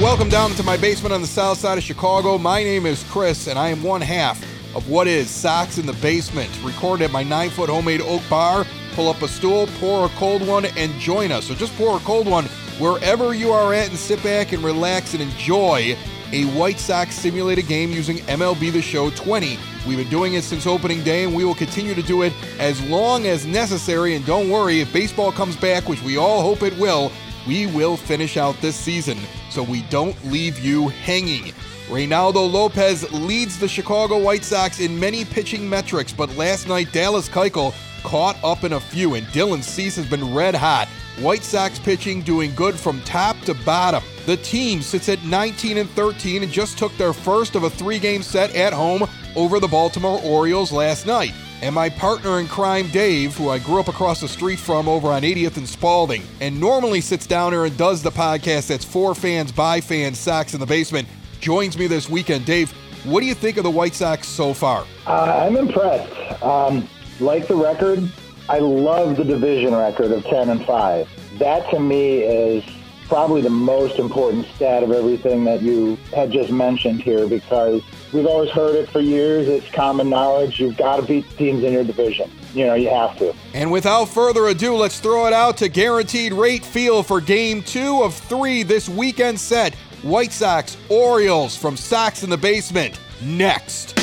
welcome 0.00 0.30
down 0.30 0.50
to 0.52 0.62
my 0.62 0.78
basement 0.78 1.12
on 1.12 1.20
the 1.20 1.26
south 1.26 1.58
side 1.58 1.76
of 1.76 1.84
Chicago. 1.84 2.38
My 2.38 2.62
name 2.62 2.86
is 2.86 3.04
Chris, 3.10 3.48
and 3.48 3.58
I 3.58 3.68
am 3.68 3.82
one 3.82 4.00
half 4.00 4.42
of 4.74 4.88
what 4.88 5.06
is 5.06 5.28
Sox 5.28 5.76
in 5.76 5.84
the 5.84 5.92
Basement. 5.94 6.50
Recorded 6.62 7.04
at 7.04 7.10
my 7.10 7.22
nine 7.22 7.50
foot 7.50 7.68
homemade 7.68 8.00
oak 8.00 8.22
bar. 8.30 8.64
Pull 8.94 9.08
up 9.08 9.20
a 9.20 9.28
stool, 9.28 9.66
pour 9.78 10.06
a 10.06 10.08
cold 10.10 10.46
one, 10.46 10.64
and 10.64 10.90
join 10.98 11.30
us. 11.30 11.44
So 11.44 11.54
just 11.54 11.76
pour 11.76 11.98
a 11.98 12.00
cold 12.00 12.26
one 12.26 12.46
wherever 12.78 13.34
you 13.34 13.52
are 13.52 13.74
at 13.74 13.90
and 13.90 13.98
sit 13.98 14.22
back 14.22 14.52
and 14.52 14.64
relax 14.64 15.12
and 15.12 15.22
enjoy 15.22 15.94
a 16.32 16.44
White 16.56 16.78
Sox 16.78 17.14
simulated 17.14 17.66
game 17.66 17.90
using 17.90 18.18
MLB 18.20 18.72
The 18.72 18.80
Show 18.80 19.10
20. 19.10 19.58
We've 19.86 19.98
been 19.98 20.08
doing 20.08 20.32
it 20.32 20.44
since 20.44 20.66
opening 20.66 21.04
day, 21.04 21.24
and 21.24 21.34
we 21.34 21.44
will 21.44 21.54
continue 21.54 21.94
to 21.94 22.02
do 22.02 22.22
it 22.22 22.32
as 22.58 22.82
long 22.88 23.26
as 23.26 23.44
necessary. 23.44 24.14
And 24.14 24.24
don't 24.24 24.48
worry, 24.48 24.80
if 24.80 24.90
baseball 24.94 25.30
comes 25.30 25.56
back, 25.56 25.88
which 25.90 26.02
we 26.02 26.16
all 26.16 26.40
hope 26.40 26.62
it 26.62 26.76
will, 26.78 27.12
we 27.46 27.66
will 27.66 27.96
finish 27.96 28.36
out 28.36 28.60
this 28.60 28.76
season 28.76 29.18
so 29.50 29.62
we 29.62 29.82
don't 29.82 30.16
leave 30.26 30.58
you 30.58 30.88
hanging. 30.88 31.52
Reynaldo 31.88 32.50
Lopez 32.50 33.10
leads 33.12 33.58
the 33.58 33.66
Chicago 33.66 34.18
White 34.18 34.44
Sox 34.44 34.78
in 34.78 34.98
many 34.98 35.24
pitching 35.24 35.68
metrics, 35.68 36.12
but 36.12 36.34
last 36.36 36.68
night 36.68 36.92
Dallas 36.92 37.28
Keuchel 37.28 37.74
caught 38.02 38.36
up 38.44 38.64
in 38.64 38.74
a 38.74 38.80
few, 38.80 39.14
and 39.14 39.26
Dylan 39.28 39.62
Cease 39.62 39.96
has 39.96 40.06
been 40.06 40.32
red 40.32 40.54
hot. 40.54 40.88
White 41.18 41.42
Sox 41.42 41.78
pitching 41.78 42.22
doing 42.22 42.54
good 42.54 42.78
from 42.78 43.00
top 43.02 43.38
to 43.40 43.54
bottom. 43.54 44.02
The 44.26 44.36
team 44.38 44.80
sits 44.82 45.08
at 45.08 45.22
19 45.24 45.78
and 45.78 45.90
13 45.90 46.44
and 46.44 46.52
just 46.52 46.78
took 46.78 46.96
their 46.96 47.12
first 47.12 47.56
of 47.56 47.64
a 47.64 47.70
three-game 47.70 48.22
set 48.22 48.54
at 48.54 48.72
home 48.72 49.06
over 49.34 49.60
the 49.60 49.68
Baltimore 49.68 50.20
Orioles 50.22 50.72
last 50.72 51.06
night. 51.06 51.34
And 51.62 51.74
my 51.74 51.90
partner 51.90 52.40
in 52.40 52.48
crime, 52.48 52.88
Dave, 52.88 53.36
who 53.36 53.50
I 53.50 53.58
grew 53.58 53.80
up 53.80 53.88
across 53.88 54.20
the 54.20 54.28
street 54.28 54.58
from 54.58 54.88
over 54.88 55.08
on 55.08 55.22
80th 55.22 55.58
and 55.58 55.68
Spaulding, 55.68 56.22
and 56.40 56.58
normally 56.58 57.02
sits 57.02 57.26
down 57.26 57.52
here 57.52 57.66
and 57.66 57.76
does 57.76 58.02
the 58.02 58.10
podcast 58.10 58.68
that's 58.68 58.84
for 58.84 59.14
fans, 59.14 59.52
by 59.52 59.80
fans, 59.80 60.18
Sox 60.18 60.54
in 60.54 60.60
the 60.60 60.66
basement, 60.66 61.06
joins 61.40 61.76
me 61.76 61.86
this 61.86 62.08
weekend. 62.08 62.46
Dave, 62.46 62.72
what 63.04 63.20
do 63.20 63.26
you 63.26 63.34
think 63.34 63.58
of 63.58 63.64
the 63.64 63.70
White 63.70 63.94
Sox 63.94 64.26
so 64.26 64.54
far? 64.54 64.86
Uh, 65.06 65.46
I'm 65.46 65.56
impressed. 65.56 66.42
Um, 66.42 66.88
like 67.18 67.46
the 67.46 67.56
record, 67.56 68.10
I 68.48 68.58
love 68.58 69.16
the 69.16 69.24
division 69.24 69.74
record 69.74 70.12
of 70.12 70.24
10 70.24 70.48
and 70.48 70.64
5. 70.64 71.38
That 71.38 71.68
to 71.70 71.78
me 71.78 72.22
is 72.22 72.64
probably 73.06 73.42
the 73.42 73.50
most 73.50 73.98
important 73.98 74.46
stat 74.54 74.82
of 74.82 74.92
everything 74.92 75.44
that 75.44 75.60
you 75.60 75.96
had 76.14 76.30
just 76.30 76.50
mentioned 76.50 77.02
here 77.02 77.26
because 77.26 77.82
we've 78.12 78.26
always 78.26 78.50
heard 78.50 78.74
it 78.76 78.88
for 78.88 79.00
years. 79.00 79.48
It's 79.48 79.68
common 79.70 80.10
knowledge. 80.10 80.60
You've 80.60 80.76
got 80.76 80.96
to 80.96 81.02
beat 81.02 81.28
teams 81.36 81.62
in 81.62 81.72
your 81.72 81.84
division. 81.84 82.30
You 82.54 82.66
know, 82.66 82.74
you 82.74 82.90
have 82.90 83.16
to. 83.18 83.34
And 83.54 83.70
without 83.70 84.06
further 84.06 84.48
ado, 84.48 84.74
let's 84.74 85.00
throw 85.00 85.26
it 85.26 85.32
out 85.32 85.56
to 85.58 85.68
guaranteed 85.68 86.32
rate 86.32 86.64
field 86.64 87.06
for 87.06 87.20
game 87.20 87.62
two 87.62 88.02
of 88.02 88.14
three 88.14 88.62
this 88.62 88.88
weekend 88.88 89.38
set. 89.38 89.74
White 90.02 90.32
Sox, 90.32 90.76
Orioles 90.88 91.56
from 91.56 91.76
Sox 91.76 92.22
in 92.22 92.30
the 92.30 92.38
Basement. 92.38 92.98
Next. 93.22 93.98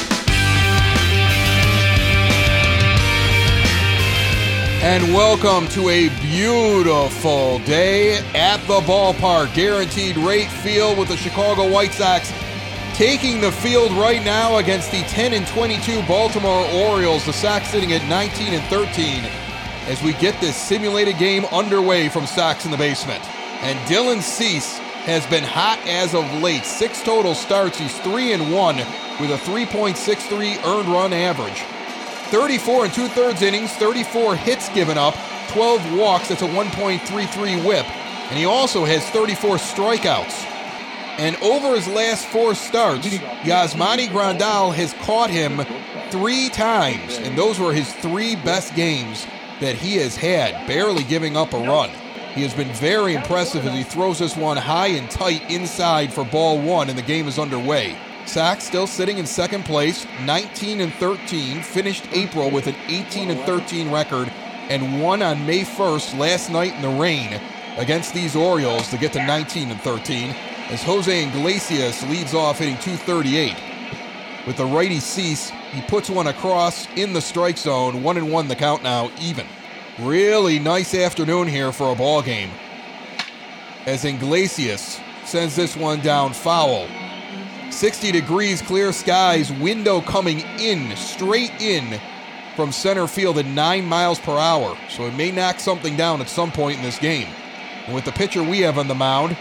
And 4.80 5.14
welcome 5.14 5.68
to 5.70 5.90
a 5.90 6.08
beautiful 6.22 7.60
day 7.60 8.20
at 8.36 8.58
the 8.68 8.80
ballpark. 8.82 9.54
Guaranteed 9.54 10.16
rate 10.18 10.50
field 10.50 10.98
with 10.98 11.10
the 11.10 11.18
Chicago 11.18 11.70
White 11.70 11.92
Sox 11.94 12.32
taking 12.98 13.40
the 13.40 13.52
field 13.52 13.92
right 13.92 14.26
now 14.26 14.58
against 14.58 14.90
the 14.90 15.04
10 15.04 15.34
and 15.34 15.46
22 15.46 16.02
Baltimore 16.08 16.66
Orioles. 16.74 17.24
The 17.28 17.32
Sox 17.32 17.70
sitting 17.70 17.94
at 17.94 18.04
19 18.10 18.56
and 18.56 18.64
13 18.72 19.24
as 19.86 20.02
we 20.02 20.14
get 20.14 20.42
this 20.42 20.56
simulated 20.56 21.20
game 21.20 21.46
underway 21.52 22.10
from 22.10 22.26
Sox 22.26 22.66
in 22.66 22.72
the 22.72 22.78
basement. 22.78 23.24
And 23.62 23.78
Dylan 23.88 24.20
Cease 24.24 24.80
has 25.06 25.28
been 25.28 25.44
hot 25.44 25.78
as 25.86 26.16
of 26.16 26.42
late. 26.42 26.66
Six 26.66 27.04
total 27.04 27.36
starts. 27.36 27.78
He's 27.78 27.96
3 28.00 28.34
and 28.34 28.52
1 28.52 28.78
with 29.22 29.30
a 29.30 29.38
3.63 29.46 30.66
earned 30.66 30.90
run 30.90 31.14
average. 31.14 31.62
34 32.32 32.86
and 32.86 32.94
two 32.96 33.08
thirds 33.10 33.44
innings, 33.44 33.72
34 33.74 34.36
hits 34.38 34.70
given 34.70 34.98
up, 34.98 35.14
12 35.50 35.94
walks. 35.94 36.30
That's 36.30 36.42
a 36.42 36.48
1.33 36.48 37.64
whip. 37.64 37.86
And 38.32 38.40
he 38.40 38.46
also 38.46 38.86
has 38.86 39.08
34 39.12 39.58
strikeouts. 39.58 40.47
And 41.18 41.36
over 41.38 41.76
his 41.76 41.88
last 41.88 42.28
four 42.28 42.54
starts, 42.54 43.08
Yasmani 43.08 44.08
Grandal 44.10 44.74
has 44.74 44.94
caught 44.94 45.32
him 45.32 45.66
three 46.12 46.50
times. 46.50 47.18
And 47.18 47.38
those 47.38 47.60
were 47.60 47.74
his 47.74 47.92
three 47.96 48.36
best 48.36 48.76
games 48.76 49.26
that 49.60 49.76
he 49.76 49.98
has 49.98 50.16
had, 50.16 50.68
barely 50.68 51.04
giving 51.04 51.36
up 51.36 51.54
a 51.54 51.58
run. 51.58 51.90
He 52.36 52.44
has 52.44 52.54
been 52.54 52.72
very 52.74 53.16
impressive 53.16 53.66
as 53.66 53.74
he 53.74 53.82
throws 53.82 54.20
this 54.20 54.38
one 54.38 54.58
high 54.58 54.88
and 54.88 55.10
tight 55.10 55.50
inside 55.50 56.14
for 56.14 56.24
ball 56.24 56.62
one, 56.62 56.88
and 56.88 56.98
the 56.98 57.02
game 57.02 57.28
is 57.28 57.40
underway. 57.40 57.98
Sox 58.28 58.64
still 58.64 58.86
sitting 58.86 59.18
in 59.18 59.26
second 59.26 59.66
place, 59.66 60.06
19 60.24 60.82
and 60.82 60.94
13, 60.94 61.64
finished 61.64 62.06
April 62.12 62.52
with 62.52 62.68
an 62.68 62.76
18 62.88 63.32
and 63.32 63.40
13 63.42 63.90
record, 63.90 64.32
and 64.70 65.02
won 65.02 65.24
on 65.24 65.48
May 65.48 65.62
1st 65.62 66.20
last 66.20 66.52
night 66.52 66.76
in 66.76 66.82
the 66.84 67.02
rain 67.02 67.42
against 67.78 68.14
these 68.14 68.36
Orioles 68.36 68.90
to 68.90 68.98
get 68.98 69.14
to 69.14 69.26
19 69.26 69.72
and 69.72 69.82
13. 69.82 70.36
As 70.70 70.84
Jose 70.84 71.28
Iglesias 71.28 72.04
leads 72.10 72.34
off 72.34 72.60
hitting 72.60 72.78
238. 72.80 73.56
With 74.46 74.58
the 74.58 74.66
righty 74.66 75.00
Cease, 75.00 75.50
he 75.72 75.82
puts 75.84 76.10
one 76.10 76.28
across 76.28 76.88
in 76.98 77.14
the 77.14 77.22
strike 77.22 77.58
zone, 77.58 78.04
one 78.04 78.18
and 78.18 78.30
one 78.30 78.50
the 78.50 78.56
count 78.56 78.84
now, 78.84 79.10
even. 79.22 79.48
Really 79.98 80.60
nice 80.60 80.94
afternoon 80.94 81.48
here 81.48 81.72
for 81.72 81.94
a 81.94 81.96
ball 81.96 82.22
game. 82.22 82.50
As 83.86 84.04
Iglesias 84.04 85.00
sends 85.24 85.56
this 85.56 85.78
one 85.78 86.02
down 86.02 86.34
foul. 86.34 86.86
60 87.70 88.12
degrees, 88.12 88.62
clear 88.62 88.92
skies, 88.92 89.54
window 89.54 90.02
coming 90.02 90.42
in, 90.60 90.94
straight 90.98 91.52
in 91.62 91.98
from 92.58 92.74
center 92.74 93.08
field 93.08 93.38
at 93.38 93.46
9 93.46 93.86
miles 93.86 94.20
per 94.20 94.38
hour. 94.38 94.78
So 94.90 95.04
it 95.06 95.16
may 95.16 95.32
knock 95.32 95.62
something 95.62 95.96
down 95.96 96.20
at 96.20 96.28
some 96.28 96.52
point 96.52 96.78
in 96.78 96.84
this 96.84 97.00
game. 97.00 97.30
And 97.86 97.96
with 97.96 98.04
the 98.04 98.12
pitcher 98.12 98.44
we 98.44 98.60
have 98.60 98.78
on 98.78 98.90
the 98.90 98.96
mound, 98.96 99.38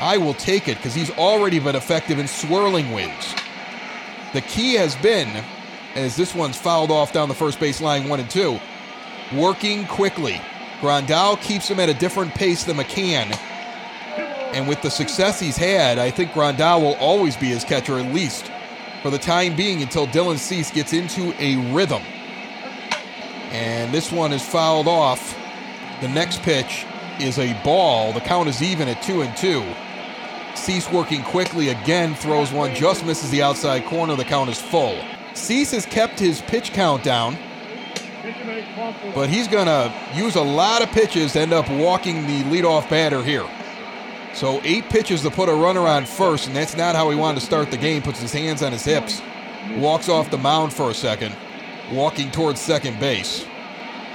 I 0.00 0.18
will 0.18 0.34
take 0.34 0.68
it 0.68 0.76
because 0.76 0.94
he's 0.94 1.10
already 1.12 1.58
been 1.58 1.76
effective 1.76 2.18
in 2.18 2.28
swirling 2.28 2.92
winds. 2.92 3.34
The 4.32 4.42
key 4.42 4.74
has 4.74 4.94
been, 4.96 5.28
as 5.94 6.16
this 6.16 6.34
one's 6.34 6.58
fouled 6.58 6.90
off 6.90 7.12
down 7.12 7.28
the 7.28 7.34
first 7.34 7.58
base 7.58 7.80
line, 7.80 8.08
one 8.08 8.20
and 8.20 8.28
two, 8.28 8.60
working 9.34 9.86
quickly. 9.86 10.40
Grandal 10.80 11.40
keeps 11.40 11.68
him 11.68 11.80
at 11.80 11.88
a 11.88 11.94
different 11.94 12.34
pace 12.34 12.64
than 12.64 12.76
McCann. 12.76 13.34
And 14.52 14.68
with 14.68 14.82
the 14.82 14.90
success 14.90 15.40
he's 15.40 15.56
had, 15.56 15.98
I 15.98 16.10
think 16.10 16.32
Grandal 16.32 16.82
will 16.82 16.96
always 16.96 17.36
be 17.36 17.46
his 17.46 17.64
catcher, 17.64 17.98
at 17.98 18.12
least 18.12 18.50
for 19.02 19.10
the 19.10 19.18
time 19.18 19.56
being, 19.56 19.82
until 19.82 20.06
Dylan 20.06 20.38
Cease 20.38 20.70
gets 20.70 20.92
into 20.92 21.32
a 21.38 21.56
rhythm. 21.72 22.02
And 23.50 23.94
this 23.94 24.12
one 24.12 24.32
is 24.32 24.44
fouled 24.44 24.88
off. 24.88 25.34
The 26.02 26.08
next 26.08 26.42
pitch 26.42 26.84
is 27.18 27.38
a 27.38 27.58
ball. 27.62 28.12
The 28.12 28.20
count 28.20 28.48
is 28.48 28.62
even 28.62 28.88
at 28.88 29.02
two 29.02 29.22
and 29.22 29.34
two. 29.36 29.64
Cease 30.56 30.90
working 30.90 31.22
quickly 31.22 31.68
again, 31.68 32.14
throws 32.14 32.52
one, 32.52 32.74
just 32.74 33.04
misses 33.04 33.30
the 33.30 33.42
outside 33.42 33.84
corner. 33.86 34.16
The 34.16 34.24
count 34.24 34.50
is 34.50 34.60
full. 34.60 34.98
Cease 35.34 35.72
has 35.72 35.86
kept 35.86 36.18
his 36.18 36.40
pitch 36.42 36.72
count 36.72 37.04
down, 37.04 37.36
but 39.14 39.28
he's 39.28 39.46
going 39.48 39.66
to 39.66 39.92
use 40.14 40.34
a 40.36 40.42
lot 40.42 40.82
of 40.82 40.90
pitches 40.90 41.34
to 41.34 41.40
end 41.40 41.52
up 41.52 41.70
walking 41.70 42.26
the 42.26 42.42
leadoff 42.44 42.88
batter 42.88 43.22
here. 43.22 43.46
So 44.34 44.60
eight 44.64 44.84
pitches 44.90 45.22
to 45.22 45.30
put 45.30 45.48
a 45.48 45.54
runner 45.54 45.86
on 45.86 46.04
first, 46.04 46.46
and 46.46 46.56
that's 46.56 46.76
not 46.76 46.94
how 46.94 47.10
he 47.10 47.16
wanted 47.16 47.40
to 47.40 47.46
start 47.46 47.70
the 47.70 47.76
game. 47.76 48.02
Puts 48.02 48.20
his 48.20 48.32
hands 48.32 48.62
on 48.62 48.72
his 48.72 48.84
hips, 48.84 49.22
walks 49.76 50.08
off 50.08 50.30
the 50.30 50.38
mound 50.38 50.72
for 50.72 50.90
a 50.90 50.94
second, 50.94 51.34
walking 51.92 52.30
towards 52.30 52.60
second 52.60 52.98
base. 52.98 53.46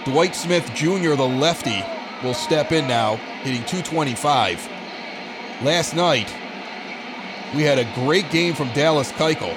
Dwight 0.06 0.36
Smith 0.36 0.70
Jr., 0.74 1.16
the 1.16 1.28
lefty, 1.28 1.84
will 2.24 2.34
step 2.34 2.72
in 2.72 2.88
now, 2.88 3.16
hitting 3.44 3.64
225. 3.66 4.70
Last 5.64 5.96
night, 5.96 6.34
we 7.54 7.62
had 7.62 7.78
a 7.78 7.86
great 7.94 8.32
game 8.32 8.56
from 8.56 8.74
Dallas 8.74 9.12
Keuchel. 9.12 9.56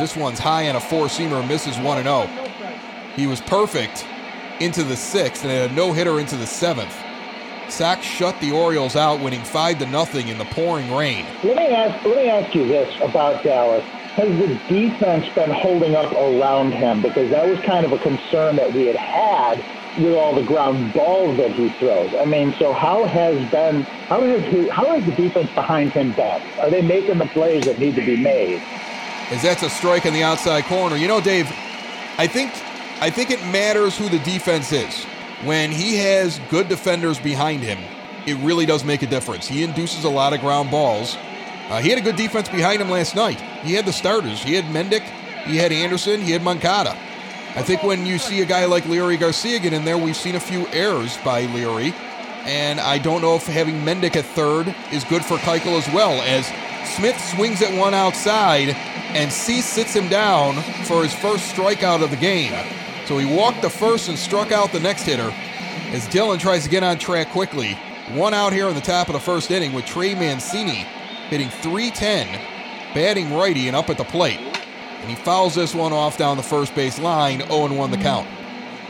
This 0.00 0.16
one's 0.16 0.40
high 0.40 0.62
and 0.62 0.76
a 0.76 0.80
four-seamer, 0.80 1.46
misses 1.46 1.78
1 1.78 2.02
0. 2.02 2.28
He 3.14 3.28
was 3.28 3.40
perfect 3.40 4.04
into 4.58 4.82
the 4.82 4.96
sixth 4.96 5.44
and 5.44 5.52
had 5.52 5.70
a 5.70 5.74
no-hitter 5.74 6.18
into 6.18 6.36
the 6.36 6.48
seventh. 6.48 6.92
Sox 7.68 8.04
shut 8.04 8.40
the 8.40 8.50
Orioles 8.50 8.96
out, 8.96 9.20
winning 9.20 9.44
five 9.44 9.78
to 9.78 9.86
nothing 9.86 10.26
in 10.26 10.36
the 10.36 10.46
pouring 10.46 10.92
rain. 10.92 11.24
Let 11.44 11.56
me 11.56 11.68
ask. 11.68 12.04
Let 12.04 12.16
me 12.16 12.28
ask 12.28 12.52
you 12.52 12.66
this 12.66 12.92
about 13.00 13.44
Dallas. 13.44 13.84
has 13.84 14.36
the 14.36 14.48
defense 14.68 15.32
been 15.36 15.50
holding 15.50 15.94
up 15.94 16.10
around 16.10 16.72
him? 16.72 17.02
Because 17.02 17.30
that 17.30 17.48
was 17.48 17.60
kind 17.60 17.86
of 17.86 17.92
a 17.92 17.98
concern 17.98 18.56
that 18.56 18.72
we 18.72 18.86
had 18.86 18.96
had 18.96 19.64
with 19.98 20.14
all 20.14 20.34
the 20.34 20.42
ground 20.42 20.92
balls 20.92 21.36
that 21.36 21.52
he 21.52 21.68
throws. 21.70 22.14
I 22.14 22.24
mean, 22.24 22.54
so 22.58 22.72
how 22.72 23.04
has 23.04 23.50
been 23.50 23.82
how 23.82 24.20
has 24.22 24.44
he, 24.44 24.68
how 24.68 24.86
has 24.86 25.04
the 25.04 25.12
defense 25.12 25.50
behind 25.54 25.92
him 25.92 26.12
been? 26.12 26.42
Are 26.60 26.70
they 26.70 26.82
making 26.82 27.18
the 27.18 27.26
plays 27.26 27.64
that 27.64 27.78
need 27.78 27.94
to 27.96 28.04
be 28.04 28.16
made? 28.16 28.62
Is 29.30 29.42
that's 29.42 29.62
a 29.62 29.70
strike 29.70 30.06
in 30.06 30.14
the 30.14 30.22
outside 30.22 30.64
corner. 30.64 30.96
You 30.96 31.08
know, 31.08 31.20
Dave, 31.20 31.46
I 32.18 32.26
think 32.26 32.52
I 33.00 33.10
think 33.10 33.30
it 33.30 33.40
matters 33.46 33.96
who 33.96 34.08
the 34.08 34.18
defense 34.20 34.72
is. 34.72 35.04
When 35.44 35.70
he 35.70 35.96
has 35.96 36.38
good 36.50 36.68
defenders 36.68 37.18
behind 37.18 37.62
him, 37.62 37.78
it 38.26 38.34
really 38.44 38.66
does 38.66 38.84
make 38.84 39.02
a 39.02 39.06
difference. 39.06 39.48
He 39.48 39.62
induces 39.62 40.04
a 40.04 40.10
lot 40.10 40.34
of 40.34 40.40
ground 40.40 40.70
balls. 40.70 41.16
Uh, 41.70 41.80
he 41.80 41.88
had 41.88 41.98
a 41.98 42.02
good 42.02 42.16
defense 42.16 42.48
behind 42.48 42.82
him 42.82 42.90
last 42.90 43.16
night. 43.16 43.40
He 43.62 43.72
had 43.72 43.86
the 43.86 43.92
starters. 43.92 44.42
He 44.42 44.54
had 44.54 44.64
Mendick, 44.66 45.02
he 45.46 45.56
had 45.56 45.72
Anderson, 45.72 46.20
he 46.20 46.32
had 46.32 46.42
Moncada. 46.42 46.98
I 47.56 47.62
think 47.62 47.82
when 47.82 48.06
you 48.06 48.18
see 48.18 48.42
a 48.42 48.46
guy 48.46 48.64
like 48.66 48.84
Leury 48.84 49.18
Garcia 49.18 49.58
get 49.58 49.72
in 49.72 49.84
there, 49.84 49.98
we've 49.98 50.16
seen 50.16 50.36
a 50.36 50.40
few 50.40 50.68
errors 50.68 51.18
by 51.24 51.46
Leury. 51.46 51.92
And 52.44 52.78
I 52.78 52.98
don't 52.98 53.20
know 53.22 53.34
if 53.34 53.44
having 53.44 53.80
Mendick 53.80 54.14
at 54.14 54.24
third 54.24 54.72
is 54.92 55.02
good 55.04 55.24
for 55.24 55.36
Keuchel 55.38 55.76
as 55.76 55.92
well, 55.92 56.12
as 56.22 56.46
Smith 56.94 57.20
swings 57.34 57.60
at 57.60 57.76
one 57.76 57.92
outside 57.92 58.68
and 59.14 59.32
Cease 59.32 59.66
sits 59.66 59.92
him 59.92 60.08
down 60.08 60.62
for 60.84 61.02
his 61.02 61.12
first 61.12 61.52
strikeout 61.52 62.04
of 62.04 62.10
the 62.10 62.16
game. 62.16 62.52
So 63.06 63.18
he 63.18 63.26
walked 63.26 63.62
the 63.62 63.70
first 63.70 64.08
and 64.08 64.16
struck 64.16 64.52
out 64.52 64.70
the 64.70 64.78
next 64.78 65.02
hitter 65.02 65.34
as 65.92 66.06
Dylan 66.06 66.38
tries 66.38 66.62
to 66.62 66.70
get 66.70 66.84
on 66.84 66.98
track 66.98 67.30
quickly. 67.30 67.74
One 68.12 68.32
out 68.32 68.52
here 68.52 68.68
in 68.68 68.76
the 68.76 68.80
top 68.80 69.08
of 69.08 69.14
the 69.14 69.20
first 69.20 69.50
inning 69.50 69.72
with 69.72 69.86
Trey 69.86 70.14
Mancini 70.14 70.86
hitting 71.28 71.48
310, 71.48 72.94
batting 72.94 73.34
righty 73.34 73.66
and 73.66 73.76
up 73.76 73.90
at 73.90 73.98
the 73.98 74.04
plate 74.04 74.49
and 75.00 75.08
he 75.08 75.16
fouls 75.16 75.54
this 75.54 75.74
one 75.74 75.92
off 75.92 76.16
down 76.16 76.36
the 76.36 76.42
first 76.42 76.74
base 76.74 76.98
line, 76.98 77.40
0 77.48 77.74
1 77.74 77.90
the 77.90 77.96
count. 77.96 78.28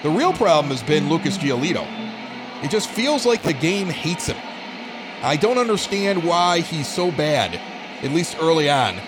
The 0.03 0.11
real 0.11 0.33
problem 0.33 0.71
has 0.71 0.83
been 0.83 1.09
Lucas 1.09 1.39
Giolito. 1.39 1.87
It 2.63 2.71
just 2.71 2.91
feels 2.91 3.25
like 3.25 3.43
the 3.43 3.53
game 3.53 3.89
hates 3.89 4.27
him. 4.27 4.37
I 5.23 5.37
don't 5.37 5.59
understand 5.59 6.25
why 6.25 6.61
he's 6.61 6.89
so 6.89 7.11
bad, 7.11 7.61
at 8.03 8.11
least 8.13 8.37
early 8.41 8.71
on, 8.71 8.99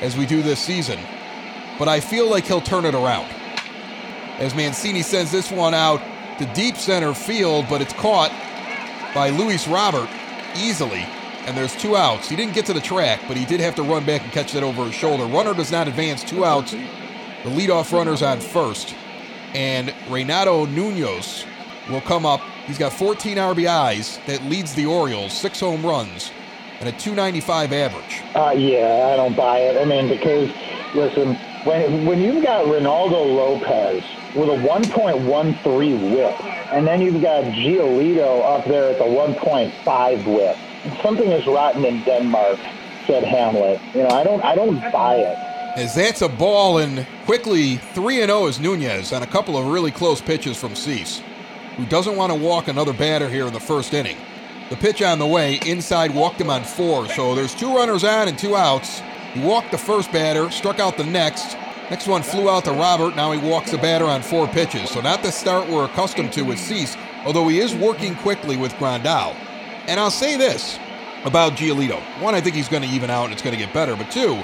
as 0.00 0.16
we 0.16 0.26
do 0.26 0.42
this 0.42 0.60
season, 0.60 0.98
but 1.78 1.88
I 1.88 2.00
feel 2.00 2.30
like 2.30 2.44
he'll 2.44 2.60
turn 2.60 2.84
it 2.84 2.94
around. 2.94 3.28
As 4.38 4.54
Mancini 4.54 5.02
sends 5.02 5.30
this 5.30 5.50
one 5.50 5.74
out 5.74 6.00
to 6.38 6.46
deep 6.54 6.76
center 6.76 7.12
field, 7.12 7.66
but 7.68 7.82
it's 7.82 7.92
caught 7.92 8.32
by 9.14 9.30
Luis 9.30 9.68
Robert 9.68 10.08
easily 10.56 11.06
and 11.48 11.56
there's 11.56 11.74
two 11.76 11.96
outs. 11.96 12.28
He 12.28 12.36
didn't 12.36 12.52
get 12.52 12.66
to 12.66 12.74
the 12.74 12.80
track, 12.80 13.20
but 13.26 13.36
he 13.36 13.46
did 13.46 13.58
have 13.60 13.74
to 13.76 13.82
run 13.82 14.04
back 14.04 14.22
and 14.22 14.30
catch 14.30 14.52
that 14.52 14.62
over 14.62 14.84
his 14.84 14.94
shoulder. 14.94 15.24
Runner 15.24 15.54
does 15.54 15.72
not 15.72 15.88
advance, 15.88 16.22
two 16.22 16.44
outs. 16.44 16.72
The 16.72 17.50
leadoff 17.50 17.90
runner's 17.90 18.20
on 18.20 18.38
first. 18.38 18.94
And 19.54 19.94
Renato 20.10 20.66
Nunez 20.66 21.46
will 21.88 22.02
come 22.02 22.26
up. 22.26 22.42
He's 22.66 22.76
got 22.76 22.92
14 22.92 23.38
RBIs 23.38 24.24
that 24.26 24.44
leads 24.44 24.74
the 24.74 24.84
Orioles, 24.84 25.32
six 25.32 25.60
home 25.60 25.84
runs, 25.86 26.30
and 26.80 26.88
a 26.90 26.92
295 26.92 27.72
average. 27.72 28.22
Uh, 28.34 28.50
yeah, 28.50 29.10
I 29.14 29.16
don't 29.16 29.34
buy 29.34 29.60
it. 29.60 29.80
I 29.80 29.86
mean, 29.86 30.06
because, 30.06 30.50
listen, 30.94 31.34
when, 31.64 32.04
when 32.04 32.20
you've 32.20 32.44
got 32.44 32.66
Reynaldo 32.66 33.12
Lopez 33.12 34.04
with 34.36 34.50
a 34.50 34.68
1.13 34.68 36.14
whip, 36.14 36.44
and 36.74 36.86
then 36.86 37.00
you've 37.00 37.22
got 37.22 37.44
Giolito 37.44 38.44
up 38.44 38.66
there 38.66 38.90
at 38.90 38.98
the 38.98 39.04
1.5 39.04 40.36
whip, 40.36 40.58
something 41.02 41.30
is 41.30 41.46
rotten 41.46 41.84
in 41.84 42.02
Denmark, 42.04 42.58
said 43.06 43.24
Hamlet. 43.24 43.80
You 43.94 44.02
know, 44.02 44.10
I 44.10 44.24
don't, 44.24 44.42
I 44.44 44.54
don't 44.54 44.80
buy 44.92 45.16
it. 45.16 45.36
As 45.78 45.94
that's 45.94 46.22
a 46.22 46.28
ball, 46.28 46.78
and 46.78 47.06
quickly 47.24 47.76
3 47.76 48.16
0 48.16 48.46
is 48.46 48.58
Nunez 48.58 49.12
on 49.12 49.22
a 49.22 49.26
couple 49.26 49.56
of 49.56 49.66
really 49.66 49.90
close 49.90 50.20
pitches 50.20 50.56
from 50.56 50.74
Cease, 50.74 51.22
who 51.76 51.86
doesn't 51.86 52.16
want 52.16 52.32
to 52.32 52.38
walk 52.38 52.68
another 52.68 52.92
batter 52.92 53.28
here 53.28 53.46
in 53.46 53.52
the 53.52 53.60
first 53.60 53.94
inning. 53.94 54.16
The 54.70 54.76
pitch 54.76 55.00
on 55.02 55.18
the 55.18 55.26
way, 55.26 55.60
inside 55.66 56.14
walked 56.14 56.40
him 56.40 56.50
on 56.50 56.64
four, 56.64 57.08
so 57.08 57.34
there's 57.34 57.54
two 57.54 57.74
runners 57.74 58.04
on 58.04 58.28
and 58.28 58.38
two 58.38 58.56
outs. 58.56 59.00
He 59.34 59.40
walked 59.40 59.70
the 59.70 59.78
first 59.78 60.10
batter, 60.10 60.50
struck 60.50 60.80
out 60.80 60.96
the 60.96 61.04
next. 61.04 61.56
Next 61.90 62.06
one 62.06 62.22
flew 62.22 62.50
out 62.50 62.64
to 62.64 62.72
Robert. 62.72 63.16
Now 63.16 63.32
he 63.32 63.38
walks 63.38 63.70
the 63.70 63.78
batter 63.78 64.04
on 64.04 64.20
four 64.20 64.46
pitches. 64.48 64.90
So 64.90 65.00
not 65.00 65.22
the 65.22 65.30
start 65.30 65.68
we're 65.68 65.86
accustomed 65.86 66.32
to 66.34 66.42
with 66.42 66.58
Cease, 66.58 66.96
although 67.24 67.48
he 67.48 67.60
is 67.60 67.74
working 67.74 68.14
quickly 68.16 68.56
with 68.56 68.72
Grandal. 68.74 69.34
And 69.88 69.98
I'll 69.98 70.10
say 70.10 70.36
this 70.36 70.78
about 71.24 71.54
Giolito. 71.54 71.98
One, 72.20 72.34
I 72.34 72.42
think 72.42 72.54
he's 72.54 72.68
going 72.68 72.82
to 72.82 72.88
even 72.90 73.08
out 73.08 73.24
and 73.24 73.32
it's 73.32 73.40
going 73.40 73.56
to 73.56 73.58
get 73.58 73.72
better. 73.72 73.96
But 73.96 74.10
two, 74.10 74.38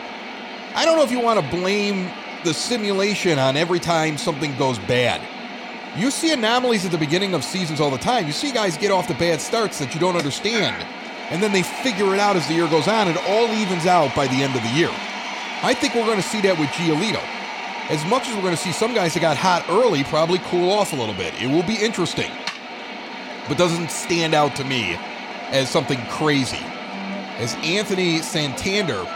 I 0.74 0.86
don't 0.86 0.96
know 0.96 1.04
if 1.04 1.10
you 1.10 1.20
want 1.20 1.38
to 1.38 1.56
blame 1.56 2.10
the 2.44 2.54
simulation 2.54 3.38
on 3.38 3.54
every 3.54 3.78
time 3.78 4.16
something 4.16 4.56
goes 4.56 4.78
bad. 4.78 5.20
You 5.98 6.10
see 6.10 6.32
anomalies 6.32 6.86
at 6.86 6.92
the 6.92 6.98
beginning 6.98 7.34
of 7.34 7.44
seasons 7.44 7.78
all 7.78 7.90
the 7.90 7.98
time. 7.98 8.26
You 8.26 8.32
see 8.32 8.52
guys 8.52 8.78
get 8.78 8.90
off 8.90 9.06
the 9.06 9.14
bad 9.14 9.38
starts 9.38 9.78
that 9.80 9.92
you 9.92 10.00
don't 10.00 10.16
understand. 10.16 10.82
And 11.28 11.42
then 11.42 11.52
they 11.52 11.62
figure 11.62 12.14
it 12.14 12.20
out 12.20 12.36
as 12.36 12.48
the 12.48 12.54
year 12.54 12.68
goes 12.68 12.88
on. 12.88 13.08
It 13.08 13.18
all 13.28 13.46
evens 13.48 13.84
out 13.84 14.16
by 14.16 14.26
the 14.26 14.42
end 14.42 14.56
of 14.56 14.62
the 14.62 14.70
year. 14.70 14.90
I 15.62 15.74
think 15.74 15.94
we're 15.94 16.06
going 16.06 16.16
to 16.16 16.22
see 16.22 16.40
that 16.40 16.58
with 16.58 16.70
Giolito. 16.70 17.22
As 17.90 18.02
much 18.06 18.28
as 18.28 18.34
we're 18.34 18.42
going 18.42 18.56
to 18.56 18.62
see 18.62 18.72
some 18.72 18.94
guys 18.94 19.12
that 19.12 19.20
got 19.20 19.36
hot 19.36 19.66
early 19.68 20.04
probably 20.04 20.38
cool 20.44 20.70
off 20.70 20.94
a 20.94 20.96
little 20.96 21.14
bit. 21.14 21.34
It 21.40 21.48
will 21.48 21.62
be 21.62 21.76
interesting. 21.76 22.30
But 23.46 23.58
doesn't 23.58 23.90
stand 23.90 24.32
out 24.32 24.56
to 24.56 24.64
me 24.64 24.96
as 25.54 25.70
something 25.70 26.04
crazy. 26.06 26.58
As 27.38 27.54
Anthony 27.62 28.20
Santander 28.22 29.06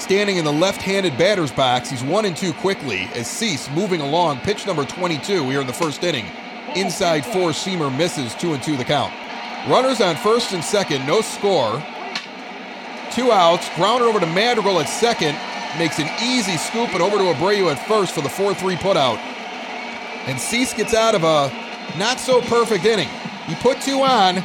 standing 0.00 0.36
in 0.36 0.44
the 0.44 0.52
left-handed 0.52 1.16
batter's 1.16 1.52
box, 1.52 1.88
he's 1.88 2.02
one 2.02 2.24
and 2.24 2.36
two 2.36 2.52
quickly 2.54 3.08
as 3.14 3.28
Cease 3.28 3.70
moving 3.70 4.00
along. 4.00 4.40
Pitch 4.40 4.66
number 4.66 4.84
22 4.84 5.48
here 5.48 5.60
in 5.60 5.66
the 5.66 5.72
first 5.72 6.02
inning. 6.02 6.26
Inside 6.74 7.24
four 7.24 7.50
seamer 7.50 7.96
misses 7.96 8.34
two 8.34 8.52
and 8.52 8.62
two 8.62 8.76
the 8.76 8.84
count. 8.84 9.14
Runners 9.68 10.00
on 10.00 10.16
first 10.16 10.52
and 10.52 10.62
second, 10.62 11.06
no 11.06 11.20
score. 11.20 11.82
Two 13.12 13.30
outs, 13.30 13.68
grounder 13.76 14.06
over 14.06 14.18
to 14.18 14.26
Madrigal 14.26 14.80
at 14.80 14.88
second, 14.88 15.38
makes 15.78 16.00
an 16.00 16.08
easy 16.20 16.56
scoop 16.56 16.92
and 16.94 17.00
over 17.00 17.16
to 17.16 17.24
Abreu 17.32 17.70
at 17.70 17.78
first 17.86 18.12
for 18.12 18.20
the 18.22 18.28
4-3 18.28 18.76
putout. 18.76 19.18
And 20.26 20.40
Cease 20.40 20.74
gets 20.74 20.94
out 20.94 21.14
of 21.14 21.22
a 21.22 21.48
not 21.96 22.18
so 22.18 22.40
perfect 22.42 22.84
inning. 22.84 23.08
He 23.46 23.54
put 23.54 23.80
two 23.80 24.02
on, 24.02 24.42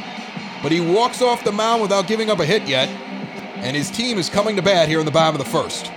but 0.62 0.72
he 0.72 0.80
walks 0.80 1.20
off 1.20 1.44
the 1.44 1.52
mound 1.52 1.82
without 1.82 2.06
giving 2.06 2.30
up 2.30 2.38
a 2.38 2.44
hit 2.44 2.68
yet, 2.68 2.88
and 3.56 3.76
his 3.76 3.90
team 3.90 4.18
is 4.18 4.28
coming 4.28 4.54
to 4.56 4.62
bat 4.62 4.88
here 4.88 5.00
in 5.00 5.06
the 5.06 5.12
bottom 5.12 5.40
of 5.40 5.44
the 5.44 5.50
first. 5.50 5.90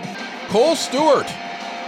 Kohl 0.47 0.75
Stewart, 0.75 1.27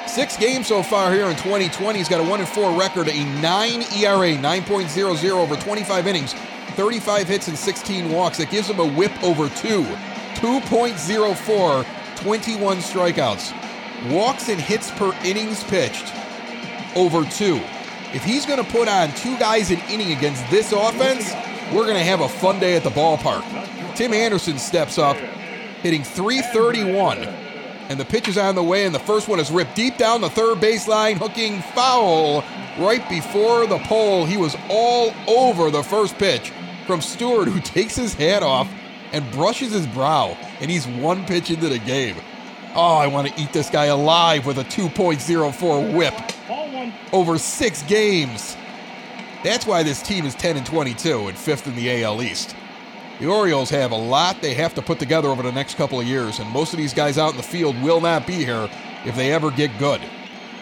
six 0.07 0.37
games 0.37 0.67
so 0.67 0.83
far 0.83 1.11
here 1.11 1.25
in 1.25 1.35
2020. 1.37 1.97
He's 1.97 2.09
got 2.09 2.19
a 2.19 2.23
1 2.23 2.45
4 2.45 2.79
record, 2.79 3.07
a 3.07 3.23
9 3.41 3.81
ERA, 3.97 4.35
9.00 4.35 5.29
over 5.31 5.55
25 5.55 6.07
innings, 6.07 6.33
35 6.75 7.27
hits 7.27 7.47
and 7.47 7.57
16 7.57 8.11
walks. 8.11 8.37
That 8.37 8.49
gives 8.49 8.69
him 8.69 8.79
a 8.79 8.87
whip 8.87 9.11
over 9.23 9.49
2, 9.49 9.83
2.04, 9.83 11.85
21 12.17 12.77
strikeouts. 12.77 14.11
Walks 14.11 14.49
and 14.49 14.61
hits 14.61 14.91
per 14.91 15.11
innings 15.23 15.63
pitched 15.63 16.13
over 16.95 17.25
2. 17.25 17.59
If 18.13 18.23
he's 18.23 18.45
going 18.45 18.63
to 18.63 18.71
put 18.71 18.87
on 18.87 19.11
two 19.13 19.37
guys 19.37 19.71
an 19.71 19.79
inning 19.89 20.13
against 20.13 20.49
this 20.49 20.71
offense, 20.71 21.33
we're 21.73 21.83
going 21.83 21.95
to 21.95 22.03
have 22.03 22.21
a 22.21 22.29
fun 22.29 22.59
day 22.59 22.75
at 22.75 22.83
the 22.83 22.89
ballpark. 22.89 23.43
Tim 23.95 24.13
Anderson 24.13 24.57
steps 24.57 24.97
up, 24.97 25.17
hitting 25.17 26.03
331, 26.03 27.19
and 27.89 27.99
the 27.99 28.05
pitch 28.05 28.27
is 28.27 28.37
on 28.37 28.55
the 28.55 28.63
way, 28.63 28.85
and 28.85 28.93
the 28.93 28.99
first 28.99 29.27
one 29.27 29.39
is 29.39 29.51
ripped 29.51 29.75
deep 29.75 29.97
down 29.97 30.21
the 30.21 30.29
third 30.29 30.59
baseline, 30.59 31.17
hooking 31.17 31.61
foul 31.73 32.43
right 32.79 33.07
before 33.09 33.65
the 33.67 33.79
pole. 33.79 34.25
He 34.25 34.37
was 34.37 34.55
all 34.69 35.13
over 35.27 35.71
the 35.71 35.83
first 35.83 36.17
pitch 36.17 36.51
from 36.85 37.01
Stewart, 37.01 37.47
who 37.47 37.59
takes 37.61 37.95
his 37.95 38.13
hat 38.13 38.43
off 38.43 38.71
and 39.11 39.29
brushes 39.31 39.71
his 39.71 39.87
brow, 39.87 40.37
and 40.59 40.69
he's 40.69 40.87
one 40.87 41.25
pitch 41.25 41.49
into 41.49 41.69
the 41.69 41.79
game. 41.79 42.15
Oh, 42.75 42.95
I 42.95 43.07
want 43.07 43.27
to 43.27 43.41
eat 43.41 43.53
this 43.53 43.69
guy 43.69 43.85
alive 43.85 44.45
with 44.45 44.59
a 44.59 44.63
2.04 44.63 45.95
whip 45.95 46.13
over 47.11 47.37
six 47.37 47.81
games. 47.83 48.55
That's 49.47 49.65
why 49.65 49.81
this 49.81 50.01
team 50.01 50.25
is 50.25 50.35
10 50.35 50.57
and 50.57 50.65
22 50.65 51.29
and 51.29 51.37
fifth 51.37 51.67
in 51.67 51.75
the 51.77 52.03
AL 52.03 52.21
East. 52.21 52.53
The 53.21 53.27
Orioles 53.27 53.69
have 53.69 53.91
a 53.91 53.95
lot 53.95 54.41
they 54.41 54.53
have 54.53 54.73
to 54.73 54.81
put 54.81 54.99
together 54.99 55.29
over 55.29 55.41
the 55.41 55.53
next 55.53 55.77
couple 55.77 56.01
of 56.01 56.05
years, 56.05 56.39
and 56.39 56.49
most 56.49 56.73
of 56.73 56.77
these 56.77 56.93
guys 56.93 57.17
out 57.17 57.31
in 57.31 57.37
the 57.37 57.43
field 57.43 57.81
will 57.81 58.01
not 58.01 58.27
be 58.27 58.43
here 58.43 58.69
if 59.05 59.15
they 59.15 59.31
ever 59.31 59.49
get 59.49 59.71
good. 59.79 60.01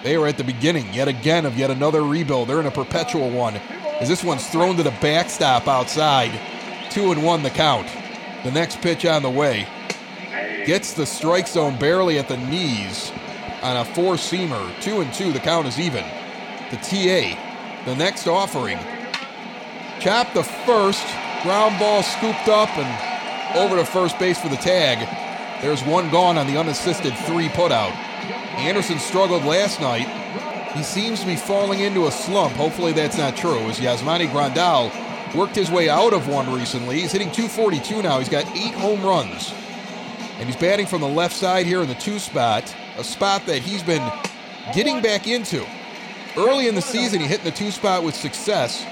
They 0.04 0.16
are 0.16 0.28
at 0.28 0.38
the 0.38 0.44
beginning, 0.44 0.94
yet 0.94 1.08
again, 1.08 1.48
of 1.48 1.58
yet 1.58 1.72
another 1.72 2.04
rebuild. 2.04 2.48
They're 2.48 2.60
in 2.60 2.68
a 2.68 2.72
perpetual 2.72 3.32
one, 3.32 3.56
as 4.00 4.08
this 4.08 4.24
one's 4.24 4.48
thrown 4.48 4.78
to 4.78 4.84
the 4.84 4.96
backstop 5.02 5.68
outside. 5.68 6.40
Two 6.92 7.12
and 7.12 7.24
one 7.24 7.42
the 7.42 7.50
count. 7.50 7.88
The 8.44 8.52
next 8.52 8.82
pitch 8.82 9.04
on 9.04 9.24
the 9.24 9.32
way. 9.32 9.68
Gets 10.68 10.94
the 10.94 11.08
strike 11.08 11.48
zone 11.48 11.80
barely 11.80 12.20
at 12.20 12.28
the 12.28 12.38
knees 12.38 13.12
on 13.64 13.78
a 13.78 13.84
four 13.84 14.14
seamer. 14.14 14.80
Two 14.80 15.02
and 15.02 15.12
two, 15.12 15.34
the 15.34 15.40
count 15.40 15.66
is 15.66 15.80
even. 15.80 16.06
The 16.70 16.78
TA 16.78 17.45
the 17.86 17.96
next 17.96 18.28
offering. 18.28 18.80
Chop 20.00 20.34
the 20.34 20.44
first, 20.44 21.06
ground 21.44 21.78
ball 21.80 22.04
scooped 22.04 22.48
up 22.48 22.70
and 22.78 23.58
over 23.58 23.76
to 23.78 23.86
first 23.86 24.20
base 24.20 24.40
for 24.40 24.50
the 24.50 24.58
tag. 24.58 25.08
There's 25.62 25.84
one 25.84 26.10
gone 26.10 26.38
on 26.38 26.48
the 26.48 26.58
unassisted 26.58 27.16
three 27.20 27.48
putout. 27.50 27.96
Anderson 28.58 29.00
struggled 29.00 29.46
last 29.46 29.80
night. 29.80 30.08
He 30.76 30.84
seems 30.84 31.22
to 31.22 31.26
be 31.26 31.36
falling 31.36 31.80
into 31.80 32.08
a 32.08 32.12
slump. 32.12 32.54
Hopefully 32.56 32.92
that's 32.92 33.18
not 33.18 33.38
true. 33.38 33.60
As 33.70 33.80
Yasmani 33.80 34.28
Grandal 34.28 34.92
worked 35.36 35.56
his 35.56 35.72
way 35.72 35.90
out 35.90 36.14
of 36.14 36.28
one 36.28 36.52
recently. 36.54 37.00
He's 37.00 37.12
hitting 37.12 37.32
242 37.32 38.02
now. 38.02 38.20
He's 38.20 38.30
got 38.30 38.46
eight 38.56 38.74
home 38.74 39.02
runs. 39.04 39.54
And 40.38 40.48
he's 40.48 40.58
batting 40.58 40.86
from 40.86 41.02
the 41.02 41.08
left 41.08 41.34
side 41.34 41.66
here 41.66 41.82
in 41.82 41.88
the 41.88 41.96
two 41.96 42.20
spot, 42.20 42.76
a 42.98 43.04
spot 43.04 43.46
that 43.46 43.60
he's 43.60 43.84
been 43.84 44.04
getting 44.74 45.02
back 45.02 45.28
into. 45.28 45.66
Early 46.38 46.68
in 46.68 46.76
the 46.76 46.82
season, 46.82 47.22
he 47.22 47.28
hit 47.28 47.40
in 47.40 47.46
the 47.46 47.52
two 47.52 47.72
spot 47.72 48.04
with 48.04 48.14
success. 48.14 48.86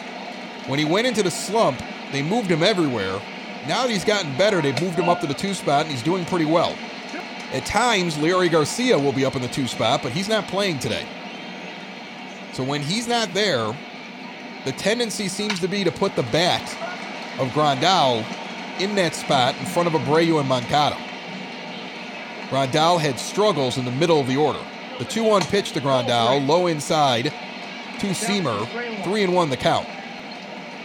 When 0.67 0.79
he 0.79 0.85
went 0.85 1.07
into 1.07 1.23
the 1.23 1.31
slump, 1.31 1.81
they 2.13 2.21
moved 2.21 2.49
him 2.49 2.63
everywhere. 2.63 3.21
Now 3.67 3.83
that 3.83 3.89
he's 3.89 4.05
gotten 4.05 4.37
better, 4.37 4.61
they've 4.61 4.79
moved 4.81 4.97
him 4.97 5.09
up 5.09 5.19
to 5.21 5.27
the 5.27 5.33
two 5.33 5.53
spot, 5.53 5.81
and 5.81 5.91
he's 5.91 6.03
doing 6.03 6.23
pretty 6.25 6.45
well. 6.45 6.73
At 7.51 7.65
times, 7.65 8.15
Leury 8.15 8.49
Garcia 8.49 8.97
will 8.97 9.11
be 9.11 9.25
up 9.25 9.35
in 9.35 9.41
the 9.41 9.47
two 9.49 9.67
spot, 9.67 10.01
but 10.01 10.13
he's 10.13 10.29
not 10.29 10.47
playing 10.47 10.79
today. 10.79 11.05
So 12.53 12.63
when 12.63 12.81
he's 12.81 13.07
not 13.07 13.33
there, 13.33 13.75
the 14.63 14.71
tendency 14.71 15.27
seems 15.27 15.59
to 15.59 15.67
be 15.67 15.83
to 15.83 15.91
put 15.91 16.15
the 16.15 16.23
bat 16.23 16.61
of 17.39 17.49
Grandal 17.49 18.23
in 18.79 18.95
that 18.95 19.15
spot 19.15 19.55
in 19.59 19.65
front 19.65 19.87
of 19.87 19.93
Abreu 19.93 20.39
and 20.39 20.47
Moncada. 20.47 20.97
Grandal 22.49 22.99
had 22.99 23.19
struggles 23.19 23.77
in 23.77 23.85
the 23.85 23.91
middle 23.91 24.19
of 24.19 24.27
the 24.27 24.37
order. 24.37 24.63
The 24.99 25.05
2 25.05 25.23
1 25.23 25.41
pitch 25.43 25.71
to 25.71 25.81
Grandal, 25.81 26.47
low 26.47 26.67
inside, 26.67 27.33
two 27.99 28.09
seamer, 28.09 29.03
3 29.03 29.23
and 29.23 29.33
1 29.33 29.49
the 29.49 29.57
count. 29.57 29.87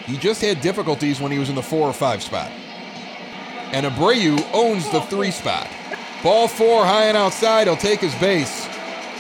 He 0.07 0.17
just 0.17 0.41
had 0.41 0.63
difficulties 0.63 1.21
when 1.21 1.31
he 1.31 1.39
was 1.39 1.51
in 1.51 1.55
the 1.55 1.63
4 1.63 1.89
or 1.89 1.93
5 1.93 2.23
spot. 2.23 2.51
And 3.73 3.85
Abreu 3.85 4.43
owns 4.55 4.91
the 4.91 5.03
3 5.03 5.31
spot. 5.31 5.69
Ball 6.23 6.49
4 6.49 6.87
high 6.87 7.05
and 7.05 7.17
outside, 7.17 7.67
he'll 7.67 7.77
take 7.77 8.01
his 8.01 8.15
base. 8.15 8.67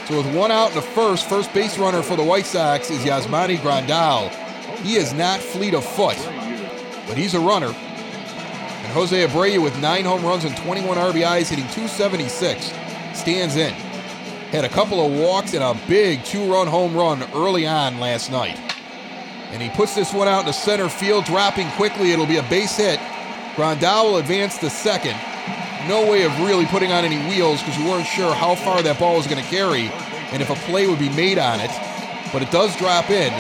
So 0.06 0.16
with 0.16 0.34
one 0.34 0.50
out 0.50 0.70
in 0.70 0.74
the 0.76 0.82
first, 0.82 1.28
first 1.28 1.52
base 1.52 1.76
runner 1.76 2.00
for 2.00 2.16
the 2.16 2.24
White 2.24 2.46
Sox 2.46 2.90
is 2.90 3.00
Yasmani 3.00 3.58
Grandal. 3.58 4.30
He 4.78 4.94
is 4.94 5.12
not 5.12 5.40
fleet 5.40 5.74
of 5.74 5.84
foot, 5.84 6.16
but 7.06 7.18
he's 7.18 7.34
a 7.34 7.40
runner. 7.40 7.66
And 7.66 8.92
Jose 8.94 9.26
Abreu 9.26 9.62
with 9.62 9.78
nine 9.80 10.06
home 10.06 10.24
runs 10.24 10.44
and 10.44 10.56
21 10.56 10.96
RBIs, 10.96 11.48
hitting 11.48 11.68
276, 11.68 12.72
stands 13.12 13.56
in. 13.56 13.74
Had 14.50 14.64
a 14.64 14.68
couple 14.70 15.04
of 15.04 15.12
walks 15.12 15.52
and 15.52 15.62
a 15.62 15.78
big 15.86 16.24
two-run 16.24 16.68
home 16.68 16.96
run 16.96 17.22
early 17.34 17.66
on 17.66 18.00
last 18.00 18.30
night. 18.30 18.58
And 19.50 19.60
he 19.60 19.68
puts 19.68 19.94
this 19.94 20.14
one 20.14 20.26
out 20.26 20.40
into 20.40 20.54
center 20.54 20.88
field, 20.88 21.26
dropping 21.26 21.68
quickly. 21.72 22.12
It'll 22.12 22.26
be 22.26 22.38
a 22.38 22.42
base 22.44 22.78
hit. 22.78 22.98
Grandal 23.56 24.04
will 24.04 24.16
advance 24.16 24.56
to 24.58 24.70
second. 24.70 25.16
No 25.86 26.10
way 26.10 26.22
of 26.24 26.32
really 26.40 26.64
putting 26.66 26.92
on 26.92 27.04
any 27.04 27.18
wheels 27.28 27.62
because 27.62 27.78
we 27.78 27.84
weren't 27.84 28.06
sure 28.06 28.34
how 28.34 28.54
far 28.54 28.82
that 28.82 28.98
ball 28.98 29.16
was 29.16 29.26
going 29.26 29.42
to 29.42 29.50
carry 29.50 29.90
and 30.32 30.40
if 30.40 30.48
a 30.48 30.54
play 30.70 30.86
would 30.86 30.98
be 30.98 31.10
made 31.10 31.38
on 31.38 31.60
it. 31.60 31.70
But 32.32 32.40
it 32.40 32.50
does 32.50 32.76
drop 32.76 33.10
in. 33.10 33.32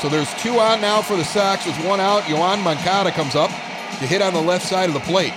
So 0.00 0.08
there's 0.08 0.32
two 0.34 0.58
on 0.60 0.80
now 0.80 1.02
for 1.02 1.16
the 1.16 1.24
Sox 1.24 1.66
with 1.66 1.76
one 1.84 1.98
out. 1.98 2.22
Yoan 2.24 2.62
Moncada 2.62 3.10
comes 3.10 3.34
up 3.34 3.50
to 3.50 4.06
hit 4.06 4.22
on 4.22 4.34
the 4.34 4.42
left 4.42 4.66
side 4.66 4.88
of 4.88 4.94
the 4.94 5.00
plate. 5.00 5.32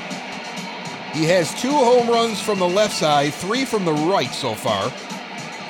He 1.13 1.25
has 1.25 1.59
two 1.59 1.71
home 1.71 2.07
runs 2.07 2.39
from 2.39 2.59
the 2.59 2.67
left 2.67 2.95
side, 2.95 3.33
three 3.33 3.65
from 3.65 3.83
the 3.83 3.93
right 3.93 4.31
so 4.31 4.53
far. 4.53 4.89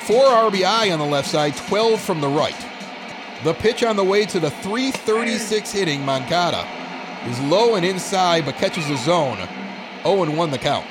Four 0.02 0.24
RBI 0.24 0.92
on 0.92 0.98
the 0.98 1.04
left 1.04 1.28
side, 1.28 1.56
12 1.56 2.00
from 2.00 2.20
the 2.20 2.28
right. 2.28 2.56
The 3.42 3.54
pitch 3.54 3.82
on 3.82 3.96
the 3.96 4.04
way 4.04 4.26
to 4.26 4.38
the 4.38 4.50
336 4.50 5.72
hitting 5.72 6.04
Moncada 6.04 6.68
is 7.26 7.40
low 7.40 7.74
and 7.74 7.86
inside 7.86 8.44
but 8.44 8.56
catches 8.56 8.86
the 8.88 8.96
zone. 8.96 9.38
0 10.02 10.24
and 10.24 10.36
1 10.36 10.50
the 10.50 10.58
count. 10.58 10.86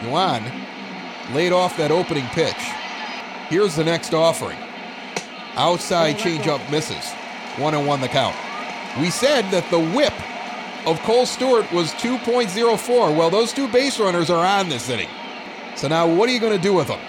Yoan 0.00 0.42
laid 1.34 1.52
off 1.52 1.76
that 1.76 1.90
opening 1.90 2.26
pitch. 2.28 2.54
Here's 3.48 3.76
the 3.76 3.84
next 3.84 4.14
offering. 4.14 4.58
Outside 5.54 6.16
changeup 6.16 6.70
misses. 6.70 7.12
1 7.58 7.74
and 7.74 7.86
1 7.86 8.00
the 8.00 8.08
count. 8.08 8.36
We 8.98 9.10
said 9.10 9.42
that 9.50 9.68
the 9.70 9.80
whip 9.80 10.14
of 10.86 11.00
Kohl 11.00 11.26
Stewart 11.26 11.70
was 11.72 11.92
2.04. 11.94 13.16
Well, 13.16 13.30
those 13.30 13.52
two 13.52 13.68
base 13.68 13.98
runners 13.98 14.30
are 14.30 14.44
on 14.44 14.68
this 14.68 14.88
inning. 14.90 15.08
So 15.76 15.88
now 15.88 16.06
what 16.06 16.28
are 16.28 16.32
you 16.32 16.40
going 16.40 16.56
to 16.56 16.62
do 16.62 16.74
with 16.74 16.88
them? 16.88 17.00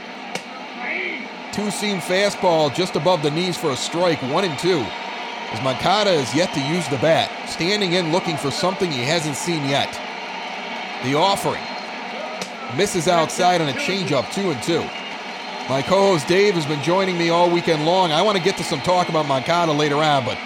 Two 1.51 1.71
seam 1.71 1.99
fastball 1.99 2.73
just 2.73 2.95
above 2.95 3.21
the 3.21 3.31
knees 3.31 3.57
for 3.57 3.71
a 3.71 3.77
strike, 3.77 4.21
one 4.23 4.43
and 4.43 4.57
two. 4.59 4.85
As 5.51 5.63
Moncada 5.63 6.11
is 6.11 6.33
yet 6.35 6.53
to 6.53 6.59
use 6.59 6.87
the 6.89 6.97
bat, 6.97 7.31
standing 7.49 7.93
in 7.93 8.11
looking 8.11 8.35
for 8.35 8.51
something 8.51 8.91
he 8.91 9.03
hasn't 9.03 9.35
seen 9.35 9.63
yet. 9.69 9.93
The 11.03 11.15
offering 11.15 11.63
misses 12.75 13.07
outside 13.07 13.61
on 13.61 13.69
a 13.69 13.73
changeup, 13.73 14.31
two 14.33 14.51
and 14.51 14.61
two. 14.63 14.83
My 15.69 15.81
co-host 15.81 16.27
Dave 16.27 16.55
has 16.55 16.65
been 16.65 16.81
joining 16.83 17.17
me 17.17 17.29
all 17.29 17.49
weekend 17.49 17.85
long. 17.85 18.11
I 18.11 18.21
want 18.21 18.37
to 18.37 18.43
get 18.43 18.57
to 18.57 18.63
some 18.63 18.81
talk 18.81 19.09
about 19.09 19.27
Moncada 19.27 19.71
later 19.71 19.97
on, 19.97 20.25
but 20.25 20.37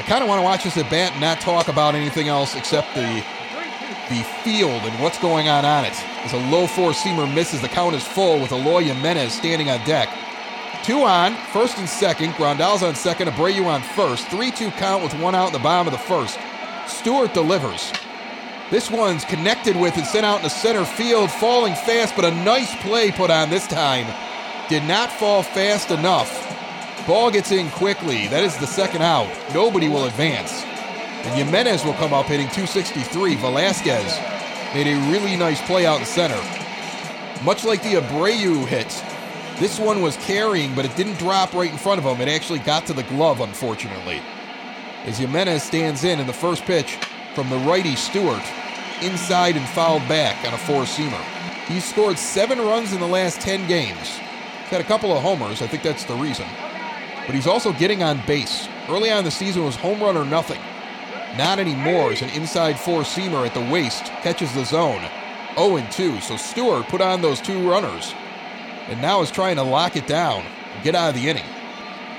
I 0.00 0.02
kind 0.04 0.22
of 0.22 0.28
want 0.30 0.38
to 0.38 0.42
watch 0.42 0.64
this 0.64 0.74
bat 0.88 1.12
and 1.12 1.20
not 1.20 1.42
talk 1.42 1.68
about 1.68 1.94
anything 1.94 2.28
else 2.28 2.56
except 2.56 2.94
the 2.94 3.22
the 4.08 4.24
field 4.42 4.82
and 4.82 5.00
what's 5.02 5.18
going 5.18 5.50
on 5.50 5.66
on 5.66 5.84
it. 5.84 5.92
As 6.24 6.32
a 6.32 6.38
low 6.50 6.66
four 6.66 6.92
seamer 6.92 7.32
misses, 7.32 7.60
the 7.60 7.68
count 7.68 7.94
is 7.94 8.04
full 8.04 8.40
with 8.40 8.50
Eloy 8.50 8.84
Jimenez 8.84 9.34
standing 9.34 9.68
on 9.68 9.84
deck. 9.84 10.08
Two 10.82 11.02
on, 11.02 11.34
first 11.52 11.76
and 11.76 11.86
second. 11.86 12.34
Grandal's 12.36 12.82
on 12.82 12.94
second. 12.94 13.28
Abreu 13.28 13.66
on 13.66 13.82
first. 13.82 14.26
3 14.28 14.50
2 14.50 14.70
count 14.72 15.02
with 15.02 15.12
one 15.20 15.34
out 15.34 15.48
in 15.48 15.52
the 15.52 15.58
bottom 15.58 15.86
of 15.86 15.92
the 15.92 16.06
first. 16.06 16.38
Stewart 16.88 17.34
delivers. 17.34 17.92
This 18.70 18.90
one's 18.90 19.26
connected 19.26 19.76
with 19.76 19.98
and 19.98 20.06
sent 20.06 20.24
out 20.24 20.38
in 20.38 20.44
the 20.44 20.48
center 20.48 20.86
field, 20.86 21.30
falling 21.30 21.74
fast, 21.74 22.16
but 22.16 22.24
a 22.24 22.30
nice 22.30 22.74
play 22.76 23.12
put 23.12 23.30
on 23.30 23.50
this 23.50 23.66
time. 23.66 24.06
Did 24.70 24.84
not 24.84 25.12
fall 25.12 25.42
fast 25.42 25.90
enough. 25.90 26.49
Ball 27.06 27.30
gets 27.30 27.50
in 27.50 27.70
quickly. 27.70 28.28
That 28.28 28.44
is 28.44 28.56
the 28.58 28.66
second 28.66 29.02
out. 29.02 29.28
Nobody 29.54 29.88
will 29.88 30.04
advance. 30.04 30.62
And 31.24 31.34
Jimenez 31.34 31.84
will 31.84 31.94
come 31.94 32.12
up 32.12 32.26
hitting 32.26 32.46
263. 32.48 33.36
Velazquez 33.36 34.18
made 34.74 34.86
a 34.86 35.10
really 35.10 35.36
nice 35.36 35.60
play 35.62 35.86
out 35.86 36.00
in 36.00 36.06
center. 36.06 36.40
Much 37.42 37.64
like 37.64 37.82
the 37.82 37.94
Abreu 37.94 38.66
hit, 38.66 38.88
this 39.58 39.78
one 39.78 40.02
was 40.02 40.16
carrying, 40.18 40.74
but 40.74 40.84
it 40.84 40.94
didn't 40.96 41.18
drop 41.18 41.52
right 41.52 41.70
in 41.70 41.78
front 41.78 41.98
of 41.98 42.04
him. 42.04 42.20
It 42.20 42.30
actually 42.30 42.60
got 42.60 42.86
to 42.86 42.92
the 42.92 43.02
glove, 43.04 43.40
unfortunately. 43.40 44.20
As 45.04 45.18
Jimenez 45.18 45.62
stands 45.62 46.04
in 46.04 46.20
in 46.20 46.26
the 46.26 46.32
first 46.32 46.64
pitch 46.64 46.96
from 47.34 47.50
the 47.50 47.58
righty 47.58 47.96
Stewart, 47.96 48.42
inside 49.02 49.56
and 49.56 49.68
fouled 49.68 50.06
back 50.08 50.46
on 50.46 50.54
a 50.54 50.58
four 50.58 50.82
seamer. 50.82 51.22
He's 51.66 51.84
scored 51.84 52.18
seven 52.18 52.58
runs 52.58 52.92
in 52.92 53.00
the 53.00 53.06
last 53.06 53.40
10 53.40 53.66
games. 53.66 54.18
He's 54.18 54.70
had 54.70 54.80
a 54.80 54.84
couple 54.84 55.12
of 55.12 55.22
homers. 55.22 55.62
I 55.62 55.66
think 55.66 55.82
that's 55.82 56.04
the 56.04 56.14
reason. 56.14 56.46
But 57.26 57.34
he's 57.34 57.46
also 57.46 57.72
getting 57.72 58.02
on 58.02 58.22
base. 58.26 58.68
Early 58.88 59.10
on 59.10 59.18
in 59.18 59.24
the 59.24 59.30
season 59.30 59.64
was 59.64 59.76
home 59.76 60.00
run 60.00 60.16
or 60.16 60.24
nothing. 60.24 60.60
Not 61.36 61.58
anymore 61.58 62.12
as 62.12 62.22
an 62.22 62.30
inside 62.30 62.78
four 62.78 63.02
seamer 63.02 63.46
at 63.46 63.54
the 63.54 63.72
waist 63.72 64.04
catches 64.22 64.52
the 64.52 64.64
zone. 64.64 65.02
0 65.54 65.86
2. 65.90 66.20
So 66.20 66.36
Stewart 66.36 66.88
put 66.88 67.00
on 67.00 67.22
those 67.22 67.40
two 67.40 67.68
runners 67.68 68.14
and 68.88 69.00
now 69.00 69.22
is 69.22 69.30
trying 69.30 69.56
to 69.56 69.62
lock 69.62 69.96
it 69.96 70.06
down 70.06 70.44
and 70.74 70.82
get 70.82 70.94
out 70.94 71.10
of 71.10 71.14
the 71.14 71.28
inning. 71.28 71.44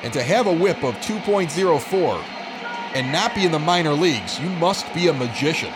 And 0.04 0.14
to 0.14 0.24
have 0.24 0.48
a 0.48 0.54
whip 0.54 0.84
of 0.84 0.96
2.04 0.96 2.24
and 2.96 3.12
not 3.12 3.36
be 3.36 3.46
in 3.46 3.52
the 3.52 3.60
minor 3.60 3.94
leagues, 3.94 4.40
you 4.40 4.50
must 4.52 4.92
be 4.94 5.08
a 5.08 5.14
magician. 5.14 5.74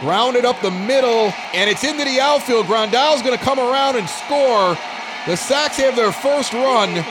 Grounded 0.00 0.46
up 0.46 0.60
the 0.62 0.70
middle, 0.70 1.32
and 1.52 1.68
it's 1.68 1.84
into 1.84 2.04
the 2.04 2.20
outfield. 2.20 2.66
Grandal's 2.66 3.20
going 3.20 3.36
to 3.36 3.44
come 3.44 3.58
around 3.58 3.96
and 3.96 4.08
score. 4.08 4.78
The 5.26 5.36
Sox 5.36 5.76
have 5.76 5.94
their 5.94 6.12
first 6.12 6.54
run 6.54 7.04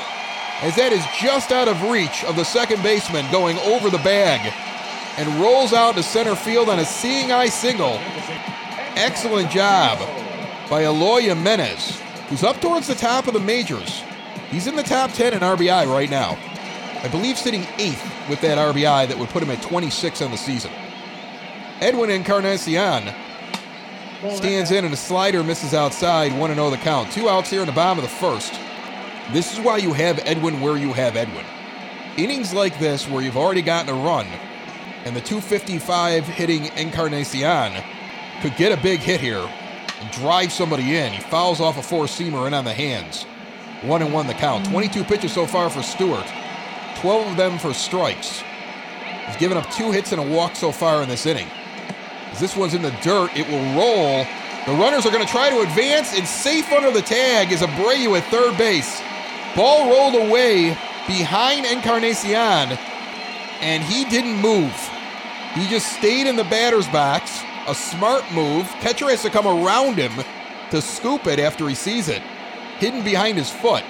as 0.62 0.76
that 0.76 0.92
is 0.92 1.06
just 1.20 1.52
out 1.52 1.68
of 1.68 1.82
reach 1.84 2.24
of 2.26 2.36
the 2.36 2.44
second 2.44 2.84
baseman 2.84 3.30
going 3.32 3.58
over 3.60 3.90
the 3.90 3.98
bag 4.00 4.54
and 5.18 5.42
rolls 5.42 5.74
out 5.74 5.96
to 5.96 6.04
center 6.04 6.36
field 6.36 6.70
on 6.70 6.80
a 6.80 6.86
seeing 6.86 7.32
eye 7.32 7.50
single. 7.50 8.00
Excellent 8.96 9.50
job 9.50 10.00
by 10.70 10.84
Eloy 10.84 11.22
Jimenez 11.22 12.00
who's 12.30 12.44
up 12.44 12.62
towards 12.62 12.88
the 12.88 12.96
top 12.96 13.28
of 13.28 13.34
the 13.34 13.40
majors. 13.40 14.04
He's 14.52 14.68
in 14.68 14.76
the 14.76 14.84
top 14.84 15.12
10 15.12 15.34
in 15.34 15.40
RBI 15.40 15.92
right 15.92 16.10
now. 16.10 16.38
I 17.02 17.08
believe 17.08 17.38
sitting 17.38 17.66
eighth 17.78 18.04
with 18.30 18.40
that 18.42 18.58
RBI 18.58 19.08
that 19.08 19.18
would 19.18 19.30
put 19.30 19.42
him 19.42 19.50
at 19.50 19.62
26 19.64 20.22
on 20.22 20.32
the 20.32 20.38
season. 20.38 20.72
Edwin 21.82 22.10
Encarnacion 22.10 23.14
stands 24.36 24.72
in 24.72 24.86
and 24.86 24.94
a 24.94 24.98
slider 24.98 25.44
misses 25.44 25.74
outside, 25.74 26.38
1 26.38 26.54
0 26.54 26.70
the 26.70 26.78
count. 26.78 27.12
Two 27.12 27.30
outs 27.30 27.50
here 27.50 27.62
in 27.62 27.68
the 27.68 27.72
bottom 27.72 28.04
of 28.04 28.04
the 28.04 28.16
first. 28.16 28.54
This 29.32 29.54
is 29.54 29.60
why 29.60 29.78
you 29.78 29.94
have 29.94 30.20
Edwin 30.26 30.60
where 30.60 30.76
you 30.76 30.92
have 30.94 31.16
Edwin. 31.16 31.46
Innings 32.18 32.52
like 32.52 32.80
this, 32.80 33.08
where 33.08 33.22
you've 33.22 33.38
already 33.38 33.62
gotten 33.62 33.96
a 33.96 34.04
run, 34.04 34.26
and 35.06 35.16
the 35.16 35.22
255 35.22 36.26
hitting 36.26 36.66
Encarnacion 36.76 37.84
could 38.42 38.56
get 38.56 38.72
a 38.72 38.82
big 38.82 39.00
hit 39.00 39.22
here 39.22 39.48
and 40.00 40.12
drive 40.12 40.52
somebody 40.52 40.98
in. 40.98 41.14
He 41.14 41.22
fouls 41.22 41.62
off 41.62 41.78
a 41.78 41.84
four 41.84 42.06
seamer 42.06 42.48
in 42.48 42.56
on 42.56 42.66
the 42.66 42.74
hands. 42.74 43.26
One 43.84 44.02
and 44.02 44.12
one 44.12 44.26
the 44.26 44.34
count. 44.34 44.66
Mm. 44.66 44.72
22 44.72 45.04
pitches 45.04 45.32
so 45.32 45.46
far 45.46 45.70
for 45.70 45.84
Stewart, 45.84 46.26
12 46.96 47.32
of 47.32 47.38
them 47.38 47.60
for 47.60 47.72
strikes. 47.72 48.42
He's 49.28 49.38
given 49.38 49.60
up 49.60 49.70
two 49.70 49.92
hits 49.92 50.12
and 50.12 50.20
a 50.20 50.36
walk 50.36 50.56
so 50.56 50.72
far 50.72 51.04
in 51.04 51.08
this 51.08 51.28
inning. 51.28 51.48
As 52.32 52.40
this 52.40 52.58
one's 52.58 52.74
in 52.74 52.82
the 52.82 52.98
dirt, 53.04 53.30
it 53.38 53.48
will 53.48 53.64
roll 53.78 54.26
The 54.66 54.74
runners 54.74 55.06
are 55.06 55.12
going 55.12 55.26
to 55.26 55.32
try 55.32 55.52
to 55.52 55.62
advance, 55.62 56.18
and 56.18 56.28
safe 56.28 56.72
under 56.72 56.90
the 56.92 57.02
tag 57.02 57.52
is 57.52 57.62
Abreu 57.62 58.18
at 58.18 58.24
third 58.32 58.58
base. 58.58 59.02
Ball 59.56 59.90
rolled 59.90 60.16
away 60.16 60.78
behind 61.08 61.66
Encarnacion, 61.66 62.78
and 63.62 63.84
he 63.84 64.06
didn't 64.06 64.40
move. 64.42 64.74
He 65.54 65.68
just 65.68 65.92
stayed 65.94 66.28
in 66.28 66.36
the 66.36 66.44
batter's 66.46 66.88
box. 66.88 67.42
A 67.68 67.76
smart 67.76 68.24
move. 68.32 68.68
Catcher 68.80 69.10
has 69.10 69.22
to 69.24 69.30
come 69.30 69.46
around 69.46 69.96
him 69.96 70.12
to 70.72 70.82
scoop 70.82 71.28
it 71.28 71.40
after 71.40 71.68
he 71.68 71.76
sees 71.76 72.08
it, 72.08 72.22
hidden 72.80 73.04
behind 73.04 73.38
his 73.38 73.50
foot. 73.50 73.84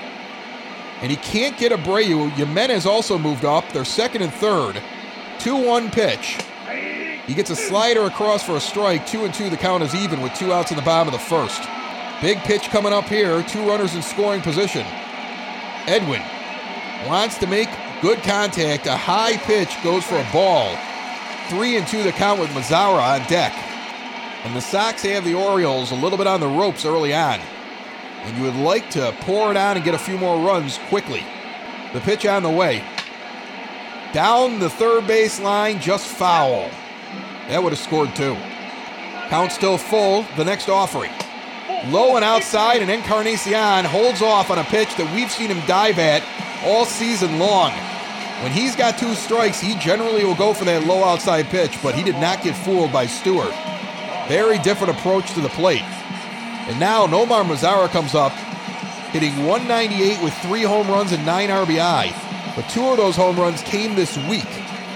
And 1.02 1.10
he 1.10 1.18
can't 1.18 1.58
get 1.58 1.72
Abreu. 1.72 2.30
Jimenez 2.32 2.86
also 2.86 3.18
moved 3.18 3.46
up. 3.46 3.72
They're 3.72 3.86
second 3.86 4.22
and 4.22 4.34
third. 4.34 4.82
2 5.40 5.56
1 5.56 5.92
pitch. 5.92 6.40
He 7.26 7.34
gets 7.34 7.52
a 7.52 7.56
slider 7.56 8.04
across 8.04 8.44
for 8.44 8.58
a 8.58 8.60
strike. 8.60 9.06
Two 9.06 9.24
and 9.24 9.34
two, 9.34 9.50
the 9.50 9.58
count 9.58 9.84
is 9.84 9.94
even 9.94 10.22
with 10.22 10.34
two 10.34 10.52
outs 10.52 10.72
in 10.72 10.78
the 10.78 10.84
bottom 10.84 11.14
of 11.14 11.20
the 11.20 11.26
first. 11.26 11.62
Big 12.22 12.40
pitch 12.40 12.64
coming 12.70 12.92
up 12.92 13.06
here. 13.06 13.44
Two 13.44 13.68
runners 13.68 13.94
in 13.96 14.02
scoring 14.02 14.42
position. 14.42 14.86
Edwin 15.90 16.22
wants 17.08 17.40
to 17.40 17.48
make 17.48 17.68
good 18.00 18.22
contact. 18.22 18.86
A 18.86 18.96
high 18.96 19.38
pitch 19.38 19.76
goes 19.84 20.04
for 20.04 20.18
a 20.18 20.30
ball. 20.32 20.78
Three 21.48 21.78
and 21.78 21.88
two, 21.88 22.04
the 22.04 22.12
count 22.12 22.40
with 22.40 22.52
Mazara 22.52 23.20
on 23.20 23.28
deck. 23.28 23.54
And 24.46 24.56
the 24.56 24.62
Sox 24.62 25.02
have 25.02 25.26
the 25.26 25.34
Orioles 25.34 25.92
a 25.92 25.96
little 25.96 26.18
bit 26.20 26.28
on 26.28 26.42
the 26.42 26.48
ropes 26.48 26.86
early 26.86 27.12
on. 27.12 27.40
And 28.22 28.38
you 28.38 28.44
would 28.44 28.56
like 28.56 28.92
to 28.92 29.16
pour 29.22 29.50
it 29.50 29.58
on 29.58 29.78
and 29.78 29.84
get 29.84 29.96
a 29.96 29.98
few 29.98 30.20
more 30.20 30.46
runs 30.46 30.78
quickly. 30.90 31.26
The 31.94 32.02
pitch 32.02 32.24
on 32.28 32.44
the 32.44 32.52
way. 32.52 32.84
Down 34.14 34.60
the 34.60 34.70
third 34.70 35.08
base 35.08 35.40
line, 35.40 35.80
just 35.80 36.06
foul. 36.06 36.70
That 37.48 37.64
would 37.64 37.74
have 37.74 37.80
scored 37.80 38.16
two. 38.16 38.36
Count 39.30 39.52
still 39.52 39.80
full. 39.80 40.24
The 40.38 40.46
next 40.46 40.70
offering. 40.70 41.12
Low 41.88 42.18
and 42.18 42.26
outside, 42.26 42.82
and 42.82 42.92
Encarnacion 42.92 43.86
holds 43.86 44.22
off 44.22 44.52
on 44.52 44.60
a 44.60 44.66
pitch 44.66 44.94
that 44.98 45.16
we've 45.16 45.32
seen 45.32 45.50
him 45.50 45.66
dive 45.66 45.98
at 45.98 46.22
all 46.66 46.84
season 46.84 47.40
long. 47.40 47.72
When 48.44 48.52
he's 48.52 48.76
got 48.76 48.98
two 48.98 49.16
strikes, 49.16 49.62
he 49.62 49.76
generally 49.76 50.26
will 50.26 50.36
go 50.36 50.54
for 50.54 50.66
that 50.66 50.86
low 50.86 51.06
outside 51.06 51.46
pitch, 51.46 51.82
but 51.82 51.96
he 51.96 52.04
did 52.04 52.16
not 52.16 52.44
get 52.44 52.54
fooled 52.54 52.92
by 52.92 53.06
Stewart. 53.06 53.54
Very 54.28 54.60
different 54.60 54.98
approach 54.98 55.34
to 55.34 55.40
the 55.40 55.50
plate. 55.50 55.82
And 56.68 56.80
now 56.82 57.08
Nomar 57.08 57.46
Mazara 57.46 57.88
comes 57.90 58.14
up, 58.14 58.34
hitting 59.14 59.46
198 59.46 60.22
with 60.22 60.34
three 60.40 60.64
home 60.64 60.88
runs 60.90 61.14
and 61.14 61.26
nine 61.26 61.48
RBI. 61.48 62.56
But 62.58 62.70
two 62.70 62.90
of 62.90 62.98
those 62.98 63.16
home 63.16 63.38
runs 63.40 63.62
came 63.64 63.96
this 63.96 64.18
week. 64.28 64.52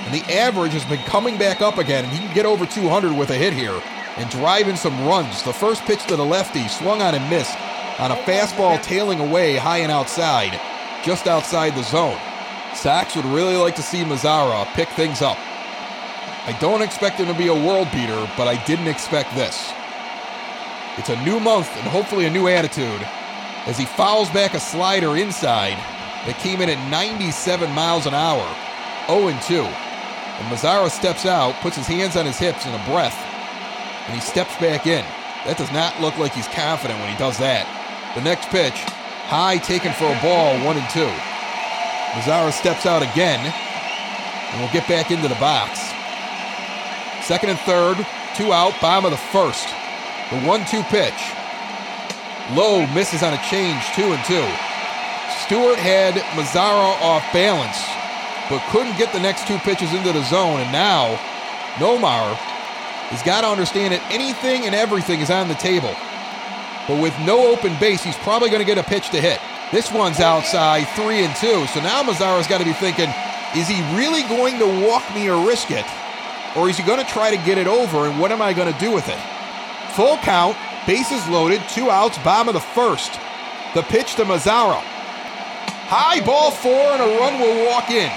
And 0.06 0.14
the 0.14 0.34
average 0.34 0.74
has 0.74 0.84
been 0.86 1.04
coming 1.06 1.38
back 1.38 1.62
up 1.62 1.78
again, 1.78 2.04
and 2.04 2.14
he 2.14 2.20
can 2.20 2.36
get 2.36 2.46
over 2.46 2.66
200 2.66 3.18
with 3.18 3.30
a 3.30 3.36
hit 3.36 3.54
here 3.54 3.82
and 4.18 4.30
drive 4.30 4.68
in 4.68 4.78
some 4.78 5.06
runs. 5.06 5.44
The 5.44 5.54
first 5.54 5.84
pitch 5.84 6.06
to 6.08 6.16
the 6.16 6.26
lefty 6.26 6.68
swung 6.68 7.02
on 7.02 7.16
and 7.16 7.30
missed 7.30 7.58
on 8.00 8.12
a 8.12 8.16
fastball 8.16 8.82
tailing 8.82 9.20
away 9.20 9.56
high 9.56 9.80
and 9.80 9.92
outside, 9.92 10.60
just 11.04 11.28
outside 11.28 11.76
the 11.76 11.84
zone. 11.84 12.20
Sox 12.76 13.16
would 13.16 13.26
really 13.26 13.56
like 13.56 13.76
to 13.76 13.84
see 13.84 14.04
Mazara 14.04 14.66
pick 14.74 14.90
things 14.90 15.22
up. 15.22 15.38
I 16.46 16.58
don't 16.60 16.82
expect 16.82 17.20
him 17.20 17.28
to 17.28 17.38
be 17.38 17.48
a 17.48 17.54
world 17.54 17.88
beater, 17.92 18.30
but 18.36 18.48
I 18.48 18.64
didn't 18.66 18.88
expect 18.88 19.34
this. 19.36 19.72
It's 20.98 21.10
a 21.10 21.24
new 21.24 21.40
month 21.40 21.70
and 21.78 21.88
hopefully 21.88 22.26
a 22.26 22.30
new 22.30 22.48
attitude 22.48 23.02
as 23.66 23.78
he 23.78 23.86
fouls 23.86 24.30
back 24.32 24.54
a 24.54 24.60
slider 24.60 25.16
inside 25.16 25.78
that 26.26 26.40
came 26.40 26.62
in 26.62 26.70
at 26.70 26.90
97 26.90 27.72
miles 27.72 28.06
an 28.06 28.14
hour, 28.14 28.44
0 29.08 29.30
2. 29.48 29.62
And 29.64 30.48
Mazara 30.48 30.90
steps 30.90 31.26
out, 31.26 31.56
puts 31.62 31.78
his 31.78 31.88
hands 31.88 32.16
on 32.16 32.26
his 32.26 32.38
hips 32.38 32.66
in 32.66 32.74
a 32.74 32.86
breath, 32.86 33.16
and 34.08 34.16
he 34.16 34.22
steps 34.22 34.56
back 34.58 34.88
in. 34.88 35.04
That 35.46 35.58
does 35.58 35.72
not 35.72 36.00
look 36.00 36.18
like 36.18 36.34
he's 36.34 36.48
confident 36.48 37.00
when 37.00 37.12
he 37.12 37.18
does 37.18 37.38
that. 37.40 37.68
The 38.16 38.24
next 38.24 38.50
pitch, 38.50 38.80
high 39.28 39.58
taken 39.58 39.92
for 39.94 40.08
a 40.08 40.20
ball, 40.22 40.56
1 40.64 40.78
and 40.78 40.90
2. 40.92 41.04
Mazara 42.16 42.54
steps 42.54 42.86
out 42.86 43.02
again 43.02 43.42
and 43.42 44.62
we'll 44.62 44.72
get 44.72 44.88
back 44.88 45.12
into 45.12 45.28
the 45.28 45.40
box. 45.42 45.82
Second 47.26 47.50
and 47.50 47.60
third, 47.60 47.98
two 48.36 48.54
out, 48.54 48.80
bottom 48.80 49.06
of 49.06 49.12
the 49.12 49.26
first. 49.32 49.68
The 50.30 50.40
1 50.46 50.66
2 50.66 50.84
pitch. 50.94 51.22
Low 52.54 52.86
misses 52.94 53.24
on 53.24 53.34
a 53.34 53.42
change, 53.50 53.82
2 53.96 54.14
and 54.14 54.24
2. 54.26 54.36
Stewart 55.48 55.80
had 55.80 56.16
Mazara 56.36 56.96
off 57.02 57.24
balance, 57.34 57.80
but 58.50 58.64
couldn't 58.72 58.98
get 58.98 59.12
the 59.12 59.20
next 59.20 59.48
two 59.48 59.58
pitches 59.60 59.94
into 59.94 60.12
the 60.14 60.24
zone, 60.24 60.60
and 60.60 60.72
now 60.72 61.16
Nomar 61.76 62.38
has 63.10 63.24
got 63.24 63.42
to 63.42 63.48
understand 63.48 63.94
that 63.94 64.02
anything 64.12 64.66
and 64.66 64.76
everything 64.76 65.20
is 65.20 65.30
on 65.30 65.48
the 65.48 65.56
table. 65.56 65.94
But 66.88 67.02
with 67.02 67.18
no 67.24 67.52
open 67.52 67.80
base, 67.80 68.04
he's 68.04 68.18
probably 68.18 68.50
going 68.50 68.62
to 68.62 68.68
get 68.68 68.78
a 68.78 68.84
pitch 68.84 69.10
to 69.12 69.22
hit. 69.22 69.40
This 69.72 69.92
one's 69.92 70.20
outside, 70.20 70.86
three 70.96 71.24
and 71.24 71.36
two. 71.36 71.66
So 71.74 71.80
now 71.82 72.04
Mazara's 72.04 72.48
got 72.48 72.60
to 72.60 72.66
be 72.66 72.74
thinking, 72.74 73.10
is 73.56 73.68
he 73.68 73.82
really 73.96 74.24
going 74.24 74.60
to 74.60 74.68
walk 74.86 75.04
me 75.16 75.30
or 75.30 75.48
risk 75.48 75.72
it? 75.72 75.86
Or 76.56 76.70
is 76.70 76.78
he 76.78 76.84
going 76.84 77.00
to 77.00 77.12
try 77.12 77.36
to 77.36 77.42
get 77.46 77.58
it 77.58 77.66
over, 77.66 78.06
and 78.06 78.20
what 78.20 78.32
am 78.32 78.42
I 78.42 78.54
going 78.54 78.72
to 78.72 78.80
do 78.80 78.92
with 78.92 79.10
it? 79.10 79.18
Full 79.96 80.18
count, 80.18 80.58
bases 80.86 81.28
loaded, 81.28 81.62
two 81.70 81.90
outs, 81.90 82.18
bottom 82.20 82.48
of 82.50 82.54
the 82.54 82.60
first. 82.60 83.14
The 83.74 83.82
pitch 83.82 84.16
to 84.16 84.26
Mazara. 84.26 84.82
High 85.90 86.22
ball 86.26 86.52
four, 86.52 86.94
and 86.94 87.02
a 87.02 87.18
run 87.18 87.40
will 87.40 87.66
walk 87.66 87.90
in. 87.90 88.12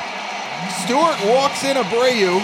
Stewart 0.84 1.16
walks 1.32 1.64
in 1.64 1.76
Abreu. 1.76 2.40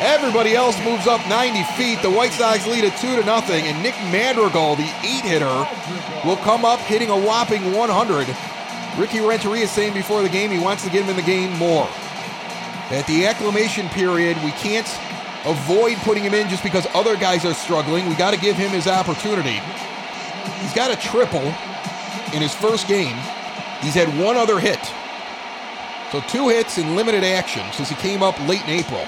Everybody 0.00 0.54
else 0.54 0.82
moves 0.82 1.06
up 1.06 1.20
90 1.28 1.62
feet. 1.76 2.00
The 2.00 2.10
White 2.10 2.32
Sox 2.32 2.66
lead 2.66 2.84
at 2.84 2.98
2 2.98 3.16
to 3.16 3.24
nothing, 3.24 3.66
and 3.66 3.82
Nick 3.82 3.94
Madrigal, 4.10 4.74
the 4.76 4.90
eight 5.04 5.26
hitter, 5.28 5.68
will 6.24 6.38
come 6.38 6.64
up 6.64 6.80
hitting 6.80 7.10
a 7.10 7.20
whopping 7.20 7.74
100. 7.74 8.98
Ricky 8.98 9.20
Renteria 9.20 9.68
saying 9.68 9.92
before 9.92 10.22
the 10.22 10.30
game 10.30 10.50
he 10.50 10.58
wants 10.58 10.84
to 10.84 10.90
get 10.90 11.02
him 11.02 11.10
in 11.10 11.16
the 11.16 11.22
game 11.22 11.52
more. 11.58 11.86
At 12.88 13.06
the 13.06 13.26
acclimation 13.26 13.90
period, 13.90 14.42
we 14.42 14.52
can't 14.52 14.88
avoid 15.44 15.98
putting 15.98 16.24
him 16.24 16.32
in 16.32 16.48
just 16.48 16.62
because 16.62 16.86
other 16.94 17.14
guys 17.14 17.44
are 17.44 17.52
struggling. 17.52 18.08
We 18.08 18.14
got 18.14 18.32
to 18.32 18.40
give 18.40 18.56
him 18.56 18.70
his 18.70 18.86
opportunity. 18.86 19.60
He's 20.62 20.72
got 20.72 20.90
a 20.90 20.96
triple 20.96 21.54
in 22.32 22.40
his 22.40 22.54
first 22.54 22.88
game. 22.88 23.16
He's 23.82 23.94
had 23.94 24.08
one 24.18 24.38
other 24.38 24.58
hit. 24.58 24.80
So 26.10 26.22
two 26.22 26.48
hits 26.48 26.78
in 26.78 26.96
limited 26.96 27.22
action 27.22 27.70
since 27.72 27.90
he 27.90 27.96
came 27.96 28.22
up 28.22 28.38
late 28.48 28.64
in 28.64 28.70
April 28.70 29.06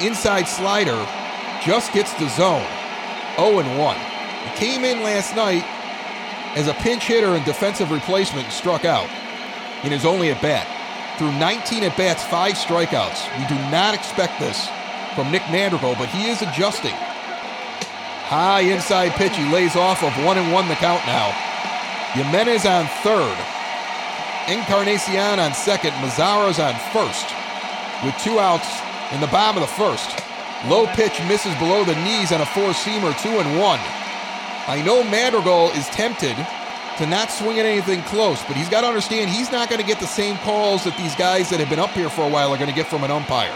inside 0.00 0.44
slider 0.44 1.06
just 1.62 1.92
gets 1.92 2.12
the 2.14 2.28
zone. 2.30 2.66
0 3.36 3.58
and 3.60 3.78
1. 3.78 3.96
He 3.96 4.56
came 4.56 4.84
in 4.84 5.02
last 5.02 5.36
night 5.36 5.64
as 6.56 6.68
a 6.68 6.74
pinch 6.74 7.04
hitter 7.04 7.34
and 7.34 7.44
defensive 7.44 7.90
replacement 7.90 8.44
and 8.44 8.52
struck 8.52 8.84
out 8.84 9.08
in 9.84 9.92
his 9.92 10.04
only 10.04 10.30
at 10.30 10.40
bat. 10.40 10.66
Through 11.18 11.32
19 11.32 11.84
at 11.84 11.96
bats, 11.96 12.24
five 12.24 12.54
strikeouts. 12.54 13.28
We 13.38 13.46
do 13.46 13.56
not 13.70 13.94
expect 13.94 14.38
this 14.38 14.68
from 15.14 15.30
Nick 15.30 15.42
Madrigal, 15.50 15.94
but 15.96 16.08
he 16.08 16.28
is 16.28 16.42
adjusting. 16.42 16.94
High 18.28 18.60
inside 18.60 19.12
pitch, 19.12 19.36
he 19.36 19.50
lays 19.52 19.76
off 19.76 20.02
of 20.02 20.12
1 20.24 20.38
and 20.38 20.52
1 20.52 20.68
the 20.68 20.74
count 20.74 21.04
now. 21.06 21.30
Jimenez 22.12 22.64
on 22.64 22.86
third. 23.02 23.36
Encarnacion 24.48 25.38
on 25.38 25.52
second. 25.54 25.92
Mazara's 26.00 26.58
on 26.58 26.74
first. 26.92 27.26
With 28.04 28.16
two 28.18 28.38
outs 28.38 28.85
in 29.12 29.20
the 29.20 29.26
bottom 29.28 29.62
of 29.62 29.68
the 29.68 29.74
first. 29.74 30.22
Low 30.66 30.86
pitch 30.86 31.20
misses 31.28 31.54
below 31.56 31.84
the 31.84 31.94
knees 32.02 32.32
on 32.32 32.40
a 32.40 32.46
four 32.46 32.70
seamer, 32.70 33.12
two 33.22 33.38
and 33.38 33.58
one. 33.58 33.80
I 34.66 34.82
know 34.84 35.04
Madrigal 35.04 35.70
is 35.72 35.86
tempted 35.88 36.34
to 36.98 37.06
not 37.06 37.30
swing 37.30 37.60
at 37.60 37.66
anything 37.66 38.02
close, 38.04 38.42
but 38.44 38.56
he's 38.56 38.68
got 38.68 38.80
to 38.80 38.86
understand 38.86 39.30
he's 39.30 39.52
not 39.52 39.68
going 39.68 39.80
to 39.80 39.86
get 39.86 40.00
the 40.00 40.06
same 40.06 40.36
calls 40.38 40.84
that 40.84 40.96
these 40.96 41.14
guys 41.14 41.50
that 41.50 41.60
have 41.60 41.68
been 41.68 41.78
up 41.78 41.90
here 41.90 42.10
for 42.10 42.26
a 42.26 42.28
while 42.28 42.52
are 42.52 42.56
going 42.56 42.70
to 42.70 42.74
get 42.74 42.88
from 42.88 43.04
an 43.04 43.10
umpire. 43.10 43.54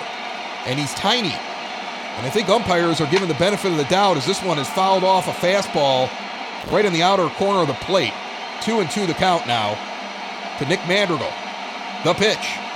And 0.66 0.78
he's 0.78 0.92
tiny. 0.94 1.34
And 2.16 2.26
I 2.26 2.30
think 2.30 2.48
umpires 2.48 3.00
are 3.00 3.10
given 3.10 3.28
the 3.28 3.34
benefit 3.34 3.72
of 3.72 3.78
the 3.78 3.84
doubt 3.84 4.18
as 4.18 4.26
this 4.26 4.42
one 4.42 4.58
is 4.58 4.68
fouled 4.68 5.04
off 5.04 5.26
a 5.26 5.32
fastball 5.32 6.10
right 6.70 6.84
in 6.84 6.92
the 6.92 7.02
outer 7.02 7.28
corner 7.30 7.62
of 7.62 7.68
the 7.68 7.74
plate. 7.74 8.12
Two 8.60 8.80
and 8.80 8.90
two 8.90 9.06
the 9.06 9.14
count 9.14 9.46
now 9.46 9.74
to 10.58 10.66
Nick 10.66 10.86
Madrigal. 10.86 11.32
The 12.04 12.12
pitch. 12.14 12.69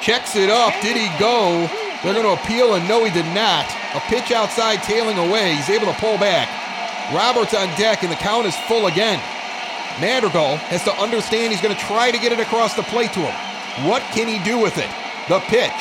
Checks 0.00 0.36
it 0.36 0.50
up. 0.50 0.72
Did 0.80 0.96
he 0.96 1.08
go? 1.18 1.68
They're 2.02 2.14
going 2.14 2.26
to 2.26 2.40
appeal, 2.40 2.74
and 2.74 2.86
no, 2.88 3.04
he 3.04 3.10
did 3.10 3.26
not. 3.34 3.66
A 3.94 4.00
pitch 4.06 4.30
outside, 4.30 4.82
tailing 4.82 5.18
away. 5.18 5.54
He's 5.54 5.68
able 5.68 5.86
to 5.86 5.98
pull 5.98 6.16
back. 6.18 6.48
Roberts 7.12 7.54
on 7.54 7.66
deck, 7.76 8.02
and 8.02 8.12
the 8.12 8.16
count 8.16 8.46
is 8.46 8.56
full 8.68 8.86
again. 8.86 9.18
Madrigal 10.00 10.56
has 10.70 10.84
to 10.84 10.92
understand 10.94 11.52
he's 11.52 11.60
going 11.60 11.74
to 11.74 11.80
try 11.82 12.12
to 12.12 12.18
get 12.18 12.30
it 12.30 12.38
across 12.38 12.74
the 12.74 12.84
plate 12.84 13.12
to 13.14 13.20
him. 13.20 13.34
What 13.88 14.02
can 14.12 14.28
he 14.28 14.38
do 14.44 14.58
with 14.58 14.78
it? 14.78 14.88
The 15.28 15.40
pitch. 15.50 15.72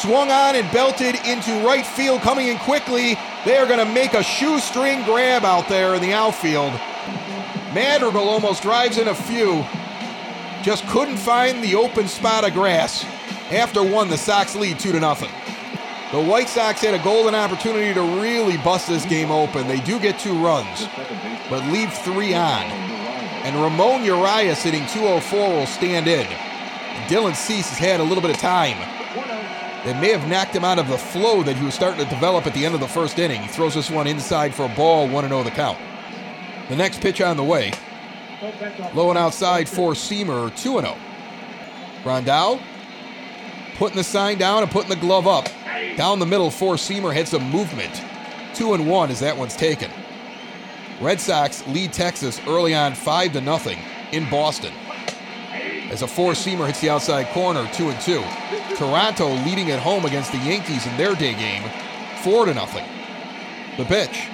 Swung 0.00 0.30
on 0.30 0.56
and 0.56 0.70
belted 0.72 1.14
into 1.26 1.52
right 1.64 1.86
field, 1.86 2.22
coming 2.22 2.48
in 2.48 2.58
quickly. 2.58 3.16
They 3.44 3.58
are 3.58 3.66
going 3.66 3.78
to 3.78 3.92
make 3.92 4.14
a 4.14 4.22
shoestring 4.22 5.04
grab 5.04 5.44
out 5.44 5.68
there 5.68 5.94
in 5.94 6.02
the 6.02 6.12
outfield. 6.12 6.72
Madrigal 7.72 8.28
almost 8.28 8.62
drives 8.62 8.98
in 8.98 9.06
a 9.06 9.14
few. 9.14 9.64
Just 10.62 10.86
couldn't 10.88 11.16
find 11.16 11.64
the 11.64 11.74
open 11.74 12.06
spot 12.06 12.46
of 12.46 12.52
grass. 12.52 13.04
After 13.50 13.82
one, 13.82 14.08
the 14.08 14.18
Sox 14.18 14.54
lead 14.54 14.78
two 14.78 14.92
to 14.92 15.00
nothing. 15.00 15.30
The 16.12 16.20
White 16.20 16.48
Sox 16.48 16.82
had 16.82 16.92
a 16.92 17.02
golden 17.02 17.34
opportunity 17.34 17.94
to 17.94 18.02
really 18.20 18.58
bust 18.58 18.88
this 18.88 19.06
game 19.06 19.30
open. 19.30 19.66
They 19.68 19.80
do 19.80 19.98
get 19.98 20.18
two 20.18 20.34
runs, 20.34 20.86
but 21.48 21.64
leave 21.72 21.92
three 21.92 22.34
on. 22.34 22.64
And 23.42 23.56
Ramon 23.62 24.04
Urias 24.04 24.62
hitting 24.62 24.86
204 24.88 25.48
will 25.48 25.66
stand 25.66 26.06
in. 26.06 26.26
And 26.26 27.10
Dylan 27.10 27.34
Cease 27.34 27.70
has 27.70 27.78
had 27.78 28.00
a 28.00 28.02
little 28.02 28.20
bit 28.20 28.30
of 28.30 28.36
time. 28.36 28.76
That 29.84 29.98
may 29.98 30.12
have 30.12 30.28
knocked 30.28 30.54
him 30.54 30.64
out 30.64 30.78
of 30.78 30.88
the 30.88 30.98
flow 30.98 31.42
that 31.42 31.56
he 31.56 31.64
was 31.64 31.72
starting 31.72 32.04
to 32.04 32.10
develop 32.10 32.46
at 32.46 32.52
the 32.52 32.66
end 32.66 32.74
of 32.74 32.80
the 32.80 32.88
first 32.88 33.18
inning. 33.18 33.40
He 33.40 33.48
throws 33.48 33.74
this 33.74 33.90
one 33.90 34.06
inside 34.06 34.54
for 34.54 34.66
a 34.66 34.74
ball, 34.76 35.08
1 35.08 35.28
0 35.28 35.42
the 35.42 35.50
count. 35.50 35.78
The 36.68 36.76
next 36.76 37.00
pitch 37.00 37.22
on 37.22 37.38
the 37.38 37.44
way. 37.44 37.72
Low 38.94 39.10
and 39.10 39.18
outside 39.18 39.68
four 39.68 39.92
Seamer, 39.92 40.54
2 40.56 40.80
0. 40.80 40.96
Grandal 42.02 42.60
putting 43.80 43.96
the 43.96 44.04
sign 44.04 44.36
down 44.36 44.62
and 44.62 44.70
putting 44.70 44.90
the 44.90 44.96
glove 44.96 45.26
up. 45.26 45.48
Down 45.96 46.18
the 46.18 46.26
middle, 46.26 46.50
four 46.50 46.74
seamer 46.74 47.14
hits 47.14 47.32
a 47.32 47.38
movement. 47.38 48.02
Two 48.54 48.74
and 48.74 48.86
one 48.86 49.10
as 49.10 49.20
that 49.20 49.38
one's 49.38 49.56
taken. 49.56 49.90
Red 51.00 51.18
Sox 51.18 51.66
lead 51.66 51.90
Texas 51.90 52.38
early 52.46 52.74
on 52.74 52.94
five 52.94 53.32
to 53.32 53.40
nothing 53.40 53.78
in 54.12 54.28
Boston. 54.28 54.74
As 55.90 56.02
a 56.02 56.06
four 56.06 56.32
seamer 56.32 56.66
hits 56.66 56.82
the 56.82 56.90
outside 56.90 57.28
corner, 57.28 57.66
two 57.72 57.88
and 57.88 57.98
two. 58.02 58.22
Toronto 58.76 59.30
leading 59.46 59.70
at 59.70 59.80
home 59.80 60.04
against 60.04 60.30
the 60.30 60.38
Yankees 60.38 60.86
in 60.86 60.94
their 60.98 61.14
day 61.14 61.32
game, 61.32 61.62
four 62.22 62.44
to 62.44 62.52
nothing. 62.52 62.84
The 63.78 63.86
pitch. 63.86 64.28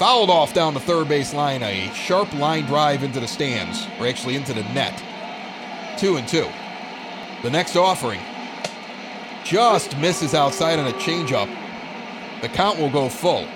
Fouled 0.00 0.30
off 0.30 0.54
down 0.54 0.72
the 0.72 0.80
third 0.80 1.10
base 1.10 1.34
line, 1.34 1.62
a 1.62 1.92
sharp 1.92 2.32
line 2.32 2.64
drive 2.64 3.02
into 3.02 3.20
the 3.20 3.28
stands, 3.28 3.86
or 3.98 4.06
actually 4.06 4.34
into 4.34 4.54
the 4.54 4.62
net. 4.72 4.98
Two 5.98 6.16
and 6.16 6.26
two. 6.26 6.48
The 7.42 7.50
next 7.50 7.76
offering, 7.76 8.18
just 9.44 9.98
misses 9.98 10.32
outside 10.32 10.78
on 10.78 10.86
a 10.86 10.92
changeup. 10.92 11.54
The 12.40 12.48
count 12.48 12.78
will 12.78 12.88
go 12.88 13.10
full. 13.10 13.46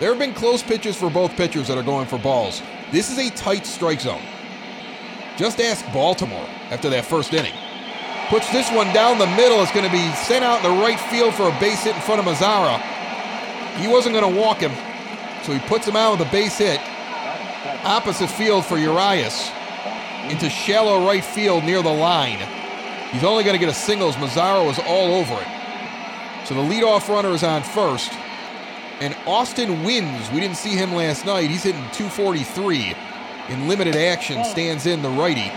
There 0.00 0.08
have 0.08 0.18
been 0.18 0.32
close 0.32 0.62
pitches 0.62 0.96
for 0.96 1.10
both 1.10 1.36
pitchers 1.36 1.68
that 1.68 1.76
are 1.76 1.82
going 1.82 2.06
for 2.06 2.18
balls. 2.18 2.62
This 2.90 3.10
is 3.10 3.18
a 3.18 3.28
tight 3.36 3.66
strike 3.66 4.00
zone. 4.00 4.22
Just 5.36 5.60
ask 5.60 5.84
Baltimore 5.92 6.48
after 6.70 6.88
that 6.88 7.04
first 7.04 7.34
inning. 7.34 7.52
Puts 8.30 8.50
this 8.52 8.70
one 8.72 8.90
down 8.94 9.18
the 9.18 9.26
middle. 9.26 9.62
It's 9.62 9.72
going 9.72 9.84
to 9.84 9.92
be 9.92 10.12
sent 10.14 10.46
out 10.46 10.64
in 10.64 10.74
the 10.74 10.82
right 10.82 10.98
field 10.98 11.34
for 11.34 11.46
a 11.46 11.60
base 11.60 11.84
hit 11.84 11.94
in 11.94 12.00
front 12.00 12.20
of 12.20 12.24
Mazara. 12.26 12.80
He 13.76 13.86
wasn't 13.86 14.14
going 14.14 14.34
to 14.34 14.40
walk 14.40 14.60
him, 14.60 14.72
so 15.42 15.52
he 15.52 15.58
puts 15.60 15.86
him 15.86 15.96
out 15.96 16.18
with 16.18 16.28
a 16.28 16.30
base 16.30 16.58
hit. 16.58 16.80
Opposite 17.84 18.30
field 18.30 18.64
for 18.64 18.78
Urias 18.78 19.50
into 20.28 20.48
shallow 20.48 21.06
right 21.06 21.24
field 21.24 21.64
near 21.64 21.82
the 21.82 21.92
line. 21.92 22.38
He's 23.10 23.24
only 23.24 23.44
going 23.44 23.54
to 23.54 23.58
get 23.58 23.68
a 23.68 23.74
singles. 23.74 24.16
Mazara 24.16 24.64
was 24.64 24.78
all 24.78 25.14
over 25.14 25.34
it. 25.34 26.46
So 26.46 26.54
the 26.54 26.60
leadoff 26.60 27.08
runner 27.08 27.30
is 27.30 27.42
on 27.42 27.62
first. 27.62 28.12
And 29.00 29.16
Austin 29.26 29.82
Wynns, 29.82 30.32
We 30.32 30.40
didn't 30.40 30.56
see 30.56 30.76
him 30.76 30.94
last 30.94 31.26
night. 31.26 31.50
He's 31.50 31.64
hitting 31.64 31.82
243 31.92 32.94
in 33.48 33.68
limited 33.68 33.96
action, 33.96 34.44
stands 34.44 34.86
in 34.86 35.02
the 35.02 35.08
righty. 35.10 35.50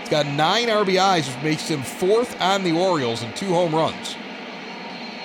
He's 0.00 0.08
got 0.08 0.26
nine 0.26 0.68
RBIs, 0.68 1.26
which 1.34 1.44
makes 1.44 1.68
him 1.68 1.82
fourth 1.82 2.40
on 2.40 2.62
the 2.62 2.72
Orioles 2.72 3.22
and 3.22 3.34
two 3.36 3.48
home 3.48 3.74
runs. 3.74 4.16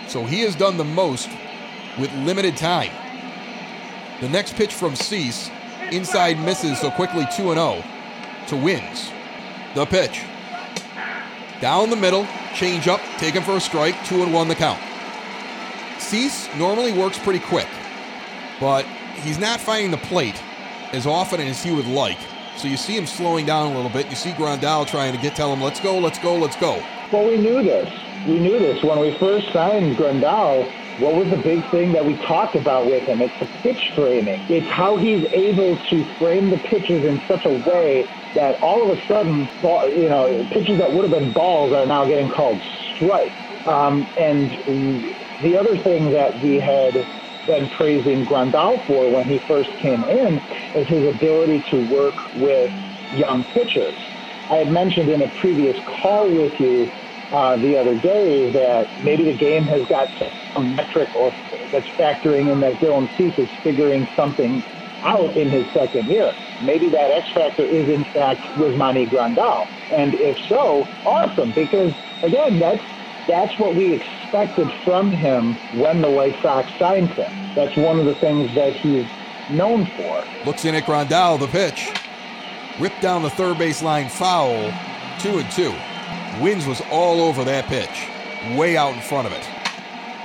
So 0.08 0.26
he 0.26 0.42
has 0.42 0.56
done 0.56 0.78
the 0.78 0.84
most 0.84 1.30
with 1.98 2.14
limited 2.16 2.58
time. 2.58 2.92
The 4.22 4.30
next 4.30 4.56
pitch 4.56 4.76
from 4.76 4.96
Cease, 4.96 5.50
inside 5.92 6.40
misses, 6.40 6.80
so 6.80 6.92
quickly 6.92 7.26
2 7.36 7.54
0 7.54 7.84
to 8.48 8.56
Wynns. 8.56 9.12
The 9.74 9.86
pitch. 9.86 10.22
Down 11.60 11.90
the 11.90 11.96
middle, 11.96 12.28
change 12.54 12.88
up, 12.88 13.02
taken 13.18 13.42
for 13.42 13.54
a 13.54 13.60
strike, 13.60 13.96
two 14.06 14.22
and 14.22 14.34
one 14.34 14.48
the 14.48 14.56
count. 14.56 14.80
Cease 16.00 16.48
normally 16.56 16.92
works 16.92 17.18
pretty 17.18 17.40
quick, 17.40 17.68
but 18.60 18.86
he's 19.24 19.40
not 19.40 19.60
finding 19.60 19.92
the 19.92 19.98
plate 19.98 20.42
as 20.92 21.08
often 21.08 21.40
as 21.42 21.64
he 21.64 21.72
would 21.72 21.88
like. 21.88 22.18
So 22.58 22.68
you 22.68 22.78
see 22.78 22.96
him 22.96 23.08
slowing 23.08 23.46
down 23.46 23.72
a 23.72 23.76
little 23.76 23.92
bit. 23.92 24.10
You 24.10 24.16
see 24.16 24.32
Grandal 24.32 24.86
trying 24.86 25.16
to 25.16 25.22
get 25.22 25.36
tell 25.36 25.54
him, 25.54 25.62
let's 25.62 25.80
go, 25.80 25.98
let's 25.98 26.20
go, 26.20 26.36
let's 26.36 26.56
go. 26.58 26.84
Well, 27.12 27.28
we 27.28 27.38
knew 27.38 27.64
this. 27.64 27.92
We 28.28 28.40
knew 28.40 28.60
this 28.60 28.84
when 28.84 29.00
we 29.00 29.18
first 29.18 29.52
signed 29.52 29.98
Grandal. 29.98 30.72
What 30.98 31.16
was 31.16 31.28
the 31.30 31.38
big 31.38 31.70
thing 31.72 31.94
that 31.94 32.06
we 32.06 32.18
talked 32.28 32.56
about 32.56 32.86
with 32.86 33.08
him? 33.08 33.22
It's 33.22 33.34
the 33.40 33.48
pitch 33.64 33.80
framing. 33.96 34.46
It's 34.50 34.68
how 34.76 34.98
he's 34.98 35.24
able 35.34 35.80
to 35.90 36.06
frame 36.20 36.50
the 36.50 36.58
pitches 36.58 37.04
in 37.04 37.22
such 37.28 37.46
a 37.46 37.52
way 37.52 38.10
that 38.34 38.56
all 38.62 38.90
of 38.90 38.98
a 38.98 39.02
sudden, 39.08 39.50
you 39.96 40.10
know, 40.10 40.46
pitches 40.52 40.78
that 40.80 40.92
would 40.92 41.04
have 41.04 41.12
been 41.12 41.32
balls 41.34 41.74
are 41.74 41.86
now 41.86 42.06
getting 42.06 42.30
called 42.30 42.62
strikes. 42.96 43.36
Um, 43.66 44.08
and 44.18 44.52
the 45.40 45.58
other 45.58 45.78
thing 45.84 46.12
that 46.12 46.38
we 46.40 46.60
had 46.60 47.08
been 47.46 47.70
praising 47.70 48.26
Grandal 48.26 48.86
for 48.86 49.10
when 49.12 49.28
he 49.28 49.42
first 49.48 49.70
came 49.82 50.04
in 50.04 50.42
is 50.76 50.88
his 50.88 51.06
ability 51.08 51.64
to 51.72 51.78
work 51.78 52.16
with 52.34 52.72
young 53.10 53.46
pitchers. 53.46 54.00
I 54.50 54.58
had 54.58 54.68
mentioned 54.68 55.10
in 55.10 55.22
a 55.22 55.30
previous 55.40 55.76
call 56.02 56.30
with 56.30 56.54
you 56.60 56.92
uh, 57.32 57.56
the 57.58 57.78
other 57.78 57.98
day 58.00 58.52
that 58.52 58.88
maybe 59.04 59.24
the 59.24 59.38
game 59.38 59.64
has 59.64 59.88
got 59.88 60.10
some 60.54 60.76
metric 60.76 61.10
or 61.16 61.34
that's 61.72 61.88
factoring 61.88 62.52
in 62.52 62.60
that 62.60 62.74
Dylan 62.76 63.10
Cease 63.18 63.38
is 63.40 63.50
figuring 63.64 64.08
something 64.16 64.64
out 65.02 65.36
in 65.36 65.50
his 65.50 65.66
second 65.72 66.08
year. 66.08 66.34
Maybe 66.62 66.90
that 66.90 67.12
X 67.12 67.32
factor 67.32 67.64
is 67.64 67.90
in 67.90 68.04
fact 68.06 68.42
Yasmani 68.56 69.10
Grandal, 69.10 69.68
and 69.92 70.14
if 70.16 70.38
so, 70.48 70.88
awesome. 71.06 71.52
Because 71.52 71.94
again, 72.22 72.60
that's 72.60 72.84
that's 73.28 73.58
what 73.58 73.76
we 73.76 73.94
expected 73.94 74.72
from 74.84 75.12
him 75.12 75.56
when 75.80 76.02
the 76.02 76.10
White 76.10 76.40
Sox 76.42 76.72
signed 76.78 77.10
him. 77.10 77.32
That's 77.56 77.76
one 77.76 78.00
of 78.00 78.06
the 78.06 78.16
things 78.16 78.54
that 78.56 78.74
he's 78.74 79.08
known 79.50 79.86
for. 79.86 80.24
Looks 80.46 80.66
in 80.66 80.76
at 80.76 80.84
Grandal, 80.84 81.40
the 81.40 81.48
pitch. 81.48 81.90
Ripped 82.80 83.02
down 83.02 83.22
the 83.22 83.30
third 83.30 83.58
base 83.58 83.82
line 83.82 84.10
foul. 84.10 84.72
Two 85.20 85.40
and 85.40 85.52
two. 85.52 85.74
Wynns 86.40 86.68
was 86.68 86.82
all 86.92 87.22
over 87.22 87.44
that 87.44 87.66
pitch. 87.66 88.08
Way 88.58 88.78
out 88.78 88.94
in 88.94 89.02
front 89.02 89.28
of 89.28 89.34
it. 89.34 89.48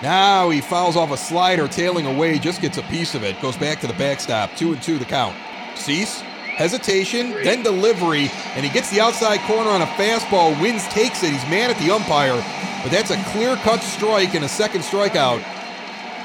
Now 0.02 0.50
he 0.50 0.60
fouls 0.60 0.96
off 0.96 1.10
a 1.10 1.16
slider, 1.16 1.68
tailing 1.68 2.06
away, 2.06 2.38
just 2.38 2.60
gets 2.60 2.78
a 2.78 2.82
piece 2.82 3.14
of 3.14 3.22
it. 3.22 3.40
Goes 3.40 3.56
back 3.56 3.80
to 3.80 3.86
the 3.86 3.94
backstop. 3.94 4.54
Two 4.56 4.72
and 4.72 4.82
two 4.82 4.98
the 4.98 5.04
count. 5.04 5.36
Cease, 5.74 6.20
hesitation, 6.20 7.30
then 7.30 7.62
delivery, 7.62 8.30
and 8.54 8.64
he 8.64 8.70
gets 8.70 8.90
the 8.90 9.00
outside 9.00 9.40
corner 9.40 9.70
on 9.70 9.82
a 9.82 9.86
fastball. 9.86 10.54
Wynns 10.54 10.88
takes 10.90 11.22
it. 11.22 11.30
He's 11.30 11.42
mad 11.44 11.70
at 11.70 11.78
the 11.78 11.90
umpire, 11.90 12.42
but 12.82 12.90
that's 12.90 13.10
a 13.10 13.22
clear 13.32 13.56
cut 13.56 13.80
strike 13.80 14.34
and 14.34 14.44
a 14.44 14.48
second 14.48 14.82
strikeout 14.82 15.42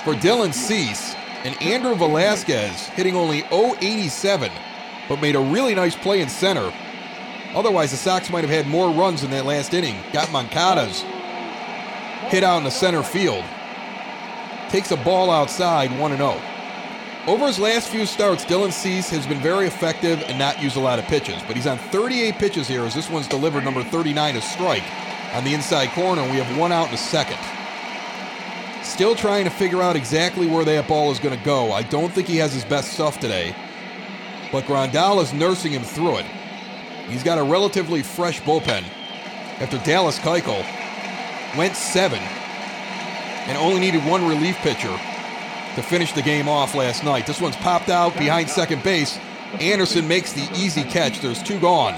for 0.04 0.14
Dylan 0.14 0.54
Cease. 0.54 1.16
And 1.44 1.60
Andrew 1.62 1.96
Velazquez 1.96 2.88
hitting 2.90 3.16
only 3.16 3.44
087, 3.52 4.52
but 5.10 5.22
made 5.22 5.36
a 5.36 5.40
really 5.40 5.74
nice 5.74 5.96
play 5.96 6.22
in 6.22 6.30
center. 6.30 6.72
Otherwise, 7.54 7.92
the 7.92 7.98
Sox 7.98 8.30
might 8.30 8.44
have 8.44 8.50
had 8.50 8.68
more 8.68 8.90
runs 8.92 9.24
in 9.24 9.32
that 9.32 9.46
last 9.46 9.74
inning. 9.74 9.98
Got 10.14 10.32
Moncada's 10.32 11.02
hit 12.30 12.44
out 12.44 12.58
in 12.58 12.64
the 12.64 12.72
center 12.72 13.04
field 13.04 13.44
takes 14.72 14.92
a 14.92 14.98
ball 14.98 15.30
outside 15.30 15.92
1 16.00 16.18
0. 16.18 16.42
Over 17.28 17.48
his 17.48 17.60
last 17.60 17.90
few 17.90 18.06
starts, 18.06 18.46
Dylan 18.46 18.72
Cease 18.72 19.10
has 19.10 19.28
been 19.28 19.42
very 19.42 19.68
effective 19.68 20.24
and 20.28 20.40
not 20.40 20.64
used 20.64 20.78
a 20.78 20.80
lot 20.80 20.98
of 20.98 21.06
pitches, 21.06 21.40
but 21.46 21.56
he's 21.58 21.68
on 21.68 21.78
38 21.78 22.36
pitches 22.36 22.68
here 22.70 22.84
as 22.84 22.96
this 22.96 23.10
one's 23.10 23.28
delivered 23.28 23.66
number 23.66 23.84
39 23.84 24.38
a 24.38 24.42
strike 24.42 24.84
on 25.34 25.44
the 25.44 25.54
inside 25.54 25.90
corner. 25.90 26.24
We 26.24 26.38
have 26.38 26.58
one 26.58 26.72
out 26.72 26.86
in 26.86 26.92
the 26.92 26.98
second. 26.98 27.38
Still 28.82 29.14
trying 29.14 29.44
to 29.44 29.52
figure 29.52 29.82
out 29.82 29.96
exactly 29.96 30.48
where 30.48 30.66
that 30.66 30.88
ball 30.88 31.12
is 31.12 31.20
going 31.20 31.38
to 31.38 31.46
go. 31.46 31.74
I 31.74 31.84
don't 31.84 32.12
think 32.12 32.28
he 32.28 32.38
has 32.38 32.54
his 32.54 32.66
best 32.66 32.94
stuff 32.94 33.20
today, 33.20 33.54
but 34.54 34.64
Grandal 34.64 35.22
is 35.22 35.34
nursing 35.34 35.74
him 35.74 35.84
through 35.84 36.20
it. 36.20 36.26
He's 37.12 37.24
got 37.24 37.38
a 37.38 37.44
relatively 37.44 38.04
fresh 38.04 38.42
bullpen 38.42 38.84
after 39.60 39.78
Dallas 39.80 40.18
Keuchel 40.20 40.66
went 41.58 41.76
seven 41.76 42.20
and 42.20 43.58
only 43.58 43.82
needed 43.82 44.06
one 44.06 44.26
relief 44.28 44.56
pitcher 44.58 44.98
to 45.76 45.82
finish 45.82 46.14
the 46.14 46.22
game 46.22 46.48
off 46.48 46.74
last 46.74 47.04
night. 47.04 47.28
This 47.28 47.42
one's 47.42 47.58
popped 47.58 47.90
out 47.90 48.18
behind 48.18 48.50
second 48.50 48.82
base. 48.82 49.20
Anderson 49.60 50.08
makes 50.08 50.32
the 50.32 50.50
easy 50.56 50.84
catch. 50.84 51.20
There's 51.20 51.44
two 51.44 51.60
gone. 51.60 51.96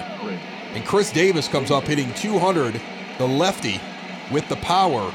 And 0.73 0.83
Chris 0.83 1.11
Davis 1.11 1.47
comes 1.47 1.69
up 1.69 1.83
hitting 1.83 2.11
200, 2.15 2.81
the 3.19 3.27
lefty, 3.27 3.79
with 4.31 4.47
the 4.49 4.55
power. 4.57 5.13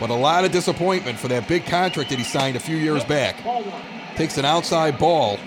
But 0.00 0.08
a 0.08 0.14
lot 0.14 0.46
of 0.46 0.52
disappointment 0.52 1.18
for 1.18 1.28
that 1.28 1.46
big 1.46 1.66
contract 1.66 2.08
that 2.08 2.18
he 2.18 2.24
signed 2.24 2.56
a 2.56 2.60
few 2.60 2.76
years 2.76 3.04
back. 3.04 3.36
Takes 4.16 4.38
an 4.38 4.46
outside 4.46 4.98
ball, 4.98 5.38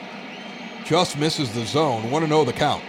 just 0.85 1.17
misses 1.17 1.51
the 1.53 1.65
zone. 1.65 2.11
Want 2.11 2.23
to 2.23 2.29
know 2.29 2.43
the 2.43 2.53
count. 2.53 2.83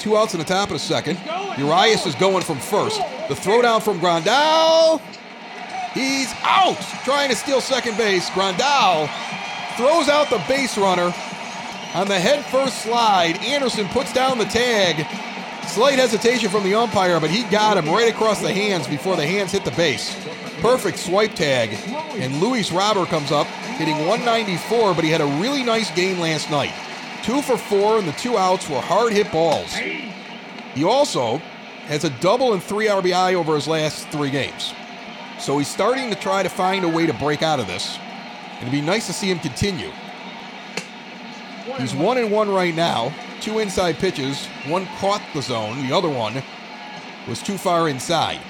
Two 0.00 0.16
outs 0.16 0.34
in 0.34 0.40
the 0.40 0.46
top 0.46 0.70
of 0.70 0.72
the 0.72 0.78
second. 0.78 1.20
Urias 1.58 2.06
is 2.06 2.14
going 2.14 2.42
from 2.42 2.58
first. 2.58 2.98
The 3.28 3.34
throwdown 3.34 3.82
from 3.82 4.00
Grandal 4.00 5.00
He's 5.92 6.32
out 6.42 6.80
trying 7.04 7.30
to 7.30 7.36
steal 7.36 7.60
second 7.60 7.96
base. 7.96 8.30
Grandal 8.30 9.08
throws 9.76 10.08
out 10.08 10.30
the 10.30 10.42
base 10.46 10.78
runner 10.78 11.12
on 11.94 12.06
the 12.06 12.18
head 12.18 12.44
first 12.46 12.82
slide. 12.82 13.36
Anderson 13.42 13.88
puts 13.88 14.12
down 14.12 14.38
the 14.38 14.44
tag. 14.44 15.06
Slight 15.66 15.98
hesitation 15.98 16.48
from 16.48 16.62
the 16.62 16.74
umpire, 16.74 17.20
but 17.20 17.30
he 17.30 17.42
got 17.44 17.76
him 17.76 17.86
right 17.86 18.12
across 18.12 18.40
the 18.40 18.52
hands 18.52 18.86
before 18.86 19.16
the 19.16 19.26
hands 19.26 19.52
hit 19.52 19.64
the 19.64 19.70
base. 19.72 20.16
Perfect 20.60 20.98
swipe 20.98 21.34
tag. 21.34 21.70
And 22.20 22.40
Luis 22.40 22.70
Robert 22.72 23.08
comes 23.08 23.32
up 23.32 23.46
hitting 23.76 23.98
194, 24.06 24.94
but 24.94 25.04
he 25.04 25.10
had 25.10 25.20
a 25.20 25.40
really 25.42 25.62
nice 25.62 25.90
game 25.90 26.18
last 26.20 26.50
night. 26.50 26.72
Two 27.22 27.42
for 27.42 27.56
four, 27.56 27.98
and 27.98 28.08
the 28.08 28.12
two 28.12 28.36
outs 28.36 28.68
were 28.68 28.80
hard 28.80 29.12
hit 29.12 29.30
balls. 29.30 29.72
He 29.74 30.84
also 30.84 31.38
has 31.86 32.04
a 32.04 32.10
double 32.20 32.52
and 32.52 32.62
three 32.62 32.86
RBI 32.86 33.34
over 33.34 33.54
his 33.54 33.68
last 33.68 34.08
three 34.08 34.30
games. 34.30 34.72
So 35.38 35.58
he's 35.58 35.68
starting 35.68 36.10
to 36.10 36.16
try 36.16 36.42
to 36.42 36.48
find 36.48 36.84
a 36.84 36.88
way 36.88 37.06
to 37.06 37.12
break 37.14 37.42
out 37.42 37.60
of 37.60 37.66
this. 37.66 37.98
It'd 38.60 38.70
be 38.72 38.80
nice 38.80 39.06
to 39.06 39.12
see 39.12 39.30
him 39.30 39.38
continue. 39.38 39.90
He's 41.78 41.94
one 41.94 42.18
and 42.18 42.30
one 42.30 42.50
right 42.50 42.74
now. 42.74 43.12
Two 43.40 43.58
inside 43.58 43.96
pitches. 43.96 44.46
One 44.66 44.86
caught 44.98 45.22
the 45.34 45.40
zone. 45.40 45.86
The 45.86 45.94
other 45.94 46.08
one 46.10 46.42
was 47.26 47.42
too 47.42 47.56
far 47.56 47.88
inside. 47.88 48.40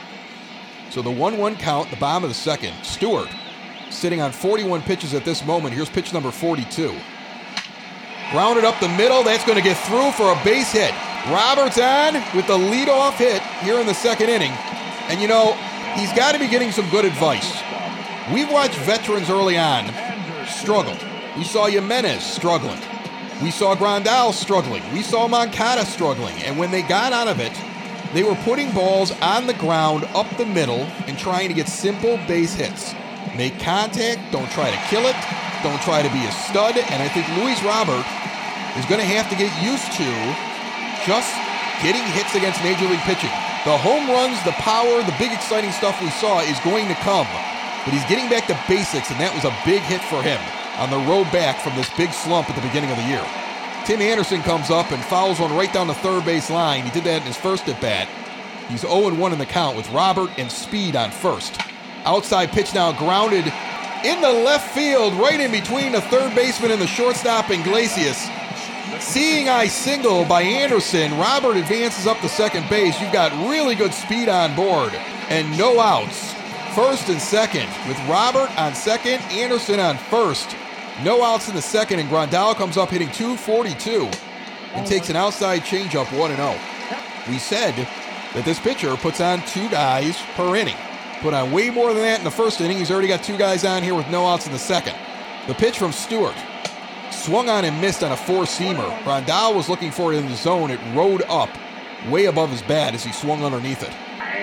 So 0.90 1.02
the 1.02 1.10
1 1.10 1.38
1 1.38 1.56
count, 1.56 1.90
the 1.90 1.96
bottom 1.96 2.24
of 2.24 2.30
the 2.30 2.34
second. 2.34 2.74
Stewart 2.82 3.28
sitting 3.90 4.20
on 4.20 4.32
41 4.32 4.82
pitches 4.82 5.14
at 5.14 5.24
this 5.24 5.44
moment. 5.44 5.74
Here's 5.74 5.88
pitch 5.88 6.12
number 6.12 6.30
42. 6.32 6.92
Grounded 8.30 8.64
up 8.64 8.78
the 8.80 8.88
middle. 8.88 9.22
That's 9.22 9.44
going 9.44 9.58
to 9.58 9.64
get 9.64 9.76
through 9.86 10.12
for 10.12 10.32
a 10.32 10.44
base 10.44 10.72
hit. 10.72 10.92
Roberts 11.26 11.78
on 11.78 12.14
with 12.34 12.46
the 12.46 12.56
leadoff 12.56 13.14
hit 13.14 13.42
here 13.62 13.78
in 13.80 13.86
the 13.86 13.94
second 13.94 14.30
inning. 14.30 14.52
And 15.08 15.20
you 15.20 15.28
know, 15.28 15.54
he's 15.94 16.12
got 16.12 16.32
to 16.32 16.38
be 16.38 16.48
getting 16.48 16.70
some 16.70 16.88
good 16.90 17.04
advice. 17.04 17.60
We've 18.32 18.50
watched 18.50 18.76
veterans 18.76 19.28
early 19.28 19.58
on 19.58 19.92
struggle. 20.46 20.96
We 21.36 21.44
saw 21.44 21.66
Jimenez 21.66 22.22
struggling. 22.22 22.80
We 23.42 23.50
saw 23.50 23.74
Grandal 23.74 24.32
struggling. 24.32 24.82
We 24.92 25.02
saw 25.02 25.26
Moncada 25.26 25.84
struggling. 25.84 26.36
And 26.42 26.58
when 26.58 26.70
they 26.70 26.82
got 26.82 27.12
out 27.12 27.28
of 27.28 27.40
it, 27.40 27.52
they 28.12 28.22
were 28.22 28.34
putting 28.44 28.72
balls 28.72 29.12
on 29.20 29.46
the 29.46 29.54
ground 29.54 30.04
up 30.14 30.28
the 30.36 30.46
middle 30.46 30.82
and 31.06 31.18
trying 31.18 31.48
to 31.48 31.54
get 31.54 31.68
simple 31.68 32.18
base 32.28 32.54
hits. 32.54 32.94
Make 33.36 33.58
contact, 33.60 34.32
don't 34.32 34.50
try 34.50 34.70
to 34.70 34.76
kill 34.88 35.06
it, 35.06 35.16
don't 35.62 35.80
try 35.82 36.02
to 36.02 36.12
be 36.12 36.24
a 36.24 36.32
stud. 36.32 36.76
And 36.76 37.02
I 37.02 37.08
think 37.08 37.28
Luis 37.38 37.62
Robert 37.62 38.04
is 38.78 38.86
going 38.86 39.00
to 39.00 39.10
have 39.10 39.26
to 39.30 39.36
get 39.36 39.50
used 39.58 39.90
to 39.98 40.08
just 41.06 41.32
getting 41.82 42.04
hits 42.12 42.34
against 42.36 42.62
Major 42.62 42.86
League 42.86 43.02
pitching. 43.08 43.32
The 43.64 43.76
home 43.76 44.08
runs, 44.08 44.40
the 44.44 44.56
power, 44.62 45.02
the 45.02 45.16
big 45.18 45.32
exciting 45.32 45.72
stuff 45.72 46.00
we 46.00 46.10
saw 46.16 46.40
is 46.40 46.58
going 46.60 46.88
to 46.88 46.96
come. 47.02 47.28
But 47.84 47.92
he's 47.92 48.04
getting 48.06 48.28
back 48.28 48.46
to 48.48 48.56
basics, 48.68 49.10
and 49.10 49.20
that 49.20 49.34
was 49.34 49.44
a 49.44 49.52
big 49.64 49.80
hit 49.82 50.00
for 50.04 50.22
him 50.22 50.40
on 50.76 50.88
the 50.88 51.00
road 51.08 51.30
back 51.32 51.60
from 51.60 51.76
this 51.76 51.88
big 51.96 52.12
slump 52.12 52.48
at 52.48 52.56
the 52.56 52.64
beginning 52.64 52.90
of 52.90 52.96
the 52.96 53.08
year. 53.08 53.24
Tim 53.84 54.00
Anderson 54.00 54.42
comes 54.42 54.70
up 54.70 54.92
and 54.92 55.02
fouls 55.04 55.40
one 55.40 55.54
right 55.56 55.72
down 55.72 55.88
the 55.88 55.94
third 55.94 56.24
base 56.24 56.50
line. 56.50 56.84
He 56.84 56.90
did 56.90 57.04
that 57.04 57.20
in 57.20 57.26
his 57.26 57.36
first 57.36 57.68
at 57.68 57.80
bat. 57.80 58.08
He's 58.68 58.82
0 58.82 59.14
1 59.14 59.32
in 59.32 59.38
the 59.38 59.46
count 59.46 59.76
with 59.76 59.90
Robert 59.90 60.30
and 60.38 60.50
Speed 60.50 60.96
on 60.96 61.10
first. 61.10 61.58
Outside 62.04 62.50
pitch 62.52 62.72
now 62.74 62.92
grounded 62.92 63.44
in 64.04 64.20
the 64.20 64.32
left 64.32 64.72
field, 64.74 65.12
right 65.14 65.40
in 65.40 65.50
between 65.50 65.92
the 65.92 66.00
third 66.02 66.34
baseman 66.34 66.70
and 66.70 66.80
the 66.80 66.86
shortstop 66.86 67.50
Iglesias. 67.50 68.28
Seeing 68.98 69.48
eye 69.48 69.68
single 69.68 70.24
by 70.24 70.42
Anderson, 70.42 71.16
Robert 71.16 71.56
advances 71.56 72.06
up 72.06 72.18
to 72.20 72.28
second 72.28 72.68
base. 72.68 73.00
You've 73.00 73.12
got 73.12 73.32
really 73.48 73.74
good 73.74 73.94
speed 73.94 74.28
on 74.28 74.54
board 74.56 74.92
and 75.28 75.56
no 75.56 75.78
outs. 75.80 76.34
First 76.74 77.08
and 77.08 77.20
second, 77.20 77.68
with 77.88 77.98
Robert 78.08 78.50
on 78.58 78.74
second, 78.74 79.20
Anderson 79.30 79.80
on 79.80 79.96
first. 79.96 80.56
No 81.04 81.22
outs 81.22 81.48
in 81.48 81.54
the 81.54 81.62
second, 81.62 82.00
and 82.00 82.08
Grandal 82.08 82.54
comes 82.54 82.76
up 82.76 82.90
hitting 82.90 83.10
242 83.10 84.10
and 84.74 84.86
takes 84.86 85.08
an 85.08 85.16
outside 85.16 85.62
changeup 85.62 86.06
1 86.18 86.36
0. 86.36 86.58
We 87.28 87.38
said 87.38 87.74
that 88.34 88.44
this 88.44 88.60
pitcher 88.60 88.96
puts 88.96 89.20
on 89.20 89.40
two 89.46 89.68
guys 89.70 90.16
per 90.34 90.56
inning. 90.56 90.76
Put 91.20 91.34
on 91.34 91.52
way 91.52 91.70
more 91.70 91.92
than 91.92 92.02
that 92.02 92.18
in 92.18 92.24
the 92.24 92.30
first 92.30 92.60
inning. 92.60 92.78
He's 92.78 92.90
already 92.90 93.08
got 93.08 93.22
two 93.22 93.36
guys 93.36 93.64
on 93.64 93.82
here 93.82 93.94
with 93.94 94.08
no 94.08 94.26
outs 94.26 94.46
in 94.46 94.52
the 94.52 94.58
second. 94.58 94.96
The 95.46 95.54
pitch 95.54 95.78
from 95.78 95.92
Stewart 95.92 96.36
swung 97.12 97.48
on 97.48 97.64
and 97.64 97.80
missed 97.80 98.02
on 98.02 98.12
a 98.12 98.16
four 98.16 98.44
seamer. 98.44 98.96
Grandal 99.02 99.54
was 99.54 99.68
looking 99.68 99.90
for 99.90 100.12
it 100.12 100.18
in 100.18 100.28
the 100.28 100.36
zone. 100.36 100.70
It 100.70 100.80
rode 100.94 101.22
up 101.28 101.50
way 102.08 102.26
above 102.26 102.50
his 102.50 102.62
bat 102.62 102.94
as 102.94 103.04
he 103.04 103.12
swung 103.12 103.44
underneath 103.44 103.82
it. 103.82 103.92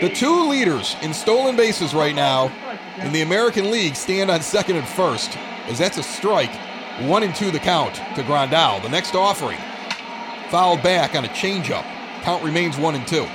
The 0.01 0.09
two 0.13 0.47
leaders 0.47 0.95
in 1.01 1.13
stolen 1.13 1.55
bases 1.55 1.93
right 1.93 2.15
now 2.15 2.51
in 2.99 3.11
the 3.11 3.21
American 3.21 3.71
League 3.71 3.95
stand 3.95 4.29
on 4.29 4.41
second 4.41 4.75
and 4.75 4.87
first, 4.87 5.37
as 5.67 5.79
that's 5.79 5.97
a 5.97 6.03
strike. 6.03 6.53
One 7.01 7.23
and 7.23 7.33
two 7.35 7.51
the 7.51 7.59
count 7.59 7.95
to 7.95 8.23
Grandal. 8.23 8.81
The 8.81 8.89
next 8.89 9.15
offering 9.15 9.59
fouled 10.49 10.83
back 10.83 11.15
on 11.15 11.25
a 11.25 11.29
changeup. 11.29 11.83
Count 12.21 12.43
remains 12.43 12.77
one 12.77 12.95
and 12.95 13.07
two. 13.07 13.27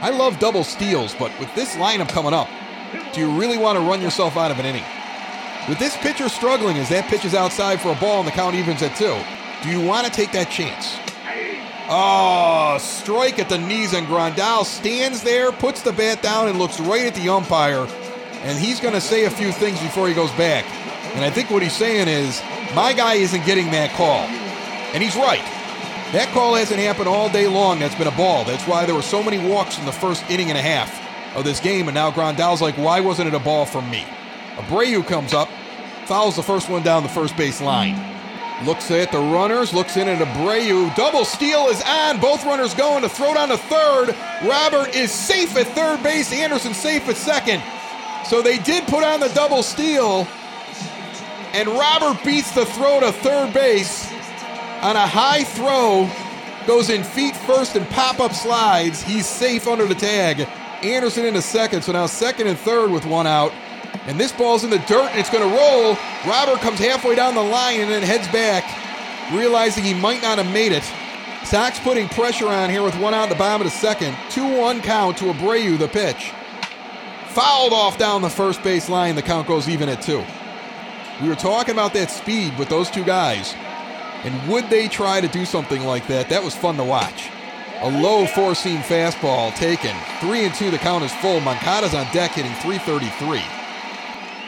I 0.00 0.10
love 0.10 0.38
double 0.38 0.64
steals, 0.64 1.14
but 1.14 1.36
with 1.40 1.54
this 1.54 1.74
lineup 1.76 2.08
coming 2.08 2.34
up, 2.34 2.48
do 3.12 3.20
you 3.20 3.30
really 3.38 3.58
want 3.58 3.78
to 3.78 3.84
run 3.84 4.00
yourself 4.00 4.36
out 4.36 4.50
of 4.50 4.58
an 4.58 4.66
inning? 4.66 4.84
With 5.68 5.78
this 5.78 5.96
pitcher 5.98 6.30
struggling 6.30 6.78
as 6.78 6.88
that 6.88 7.10
pitch 7.10 7.26
is 7.26 7.34
outside 7.34 7.78
for 7.80 7.92
a 7.92 7.94
ball 7.96 8.20
and 8.20 8.26
the 8.26 8.32
count 8.32 8.54
evens 8.54 8.82
at 8.82 8.96
two, 8.96 9.18
do 9.62 9.68
you 9.68 9.86
want 9.86 10.06
to 10.06 10.12
take 10.12 10.32
that 10.32 10.50
chance? 10.50 10.96
Oh, 11.90 12.78
strike 12.78 13.38
at 13.38 13.48
the 13.48 13.58
knees, 13.58 13.92
and 13.92 14.06
Grandal 14.06 14.64
stands 14.64 15.22
there, 15.22 15.52
puts 15.52 15.82
the 15.82 15.92
bat 15.92 16.22
down, 16.22 16.48
and 16.48 16.58
looks 16.58 16.80
right 16.80 17.06
at 17.06 17.14
the 17.14 17.28
umpire. 17.28 17.86
And 18.42 18.58
he's 18.58 18.80
going 18.80 18.94
to 18.94 19.00
say 19.00 19.24
a 19.24 19.30
few 19.30 19.52
things 19.52 19.80
before 19.80 20.08
he 20.08 20.14
goes 20.14 20.30
back. 20.32 20.64
And 21.14 21.24
I 21.24 21.30
think 21.30 21.50
what 21.50 21.62
he's 21.62 21.76
saying 21.76 22.08
is, 22.08 22.42
my 22.74 22.92
guy 22.92 23.14
isn't 23.14 23.44
getting 23.44 23.70
that 23.72 23.90
call. 23.92 24.20
And 24.94 25.02
he's 25.02 25.16
right. 25.16 25.44
That 26.12 26.30
call 26.32 26.54
hasn't 26.54 26.80
happened 26.80 27.08
all 27.08 27.28
day 27.28 27.46
long. 27.46 27.78
That's 27.78 27.94
been 27.94 28.06
a 28.06 28.16
ball. 28.16 28.44
That's 28.44 28.66
why 28.66 28.86
there 28.86 28.94
were 28.94 29.02
so 29.02 29.22
many 29.22 29.38
walks 29.38 29.78
in 29.78 29.84
the 29.84 29.92
first 29.92 30.24
inning 30.30 30.48
and 30.48 30.56
a 30.56 30.62
half 30.62 31.36
of 31.36 31.44
this 31.44 31.60
game. 31.60 31.88
And 31.88 31.94
now 31.94 32.10
Grandal's 32.10 32.62
like, 32.62 32.76
why 32.76 33.00
wasn't 33.00 33.28
it 33.28 33.34
a 33.34 33.38
ball 33.38 33.66
from 33.66 33.90
me? 33.90 34.06
Abreu 34.56 35.06
comes 35.06 35.34
up, 35.34 35.48
fouls 36.08 36.36
the 36.36 36.42
first 36.42 36.70
one 36.70 36.82
down 36.82 37.02
the 37.02 37.08
first 37.08 37.36
base 37.36 37.60
line. 37.60 37.94
Looks 38.64 38.90
at 38.90 39.12
the 39.12 39.18
runners, 39.18 39.74
looks 39.74 39.98
in 39.98 40.08
at 40.08 40.26
Abreu. 40.26 40.96
Double 40.96 41.26
steal 41.26 41.66
is 41.66 41.82
on. 41.82 42.18
Both 42.18 42.46
runners 42.46 42.72
going 42.72 43.02
to 43.02 43.10
throw 43.10 43.34
down 43.34 43.50
to 43.50 43.58
third. 43.58 44.16
Robert 44.42 44.96
is 44.96 45.12
safe 45.12 45.54
at 45.56 45.66
third 45.68 46.02
base. 46.02 46.32
Anderson 46.32 46.72
safe 46.72 47.06
at 47.10 47.16
second. 47.16 47.62
So 48.24 48.40
they 48.40 48.58
did 48.58 48.88
put 48.88 49.04
on 49.04 49.20
the 49.20 49.28
double 49.28 49.62
steal. 49.62 50.26
And 51.52 51.68
Robert 51.68 52.24
beats 52.24 52.52
the 52.52 52.64
throw 52.64 53.00
to 53.00 53.12
third 53.12 53.52
base 53.52 54.10
on 54.80 54.96
a 54.96 55.06
high 55.06 55.44
throw. 55.44 56.10
Goes 56.66 56.88
in 56.88 57.04
feet 57.04 57.36
first 57.36 57.76
and 57.76 57.86
pop 57.90 58.18
up 58.18 58.32
slides. 58.32 59.02
He's 59.02 59.26
safe 59.26 59.68
under 59.68 59.86
the 59.86 59.94
tag. 59.94 60.48
Anderson 60.82 61.26
into 61.26 61.42
second. 61.42 61.82
So 61.82 61.92
now 61.92 62.06
second 62.06 62.46
and 62.46 62.58
third 62.58 62.90
with 62.90 63.04
one 63.04 63.26
out. 63.26 63.52
And 64.08 64.18
this 64.18 64.32
ball's 64.32 64.64
in 64.64 64.70
the 64.70 64.78
dirt 64.78 65.10
and 65.10 65.20
it's 65.20 65.28
going 65.28 65.46
to 65.46 65.54
roll. 65.54 65.94
Robert 66.26 66.60
comes 66.60 66.78
halfway 66.78 67.14
down 67.14 67.34
the 67.34 67.42
line 67.42 67.80
and 67.80 67.90
then 67.90 68.02
heads 68.02 68.26
back, 68.28 68.64
realizing 69.34 69.84
he 69.84 69.92
might 69.92 70.22
not 70.22 70.38
have 70.38 70.50
made 70.50 70.72
it. 70.72 70.82
Sox 71.44 71.78
putting 71.78 72.08
pressure 72.08 72.48
on 72.48 72.70
here 72.70 72.82
with 72.82 72.98
one 72.98 73.12
out 73.12 73.28
the 73.28 73.34
bottom 73.34 73.66
of 73.66 73.70
the 73.70 73.78
second. 73.78 74.16
2 74.30 74.56
1 74.56 74.80
count 74.80 75.18
to 75.18 75.24
Abreu, 75.26 75.78
the 75.78 75.88
pitch. 75.88 76.32
Fouled 77.28 77.74
off 77.74 77.98
down 77.98 78.22
the 78.22 78.30
first 78.30 78.62
base 78.62 78.88
line. 78.88 79.14
The 79.14 79.20
count 79.20 79.46
goes 79.46 79.68
even 79.68 79.90
at 79.90 80.00
two. 80.00 80.24
We 81.20 81.28
were 81.28 81.34
talking 81.34 81.72
about 81.72 81.92
that 81.92 82.10
speed 82.10 82.58
with 82.58 82.70
those 82.70 82.90
two 82.90 83.04
guys. 83.04 83.54
And 84.24 84.48
would 84.48 84.70
they 84.70 84.88
try 84.88 85.20
to 85.20 85.28
do 85.28 85.44
something 85.44 85.84
like 85.84 86.06
that? 86.06 86.30
That 86.30 86.42
was 86.42 86.56
fun 86.56 86.78
to 86.78 86.84
watch. 86.84 87.28
A 87.82 87.90
low 87.90 88.24
four 88.24 88.54
seam 88.54 88.80
fastball 88.80 89.54
taken. 89.54 89.94
Three 90.20 90.46
and 90.46 90.54
two, 90.54 90.70
the 90.70 90.78
count 90.78 91.04
is 91.04 91.12
full. 91.16 91.40
Moncada's 91.40 91.94
on 91.94 92.10
deck 92.14 92.30
hitting 92.30 92.54
333. 92.54 93.57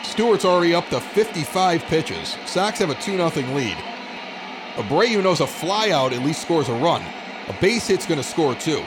Stewart's 0.02 0.44
already 0.44 0.74
up 0.74 0.88
to 0.88 1.00
55 1.00 1.82
pitches. 1.82 2.36
Sox 2.46 2.78
have 2.78 2.90
a 2.90 2.94
2 2.94 3.16
0 3.16 3.54
lead. 3.54 3.76
Abreu 4.74 5.22
knows 5.22 5.40
a 5.40 5.44
flyout 5.44 6.12
at 6.12 6.24
least 6.24 6.42
scores 6.42 6.68
a 6.68 6.74
run. 6.74 7.02
A 7.48 7.52
base 7.60 7.88
hit's 7.88 8.06
going 8.06 8.20
to 8.20 8.24
score 8.26 8.54
two. 8.54 8.78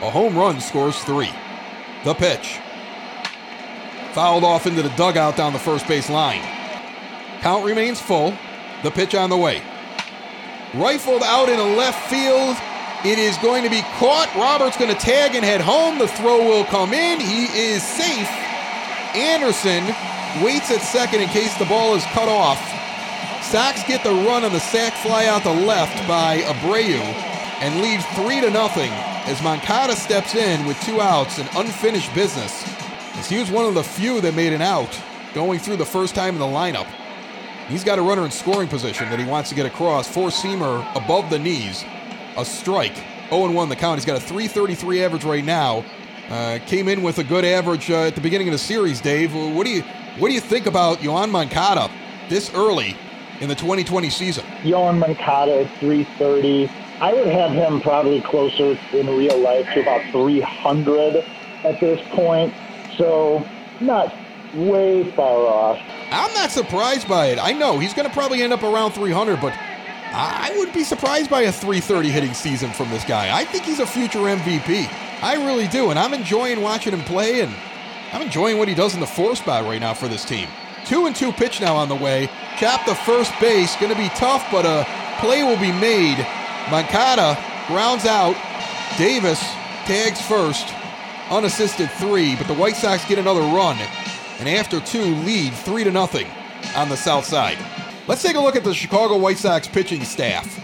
A 0.00 0.10
home 0.10 0.36
run 0.36 0.60
scores 0.60 0.98
three. 1.00 1.30
The 2.04 2.14
pitch. 2.14 2.58
Fouled 4.12 4.44
off 4.44 4.66
into 4.66 4.82
the 4.82 4.90
dugout 4.90 5.36
down 5.36 5.52
the 5.52 5.58
first 5.58 5.88
base 5.88 6.08
line. 6.08 6.42
Count 7.40 7.64
remains 7.64 8.00
full. 8.00 8.34
The 8.82 8.90
pitch 8.90 9.14
on 9.14 9.28
the 9.30 9.36
way. 9.36 9.62
Rifled 10.74 11.22
out 11.22 11.48
in 11.48 11.58
a 11.58 11.76
left 11.76 12.08
field. 12.08 12.56
It 13.04 13.18
is 13.18 13.36
going 13.38 13.64
to 13.64 13.70
be 13.70 13.82
caught. 13.98 14.32
Roberts 14.36 14.76
going 14.76 14.94
to 14.94 15.00
tag 15.00 15.34
and 15.34 15.44
head 15.44 15.60
home. 15.60 15.98
The 15.98 16.08
throw 16.08 16.38
will 16.38 16.64
come 16.64 16.94
in. 16.94 17.20
He 17.20 17.44
is 17.44 17.82
safe. 17.82 18.28
Anderson 19.14 19.84
waits 20.44 20.70
at 20.70 20.82
second 20.82 21.20
in 21.20 21.28
case 21.28 21.56
the 21.58 21.64
ball 21.64 21.94
is 21.94 22.04
cut 22.06 22.28
off. 22.28 22.58
Sox 23.42 23.82
get 23.86 24.02
the 24.02 24.10
run 24.10 24.44
on 24.44 24.52
the 24.52 24.60
sac 24.60 24.92
fly 24.94 25.26
out 25.26 25.44
the 25.44 25.52
left 25.52 25.96
by 26.08 26.38
Abreu 26.38 27.00
and 27.60 27.80
lead 27.80 28.02
three 28.14 28.40
to 28.40 28.50
nothing 28.50 28.90
as 29.26 29.42
Moncada 29.42 29.96
steps 29.96 30.34
in 30.34 30.66
with 30.66 30.80
two 30.82 31.00
outs 31.00 31.38
and 31.38 31.48
unfinished 31.56 32.14
business. 32.14 32.64
As 33.14 33.28
he 33.28 33.38
was 33.38 33.50
one 33.50 33.64
of 33.64 33.74
the 33.74 33.82
few 33.82 34.20
that 34.20 34.34
made 34.34 34.52
an 34.52 34.62
out 34.62 35.00
going 35.32 35.58
through 35.58 35.76
the 35.76 35.86
first 35.86 36.14
time 36.14 36.34
in 36.34 36.40
the 36.40 36.46
lineup. 36.46 36.86
He's 37.68 37.82
got 37.82 37.98
a 37.98 38.02
runner 38.02 38.24
in 38.24 38.30
scoring 38.30 38.68
position 38.68 39.08
that 39.10 39.18
he 39.18 39.24
wants 39.24 39.48
to 39.48 39.54
get 39.54 39.66
across. 39.66 40.06
Four 40.06 40.28
seamer 40.28 40.86
above 40.94 41.30
the 41.30 41.38
knees. 41.38 41.84
A 42.36 42.44
strike. 42.44 42.96
0 43.30 43.50
1 43.50 43.68
the 43.68 43.76
count. 43.76 43.98
He's 43.98 44.04
got 44.04 44.16
a 44.16 44.20
333 44.20 45.02
average 45.02 45.24
right 45.24 45.44
now. 45.44 45.84
Uh, 46.28 46.58
came 46.66 46.88
in 46.88 47.02
with 47.02 47.18
a 47.18 47.24
good 47.24 47.44
average 47.44 47.90
uh, 47.90 48.02
at 48.02 48.14
the 48.14 48.20
beginning 48.20 48.48
of 48.48 48.52
the 48.52 48.58
series, 48.58 49.00
Dave. 49.00 49.34
What 49.34 49.64
do 49.64 49.70
you 49.70 49.82
what 50.18 50.28
do 50.28 50.34
you 50.34 50.40
think 50.40 50.66
about 50.66 50.98
Yoan 50.98 51.30
Moncada 51.30 51.90
this 52.28 52.52
early 52.54 52.96
in 53.40 53.48
the 53.48 53.54
2020 53.54 54.08
season? 54.10 54.44
Yoan 54.62 54.98
Moncada 54.98 55.64
at 55.64 55.78
330. 55.78 56.70
I 57.00 57.12
would 57.12 57.26
have 57.26 57.50
him 57.50 57.80
probably 57.82 58.22
closer 58.22 58.78
in 58.92 59.06
real 59.08 59.38
life 59.38 59.66
to 59.74 59.82
about 59.82 60.02
300 60.12 61.16
at 61.64 61.78
this 61.80 62.00
point. 62.08 62.54
So 62.96 63.46
not 63.80 64.14
way 64.54 65.10
far 65.10 65.46
off. 65.46 65.78
I'm 66.10 66.32
not 66.32 66.50
surprised 66.50 67.08
by 67.08 67.26
it. 67.26 67.38
I 67.38 67.52
know 67.52 67.78
he's 67.78 67.92
going 67.92 68.08
to 68.08 68.14
probably 68.14 68.42
end 68.42 68.54
up 68.54 68.62
around 68.62 68.92
300, 68.92 69.40
but 69.40 69.52
I 70.12 70.50
wouldn't 70.56 70.74
be 70.74 70.84
surprised 70.84 71.28
by 71.28 71.42
a 71.42 71.52
330 71.52 72.08
hitting 72.08 72.32
season 72.32 72.70
from 72.70 72.88
this 72.88 73.04
guy. 73.04 73.36
I 73.36 73.44
think 73.44 73.64
he's 73.64 73.80
a 73.80 73.86
future 73.86 74.20
MVP. 74.20 74.88
I 75.22 75.34
really 75.34 75.68
do, 75.68 75.90
and 75.90 75.98
I'm 75.98 76.14
enjoying 76.14 76.62
watching 76.62 76.94
him 76.94 77.02
play, 77.02 77.40
and 77.40 77.54
I'm 78.12 78.22
enjoying 78.22 78.58
what 78.58 78.68
he 78.68 78.74
does 78.74 78.94
in 78.94 79.00
the 79.00 79.06
four 79.06 79.36
spot 79.36 79.64
right 79.64 79.80
now 79.80 79.94
for 79.94 80.08
this 80.08 80.24
team. 80.24 80.48
Two 80.84 81.06
and 81.06 81.16
two 81.16 81.32
pitch 81.32 81.60
now 81.60 81.74
on 81.74 81.88
the 81.88 81.94
way. 81.94 82.30
Chop 82.58 82.86
the 82.86 82.94
first 82.94 83.32
base, 83.40 83.76
going 83.76 83.92
to 83.92 83.98
be 83.98 84.08
tough, 84.10 84.46
but 84.50 84.64
a 84.64 84.86
play 85.20 85.42
will 85.42 85.58
be 85.58 85.72
made. 85.72 86.18
Moncada 86.70 87.36
grounds 87.66 88.06
out. 88.06 88.36
Davis 88.96 89.40
tags 89.84 90.20
first, 90.20 90.72
unassisted 91.30 91.90
three, 91.92 92.34
but 92.36 92.46
the 92.46 92.54
White 92.54 92.76
Sox 92.76 93.04
get 93.06 93.18
another 93.18 93.40
run, 93.40 93.76
and 94.38 94.48
after 94.48 94.80
two, 94.80 95.02
lead 95.02 95.52
three 95.52 95.84
to 95.84 95.90
nothing 95.90 96.26
on 96.74 96.88
the 96.88 96.96
south 96.96 97.24
side. 97.24 97.58
Let's 98.06 98.22
take 98.22 98.36
a 98.36 98.40
look 98.40 98.56
at 98.56 98.64
the 98.64 98.74
Chicago 98.74 99.16
White 99.18 99.38
Sox 99.38 99.68
pitching 99.68 100.04
staff. 100.04 100.62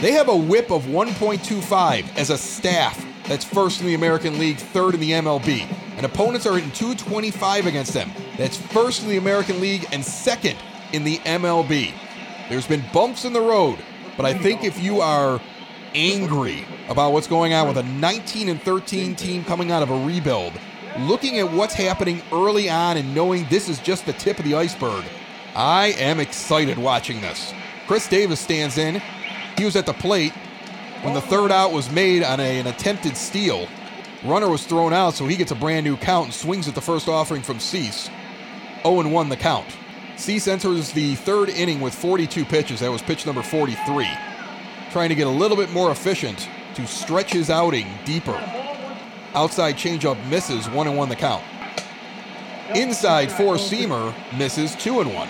They 0.00 0.12
have 0.12 0.28
a 0.28 0.36
whip 0.36 0.70
of 0.70 0.84
1.25 0.84 2.16
as 2.16 2.30
a 2.30 2.38
staff 2.38 3.04
that's 3.26 3.44
first 3.44 3.80
in 3.80 3.86
the 3.86 3.94
American 3.94 4.38
League, 4.38 4.58
third 4.58 4.94
in 4.94 5.00
the 5.00 5.12
MLB. 5.12 5.68
And 6.04 6.12
opponents 6.12 6.44
are 6.44 6.52
hitting 6.52 6.70
225 6.72 7.64
against 7.64 7.94
them. 7.94 8.10
That's 8.36 8.58
first 8.58 9.02
in 9.02 9.08
the 9.08 9.16
American 9.16 9.58
League 9.58 9.86
and 9.90 10.04
second 10.04 10.58
in 10.92 11.02
the 11.02 11.16
MLB. 11.20 11.94
There's 12.50 12.66
been 12.66 12.84
bumps 12.92 13.24
in 13.24 13.32
the 13.32 13.40
road, 13.40 13.78
but 14.14 14.26
I 14.26 14.34
think 14.34 14.64
if 14.64 14.82
you 14.82 15.00
are 15.00 15.40
angry 15.94 16.66
about 16.90 17.14
what's 17.14 17.26
going 17.26 17.54
on 17.54 17.68
with 17.68 17.78
a 17.78 17.84
19 17.84 18.50
and 18.50 18.60
13 18.60 19.14
team 19.14 19.44
coming 19.44 19.72
out 19.72 19.82
of 19.82 19.88
a 19.88 20.04
rebuild, 20.04 20.52
looking 20.98 21.38
at 21.38 21.50
what's 21.50 21.72
happening 21.72 22.20
early 22.30 22.68
on 22.68 22.98
and 22.98 23.14
knowing 23.14 23.46
this 23.48 23.70
is 23.70 23.78
just 23.78 24.04
the 24.04 24.12
tip 24.12 24.38
of 24.38 24.44
the 24.44 24.54
iceberg, 24.54 25.06
I 25.56 25.94
am 25.98 26.20
excited 26.20 26.76
watching 26.76 27.22
this. 27.22 27.54
Chris 27.86 28.06
Davis 28.08 28.40
stands 28.40 28.76
in. 28.76 29.00
He 29.56 29.64
was 29.64 29.74
at 29.74 29.86
the 29.86 29.94
plate 29.94 30.34
when 31.00 31.14
the 31.14 31.22
third 31.22 31.50
out 31.50 31.72
was 31.72 31.90
made 31.90 32.22
on 32.22 32.40
a, 32.40 32.60
an 32.60 32.66
attempted 32.66 33.16
steal, 33.16 33.66
runner 34.24 34.48
was 34.48 34.64
thrown 34.66 34.92
out, 34.92 35.14
so 35.14 35.26
he 35.26 35.36
gets 35.36 35.52
a 35.52 35.54
brand 35.54 35.84
new 35.84 35.96
count 35.96 36.26
and 36.26 36.34
swings 36.34 36.68
at 36.68 36.74
the 36.74 36.80
first 36.80 37.08
offering 37.08 37.42
from 37.42 37.60
Cease. 37.60 38.10
0 38.82 39.08
1 39.08 39.28
the 39.28 39.36
count. 39.36 39.66
Cease 40.16 40.46
enters 40.46 40.92
the 40.92 41.14
third 41.16 41.48
inning 41.48 41.80
with 41.80 41.94
42 41.94 42.44
pitches. 42.44 42.80
That 42.80 42.90
was 42.90 43.02
pitch 43.02 43.26
number 43.26 43.42
43. 43.42 44.08
Trying 44.90 45.08
to 45.08 45.14
get 45.14 45.26
a 45.26 45.30
little 45.30 45.56
bit 45.56 45.70
more 45.70 45.90
efficient 45.90 46.48
to 46.74 46.86
stretch 46.86 47.32
his 47.32 47.50
outing 47.50 47.88
deeper. 48.04 48.40
Outside 49.34 49.76
changeup 49.76 50.24
misses 50.28 50.68
1 50.68 50.86
and 50.86 50.96
1 50.96 51.08
the 51.08 51.16
count. 51.16 51.42
Inside 52.74 53.30
four 53.30 53.54
seamer 53.56 54.14
misses 54.38 54.74
2 54.76 55.00
and 55.00 55.14
1. 55.14 55.28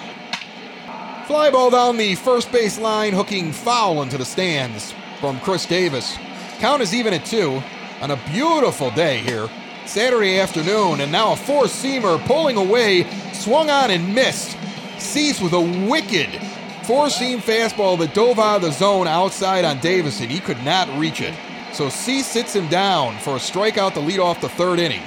Fly 1.26 1.50
ball 1.50 1.70
down 1.70 1.96
the 1.96 2.14
first 2.16 2.52
base 2.52 2.78
line, 2.78 3.14
hooking 3.14 3.50
foul 3.50 4.02
into 4.02 4.18
the 4.18 4.24
stands 4.24 4.94
from 5.20 5.40
Chris 5.40 5.64
Davis. 5.64 6.16
Count 6.58 6.82
is 6.82 6.94
even 6.94 7.14
at 7.14 7.24
two 7.24 7.62
on 8.04 8.10
a 8.10 8.30
beautiful 8.30 8.90
day 8.90 9.16
here. 9.20 9.48
Saturday 9.86 10.38
afternoon, 10.38 11.00
and 11.00 11.10
now 11.10 11.32
a 11.32 11.36
four 11.36 11.64
seamer 11.64 12.22
pulling 12.26 12.58
away, 12.58 13.10
swung 13.32 13.70
on 13.70 13.90
and 13.90 14.14
missed. 14.14 14.58
Cease 14.98 15.40
with 15.40 15.54
a 15.54 15.88
wicked 15.88 16.28
four 16.82 17.08
seam 17.08 17.40
fastball 17.40 17.98
that 17.98 18.12
dove 18.12 18.38
out 18.38 18.56
of 18.56 18.62
the 18.62 18.72
zone 18.72 19.06
outside 19.06 19.64
on 19.64 19.80
Davison. 19.80 20.28
He 20.28 20.38
could 20.38 20.62
not 20.62 20.86
reach 20.98 21.22
it. 21.22 21.34
So 21.72 21.88
Cease 21.88 22.26
sits 22.26 22.54
him 22.54 22.68
down 22.68 23.16
for 23.20 23.36
a 23.36 23.38
strikeout 23.38 23.94
to 23.94 24.00
lead 24.00 24.20
off 24.20 24.42
the 24.42 24.50
third 24.50 24.80
inning. 24.80 25.02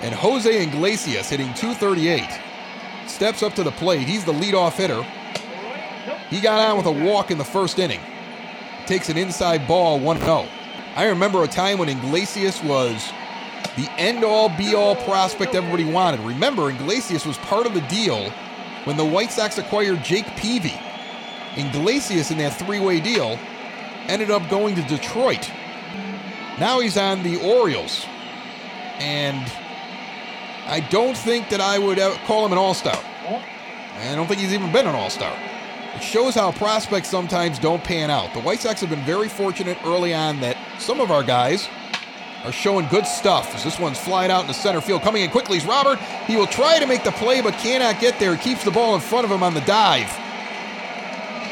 And 0.00 0.12
Jose 0.12 0.64
Iglesias 0.64 1.30
hitting 1.30 1.54
238 1.54 2.28
steps 3.06 3.44
up 3.44 3.54
to 3.54 3.62
the 3.62 3.70
plate. 3.70 4.08
He's 4.08 4.24
the 4.24 4.32
leadoff 4.32 4.72
hitter. 4.72 5.04
He 6.28 6.40
got 6.40 6.58
on 6.58 6.76
with 6.76 6.86
a 6.86 7.04
walk 7.06 7.30
in 7.30 7.38
the 7.38 7.44
first 7.44 7.78
inning 7.78 8.00
takes 8.86 9.08
an 9.08 9.16
inside 9.16 9.66
ball 9.68 10.00
1 10.00 10.18
0. 10.18 10.48
I 10.94 11.06
remember 11.06 11.42
a 11.42 11.48
time 11.48 11.78
when 11.78 11.88
Iglesias 11.88 12.62
was 12.62 13.10
the 13.76 13.90
end 13.96 14.24
all 14.24 14.50
be 14.50 14.74
all 14.74 14.94
prospect 14.94 15.54
everybody 15.54 15.84
wanted. 15.84 16.20
Remember, 16.20 16.70
Iglesias 16.70 17.24
was 17.24 17.38
part 17.38 17.66
of 17.66 17.72
the 17.72 17.80
deal 17.82 18.30
when 18.84 18.98
the 18.98 19.04
White 19.04 19.32
Sox 19.32 19.56
acquired 19.56 20.04
Jake 20.04 20.26
Peavy. 20.36 20.78
Iglesias 21.56 22.30
in 22.30 22.38
that 22.38 22.58
three 22.58 22.80
way 22.80 23.00
deal 23.00 23.38
ended 24.08 24.30
up 24.30 24.48
going 24.50 24.74
to 24.74 24.82
Detroit. 24.82 25.50
Now 26.58 26.80
he's 26.80 26.98
on 26.98 27.22
the 27.22 27.36
Orioles. 27.36 28.04
And 28.98 29.50
I 30.66 30.80
don't 30.90 31.16
think 31.16 31.48
that 31.48 31.60
I 31.60 31.78
would 31.78 31.98
call 32.26 32.44
him 32.44 32.52
an 32.52 32.58
all 32.58 32.74
star. 32.74 32.98
I 33.98 34.14
don't 34.14 34.26
think 34.26 34.40
he's 34.40 34.52
even 34.52 34.72
been 34.72 34.86
an 34.86 34.94
all 34.94 35.10
star. 35.10 35.34
It 35.94 36.02
shows 36.02 36.34
how 36.34 36.52
prospects 36.52 37.08
sometimes 37.08 37.58
don't 37.58 37.84
pan 37.84 38.10
out. 38.10 38.32
The 38.32 38.40
White 38.40 38.60
Sox 38.60 38.80
have 38.80 38.90
been 38.90 39.04
very 39.04 39.28
fortunate 39.28 39.76
early 39.84 40.14
on 40.14 40.40
that 40.40 40.56
some 40.78 41.00
of 41.00 41.10
our 41.10 41.22
guys 41.22 41.68
are 42.44 42.52
showing 42.52 42.88
good 42.88 43.06
stuff. 43.06 43.54
As 43.54 43.62
this 43.62 43.78
one's 43.78 43.98
flying 43.98 44.30
out 44.30 44.42
into 44.42 44.54
center 44.54 44.80
field. 44.80 45.02
Coming 45.02 45.22
in 45.22 45.30
quickly 45.30 45.58
is 45.58 45.66
Robert. 45.66 45.98
He 46.26 46.36
will 46.36 46.46
try 46.46 46.78
to 46.78 46.86
make 46.86 47.04
the 47.04 47.12
play 47.12 47.40
but 47.40 47.54
cannot 47.54 48.00
get 48.00 48.18
there. 48.18 48.36
Keeps 48.36 48.64
the 48.64 48.70
ball 48.70 48.94
in 48.94 49.00
front 49.00 49.24
of 49.24 49.30
him 49.30 49.42
on 49.42 49.54
the 49.54 49.60
dive. 49.62 50.10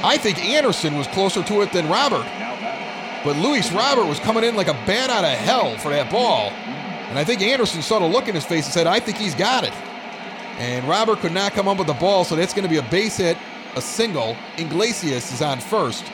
I 0.03 0.16
think 0.16 0.42
Anderson 0.42 0.96
was 0.96 1.07
closer 1.09 1.42
to 1.42 1.61
it 1.61 1.72
than 1.72 1.88
Robert. 1.88 2.26
But 3.22 3.37
Luis 3.37 3.70
Robert 3.70 4.07
was 4.07 4.18
coming 4.18 4.44
in 4.44 4.57
like 4.57 4.68
a 4.68 4.72
bat 4.87 5.11
out 5.11 5.24
of 5.24 5.31
hell 5.31 5.76
for 5.76 5.90
that 5.90 6.11
ball. 6.11 6.50
And 7.11 7.18
I 7.18 7.24
think 7.24 7.42
Anderson 7.42 7.83
saw 7.83 7.98
the 7.98 8.07
look 8.07 8.29
in 8.29 8.35
his 8.35 8.46
face 8.46 8.64
and 8.64 8.72
said, 8.72 8.87
I 8.87 9.00
think 9.00 9.18
he's 9.18 9.35
got 9.35 9.64
it. 9.64 9.74
And 10.59 10.87
Robert 10.87 11.18
could 11.18 11.33
not 11.33 11.53
come 11.53 11.68
up 11.68 11.76
with 11.76 11.87
the 11.87 11.94
ball, 11.94 12.24
so 12.24 12.37
that's 12.37 12.55
going 12.55 12.64
to 12.64 12.68
be 12.70 12.79
a 12.79 12.90
base 12.90 13.18
hit 13.18 13.37
a 13.77 13.81
single. 13.81 14.37
Iglesias 14.57 15.33
is 15.33 15.43
on 15.43 15.61
first. 15.61 16.05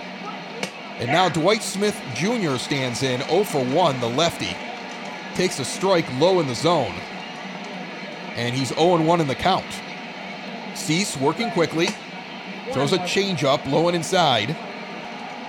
And 0.98 1.08
now 1.08 1.28
Dwight 1.28 1.62
Smith 1.62 2.00
Jr. 2.14 2.56
stands 2.56 3.02
in 3.02 3.20
0 3.22 3.44
for 3.44 3.64
1, 3.64 4.00
the 4.00 4.08
lefty. 4.08 4.56
Takes 5.34 5.58
a 5.58 5.64
strike 5.64 6.06
low 6.18 6.40
in 6.40 6.46
the 6.46 6.54
zone. 6.54 6.94
And 8.34 8.54
he's 8.54 8.68
0 8.68 9.02
1 9.02 9.20
in 9.20 9.28
the 9.28 9.34
count. 9.34 9.66
Cease 10.74 11.16
working 11.16 11.50
quickly. 11.50 11.88
Throws 12.72 12.92
a 12.92 12.98
changeup 12.98 13.64
low 13.70 13.88
and 13.88 13.96
inside. 13.96 14.56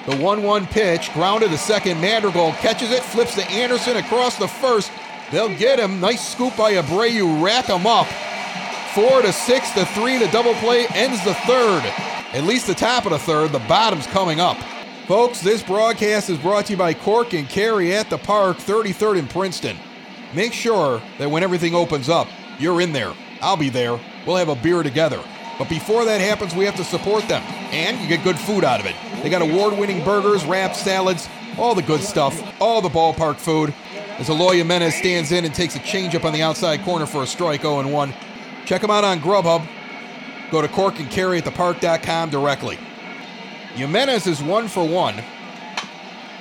The 0.06 0.16
1 0.18 0.44
1 0.44 0.68
pitch, 0.68 1.12
grounded 1.14 1.50
to 1.50 1.58
second. 1.58 2.00
Madrigal 2.00 2.54
catches 2.54 2.92
it, 2.92 3.04
flips 3.04 3.36
to 3.36 3.44
Anderson 3.50 3.98
across 3.98 4.38
the 4.38 4.48
first. 4.48 4.92
They'll 5.32 5.54
get 5.58 5.80
him. 5.80 6.00
Nice 6.00 6.26
scoop 6.26 6.56
by 6.56 6.74
Abreu. 6.74 7.44
Rack 7.44 7.66
him 7.66 7.86
up. 7.86 8.08
Four 8.98 9.22
to 9.22 9.32
six 9.32 9.70
to 9.74 9.86
three. 9.86 10.18
The 10.18 10.28
double 10.30 10.56
play 10.56 10.88
ends 10.88 11.24
the 11.24 11.36
third. 11.36 11.84
At 12.34 12.46
least 12.46 12.66
the 12.66 12.74
top 12.74 13.06
of 13.06 13.12
the 13.12 13.20
third. 13.20 13.52
The 13.52 13.60
bottom's 13.60 14.08
coming 14.08 14.40
up. 14.40 14.58
Folks, 15.06 15.40
this 15.40 15.62
broadcast 15.62 16.32
is 16.32 16.40
brought 16.40 16.66
to 16.66 16.74
you 16.74 16.78
by 16.78 16.96
Cork 16.96 17.36
and 17.36 17.48
Kerry 17.48 17.94
at 17.94 18.10
the 18.10 18.18
Park, 18.18 18.58
33rd 18.58 19.20
in 19.20 19.28
Princeton. 19.28 19.78
Make 20.34 20.52
sure 20.52 21.00
that 21.20 21.30
when 21.30 21.44
everything 21.44 21.76
opens 21.76 22.10
up, 22.10 22.28
you're 22.58 22.82
in 22.82 22.92
there. 22.92 23.14
I'll 23.40 23.56
be 23.56 23.70
there. 23.70 24.00
We'll 24.26 24.38
have 24.38 24.50
a 24.50 24.56
beer 24.56 24.82
together. 24.82 25.24
But 25.60 25.70
before 25.70 26.04
that 26.06 26.20
happens, 26.20 26.56
we 26.56 26.66
have 26.66 26.78
to 26.78 26.84
support 26.84 27.28
them. 27.28 27.44
And 27.72 28.02
you 28.02 28.08
get 28.08 28.24
good 28.24 28.40
food 28.40 28.64
out 28.64 28.80
of 28.80 28.88
it. 28.88 28.96
They 29.22 29.30
got 29.30 29.44
award 29.44 29.78
winning 29.78 30.04
burgers, 30.04 30.44
wraps, 30.44 30.82
salads, 30.82 31.30
all 31.60 31.76
the 31.76 31.84
good 31.84 32.02
stuff, 32.02 32.42
all 32.60 32.82
the 32.82 32.90
ballpark 32.90 33.36
food. 33.36 33.76
As 34.18 34.28
Eloy 34.32 34.56
Jimenez 34.56 34.96
stands 34.96 35.32
in 35.32 35.46
and 35.46 35.54
takes 35.54 35.76
a 35.76 35.80
changeup 35.82 36.26
on 36.26 36.34
the 36.34 36.42
outside 36.42 36.84
corner 36.84 37.06
for 37.06 37.22
a 37.22 37.28
strike 37.28 37.62
0 37.62 37.88
1. 37.88 38.14
Check 38.68 38.82
them 38.82 38.92
out 38.92 39.06
on 39.06 39.22
Grubhub. 39.22 39.66
Go 40.52 40.62
to 40.62 40.68
Cork 40.68 41.00
and 41.00 41.10
Kerry 41.10 41.38
at 41.38 41.46
thepark.com 41.46 42.30
directly. 42.30 42.78
Jimenez 43.76 44.28
is 44.28 44.44
one 44.44 44.68
for 44.68 44.86
one 44.86 45.24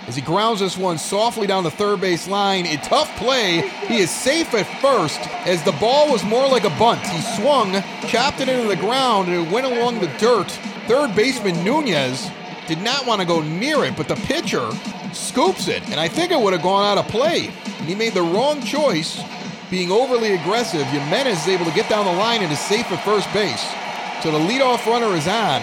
as 0.08 0.16
he 0.16 0.22
grounds 0.22 0.58
this 0.58 0.76
one 0.76 0.98
softly 0.98 1.46
down 1.46 1.62
the 1.62 1.70
third 1.70 2.00
base 2.00 2.26
line. 2.26 2.66
A 2.66 2.78
tough 2.78 3.14
play. 3.16 3.68
He 3.86 3.98
is 3.98 4.10
safe 4.10 4.54
at 4.54 4.66
first 4.80 5.20
as 5.46 5.62
the 5.62 5.70
ball 5.72 6.10
was 6.10 6.24
more 6.24 6.48
like 6.48 6.64
a 6.64 6.78
bunt. 6.78 7.06
He 7.06 7.20
swung, 7.40 7.80
chopped 8.08 8.40
it 8.40 8.48
into 8.48 8.66
the 8.66 8.76
ground, 8.76 9.28
and 9.28 9.46
it 9.46 9.52
went 9.52 9.66
along 9.66 10.00
the 10.00 10.12
dirt. 10.18 10.50
Third 10.88 11.14
baseman 11.14 11.62
Nunez 11.62 12.28
did 12.66 12.82
not 12.82 13.06
want 13.06 13.20
to 13.20 13.26
go 13.26 13.40
near 13.40 13.84
it, 13.84 13.96
but 13.96 14.08
the 14.08 14.16
pitcher 14.16 14.68
scoops 15.12 15.68
it, 15.68 15.88
and 15.90 16.00
I 16.00 16.08
think 16.08 16.32
it 16.32 16.40
would 16.40 16.52
have 16.52 16.62
gone 16.62 16.86
out 16.86 16.98
of 16.98 17.08
play. 17.08 17.52
And 17.78 17.88
he 17.88 17.94
made 17.94 18.14
the 18.14 18.22
wrong 18.22 18.60
choice 18.62 19.20
being 19.70 19.90
overly 19.90 20.34
aggressive, 20.34 20.86
Jimenez 20.86 21.42
is 21.42 21.48
able 21.48 21.64
to 21.64 21.72
get 21.72 21.88
down 21.88 22.04
the 22.04 22.12
line 22.12 22.42
and 22.42 22.52
is 22.52 22.60
safe 22.60 22.90
at 22.92 23.04
first 23.04 23.32
base. 23.32 23.62
So 24.22 24.30
the 24.30 24.38
leadoff 24.38 24.86
runner 24.86 25.14
is 25.16 25.26
on 25.26 25.62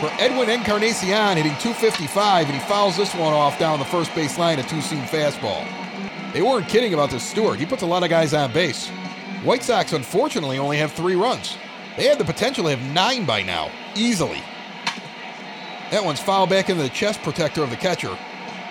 for 0.00 0.10
Edwin 0.18 0.50
Encarnacion 0.50 1.36
hitting 1.36 1.56
255, 1.58 2.46
and 2.46 2.54
he 2.54 2.60
fouls 2.66 2.96
this 2.96 3.14
one 3.14 3.32
off 3.32 3.58
down 3.58 3.78
the 3.78 3.84
first 3.84 4.14
base 4.14 4.38
line, 4.38 4.58
a 4.58 4.62
two-seam 4.62 5.02
fastball. 5.02 5.64
They 6.32 6.42
weren't 6.42 6.68
kidding 6.68 6.94
about 6.94 7.10
this 7.10 7.22
Stewart. 7.22 7.58
He 7.58 7.66
puts 7.66 7.82
a 7.82 7.86
lot 7.86 8.02
of 8.02 8.08
guys 8.08 8.34
on 8.34 8.52
base. 8.52 8.88
White 9.44 9.62
Sox, 9.62 9.92
unfortunately, 9.92 10.58
only 10.58 10.78
have 10.78 10.92
three 10.92 11.14
runs. 11.14 11.56
They 11.96 12.06
had 12.06 12.18
the 12.18 12.24
potential 12.24 12.64
to 12.64 12.76
have 12.76 12.94
nine 12.94 13.26
by 13.26 13.42
now, 13.42 13.70
easily. 13.94 14.42
That 15.90 16.02
one's 16.02 16.20
fouled 16.20 16.48
back 16.48 16.70
into 16.70 16.82
the 16.82 16.88
chest 16.88 17.22
protector 17.22 17.62
of 17.62 17.70
the 17.70 17.76
catcher. 17.76 18.16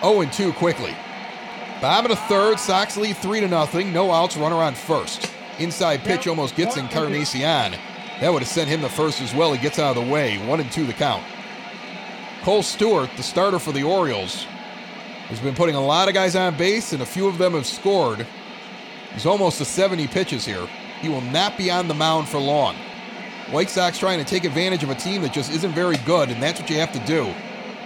0 0.01 0.25
2 0.25 0.53
quickly. 0.53 0.95
Bottom 1.81 2.11
of 2.11 2.17
the 2.17 2.23
third, 2.27 2.59
Sox 2.59 2.95
lead 2.95 3.17
3 3.17 3.39
to 3.39 3.47
nothing. 3.47 3.91
No 3.91 4.11
outs, 4.11 4.37
runner 4.37 4.57
on 4.57 4.75
first. 4.75 5.33
Inside 5.57 6.01
pitch 6.01 6.27
almost 6.27 6.55
gets 6.55 6.77
Encarnacion. 6.77 7.75
That 8.19 8.31
would 8.31 8.43
have 8.43 8.47
sent 8.47 8.69
him 8.69 8.81
the 8.81 8.89
first 8.89 9.19
as 9.19 9.33
well. 9.33 9.51
He 9.51 9.59
gets 9.59 9.79
out 9.79 9.97
of 9.97 10.05
the 10.05 10.11
way. 10.11 10.37
1 10.47 10.59
and 10.59 10.71
2 10.71 10.85
the 10.85 10.93
count. 10.93 11.23
Kohl 12.43 12.61
Stewart, 12.61 13.09
the 13.17 13.23
starter 13.23 13.57
for 13.57 13.71
the 13.71 13.81
Orioles, 13.81 14.43
has 15.29 15.39
been 15.39 15.55
putting 15.55 15.73
a 15.73 15.83
lot 15.83 16.07
of 16.07 16.13
guys 16.13 16.35
on 16.35 16.55
base, 16.55 16.93
and 16.93 17.01
a 17.01 17.05
few 17.05 17.27
of 17.27 17.39
them 17.39 17.53
have 17.53 17.65
scored. 17.65 18.27
He's 19.13 19.25
almost 19.25 19.57
to 19.57 19.65
70 19.65 20.05
pitches 20.07 20.45
here. 20.45 20.67
He 21.01 21.09
will 21.09 21.21
not 21.21 21.57
be 21.57 21.71
on 21.71 21.87
the 21.87 21.95
mound 21.95 22.27
for 22.27 22.39
long. 22.39 22.75
White 23.49 23.71
Sox 23.71 23.97
trying 23.97 24.19
to 24.19 24.25
take 24.25 24.43
advantage 24.43 24.83
of 24.83 24.91
a 24.91 24.95
team 24.95 25.23
that 25.23 25.33
just 25.33 25.51
isn't 25.51 25.71
very 25.71 25.97
good, 26.05 26.29
and 26.29 26.41
that's 26.43 26.59
what 26.59 26.69
you 26.69 26.77
have 26.77 26.93
to 26.93 26.99
do. 27.07 27.33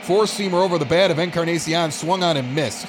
Four 0.01 0.25
seamer 0.25 0.63
over 0.63 0.77
the 0.77 0.85
bat 0.85 1.11
of 1.11 1.17
Encarnacion 1.17 1.91
swung 1.91 2.23
on 2.23 2.35
and 2.35 2.53
missed. 2.53 2.87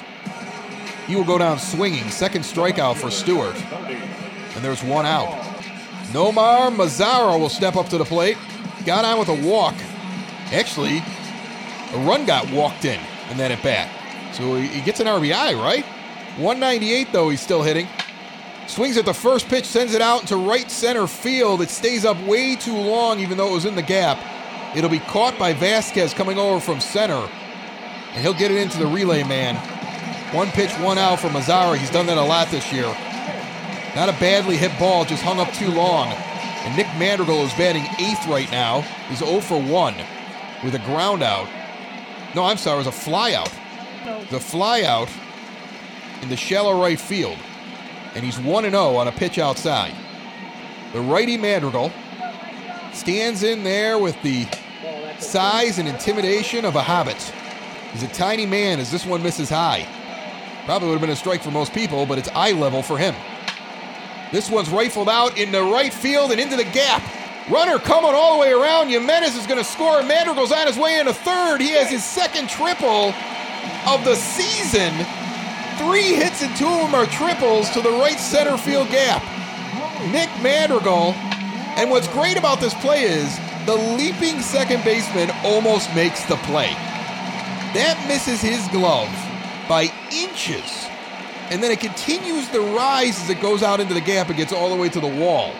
He 1.07 1.15
will 1.15 1.23
go 1.23 1.37
down 1.37 1.57
swinging. 1.57 2.09
Second 2.09 2.41
strikeout 2.41 2.97
for 2.97 3.09
Stewart. 3.09 3.55
And 3.55 4.63
there's 4.63 4.83
one 4.83 5.05
out. 5.05 5.29
Nomar 6.11 6.69
Mazara 6.69 7.39
will 7.39 7.49
step 7.49 7.75
up 7.75 7.89
to 7.89 7.97
the 7.97 8.05
plate. 8.05 8.37
Got 8.85 9.05
on 9.05 9.17
with 9.19 9.29
a 9.29 9.47
walk. 9.47 9.75
Actually, 10.51 10.97
a 11.93 11.97
run 12.05 12.25
got 12.25 12.51
walked 12.51 12.85
in 12.85 12.99
in 13.31 13.37
that 13.37 13.51
at 13.51 13.63
bat. 13.63 13.89
So 14.33 14.55
he 14.55 14.81
gets 14.81 14.99
an 14.99 15.07
RBI, 15.07 15.61
right? 15.61 15.85
198 16.37 17.11
though, 17.11 17.29
he's 17.29 17.41
still 17.41 17.63
hitting. 17.63 17.87
Swings 18.67 18.97
at 18.97 19.05
the 19.05 19.13
first 19.13 19.47
pitch, 19.47 19.65
sends 19.65 19.93
it 19.93 20.01
out 20.01 20.21
into 20.21 20.35
right 20.35 20.69
center 20.69 21.07
field. 21.07 21.61
It 21.61 21.69
stays 21.69 22.03
up 22.03 22.21
way 22.23 22.55
too 22.55 22.75
long, 22.75 23.19
even 23.19 23.37
though 23.37 23.49
it 23.49 23.53
was 23.53 23.65
in 23.65 23.75
the 23.75 23.81
gap. 23.81 24.19
It'll 24.75 24.89
be 24.89 24.99
caught 24.99 25.39
by 25.39 25.53
Velazquez 25.53 26.13
coming 26.13 26.37
over 26.37 26.59
from 26.59 26.81
center, 26.81 27.29
and 28.11 28.21
he'll 28.21 28.33
get 28.33 28.51
it 28.51 28.57
into 28.57 28.77
the 28.77 28.87
relay 28.87 29.23
man. 29.23 29.55
One 30.31 30.49
pitch, 30.49 30.71
one 30.79 30.97
out 30.97 31.19
for 31.19 31.29
Mazara. 31.29 31.77
He's 31.77 31.89
done 31.89 32.05
that 32.07 32.17
a 32.17 32.21
lot 32.21 32.49
this 32.49 32.71
year. 32.71 32.85
Not 33.95 34.09
a 34.09 34.19
badly 34.19 34.57
hit 34.57 34.77
ball, 34.77 35.05
just 35.05 35.23
hung 35.23 35.39
up 35.39 35.51
too 35.53 35.69
long. 35.69 36.09
And 36.09 36.75
Nick 36.75 36.87
Madrigal 36.97 37.45
is 37.45 37.53
batting 37.53 37.85
eighth 37.97 38.27
right 38.27 38.51
now. 38.51 38.81
He's 39.09 39.19
0 39.19 39.39
for 39.39 39.61
1 39.61 39.95
with 40.63 40.75
a 40.75 40.79
ground 40.79 41.23
out. 41.23 41.47
No, 42.35 42.43
I'm 42.43 42.57
sorry, 42.57 42.75
it 42.75 42.79
was 42.79 42.87
a 42.87 42.91
fly 42.91 43.33
out. 43.33 43.51
The 44.29 44.39
fly 44.39 44.83
out 44.83 45.09
in 46.21 46.29
the 46.29 46.35
shallow 46.35 46.79
right 46.79 46.99
field 46.99 47.37
and 48.15 48.25
he's 48.25 48.39
1 48.39 48.63
0 48.63 48.95
on 48.95 49.07
a 49.07 49.11
pitch 49.11 49.37
outside. 49.37 49.93
The 50.91 50.99
righty 50.99 51.37
Madrigal 51.37 51.91
stands 52.91 53.43
in 53.43 53.63
there 53.63 53.99
with 53.99 54.21
the 54.23 54.47
size 55.19 55.77
and 55.77 55.87
intimidation 55.87 56.65
of 56.65 56.75
a 56.75 56.81
hobbit. 56.81 57.21
He's 57.93 58.03
a 58.03 58.07
tiny 58.07 58.45
man 58.45 58.79
as 58.79 58.91
this 58.91 59.05
one 59.05 59.23
misses 59.23 59.49
high. 59.49 59.87
Probably 60.67 60.89
would 60.89 60.99
have 60.99 61.01
been 61.01 61.09
a 61.09 61.15
strike 61.15 61.41
for 61.41 61.49
most 61.49 61.73
people, 61.73 62.05
but 62.05 62.19
it's 62.19 62.29
eye 62.35 62.51
level 62.51 62.83
for 62.83 62.99
him. 62.99 63.15
This 64.31 64.51
one's 64.51 64.69
rifled 64.69 65.09
out 65.09 65.35
into 65.35 65.59
right 65.63 65.91
field 65.91 66.31
and 66.31 66.39
into 66.39 66.55
the 66.55 66.65
gap. 66.65 67.01
Runner 67.49 67.79
coming 67.79 68.11
all 68.13 68.35
the 68.35 68.41
way 68.41 68.51
around. 68.51 68.89
Jimenez 68.89 69.35
is 69.35 69.47
going 69.47 69.57
to 69.57 69.63
score. 69.63 70.03
Madrigal's 70.03 70.51
on 70.51 70.67
his 70.67 70.77
way 70.77 70.99
in 70.99 71.07
into 71.07 71.13
third. 71.13 71.61
He 71.61 71.71
has 71.71 71.89
his 71.89 72.03
second 72.03 72.49
triple 72.49 73.15
of 73.87 74.05
the 74.05 74.15
season 74.15 74.93
Three 75.77 76.15
hits 76.15 76.41
and 76.41 76.55
two 76.57 76.65
of 76.65 76.89
them 76.89 76.95
are 76.95 77.05
triples 77.05 77.69
to 77.69 77.81
the 77.81 77.91
right 77.91 78.19
center 78.19 78.57
field 78.57 78.89
gap. 78.89 79.21
Nick 80.11 80.29
Madrigal. 80.41 81.13
And 81.77 81.91
what's 81.91 82.07
great 82.07 82.35
about 82.35 82.59
this 82.59 82.73
play 82.73 83.03
is 83.03 83.37
the 83.67 83.75
leaping 83.75 84.41
second 84.41 84.83
baseman 84.83 85.29
almost 85.43 85.93
makes 85.93 86.25
the 86.25 86.35
play. 86.37 86.69
That 87.77 88.03
misses 88.07 88.41
his 88.41 88.67
glove 88.69 89.13
by 89.67 89.91
inches. 90.11 90.87
And 91.49 91.63
then 91.63 91.71
it 91.71 91.79
continues 91.79 92.49
the 92.49 92.59
rise 92.59 93.21
as 93.21 93.29
it 93.29 93.41
goes 93.41 93.63
out 93.63 93.79
into 93.79 93.93
the 93.93 94.01
gap 94.01 94.27
and 94.27 94.37
gets 94.37 94.51
all 94.51 94.69
the 94.69 94.75
way 94.75 94.89
to 94.89 94.99
the 94.99 95.07
wall. 95.07 95.53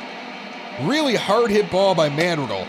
Really 0.82 1.16
hard 1.16 1.50
hit 1.50 1.72
ball 1.72 1.96
by 1.96 2.10
Madrigal. 2.10 2.66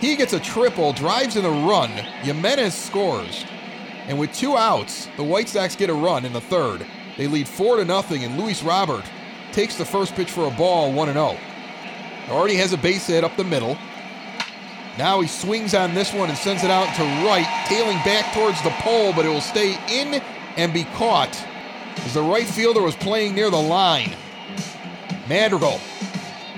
He 0.00 0.16
gets 0.16 0.32
a 0.32 0.40
triple, 0.40 0.92
drives 0.92 1.36
in 1.36 1.44
a 1.44 1.50
run. 1.50 1.90
Jimenez 1.90 2.74
scores. 2.74 3.44
And 4.06 4.18
with 4.18 4.32
two 4.32 4.56
outs, 4.56 5.08
the 5.16 5.24
White 5.24 5.48
Sox 5.48 5.76
get 5.76 5.90
a 5.90 5.94
run 5.94 6.24
in 6.24 6.32
the 6.32 6.40
third. 6.40 6.86
They 7.16 7.26
lead 7.26 7.48
4 7.48 7.76
to 7.76 7.84
nothing, 7.84 8.24
and 8.24 8.38
Luis 8.38 8.62
Robert 8.62 9.04
takes 9.52 9.76
the 9.76 9.84
first 9.84 10.14
pitch 10.14 10.30
for 10.30 10.46
a 10.46 10.50
ball 10.50 10.92
1 10.92 11.12
0. 11.12 11.36
Already 12.28 12.56
has 12.56 12.72
a 12.72 12.78
base 12.78 13.06
hit 13.06 13.24
up 13.24 13.36
the 13.36 13.44
middle. 13.44 13.76
Now 14.98 15.20
he 15.20 15.28
swings 15.28 15.74
on 15.74 15.94
this 15.94 16.12
one 16.12 16.28
and 16.28 16.36
sends 16.36 16.64
it 16.64 16.72
out 16.72 16.92
to 16.96 17.02
right, 17.24 17.46
tailing 17.68 17.98
back 17.98 18.34
towards 18.34 18.60
the 18.62 18.70
pole, 18.80 19.12
but 19.12 19.24
it 19.24 19.28
will 19.28 19.40
stay 19.40 19.78
in 19.88 20.20
and 20.56 20.74
be 20.74 20.82
caught 20.96 21.40
as 21.98 22.14
the 22.14 22.22
right 22.22 22.46
fielder 22.46 22.82
was 22.82 22.96
playing 22.96 23.36
near 23.36 23.48
the 23.48 23.62
line. 23.62 24.10
Madrigal 25.28 25.80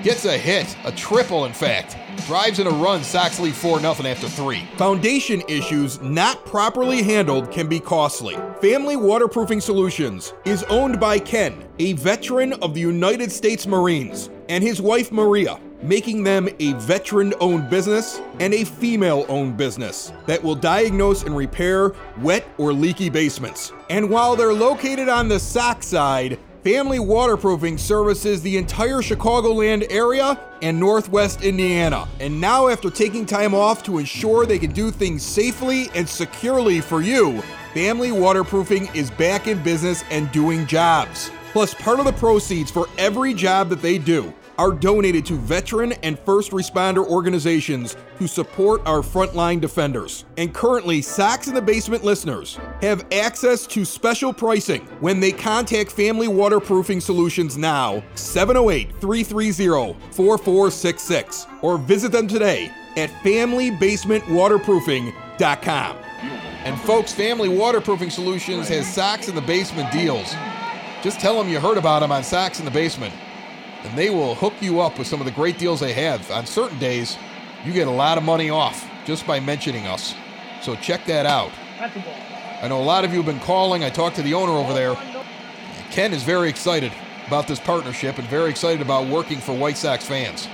gets 0.01 0.25
a 0.25 0.35
hit, 0.35 0.75
a 0.85 0.91
triple, 0.91 1.45
in 1.45 1.53
fact. 1.53 1.97
Drives 2.25 2.57
in 2.57 2.65
a 2.65 2.71
run, 2.71 3.03
Sox 3.03 3.39
lead 3.39 3.53
4 3.53 3.79
0 3.79 3.91
after 3.91 4.27
three. 4.27 4.65
Foundation 4.75 5.43
issues 5.47 6.01
not 6.01 6.43
properly 6.43 7.03
handled 7.03 7.51
can 7.51 7.67
be 7.67 7.79
costly. 7.79 8.37
Family 8.59 8.95
Waterproofing 8.95 9.61
Solutions 9.61 10.33
is 10.45 10.63
owned 10.63 10.99
by 10.99 11.19
Ken, 11.19 11.63
a 11.77 11.93
veteran 11.93 12.53
of 12.53 12.73
the 12.73 12.81
United 12.81 13.31
States 13.31 13.67
Marines, 13.67 14.31
and 14.49 14.63
his 14.63 14.81
wife 14.81 15.11
Maria 15.11 15.59
making 15.83 16.23
them 16.23 16.47
a 16.59 16.73
veteran 16.73 17.33
owned 17.39 17.69
business 17.69 18.21
and 18.39 18.53
a 18.53 18.63
female 18.63 19.25
owned 19.29 19.57
business 19.57 20.13
that 20.27 20.41
will 20.41 20.55
diagnose 20.55 21.23
and 21.23 21.35
repair 21.35 21.93
wet 22.19 22.45
or 22.57 22.73
leaky 22.73 23.09
basements. 23.09 23.71
And 23.89 24.09
while 24.09 24.35
they're 24.35 24.53
located 24.53 25.09
on 25.09 25.27
the 25.27 25.39
Sox 25.39 25.87
side, 25.87 26.39
Family 26.63 26.99
Waterproofing 26.99 27.79
services 27.79 28.43
the 28.43 28.55
entire 28.55 28.97
Chicagoland 28.97 29.87
area 29.89 30.39
and 30.61 30.79
Northwest 30.79 31.41
Indiana. 31.41 32.07
And 32.19 32.39
now, 32.39 32.67
after 32.67 32.91
taking 32.91 33.25
time 33.25 33.55
off 33.55 33.81
to 33.83 33.97
ensure 33.97 34.45
they 34.45 34.59
can 34.59 34.71
do 34.71 34.91
things 34.91 35.23
safely 35.23 35.89
and 35.95 36.07
securely 36.07 36.79
for 36.79 37.01
you, 37.01 37.41
Family 37.73 38.11
Waterproofing 38.11 38.89
is 38.93 39.09
back 39.09 39.47
in 39.47 39.63
business 39.63 40.03
and 40.11 40.31
doing 40.31 40.67
jobs. 40.67 41.31
Plus, 41.51 41.73
part 41.73 41.97
of 41.97 42.05
the 42.05 42.13
proceeds 42.13 42.69
for 42.69 42.87
every 42.99 43.33
job 43.33 43.69
that 43.69 43.81
they 43.81 43.97
do 43.97 44.31
are 44.61 44.71
donated 44.71 45.25
to 45.25 45.33
veteran 45.37 45.91
and 46.03 46.19
first 46.19 46.51
responder 46.51 47.03
organizations 47.03 47.97
who 48.17 48.27
support 48.27 48.79
our 48.85 49.01
frontline 49.01 49.59
defenders. 49.59 50.25
And 50.37 50.53
currently, 50.53 51.01
Sox 51.01 51.47
in 51.47 51.55
the 51.55 51.61
Basement 51.63 52.03
listeners 52.03 52.59
have 52.83 53.07
access 53.11 53.65
to 53.65 53.83
special 53.83 54.31
pricing 54.31 54.81
when 54.99 55.19
they 55.19 55.31
contact 55.31 55.91
Family 55.91 56.27
Waterproofing 56.27 57.01
Solutions 57.01 57.57
now, 57.57 58.03
708 58.13 58.91
330 59.01 59.97
4466, 60.11 61.47
or 61.63 61.79
visit 61.79 62.11
them 62.11 62.27
today 62.27 62.71
at 62.97 63.09
FamilyBasementWaterproofing.com. 63.23 65.97
And 66.65 66.79
folks, 66.81 67.11
Family 67.11 67.49
Waterproofing 67.49 68.11
Solutions 68.11 68.67
has 68.67 68.93
Sox 68.93 69.27
in 69.27 69.33
the 69.33 69.41
Basement 69.41 69.91
deals. 69.91 70.35
Just 71.01 71.19
tell 71.19 71.39
them 71.39 71.49
you 71.49 71.59
heard 71.59 71.79
about 71.79 72.01
them 72.01 72.11
on 72.11 72.23
Sox 72.23 72.59
in 72.59 72.65
the 72.65 72.69
Basement 72.69 73.11
and 73.83 73.97
they 73.97 74.09
will 74.09 74.35
hook 74.35 74.53
you 74.61 74.81
up 74.81 74.97
with 74.97 75.07
some 75.07 75.19
of 75.19 75.25
the 75.25 75.31
great 75.31 75.57
deals 75.57 75.79
they 75.79 75.93
have. 75.93 76.29
On 76.31 76.45
certain 76.45 76.79
days, 76.79 77.17
you 77.65 77.73
get 77.73 77.87
a 77.87 77.91
lot 77.91 78.17
of 78.17 78.23
money 78.23 78.49
off 78.49 78.89
just 79.05 79.25
by 79.25 79.39
mentioning 79.39 79.87
us. 79.87 80.13
So 80.61 80.75
check 80.75 81.05
that 81.05 81.25
out. 81.25 81.51
I 82.61 82.67
know 82.67 82.79
a 82.79 82.83
lot 82.83 83.03
of 83.03 83.11
you 83.11 83.17
have 83.17 83.25
been 83.25 83.39
calling. 83.39 83.83
I 83.83 83.89
talked 83.89 84.15
to 84.17 84.21
the 84.21 84.33
owner 84.33 84.51
over 84.51 84.73
there. 84.73 84.95
Ken 85.89 86.13
is 86.13 86.23
very 86.23 86.47
excited 86.47 86.91
about 87.27 87.47
this 87.47 87.59
partnership 87.59 88.17
and 88.17 88.27
very 88.27 88.49
excited 88.49 88.81
about 88.81 89.07
working 89.07 89.39
for 89.39 89.53
White 89.53 89.77
Sox 89.77 90.05
fans, 90.05 90.47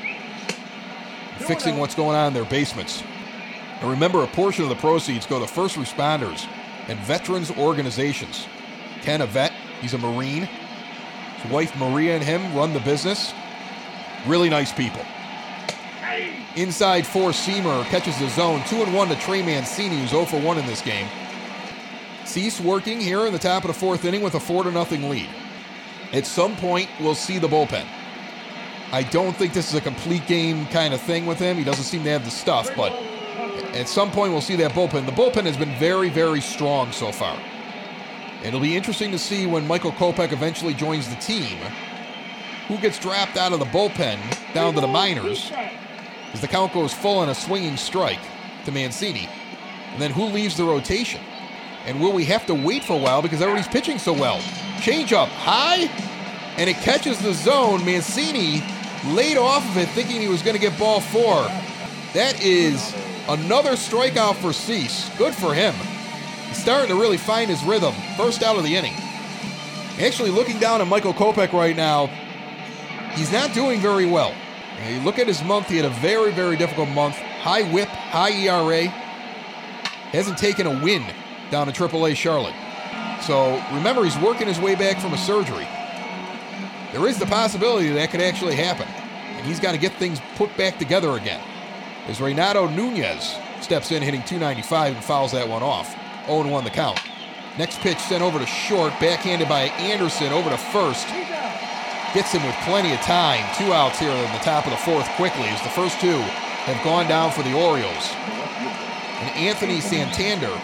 fixing 1.40 1.78
what's 1.78 1.96
going 1.96 2.16
on 2.16 2.28
in 2.28 2.34
their 2.34 2.46
basements. 2.46 3.04
And 3.82 3.90
remember, 3.90 4.24
a 4.24 4.28
portion 4.28 4.64
of 4.64 4.70
the 4.70 4.76
proceeds 4.76 5.26
go 5.26 5.40
to 5.40 5.48
first 5.48 5.76
responders 5.76 6.48
and 6.88 6.98
veterans 7.00 7.52
organizations. 7.52 8.48
Ken, 9.02 9.22
a 9.22 9.28
vet, 9.28 9.52
he's 9.82 9.94
a 9.94 9.98
Marine. 9.98 10.50
His 11.38 11.52
wife 11.52 11.76
Maria 11.78 12.16
and 12.16 12.24
him 12.24 12.56
run 12.56 12.74
the 12.74 12.80
business. 12.80 13.34
Really 14.26 14.50
nice 14.50 14.72
people. 14.74 15.02
Inside 16.56 17.06
four 17.06 17.30
seamer 17.30 17.84
catches 17.86 18.18
the 18.18 18.28
zone. 18.30 18.64
Two 18.68 18.82
and 18.82 18.94
one 18.94 19.10
to 19.10 19.16
Trey 19.18 19.44
Mancini, 19.44 20.00
who's 20.00 20.10
0 20.10 20.26
for 20.26 20.40
1 20.40 20.58
in 20.58 20.66
this 20.66 20.82
game. 20.82 21.08
Cease 22.26 22.60
working 22.60 23.00
here 23.00 23.28
in 23.28 23.34
the 23.34 23.40
top 23.40 23.64
of 23.64 23.68
the 23.68 23.74
fourth 23.74 24.04
inning 24.06 24.22
with 24.22 24.34
a 24.34 24.40
4 24.40 24.64
to 24.64 24.72
nothing 24.72 25.08
lead. 25.08 25.30
At 26.14 26.26
some 26.26 26.56
point, 26.56 26.90
we'll 27.00 27.14
see 27.14 27.38
the 27.38 27.48
bullpen. 27.48 27.86
I 28.92 29.04
don't 29.04 29.36
think 29.36 29.54
this 29.54 29.70
is 29.70 29.76
a 29.76 29.82
complete 29.82 30.26
game 30.26 30.66
kind 30.68 30.94
of 30.94 31.02
thing 31.02 31.26
with 31.26 31.38
him. 31.38 31.58
He 31.58 31.64
doesn't 31.64 31.84
seem 31.84 32.04
to 32.06 32.10
have 32.10 32.26
the 32.26 32.32
stuff, 32.32 32.70
but 32.76 32.92
at 33.74 33.88
some 33.88 34.10
point, 34.10 34.32
we'll 34.32 34.42
see 34.42 34.56
that 34.56 34.72
bullpen. 34.72 35.06
The 35.06 35.12
bullpen 35.12 35.44
has 35.44 35.58
been 35.58 35.76
very, 35.76 36.10
very 36.10 36.42
strong 36.42 36.92
so 36.92 37.12
far. 37.12 37.38
It'll 38.48 38.62
be 38.62 38.78
interesting 38.78 39.12
to 39.12 39.20
see 39.20 39.46
when 39.46 39.68
Michael 39.68 39.92
Kopech 39.92 40.32
eventually 40.32 40.74
joins 40.74 41.10
the 41.10 41.16
team 41.18 41.58
who 42.70 42.78
gets 42.78 42.98
dropped 42.98 43.36
out 43.36 43.52
of 43.52 43.60
the 43.60 43.66
bullpen 43.66 44.18
down 44.54 44.74
to 44.74 44.80
the 44.80 44.88
minors 44.88 45.52
as 46.32 46.40
the 46.40 46.48
count 46.48 46.74
goes 46.74 46.94
full 46.94 47.20
on 47.20 47.28
a 47.28 47.36
swinging 47.36 47.76
strike 47.76 48.22
to 48.64 48.72
Mancini. 48.72 49.28
And 49.92 50.02
then 50.02 50.12
who 50.12 50.26
leaves 50.26 50.56
the 50.56 50.64
rotation? 50.64 51.20
And 51.86 52.00
will 52.00 52.14
we 52.14 52.24
have 52.26 52.46
to 52.46 52.54
wait 52.54 52.86
for 52.86 52.94
a 52.94 53.02
while 53.02 53.22
because 53.22 53.42
everybody's 53.42 53.68
pitching 53.68 54.00
so 54.00 54.14
well? 54.14 54.40
Change 54.80 55.12
up 55.12 55.28
high, 55.30 55.90
and 56.58 56.70
it 56.70 56.78
catches 56.78 57.20
the 57.20 57.34
zone. 57.34 57.84
Mancini 57.84 58.64
laid 59.08 59.38
off 59.38 59.68
of 59.72 59.78
it 59.78 59.90
thinking 59.90 60.22
he 60.22 60.30
was 60.30 60.42
going 60.42 60.56
to 60.56 60.62
get 60.62 60.78
ball 60.80 61.02
four. 61.02 61.44
That 62.14 62.42
is 62.42 62.96
another 63.28 63.72
strikeout 63.72 64.36
for 64.36 64.54
Cease. 64.54 65.10
Good 65.18 65.36
for 65.36 65.54
him. 65.54 65.76
Starting 66.58 66.90
to 66.90 67.00
really 67.00 67.18
find 67.18 67.50
his 67.50 67.64
rhythm. 67.64 67.94
First 68.18 68.44
out 68.44 68.58
of 68.58 68.64
the 68.64 68.76
inning. 68.76 68.94
Actually, 70.00 70.32
looking 70.32 70.60
down 70.60 70.82
at 70.82 70.88
Michael 70.88 71.14
Kopech 71.14 71.54
right 71.54 71.76
now, 71.76 72.08
he's 73.16 73.32
not 73.32 73.54
doing 73.54 73.80
very 73.80 74.06
well. 74.06 74.34
You 74.90 75.00
look 75.00 75.18
at 75.18 75.28
his 75.28 75.44
month, 75.44 75.70
he 75.70 75.78
had 75.78 75.86
a 75.86 75.90
very, 75.90 76.32
very 76.32 76.58
difficult 76.58 76.90
month. 76.90 77.16
High 77.16 77.64
whip, 77.72 77.88
high 77.88 78.32
ERA. 78.32 78.88
Hasn't 80.12 80.38
taken 80.38 80.68
a 80.68 80.84
win 80.84 81.04
down 81.52 81.68
to 81.68 81.74
AAA 81.74 82.16
Charlotte. 82.16 82.56
So 83.22 83.64
remember, 83.74 84.04
he's 84.04 84.18
working 84.18 84.48
his 84.48 84.60
way 84.60 84.76
back 84.76 85.00
from 85.00 85.14
a 85.14 85.18
surgery. 85.18 85.68
There 86.92 87.08
is 87.08 87.18
the 87.18 87.26
possibility 87.26 87.90
that, 87.90 88.12
could 88.12 88.22
actually 88.22 88.56
happen. 88.56 88.88
And 89.38 89.46
he's 89.46 89.60
got 89.60 89.74
to 89.74 89.78
get 89.78 89.94
things 89.94 90.22
put 90.36 90.56
back 90.58 90.80
together 90.80 91.12
again. 91.12 91.42
As 92.08 92.22
Renato 92.22 92.68
Nunez 92.68 93.36
steps 93.62 93.92
in, 93.92 94.02
hitting 94.02 94.24
295 94.24 94.96
and 94.96 95.04
fouls 95.04 95.32
that 95.32 95.48
one 95.48 95.64
off. 95.64 95.96
0 96.28 96.48
1 96.48 96.64
the 96.64 96.70
count. 96.70 97.00
Next 97.58 97.80
pitch 97.80 97.98
sent 97.98 98.22
over 98.22 98.38
to 98.38 98.46
short, 98.46 98.94
backhanded 99.00 99.50
by 99.50 99.64
Anderson 99.80 100.32
over 100.32 100.50
to 100.50 100.58
first. 100.58 101.08
Gets 102.14 102.32
him 102.32 102.44
with 102.46 102.56
plenty 102.64 102.94
of 102.94 103.00
time. 103.02 103.44
Two 103.58 103.74
outs 103.74 104.00
here 104.00 104.12
in 104.12 104.32
the 104.32 104.40
top 104.40 104.66
of 104.66 104.72
the 104.72 104.78
fourth 104.78 105.08
quickly 105.16 105.46
as 105.46 105.62
the 105.64 105.70
first 105.70 106.00
two 106.00 106.20
have 106.68 106.84
gone 106.84 107.08
down 107.08 107.32
for 107.32 107.44
the 107.44 107.54
Orioles. 107.54 108.12
And 109.20 109.36
Anthony 109.36 109.82
Santander, 109.82 110.56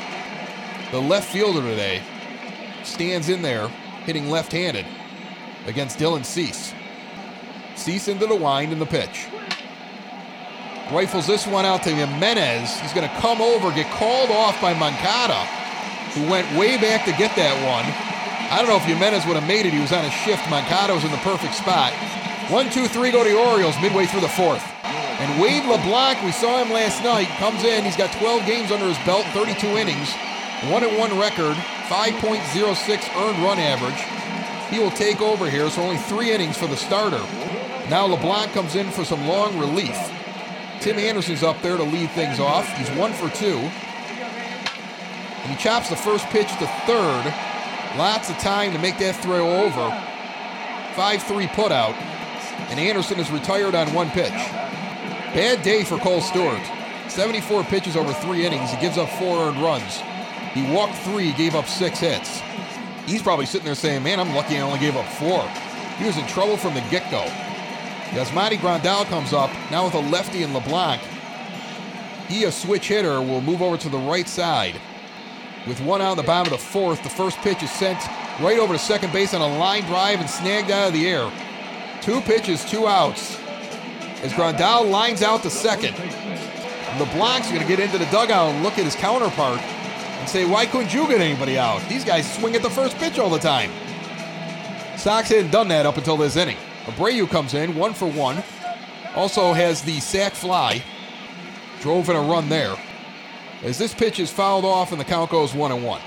the 0.91 1.01
left 1.01 1.32
fielder 1.32 1.61
today, 1.61 2.01
stands 2.84 3.30
in 3.30 3.41
there 3.41 3.68
hitting 4.05 4.30
left 4.30 4.51
handed 4.51 4.86
against 5.66 5.97
Dylan 5.97 6.24
Cease. 6.24 6.74
Cease 7.76 8.07
into 8.07 8.28
the 8.28 8.36
wind 8.36 8.72
in 8.72 8.80
the 8.80 8.86
pitch. 8.86 9.28
Rifles 10.91 11.27
this 11.27 11.47
one 11.47 11.65
out 11.65 11.84
to 11.84 11.95
Jimenez. 11.95 12.79
He's 12.81 12.93
going 12.93 13.07
to 13.07 13.15
come 13.17 13.41
over, 13.41 13.71
get 13.71 13.89
called 13.91 14.29
off 14.31 14.59
by 14.59 14.73
Moncada, 14.73 15.39
who 16.11 16.29
went 16.29 16.45
way 16.57 16.75
back 16.77 17.05
to 17.05 17.11
get 17.15 17.36
that 17.38 17.55
one. 17.63 17.88
I 18.51 18.59
don't 18.59 18.67
know 18.67 18.75
if 18.75 18.84
Jimenez 18.84 19.25
would 19.25 19.39
have 19.39 19.47
made 19.47 19.65
it. 19.65 19.71
He 19.71 19.79
was 19.79 19.93
on 19.93 20.03
a 20.03 20.11
shift. 20.11 20.43
Moncada 20.49 20.93
was 20.93 21.03
in 21.03 21.11
the 21.11 21.23
perfect 21.23 21.55
spot. 21.55 21.93
One, 22.51 22.69
two, 22.69 22.88
three 22.88 23.11
go 23.11 23.23
to 23.23 23.29
the 23.29 23.39
Orioles 23.39 23.79
midway 23.81 24.05
through 24.05 24.21
the 24.21 24.36
fourth. 24.36 24.61
And 24.84 25.41
Wade 25.41 25.63
LeBlanc, 25.63 26.21
we 26.21 26.31
saw 26.34 26.61
him 26.61 26.69
last 26.69 27.01
night, 27.01 27.31
comes 27.39 27.63
in. 27.63 27.86
He's 27.86 27.95
got 27.95 28.11
12 28.19 28.45
games 28.45 28.69
under 28.69 28.86
his 28.86 28.99
belt, 29.07 29.25
32 29.31 29.65
innings, 29.79 30.11
one 30.67 30.84
and 30.84 30.97
one 30.99 31.17
record, 31.17 31.55
5.06 31.88 32.43
earned 33.23 33.39
run 33.39 33.57
average. 33.57 34.03
He 34.69 34.79
will 34.84 34.91
take 34.91 35.21
over 35.21 35.49
here, 35.49 35.69
so 35.69 35.81
only 35.81 35.97
three 35.97 36.31
innings 36.31 36.57
for 36.57 36.67
the 36.67 36.75
starter. 36.75 37.23
Now 37.89 38.05
LeBlanc 38.05 38.51
comes 38.51 38.75
in 38.75 38.91
for 38.91 39.05
some 39.05 39.25
long 39.27 39.57
relief. 39.57 39.97
Tim 40.84 40.99
Anderson's 40.99 41.43
up 41.43 41.61
there 41.61 41.77
to 41.77 41.84
lead 41.84 42.11
things 42.11 42.41
off. 42.41 42.67
He's 42.77 42.89
one 42.97 43.13
for 43.13 43.29
two. 43.29 43.55
And 43.55 45.49
he 45.49 45.55
chops 45.55 45.88
the 45.88 45.95
first 45.95 46.25
pitch 46.25 46.49
to 46.57 46.67
third. 46.86 47.34
Lots 47.97 48.29
of 48.29 48.38
time 48.39 48.73
to 48.73 48.79
make 48.79 48.97
that 48.97 49.15
throw 49.15 49.63
over. 49.63 49.89
5-3 50.93 51.47
putout. 51.55 51.93
And 52.69 52.81
Anderson 52.81 53.17
is 53.17 53.31
retired 53.31 53.75
on 53.75 53.93
one 53.93 54.09
pitch. 54.09 54.34
Bad 55.34 55.63
day 55.63 55.86
for 55.86 55.97
Kohl 55.99 56.19
Stewart. 56.19 56.59
74 57.07 57.63
pitches 57.63 57.95
over 57.95 58.11
three 58.11 58.45
innings. 58.45 58.69
He 58.69 58.81
gives 58.81 58.97
up 58.97 59.07
four 59.11 59.38
earned 59.38 59.59
runs. 59.59 60.01
He 60.53 60.69
walked 60.69 60.95
three, 60.95 61.31
gave 61.31 61.55
up 61.55 61.69
six 61.69 61.99
hits. 61.99 62.41
He's 63.05 63.21
probably 63.21 63.45
sitting 63.45 63.63
there 63.63 63.75
saying, 63.75 64.03
man, 64.03 64.19
I'm 64.19 64.36
lucky 64.36 64.57
I 64.57 64.61
only 64.61 64.79
gave 64.79 64.97
up 64.97 65.07
four. 65.13 65.47
He 65.97 66.03
was 66.03 66.17
in 66.17 66.27
trouble 66.27 66.57
from 66.57 66.73
the 66.73 66.81
get-go. 66.91 67.53
Yasmani 68.14 68.57
Grandal 68.57 69.05
comes 69.05 69.34
up, 69.34 69.49
now 69.72 69.86
with 69.86 69.95
a 69.95 69.99
lefty 69.99 70.43
and 70.43 70.53
LeBlanc. 70.53 71.01
He, 72.28 72.43
a 72.43 72.51
switch 72.51 72.88
hitter, 72.88 73.22
will 73.22 73.41
move 73.41 73.61
over 73.61 73.76
to 73.78 73.89
the 73.89 73.97
right 73.97 74.28
side. 74.28 74.76
With 75.68 75.82
one 75.82 76.01
out 76.01 76.11
in 76.11 76.18
the 76.18 76.24
bottom 76.24 76.53
of 76.53 76.59
the 76.59 76.64
fourth, 76.64 77.01
the 77.01 77.09
first 77.09 77.38
pitch 77.39 77.64
is 77.64 77.72
sent 77.72 77.99
right 78.39 78.59
over 78.59 78.74
to 78.74 78.80
second 78.80 79.11
base 79.14 79.34
on 79.34 79.41
a 79.41 79.57
line 79.57 79.84
drive 79.86 80.20
and 80.20 80.30
snagged 80.30 80.70
out 80.70 80.88
of 80.89 80.93
the 80.93 81.07
air. 81.07 81.32
Two 82.01 82.22
pitches, 82.22 82.64
two 82.66 82.88
outs. 82.88 83.39
As 84.22 84.32
Grandal 84.34 84.89
lines 84.89 85.24
out 85.24 85.41
to 85.43 85.49
second. 85.49 85.95
LeBlanc's 86.99 87.49
going 87.49 87.61
to 87.61 87.68
get 87.68 87.80
into 87.80 87.97
the 87.97 88.05
dugout 88.05 88.53
and 88.53 88.64
look 88.64 88.78
at 88.78 88.86
his 88.86 88.95
counterpart 88.95 89.59
and 89.59 90.30
say, 90.30 90.45
why 90.45 90.68
couldn't 90.68 90.93
you 90.93 91.07
get 91.07 91.20
anybody 91.20 91.57
out? 91.57 91.82
These 91.89 92.05
guys 92.05 92.32
swing 92.32 92.55
at 92.55 92.61
the 92.61 92.70
first 92.70 92.95
pitch 92.97 93.18
all 93.18 93.32
the 93.32 93.39
time. 93.39 93.72
Sox 94.97 95.30
hadn't 95.30 95.51
done 95.51 95.68
that 95.70 95.88
up 95.88 95.97
until 95.97 96.16
this 96.16 96.36
inning. 96.36 96.57
Abreu 96.86 97.29
comes 97.29 97.53
in, 97.53 97.75
one 97.75 97.93
for 97.93 98.09
one. 98.09 98.43
Also 99.15 99.53
has 99.53 99.81
the 99.81 99.99
sac 99.99 100.34
fly. 100.34 100.84
Drove 101.81 102.09
in 102.09 102.15
a 102.15 102.21
run 102.21 102.49
there 102.49 102.75
as 103.63 103.77
this 103.77 103.93
pitch 103.93 104.19
is 104.19 104.31
fouled 104.31 104.65
off 104.65 104.91
and 104.91 104.99
the 104.99 105.05
count 105.05 105.31
goes 105.31 105.53
one 105.53 105.71
and 105.71 105.84
one. 105.84 106.01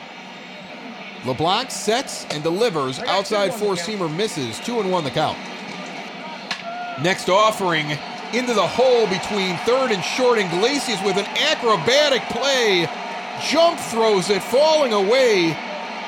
LeBlanc 1.24 1.70
sets 1.70 2.24
and 2.26 2.42
delivers. 2.42 2.98
Outside 3.00 3.52
four 3.52 3.74
seamer 3.74 4.14
misses. 4.14 4.60
Two 4.60 4.80
and 4.80 4.92
one 4.92 5.02
the 5.02 5.10
count. 5.10 5.38
Next 7.02 7.28
offering 7.28 7.98
into 8.32 8.54
the 8.54 8.66
hole 8.66 9.06
between 9.06 9.56
third 9.58 9.90
and 9.90 10.04
short. 10.04 10.38
and 10.38 10.52
Iglesias 10.52 11.00
with 11.04 11.16
an 11.16 11.26
acrobatic 11.50 12.22
play. 12.28 12.88
Jump 13.48 13.78
throws 13.78 14.30
it, 14.30 14.42
falling 14.42 14.92
away 14.92 15.56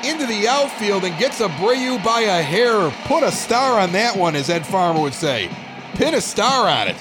into 0.05 0.25
the 0.25 0.47
outfield 0.47 1.03
and 1.03 1.17
gets 1.17 1.39
Abreu 1.39 2.03
by 2.03 2.21
a 2.21 2.41
hair. 2.41 2.89
Put 3.05 3.23
a 3.23 3.31
star 3.31 3.79
on 3.79 3.91
that 3.93 4.15
one, 4.15 4.35
as 4.35 4.49
Ed 4.49 4.65
Farmer 4.65 5.01
would 5.01 5.13
say. 5.13 5.49
Pin 5.95 6.15
a 6.15 6.21
star 6.21 6.67
on 6.67 6.87
it. 6.87 6.95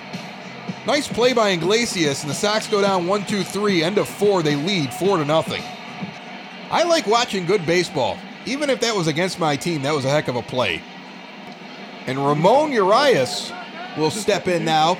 Nice 0.86 1.07
play 1.07 1.32
by 1.32 1.51
Iglesias, 1.51 2.22
and 2.22 2.30
the 2.30 2.34
Sox 2.34 2.66
go 2.66 2.80
down 2.80 3.07
1 3.07 3.26
2 3.26 3.42
3. 3.42 3.82
End 3.82 3.99
of 3.99 4.09
four, 4.09 4.42
they 4.42 4.57
lead 4.57 4.92
4 4.92 5.18
to 5.18 5.24
nothing. 5.24 5.62
I 6.70 6.84
like 6.84 7.07
watching 7.07 7.46
good 7.46 7.64
baseball. 7.66 8.18
Even 8.46 8.70
if 8.70 8.80
that 8.80 8.94
was 8.94 9.07
against 9.07 9.38
my 9.38 9.57
team, 9.57 9.82
that 9.82 9.94
was 9.94 10.05
a 10.05 10.11
heck 10.11 10.28
of 10.28 10.36
a 10.36 10.42
play. 10.42 10.82
And 12.07 12.18
Ramon 12.18 12.72
Urias 12.72 13.53
will 13.99 14.11
step 14.11 14.49
in 14.49 14.64
now. 14.64 14.96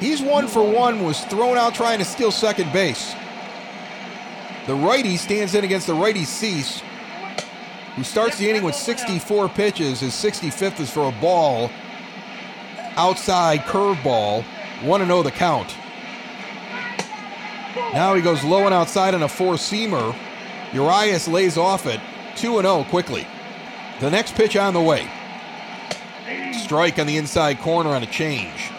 He's 0.00 0.20
one 0.20 0.48
for 0.48 0.68
one, 0.68 1.04
was 1.04 1.20
thrown 1.26 1.56
out 1.56 1.74
trying 1.74 2.00
to 2.00 2.04
steal 2.04 2.32
second 2.32 2.72
base. 2.72 3.14
The 4.66 4.74
righty 4.74 5.16
stands 5.16 5.54
in 5.54 5.64
against 5.64 5.86
the 5.86 5.94
righty 5.94 6.24
Cease, 6.24 6.82
who 7.96 8.04
starts 8.04 8.38
the 8.38 8.48
inning 8.48 8.62
with 8.62 8.74
64 8.74 9.48
pitches. 9.50 10.00
His 10.00 10.12
65th 10.12 10.80
is 10.80 10.90
for 10.90 11.08
a 11.08 11.20
ball, 11.20 11.70
outside 12.96 13.60
curveball. 13.60 14.44
1 14.82 15.06
0 15.06 15.22
the 15.22 15.30
count. 15.30 15.76
Now 17.94 18.14
he 18.14 18.22
goes 18.22 18.42
low 18.42 18.64
and 18.64 18.74
outside 18.74 19.14
on 19.14 19.22
a 19.22 19.28
four 19.28 19.54
seamer. 19.54 20.14
Urias 20.72 21.28
lays 21.28 21.56
off 21.56 21.86
it 21.86 22.00
2 22.36 22.60
0 22.60 22.84
quickly. 22.90 23.26
The 24.00 24.10
next 24.10 24.34
pitch 24.34 24.56
on 24.56 24.74
the 24.74 24.80
way. 24.80 25.08
Strike 26.52 26.98
on 26.98 27.06
the 27.06 27.16
inside 27.16 27.60
corner 27.60 27.90
on 27.90 28.02
a 28.02 28.06
change. 28.06 28.70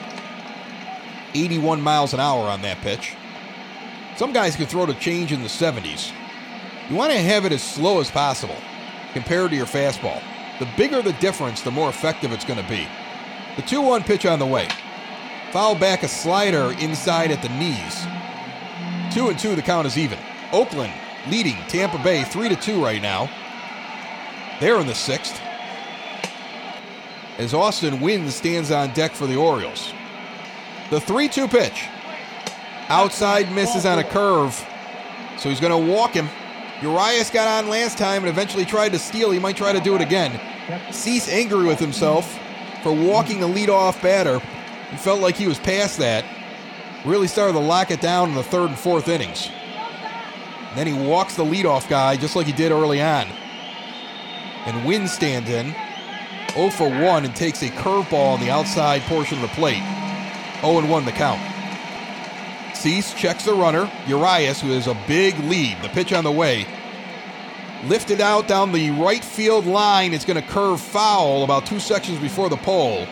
81 1.34 1.82
miles 1.82 2.14
an 2.14 2.20
hour 2.20 2.50
on 2.50 2.62
that 2.64 2.78
pitch. 2.80 3.16
Some 4.18 4.34
guys 4.34 4.58
can 4.58 4.66
throw 4.66 4.86
the 4.86 4.94
change 4.96 5.32
in 5.32 5.42
the 5.42 5.48
70s. 5.48 6.12
You 6.90 6.98
want 6.98 7.14
to 7.14 7.18
have 7.18 7.46
it 7.46 7.54
as 7.54 7.64
slow 7.64 8.02
as 8.02 8.12
possible 8.12 8.58
compared 9.14 9.52
to 9.52 9.56
your 9.56 9.66
fastball. 9.66 10.22
The 10.60 10.68
bigger 10.78 11.02
the 11.02 11.14
difference, 11.14 11.62
the 11.62 11.72
more 11.72 11.90
effective 11.90 12.32
it's 12.32 12.46
going 12.46 12.62
to 12.62 12.70
be. 12.70 12.88
The 13.56 13.62
2 13.62 13.82
1 13.82 14.04
pitch 14.04 14.26
on 14.26 14.40
the 14.40 14.46
way. 14.46 14.68
Foul 15.52 15.76
back 15.76 16.04
a 16.04 16.08
slider 16.08 16.74
inside 16.80 17.32
at 17.32 17.42
the 17.42 17.50
knees. 17.50 18.08
Two 19.14 19.30
and 19.30 19.38
two, 19.38 19.56
the 19.56 19.62
count 19.62 19.86
is 19.86 20.00
even. 20.00 20.18
Oakland 20.52 20.92
leading 21.28 21.56
Tampa 21.68 22.00
Bay 22.04 22.24
three 22.24 22.50
to 22.50 22.56
two 22.56 22.84
right 22.84 23.02
now. 23.02 23.30
They're 24.60 24.80
in 24.80 24.88
the 24.88 24.96
sixth. 24.96 25.40
As 27.38 27.54
Austin 27.54 28.00
Wynns 28.00 28.32
stands 28.32 28.72
on 28.72 28.92
deck 28.94 29.12
for 29.12 29.28
the 29.28 29.36
Orioles. 29.36 29.94
The 30.90 31.00
3 31.00 31.28
2 31.28 31.48
pitch. 31.48 31.86
Outside 32.90 33.52
misses 33.52 33.86
on 33.86 34.00
a 34.00 34.04
curve. 34.04 34.54
So 35.38 35.50
he's 35.50 35.60
going 35.60 35.72
to 35.72 35.94
walk 35.94 36.12
him. 36.12 36.30
Urias 36.82 37.30
got 37.30 37.48
on 37.48 37.70
last 37.70 37.98
time 37.98 38.24
and 38.24 38.30
eventually 38.30 38.66
tried 38.66 38.92
to 38.94 39.00
steal. 39.00 39.32
He 39.32 39.40
might 39.40 39.56
try 39.56 39.72
to 39.72 39.80
do 39.80 39.96
it 39.96 40.02
again. 40.02 40.40
Cease 40.92 41.30
angry 41.30 41.66
with 41.66 41.80
himself 41.80 42.40
for 42.82 42.92
walking 42.92 43.40
the 43.40 43.48
leadoff 43.48 44.02
batter. 44.02 44.40
He 44.90 44.98
felt 44.98 45.22
like 45.22 45.36
he 45.36 45.48
was 45.48 45.60
past 45.60 45.98
that. 46.00 46.26
Really 47.06 47.28
started 47.28 47.54
to 47.54 47.60
lock 47.60 47.92
it 47.92 48.02
down 48.02 48.30
in 48.30 48.36
the 48.36 48.44
third 48.44 48.70
and 48.70 48.80
fourth 48.80 49.08
innings. 49.08 49.50
And 50.70 50.78
then 50.78 50.88
he 50.88 50.94
walks 50.94 51.36
the 51.36 51.46
leadoff 51.46 51.88
guy 51.90 52.18
just 52.18 52.36
like 52.36 52.48
he 52.48 52.54
did 52.54 52.72
early 52.72 53.02
on. 53.02 53.28
And 54.66 54.86
Wynn 54.86 55.08
stands 55.08 55.50
in 55.50 55.76
0 56.54 56.70
for 56.70 56.90
1 56.90 57.26
and 57.26 57.36
takes 57.36 57.62
a 57.62 57.70
curveball 57.70 58.34
on 58.34 58.40
the 58.40 58.50
outside 58.50 59.02
portion 59.04 59.38
of 59.38 59.42
the 59.42 59.56
plate. 59.56 59.84
0 60.62 60.80
and 60.80 60.90
1 60.90 61.06
the 61.06 61.12
count. 61.12 61.53
Cease 62.84 63.14
checks 63.14 63.46
the 63.46 63.54
runner, 63.54 63.90
Urias, 64.08 64.60
who 64.60 64.72
has 64.72 64.88
a 64.88 65.04
big 65.08 65.40
lead. 65.46 65.78
The 65.82 65.88
pitch 65.88 66.12
on 66.12 66.26
the 66.26 66.32
way. 66.34 66.68
Lifted 67.86 68.20
out 68.20 68.50
down 68.50 68.74
the 68.74 68.92
right 68.92 69.24
field 69.24 69.66
line. 69.66 70.14
It's 70.14 70.26
going 70.26 70.36
to 70.36 70.46
curve 70.46 70.82
foul 70.82 71.46
about 71.46 71.66
two 71.66 71.80
sections 71.80 72.20
before 72.20 72.50
the 72.50 72.58
pole. 72.58 73.08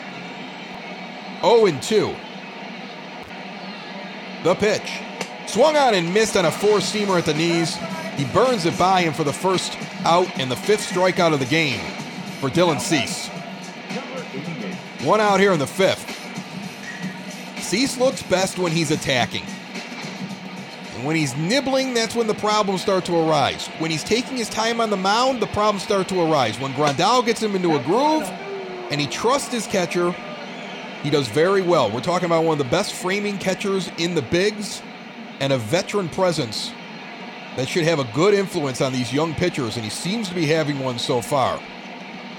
0 1.39 1.67
and 1.67 1.81
2. 1.81 2.13
The 4.43 4.55
pitch. 4.55 4.91
Swung 5.47 5.77
on 5.77 5.93
and 5.93 6.13
missed 6.13 6.35
on 6.35 6.43
a 6.43 6.51
four 6.51 6.79
seamer 6.79 7.17
at 7.17 7.23
the 7.23 7.33
knees. 7.33 7.77
He 8.17 8.25
burns 8.25 8.65
it 8.65 8.77
by 8.77 9.03
him 9.03 9.13
for 9.13 9.23
the 9.23 9.31
first 9.31 9.77
out 10.03 10.27
and 10.37 10.51
the 10.51 10.57
fifth 10.57 10.91
strikeout 10.91 11.31
of 11.31 11.39
the 11.39 11.45
game 11.45 11.79
for 12.41 12.49
Dylan 12.49 12.81
Cease. 12.81 13.29
One 15.07 15.21
out 15.21 15.39
here 15.39 15.53
in 15.53 15.59
the 15.59 15.65
fifth. 15.65 16.09
Cease 17.63 17.97
looks 17.97 18.21
best 18.21 18.59
when 18.59 18.73
he's 18.73 18.91
attacking. 18.91 19.45
When 21.03 21.15
he's 21.15 21.35
nibbling, 21.35 21.95
that's 21.95 22.15
when 22.15 22.27
the 22.27 22.35
problems 22.35 22.83
start 22.83 23.05
to 23.05 23.15
arise. 23.15 23.67
When 23.79 23.89
he's 23.89 24.03
taking 24.03 24.37
his 24.37 24.49
time 24.49 24.79
on 24.79 24.91
the 24.91 24.97
mound, 24.97 25.41
the 25.41 25.47
problems 25.47 25.83
start 25.83 26.07
to 26.09 26.21
arise. 26.21 26.59
When 26.59 26.73
Grandal 26.73 27.25
gets 27.25 27.41
him 27.41 27.55
into 27.55 27.75
a 27.75 27.83
groove 27.83 28.23
and 28.91 29.01
he 29.01 29.07
trusts 29.07 29.51
his 29.51 29.65
catcher, 29.65 30.15
he 31.01 31.09
does 31.09 31.27
very 31.27 31.63
well. 31.63 31.89
We're 31.89 32.01
talking 32.01 32.27
about 32.27 32.43
one 32.43 32.53
of 32.53 32.63
the 32.63 32.69
best 32.69 32.93
framing 32.93 33.39
catchers 33.39 33.89
in 33.97 34.13
the 34.13 34.21
bigs 34.21 34.83
and 35.39 35.51
a 35.51 35.57
veteran 35.57 36.07
presence 36.07 36.71
that 37.55 37.67
should 37.67 37.83
have 37.83 37.99
a 37.99 38.07
good 38.13 38.35
influence 38.35 38.79
on 38.79 38.93
these 38.93 39.11
young 39.11 39.33
pitchers, 39.33 39.77
and 39.77 39.83
he 39.83 39.89
seems 39.89 40.29
to 40.29 40.35
be 40.35 40.45
having 40.45 40.79
one 40.79 40.99
so 40.99 41.19
far. 41.19 41.59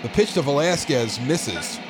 The 0.03 0.09
pitch 0.09 0.35
to 0.35 0.43
Velazquez 0.43 1.21
misses. 1.21 1.81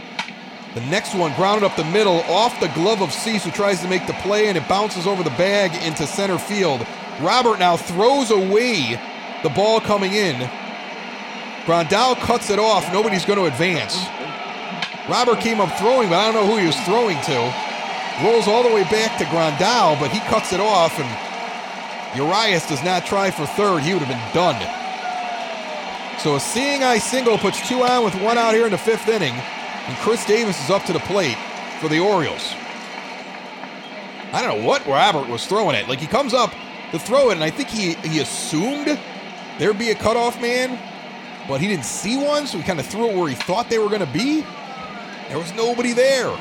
The 0.74 0.80
next 0.82 1.14
one 1.14 1.34
grounded 1.34 1.64
up 1.64 1.76
the 1.76 1.84
middle 1.84 2.20
off 2.22 2.58
the 2.58 2.68
glove 2.68 3.02
of 3.02 3.12
Cease, 3.12 3.44
who 3.44 3.50
tries 3.50 3.82
to 3.82 3.88
make 3.88 4.06
the 4.06 4.14
play, 4.14 4.48
and 4.48 4.56
it 4.56 4.66
bounces 4.68 5.06
over 5.06 5.22
the 5.22 5.30
bag 5.30 5.70
into 5.86 6.06
center 6.06 6.38
field. 6.38 6.86
Robert 7.20 7.58
now 7.58 7.76
throws 7.76 8.30
away 8.30 8.98
the 9.42 9.50
ball 9.50 9.80
coming 9.80 10.12
in. 10.14 10.48
Grandal 11.66 12.16
cuts 12.16 12.48
it 12.48 12.58
off. 12.58 12.90
Nobody's 12.90 13.26
going 13.26 13.38
to 13.38 13.44
advance. 13.44 13.98
Robert 15.10 15.40
came 15.40 15.60
up 15.60 15.76
throwing, 15.78 16.08
but 16.08 16.18
I 16.18 16.32
don't 16.32 16.42
know 16.42 16.50
who 16.50 16.58
he 16.58 16.66
was 16.66 16.80
throwing 16.80 17.20
to. 17.20 17.54
Rolls 18.24 18.48
all 18.48 18.62
the 18.62 18.74
way 18.74 18.84
back 18.84 19.18
to 19.18 19.24
Grandal, 19.24 20.00
but 20.00 20.10
he 20.10 20.20
cuts 20.20 20.54
it 20.54 20.60
off, 20.60 20.98
and 20.98 22.16
Urias 22.16 22.66
does 22.66 22.82
not 22.82 23.04
try 23.04 23.30
for 23.30 23.44
third. 23.44 23.82
He 23.82 23.92
would 23.92 24.02
have 24.02 24.08
been 24.08 24.34
done. 24.34 24.56
So 26.18 26.36
a 26.36 26.40
seeing 26.40 26.82
eye 26.82 26.98
single 26.98 27.36
puts 27.36 27.66
two 27.68 27.82
on 27.82 28.04
with 28.04 28.14
one 28.22 28.38
out 28.38 28.54
here 28.54 28.64
in 28.64 28.70
the 28.70 28.78
fifth 28.78 29.08
inning, 29.08 29.34
and 29.86 29.96
Chris 29.98 30.24
Davis 30.26 30.62
is 30.62 30.70
up 30.70 30.84
to 30.84 30.92
the 30.92 31.00
plate 31.00 31.36
for 31.80 31.88
the 31.88 31.98
Orioles. 31.98 32.54
I 34.32 34.40
don't 34.40 34.60
know 34.60 34.66
what 34.66 34.86
Robert 34.86 35.28
was 35.28 35.46
throwing 35.46 35.76
it. 35.76 35.88
Like 35.88 35.98
he 35.98 36.06
comes 36.06 36.32
up 36.32 36.52
to 36.92 36.98
throw 36.98 37.30
it, 37.30 37.34
and 37.34 37.44
I 37.44 37.50
think 37.50 37.68
he 37.68 37.94
he 38.08 38.20
assumed 38.20 38.98
there'd 39.58 39.78
be 39.78 39.90
a 39.90 39.94
cutoff 39.94 40.40
man, 40.40 40.78
but 41.48 41.60
he 41.60 41.66
didn't 41.68 41.84
see 41.84 42.16
one, 42.16 42.46
so 42.46 42.58
he 42.58 42.64
kind 42.64 42.80
of 42.80 42.86
threw 42.86 43.10
it 43.10 43.16
where 43.16 43.28
he 43.28 43.34
thought 43.34 43.68
they 43.68 43.78
were 43.78 43.88
going 43.88 44.06
to 44.06 44.12
be. 44.12 44.44
There 45.28 45.38
was 45.38 45.52
nobody 45.54 45.92
there. 45.92 46.34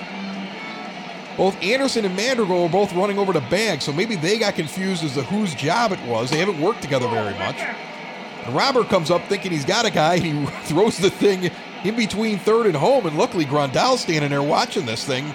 Both 1.38 1.62
Anderson 1.64 2.06
and 2.06 2.16
Madrigal 2.16 2.64
were 2.64 2.70
both 2.70 2.94
running 2.94 3.18
over 3.18 3.34
the 3.34 3.42
bag, 3.42 3.82
so 3.82 3.92
maybe 3.92 4.16
they 4.16 4.38
got 4.38 4.56
confused 4.56 5.04
as 5.04 5.14
to 5.16 5.24
whose 5.24 5.56
job 5.56 5.92
it 5.92 6.00
was. 6.06 6.30
They 6.30 6.38
haven't 6.40 6.60
worked 6.60 6.82
together 6.82 7.08
very 7.08 7.34
much. 7.40 7.58
And 7.58 8.56
Robert 8.56 8.88
comes 8.90 9.10
up 9.10 9.24
thinking 9.26 9.52
he's 9.52 9.66
got 9.66 9.86
a 9.86 9.92
guy. 9.92 10.16
and 10.16 10.24
He 10.24 10.46
throws 10.64 10.98
the 10.98 11.10
thing 11.10 11.52
in 11.84 11.96
between 11.96 12.38
third 12.40 12.66
and 12.66 12.76
home, 12.76 13.06
and 13.06 13.18
luckily 13.18 13.46
Grandal's 13.46 14.02
standing 14.02 14.30
there 14.30 14.44
watching 14.44 14.86
this 14.86 15.06
thing 15.06 15.34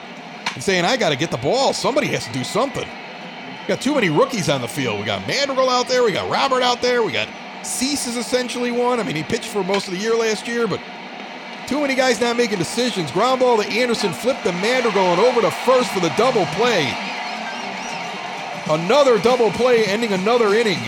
and 0.55 0.63
saying, 0.63 0.85
I 0.85 0.97
got 0.97 1.11
to 1.11 1.17
get 1.17 1.31
the 1.31 1.37
ball. 1.37 1.73
Somebody 1.73 2.07
has 2.09 2.27
to 2.27 2.33
do 2.33 2.45
something. 2.45 2.87
We 2.87 3.69
got 3.69 3.81
too 3.81 3.95
many 3.95 4.11
rookies 4.11 4.49
on 4.49 4.61
the 4.61 4.69
field. 4.69 5.01
We 5.01 5.07
got 5.07 5.27
Madrigal 5.27 5.69
out 5.69 5.89
there. 5.89 6.05
We 6.05 6.13
got 6.13 6.31
Robert 6.31 6.63
out 6.63 6.81
there. 6.81 7.03
We 7.03 7.13
got 7.13 7.29
Cease 7.65 8.07
is 8.07 8.17
essentially 8.17 8.71
one. 8.71 9.01
I 9.01 9.03
mean, 9.03 9.17
he 9.17 9.25
pitched 9.25 9.49
for 9.49 9.65
most 9.65 9.89
of 9.89 9.95
the 9.95 9.99
year 9.99 10.15
last 10.15 10.47
year, 10.47 10.69
but 10.69 10.81
too 11.67 11.81
many 11.81 11.97
guys 11.97 12.21
not 12.21 12.37
making 12.37 12.59
decisions. 12.59 13.11
Ground 13.11 13.41
ball 13.41 13.61
to 13.61 13.69
Anderson, 13.69 14.13
flipped 14.13 14.45
to 14.45 14.53
Madrigal 14.53 15.03
and 15.03 15.21
over 15.21 15.41
to 15.41 15.51
first 15.51 15.91
for 15.91 16.01
the 16.01 16.13
double 16.17 16.47
play. 16.55 16.95
Another 18.69 19.19
double 19.19 19.51
play 19.51 19.85
ending 19.85 20.13
another 20.13 20.55
inning 20.55 20.79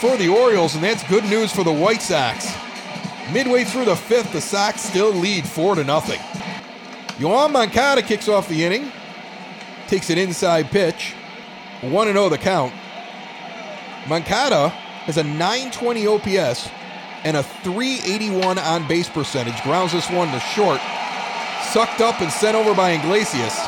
for 0.00 0.16
the 0.18 0.28
Orioles, 0.28 0.74
and 0.74 0.84
that's 0.84 1.02
good 1.08 1.24
news 1.24 1.52
for 1.52 1.64
the 1.64 1.72
White 1.72 2.02
Sox. 2.02 2.63
Midway 3.32 3.64
through 3.64 3.86
the 3.86 3.96
fifth, 3.96 4.32
the 4.32 4.40
Sox 4.40 4.80
still 4.80 5.12
lead 5.12 5.46
four 5.46 5.74
to 5.74 5.84
nothing. 5.84 6.20
Yoan 7.18 7.52
Moncada 7.52 8.02
kicks 8.02 8.28
off 8.28 8.48
the 8.48 8.64
inning, 8.64 8.90
takes 9.86 10.10
an 10.10 10.18
inside 10.18 10.66
pitch, 10.70 11.14
1 11.80 12.08
and 12.08 12.16
0 12.16 12.28
the 12.28 12.38
count. 12.38 12.72
Moncada 14.06 14.68
has 14.68 15.16
a 15.16 15.24
920 15.24 16.06
OPS 16.06 16.68
and 17.24 17.36
a 17.36 17.42
381 17.42 18.58
on 18.58 18.86
base 18.86 19.08
percentage. 19.08 19.60
Grounds 19.62 19.92
this 19.92 20.10
one 20.10 20.30
to 20.30 20.40
short. 20.40 20.80
Sucked 21.72 22.00
up 22.00 22.20
and 22.20 22.30
sent 22.30 22.56
over 22.56 22.74
by 22.74 22.90
Iglesias. 22.90 23.58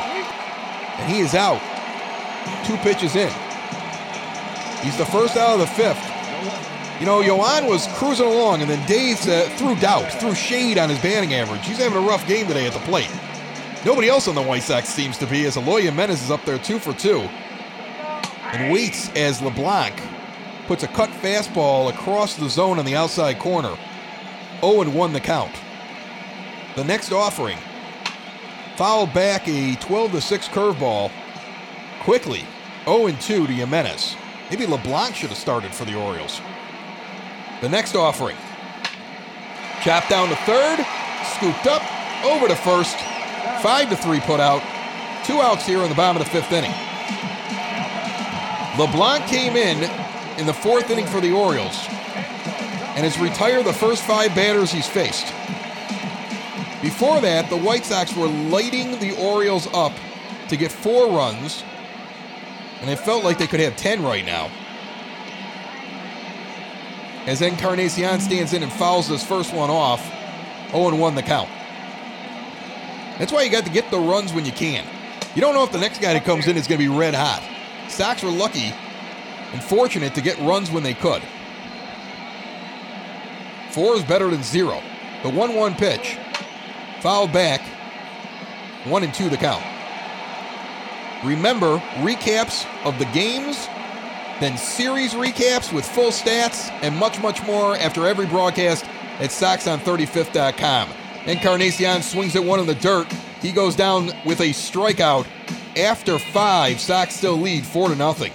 And 0.98 1.12
he 1.12 1.20
is 1.20 1.34
out. 1.34 1.60
Two 2.66 2.76
pitches 2.78 3.16
in. 3.16 3.32
He's 4.82 4.96
the 4.98 5.06
first 5.06 5.36
out 5.36 5.54
of 5.54 5.60
the 5.60 5.66
fifth. 5.66 6.15
You 6.98 7.04
know, 7.04 7.20
Yoan 7.20 7.68
was 7.68 7.86
cruising 7.98 8.26
along, 8.26 8.62
and 8.62 8.70
then 8.70 8.86
Dave 8.86 9.20
uh, 9.28 9.50
threw 9.56 9.74
doubt, 9.76 10.10
threw 10.14 10.34
shade 10.34 10.78
on 10.78 10.88
his 10.88 10.98
batting 11.00 11.34
average. 11.34 11.66
He's 11.66 11.76
having 11.76 11.98
a 11.98 12.06
rough 12.06 12.26
game 12.26 12.46
today 12.46 12.66
at 12.66 12.72
the 12.72 12.78
plate. 12.80 13.10
Nobody 13.84 14.08
else 14.08 14.28
on 14.28 14.34
the 14.34 14.40
White 14.42 14.62
Sox 14.62 14.88
seems 14.88 15.18
to 15.18 15.26
be, 15.26 15.44
as 15.44 15.58
Eloy 15.58 15.82
Jimenez 15.82 16.22
is 16.22 16.30
up 16.30 16.42
there 16.46 16.58
two 16.58 16.78
for 16.78 16.94
two. 16.94 17.18
And 18.52 18.72
waits 18.72 19.10
as 19.14 19.42
LeBlanc 19.42 19.94
puts 20.66 20.84
a 20.84 20.88
cut 20.88 21.10
fastball 21.10 21.90
across 21.90 22.34
the 22.34 22.48
zone 22.48 22.78
on 22.78 22.86
the 22.86 22.96
outside 22.96 23.38
corner. 23.38 23.76
0 24.62 24.90
1 24.90 25.12
the 25.12 25.20
count. 25.20 25.54
The 26.76 26.84
next 26.84 27.12
offering 27.12 27.58
fouled 28.76 29.12
back 29.12 29.46
a 29.46 29.76
12 29.76 30.22
6 30.22 30.48
curveball 30.48 31.12
quickly. 32.00 32.44
0 32.86 33.10
2 33.10 33.46
to 33.46 33.52
Jimenez. 33.52 34.16
Maybe 34.48 34.64
LeBlanc 34.64 35.14
should 35.14 35.28
have 35.28 35.38
started 35.38 35.74
for 35.74 35.84
the 35.84 35.94
Orioles. 35.94 36.40
The 37.60 37.68
next 37.68 37.94
offering 37.94 38.36
chopped 39.82 40.10
down 40.10 40.28
to 40.28 40.36
third, 40.36 40.84
scooped 41.36 41.66
up, 41.66 41.82
over 42.24 42.48
to 42.48 42.56
first. 42.56 42.96
5 43.62 43.90
to 43.90 43.96
3 43.96 44.20
put 44.20 44.40
out. 44.40 44.62
Two 45.24 45.40
outs 45.40 45.66
here 45.66 45.82
in 45.82 45.88
the 45.88 45.94
bottom 45.94 46.20
of 46.20 46.26
the 46.26 46.30
fifth 46.30 46.52
inning. 46.52 46.72
LeBlanc 48.78 49.26
came 49.26 49.56
in 49.56 49.90
in 50.38 50.46
the 50.46 50.52
fourth 50.52 50.90
inning 50.90 51.06
for 51.06 51.20
the 51.20 51.32
Orioles 51.32 51.86
and 52.94 53.04
has 53.04 53.18
retired 53.18 53.64
the 53.64 53.72
first 53.72 54.02
five 54.02 54.34
batters 54.34 54.70
he's 54.70 54.86
faced. 54.86 55.26
Before 56.82 57.20
that, 57.20 57.48
the 57.48 57.56
White 57.56 57.84
Sox 57.84 58.14
were 58.14 58.28
lighting 58.28 58.98
the 58.98 59.16
Orioles 59.16 59.66
up 59.72 59.92
to 60.48 60.56
get 60.56 60.70
four 60.70 61.10
runs, 61.10 61.64
and 62.80 62.90
it 62.90 62.98
felt 62.98 63.24
like 63.24 63.38
they 63.38 63.46
could 63.46 63.60
have 63.60 63.76
10 63.76 64.02
right 64.02 64.24
now. 64.24 64.50
As 67.26 67.42
Encarnacion 67.42 68.20
stands 68.20 68.52
in 68.52 68.62
and 68.62 68.72
fouls 68.72 69.08
this 69.08 69.24
first 69.24 69.52
one 69.52 69.68
off, 69.68 70.00
0 70.70 70.94
1 70.94 71.14
the 71.16 71.22
count. 71.22 71.48
That's 73.18 73.32
why 73.32 73.42
you 73.42 73.50
got 73.50 73.64
to 73.64 73.70
get 73.70 73.90
the 73.90 73.98
runs 73.98 74.32
when 74.32 74.44
you 74.44 74.52
can. 74.52 74.84
You 75.34 75.40
don't 75.40 75.54
know 75.54 75.64
if 75.64 75.72
the 75.72 75.78
next 75.78 76.00
guy 76.00 76.12
that 76.12 76.24
comes 76.24 76.46
in 76.46 76.56
is 76.56 76.66
going 76.68 76.80
to 76.80 76.88
be 76.88 76.94
red 76.94 77.14
hot. 77.14 77.42
Sox 77.90 78.22
were 78.22 78.30
lucky 78.30 78.72
and 79.52 79.62
fortunate 79.62 80.14
to 80.14 80.20
get 80.20 80.38
runs 80.38 80.70
when 80.70 80.82
they 80.82 80.94
could. 80.94 81.22
Four 83.70 83.96
is 83.96 84.04
better 84.04 84.30
than 84.30 84.42
zero. 84.42 84.80
The 85.22 85.30
1 85.30 85.54
1 85.54 85.74
pitch, 85.74 86.16
fouled 87.00 87.32
back, 87.32 87.60
1 88.84 89.02
and 89.02 89.12
2 89.12 89.28
the 89.28 89.36
count. 89.36 89.64
Remember, 91.24 91.78
recaps 91.96 92.66
of 92.84 92.98
the 92.98 93.06
games, 93.06 93.68
then 94.40 94.58
series 94.58 95.14
recaps 95.14 95.72
with 95.72 95.86
full 95.86 96.10
stats, 96.10 96.70
and 96.82 96.94
much, 96.96 97.20
much 97.20 97.42
more 97.44 97.76
after 97.76 98.06
every 98.06 98.26
broadcast 98.26 98.84
at 99.18 99.30
SoxOn35th.com. 99.30 100.90
Encarnacion 101.26 102.02
swings 102.02 102.36
at 102.36 102.44
one 102.44 102.60
in 102.60 102.66
the 102.66 102.74
dirt. 102.74 103.10
He 103.40 103.52
goes 103.52 103.74
down 103.74 104.10
with 104.24 104.40
a 104.40 104.50
strikeout 104.50 105.26
after 105.76 106.18
five. 106.18 106.80
Sox 106.80 107.14
still 107.14 107.36
lead 107.36 107.64
four 107.66 107.88
to 107.88 107.96
nothing. 107.96 108.32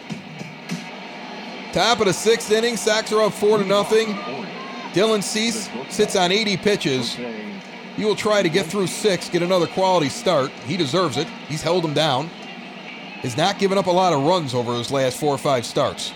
Top 1.71 1.99
of 1.99 2.05
the 2.05 2.13
sixth 2.13 2.51
inning, 2.51 2.77
Sox 2.77 3.13
are 3.13 3.21
up 3.21 3.33
four 3.33 3.57
to 3.57 3.65
nothing. 3.65 4.07
Dylan 4.93 5.23
Cease 5.23 5.69
sits 5.89 6.15
on 6.15 6.31
80 6.31 6.57
pitches. 6.57 7.17
He 7.95 8.03
will 8.03 8.15
try 8.15 8.41
to 8.41 8.49
get 8.49 8.65
through 8.65 8.87
six, 8.87 9.29
get 9.29 9.41
another 9.41 9.67
quality 9.67 10.09
start. 10.09 10.49
He 10.65 10.75
deserves 10.75 11.17
it. 11.17 11.27
He's 11.47 11.61
held 11.61 11.85
him 11.85 11.93
down. 11.93 12.29
Has 13.21 13.37
not 13.37 13.59
given 13.59 13.77
up 13.77 13.85
a 13.85 13.91
lot 13.91 14.13
of 14.13 14.23
runs 14.23 14.53
over 14.53 14.73
his 14.73 14.91
last 14.91 15.17
four 15.17 15.33
or 15.33 15.37
five 15.37 15.65
starts. 15.65 16.13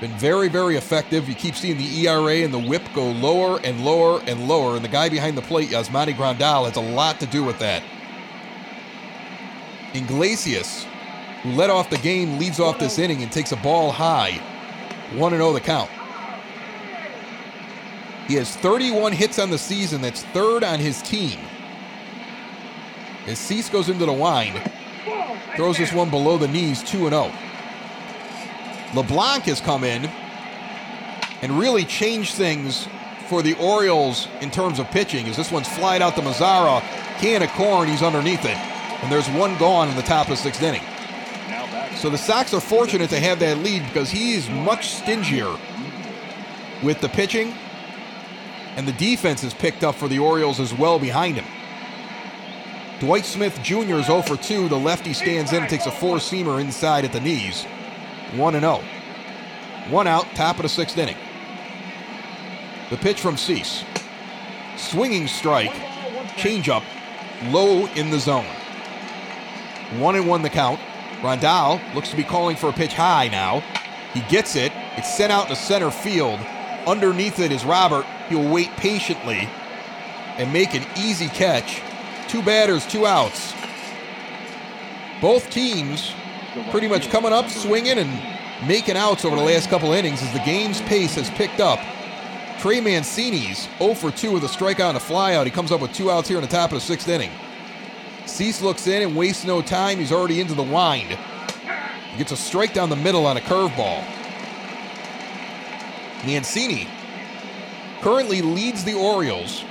Been 0.00 0.16
very, 0.18 0.48
very 0.48 0.76
effective. 0.76 1.28
You 1.28 1.34
keep 1.34 1.54
seeing 1.54 1.76
the 1.76 2.06
ERA 2.06 2.36
and 2.36 2.52
the 2.52 2.58
whip 2.58 2.82
go 2.94 3.10
lower 3.10 3.60
and 3.62 3.84
lower 3.84 4.22
and 4.26 4.48
lower. 4.48 4.76
And 4.76 4.84
the 4.84 4.88
guy 4.88 5.08
behind 5.10 5.36
the 5.36 5.42
plate, 5.42 5.70
Yasmani 5.70 6.14
Grandal, 6.14 6.64
has 6.64 6.76
a 6.76 6.80
lot 6.80 7.20
to 7.20 7.26
do 7.26 7.44
with 7.44 7.58
that. 7.58 7.82
Iglesias, 9.92 10.86
who 11.42 11.52
led 11.52 11.68
off 11.68 11.90
the 11.90 11.98
game, 11.98 12.38
leads 12.38 12.60
off 12.60 12.78
this 12.78 12.98
inning 12.98 13.22
and 13.22 13.30
takes 13.30 13.52
a 13.52 13.56
ball 13.56 13.90
high. 13.90 14.40
1 15.16 15.32
0 15.32 15.52
the 15.52 15.60
count. 15.60 15.90
He 18.26 18.34
has 18.36 18.56
31 18.56 19.12
hits 19.12 19.38
on 19.38 19.50
the 19.50 19.58
season. 19.58 20.00
That's 20.00 20.22
third 20.26 20.64
on 20.64 20.78
his 20.78 21.02
team. 21.02 21.40
As 23.26 23.38
Cease 23.38 23.68
goes 23.68 23.88
into 23.88 24.06
the 24.06 24.12
wind, 24.12 24.62
throws 25.56 25.78
this 25.78 25.92
one 25.92 26.10
below 26.10 26.38
the 26.38 26.48
knees, 26.48 26.82
2 26.82 27.08
0. 27.08 27.32
LeBlanc 28.94 29.44
has 29.44 29.60
come 29.60 29.84
in 29.84 30.10
and 31.42 31.58
really 31.58 31.84
changed 31.84 32.34
things 32.34 32.88
for 33.28 33.42
the 33.42 33.54
Orioles 33.54 34.26
in 34.40 34.50
terms 34.50 34.78
of 34.78 34.90
pitching. 34.90 35.26
As 35.28 35.36
this 35.36 35.52
one's 35.52 35.68
flied 35.68 36.02
out 36.02 36.16
to 36.16 36.22
Mazara, 36.22 36.80
can 37.18 37.42
of 37.42 37.50
corn, 37.50 37.88
he's 37.88 38.02
underneath 38.02 38.44
it. 38.44 38.56
And 39.02 39.10
there's 39.10 39.28
one 39.30 39.56
gone 39.58 39.88
in 39.88 39.96
the 39.96 40.02
top 40.02 40.26
of 40.26 40.30
the 40.30 40.36
sixth 40.36 40.62
inning. 40.62 40.82
So 41.96 42.10
the 42.10 42.18
Sox 42.18 42.52
are 42.54 42.60
fortunate 42.60 43.10
to 43.10 43.20
have 43.20 43.38
that 43.40 43.58
lead 43.58 43.84
because 43.84 44.10
he's 44.10 44.48
much 44.48 44.88
stingier 44.88 45.56
with 46.82 47.00
the 47.00 47.08
pitching. 47.08 47.54
And 48.76 48.86
the 48.88 48.92
defense 48.92 49.42
has 49.42 49.54
picked 49.54 49.84
up 49.84 49.94
for 49.94 50.08
the 50.08 50.18
Orioles 50.18 50.60
as 50.60 50.72
well 50.74 50.98
behind 50.98 51.36
him. 51.36 51.44
Dwight 53.00 53.24
Smith 53.24 53.58
Jr. 53.62 53.94
is 53.94 54.06
0 54.06 54.20
for 54.20 54.36
2. 54.36 54.68
The 54.68 54.76
lefty 54.76 55.14
stands 55.14 55.54
in 55.54 55.62
and 55.62 55.70
takes 55.70 55.86
a 55.86 55.90
four 55.90 56.16
seamer 56.16 56.60
inside 56.60 57.06
at 57.06 57.12
the 57.14 57.20
knees. 57.20 57.64
1 58.34 58.54
and 58.54 58.62
0. 58.62 58.84
One 59.88 60.06
out, 60.06 60.26
top 60.34 60.56
of 60.56 60.62
the 60.64 60.68
sixth 60.68 60.98
inning. 60.98 61.16
The 62.90 62.98
pitch 62.98 63.18
from 63.18 63.38
Cease. 63.38 63.84
Swinging 64.76 65.28
strike, 65.28 65.72
changeup, 66.36 66.84
low 67.44 67.86
in 67.86 68.10
the 68.10 68.18
zone. 68.18 68.44
1 69.96 70.16
and 70.16 70.28
1 70.28 70.42
the 70.42 70.50
count. 70.50 70.78
Grandal 71.22 71.80
looks 71.94 72.10
to 72.10 72.16
be 72.16 72.22
calling 72.22 72.54
for 72.54 72.68
a 72.68 72.72
pitch 72.74 72.92
high 72.92 73.28
now. 73.28 73.60
He 74.12 74.20
gets 74.28 74.56
it. 74.56 74.72
It's 74.98 75.16
sent 75.16 75.32
out 75.32 75.48
to 75.48 75.56
center 75.56 75.90
field. 75.90 76.38
Underneath 76.86 77.38
it 77.38 77.50
is 77.50 77.64
Robert. 77.64 78.04
He'll 78.28 78.52
wait 78.52 78.68
patiently 78.72 79.48
and 80.36 80.52
make 80.52 80.74
an 80.74 80.84
easy 80.98 81.28
catch. 81.28 81.80
Two 82.30 82.42
batters, 82.44 82.86
two 82.86 83.06
outs. 83.08 83.54
Both 85.20 85.50
teams 85.50 86.12
pretty 86.70 86.86
much 86.86 87.10
coming 87.10 87.32
up, 87.32 87.48
swinging, 87.48 87.98
and 87.98 88.08
making 88.68 88.96
outs 88.96 89.24
over 89.24 89.34
the 89.34 89.42
last 89.42 89.68
couple 89.68 89.90
innings 89.90 90.22
as 90.22 90.32
the 90.32 90.38
game's 90.44 90.80
pace 90.82 91.16
has 91.16 91.28
picked 91.30 91.58
up. 91.58 91.80
Trey 92.60 92.80
Mancini's 92.80 93.68
0 93.78 93.94
for 93.94 94.12
2 94.12 94.30
with 94.30 94.44
a 94.44 94.46
strikeout 94.46 94.90
and 94.90 94.96
a 94.96 95.00
flyout. 95.00 95.44
He 95.44 95.50
comes 95.50 95.72
up 95.72 95.80
with 95.80 95.92
two 95.92 96.08
outs 96.08 96.28
here 96.28 96.36
in 96.36 96.42
the 96.44 96.48
top 96.48 96.70
of 96.70 96.76
the 96.76 96.80
sixth 96.80 97.08
inning. 97.08 97.32
Cease 98.26 98.62
looks 98.62 98.86
in 98.86 99.02
and 99.02 99.16
wastes 99.16 99.44
no 99.44 99.60
time. 99.60 99.98
He's 99.98 100.12
already 100.12 100.40
into 100.40 100.54
the 100.54 100.62
wind. 100.62 101.18
He 102.12 102.16
gets 102.16 102.30
a 102.30 102.36
strike 102.36 102.72
down 102.72 102.90
the 102.90 102.96
middle 102.96 103.26
on 103.26 103.38
a 103.38 103.40
curveball. 103.40 104.04
Mancini 106.24 106.86
currently 108.02 108.40
leads 108.40 108.84
the 108.84 108.94
Orioles 108.94 109.64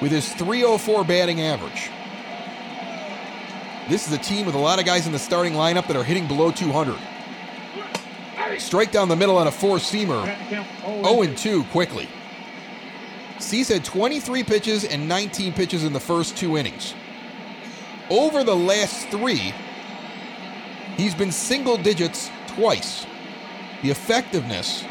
with 0.00 0.12
his 0.12 0.32
304 0.34 1.04
batting 1.04 1.40
average. 1.40 1.90
This 3.88 4.06
is 4.06 4.12
a 4.12 4.18
team 4.18 4.46
with 4.46 4.54
a 4.54 4.58
lot 4.58 4.78
of 4.78 4.84
guys 4.84 5.06
in 5.06 5.12
the 5.12 5.18
starting 5.18 5.54
lineup 5.54 5.86
that 5.86 5.96
are 5.96 6.04
hitting 6.04 6.28
below 6.28 6.50
200. 6.50 6.96
Strike 8.58 8.92
down 8.92 9.08
the 9.08 9.16
middle 9.16 9.36
on 9.36 9.46
a 9.46 9.50
four 9.50 9.76
seamer. 9.76 10.24
0 10.82 11.34
2 11.34 11.64
quickly. 11.64 12.08
Cease 13.38 13.68
had 13.68 13.84
23 13.84 14.42
pitches 14.42 14.84
and 14.84 15.08
19 15.08 15.52
pitches 15.52 15.84
in 15.84 15.92
the 15.92 16.00
first 16.00 16.36
two 16.36 16.56
innings. 16.56 16.94
Over 18.10 18.42
the 18.42 18.56
last 18.56 19.08
three, 19.08 19.54
he's 20.96 21.14
been 21.14 21.30
single 21.30 21.76
digits 21.76 22.30
twice. 22.46 23.06
The 23.82 23.90
effectiveness 23.90 24.84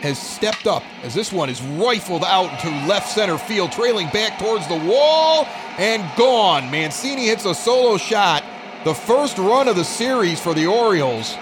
has 0.00 0.18
stepped 0.18 0.66
up 0.66 0.82
as 1.02 1.14
this 1.14 1.32
one 1.32 1.50
is 1.50 1.60
rifled 1.62 2.24
out 2.24 2.52
into 2.52 2.68
left 2.86 3.08
center 3.08 3.36
field, 3.38 3.70
trailing 3.72 4.08
back 4.08 4.38
towards 4.38 4.66
the 4.68 4.76
wall 4.76 5.46
and 5.78 6.04
gone. 6.16 6.70
Mancini 6.70 7.26
hits 7.26 7.44
a 7.44 7.54
solo 7.54 7.96
shot. 7.96 8.42
The 8.84 8.94
first 8.94 9.36
run 9.36 9.68
of 9.68 9.76
the 9.76 9.84
series 9.84 10.40
for 10.40 10.54
the 10.54 10.66
Orioles 10.66 11.36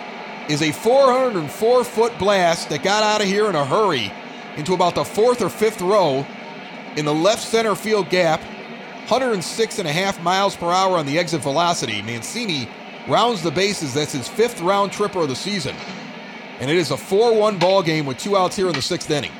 is 0.48 0.62
a 0.62 0.72
404 0.72 1.84
foot 1.84 2.18
blast 2.18 2.68
that 2.70 2.82
got 2.82 3.02
out 3.02 3.20
of 3.20 3.28
here 3.28 3.48
in 3.48 3.54
a 3.54 3.64
hurry 3.64 4.12
into 4.56 4.74
about 4.74 4.96
the 4.96 5.04
fourth 5.04 5.40
or 5.40 5.48
fifth 5.48 5.80
row 5.80 6.26
in 6.96 7.04
the 7.04 7.14
left 7.14 7.42
center 7.42 7.76
field 7.76 8.10
gap. 8.10 8.40
106 9.08 9.78
and 9.78 9.88
a 9.88 9.92
half 9.92 10.20
miles 10.22 10.56
per 10.56 10.70
hour 10.70 10.98
on 10.98 11.06
the 11.06 11.18
exit 11.18 11.40
velocity. 11.40 12.02
Mancini 12.02 12.68
rounds 13.06 13.42
the 13.42 13.50
bases. 13.50 13.94
That's 13.94 14.12
his 14.12 14.28
fifth 14.28 14.60
round 14.60 14.92
tripper 14.92 15.20
of 15.20 15.28
the 15.28 15.36
season 15.36 15.74
and 16.60 16.70
it 16.70 16.76
is 16.76 16.90
a 16.90 16.96
4 16.96 17.34
1 17.34 17.58
ball 17.58 17.82
game 17.82 18.06
with 18.06 18.18
two 18.18 18.36
outs 18.36 18.56
here 18.56 18.68
in 18.68 18.74
the 18.74 18.82
sixth 18.82 19.10
inning. 19.10 19.32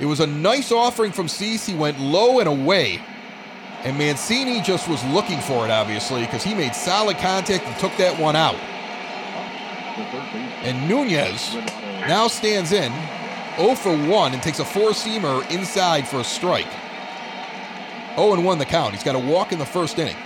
It 0.00 0.06
was 0.06 0.20
a 0.20 0.26
nice 0.26 0.72
offering 0.72 1.12
from 1.12 1.28
Cease. 1.28 1.66
He 1.66 1.74
went 1.74 2.00
low 2.00 2.38
and 2.40 2.48
away. 2.48 3.02
And 3.84 3.96
Mancini 3.96 4.60
just 4.60 4.88
was 4.88 5.02
looking 5.06 5.40
for 5.40 5.64
it, 5.64 5.70
obviously, 5.70 6.22
because 6.22 6.42
he 6.42 6.54
made 6.54 6.74
solid 6.74 7.16
contact 7.18 7.64
and 7.64 7.76
took 7.78 7.96
that 7.96 8.18
one 8.18 8.36
out. 8.36 8.56
And 10.62 10.88
Nunez 10.88 11.54
now 12.06 12.28
stands 12.28 12.72
in 12.72 12.92
0 13.56 13.74
for 13.74 13.96
1 13.96 14.32
and 14.32 14.42
takes 14.42 14.58
a 14.58 14.64
four 14.64 14.90
seamer 14.90 15.48
inside 15.50 16.06
for 16.06 16.20
a 16.20 16.24
strike. 16.24 16.70
0 18.16 18.34
and 18.34 18.44
1 18.44 18.58
the 18.58 18.64
count. 18.64 18.94
He's 18.94 19.04
got 19.04 19.16
a 19.16 19.18
walk 19.18 19.52
in 19.52 19.58
the 19.58 19.66
first 19.66 19.98
inning. 19.98 20.16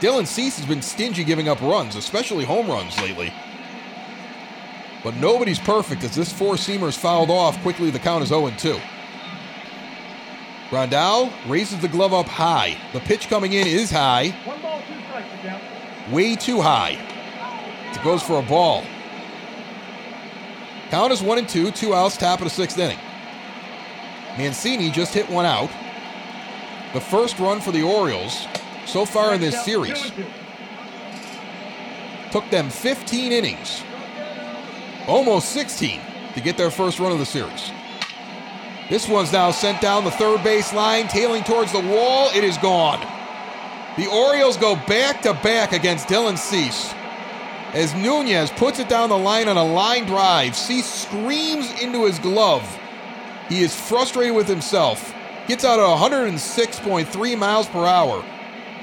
Dylan 0.00 0.26
Cease 0.26 0.58
has 0.58 0.66
been 0.66 0.82
stingy 0.82 1.24
giving 1.24 1.48
up 1.48 1.60
runs, 1.60 1.96
especially 1.96 2.44
home 2.44 2.68
runs 2.68 2.98
lately. 3.00 3.32
But 5.02 5.16
nobody's 5.16 5.58
perfect 5.58 6.04
as 6.04 6.14
this 6.14 6.32
four 6.32 6.54
seamer 6.54 6.88
is 6.88 6.96
fouled 6.96 7.30
off. 7.30 7.60
Quickly, 7.62 7.90
the 7.90 7.98
count 7.98 8.22
is 8.22 8.28
0 8.28 8.50
2. 8.56 8.80
Grandal 10.70 11.32
raises 11.48 11.80
the 11.80 11.88
glove 11.88 12.14
up 12.14 12.26
high. 12.26 12.78
The 12.92 13.00
pitch 13.00 13.28
coming 13.28 13.52
in 13.52 13.66
is 13.66 13.90
high. 13.90 14.34
Way 16.10 16.36
too 16.36 16.60
high. 16.60 16.98
It 17.92 18.02
goes 18.02 18.22
for 18.22 18.38
a 18.38 18.42
ball. 18.42 18.84
Count 20.90 21.12
is 21.12 21.22
1 21.22 21.38
and 21.38 21.48
2, 21.48 21.70
two 21.72 21.94
outs, 21.94 22.16
top 22.16 22.40
of 22.40 22.44
the 22.44 22.50
sixth 22.50 22.78
inning. 22.78 22.98
Mancini 24.38 24.90
just 24.90 25.12
hit 25.12 25.28
one 25.28 25.44
out. 25.44 25.70
The 26.94 27.00
first 27.00 27.38
run 27.38 27.60
for 27.60 27.72
the 27.72 27.82
Orioles 27.82 28.46
so 28.86 29.04
far 29.04 29.34
in 29.34 29.40
this 29.40 29.64
series. 29.64 30.12
Took 32.30 32.48
them 32.50 32.70
15 32.70 33.32
innings 33.32 33.82
almost 35.06 35.50
16 35.50 36.00
to 36.34 36.40
get 36.40 36.56
their 36.56 36.70
first 36.70 36.98
run 36.98 37.12
of 37.12 37.18
the 37.18 37.26
series. 37.26 37.70
This 38.88 39.08
one's 39.08 39.32
now 39.32 39.50
sent 39.50 39.80
down 39.80 40.04
the 40.04 40.10
third 40.10 40.42
base 40.44 40.72
line, 40.72 41.08
tailing 41.08 41.44
towards 41.44 41.72
the 41.72 41.80
wall. 41.80 42.30
It 42.34 42.44
is 42.44 42.58
gone. 42.58 43.00
The 43.96 44.06
Orioles 44.06 44.56
go 44.56 44.76
back 44.76 45.22
to 45.22 45.34
back 45.34 45.72
against 45.72 46.08
Dylan 46.08 46.36
Cease. 46.36 46.92
As 47.72 47.94
Nunez 47.94 48.50
puts 48.50 48.78
it 48.78 48.88
down 48.88 49.08
the 49.08 49.18
line 49.18 49.48
on 49.48 49.56
a 49.56 49.64
line 49.64 50.04
drive, 50.04 50.54
Cease 50.54 50.86
screams 50.86 51.70
into 51.80 52.04
his 52.04 52.18
glove. 52.18 52.62
He 53.48 53.62
is 53.62 53.74
frustrated 53.74 54.34
with 54.34 54.46
himself. 54.46 55.14
Gets 55.48 55.64
out 55.64 55.80
at 55.80 55.86
106.3 55.86 57.38
miles 57.38 57.66
per 57.68 57.86
hour, 57.86 58.24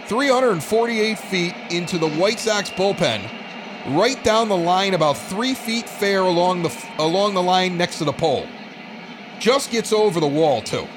348 0.07 1.19
feet 1.19 1.55
into 1.69 1.97
the 1.97 2.09
White 2.09 2.39
Sox 2.39 2.69
bullpen 2.69 3.38
right 3.89 4.21
down 4.23 4.49
the 4.49 4.57
line, 4.57 4.93
about 4.93 5.17
three 5.17 5.53
feet 5.53 5.87
fair 5.87 6.21
along 6.21 6.63
the 6.63 6.85
along 6.97 7.33
the 7.33 7.43
line 7.43 7.77
next 7.77 7.97
to 7.99 8.05
the 8.05 8.13
pole. 8.13 8.47
Just 9.39 9.71
gets 9.71 9.93
over 9.93 10.19
the 10.19 10.27
wall 10.27 10.61
too. 10.61 10.87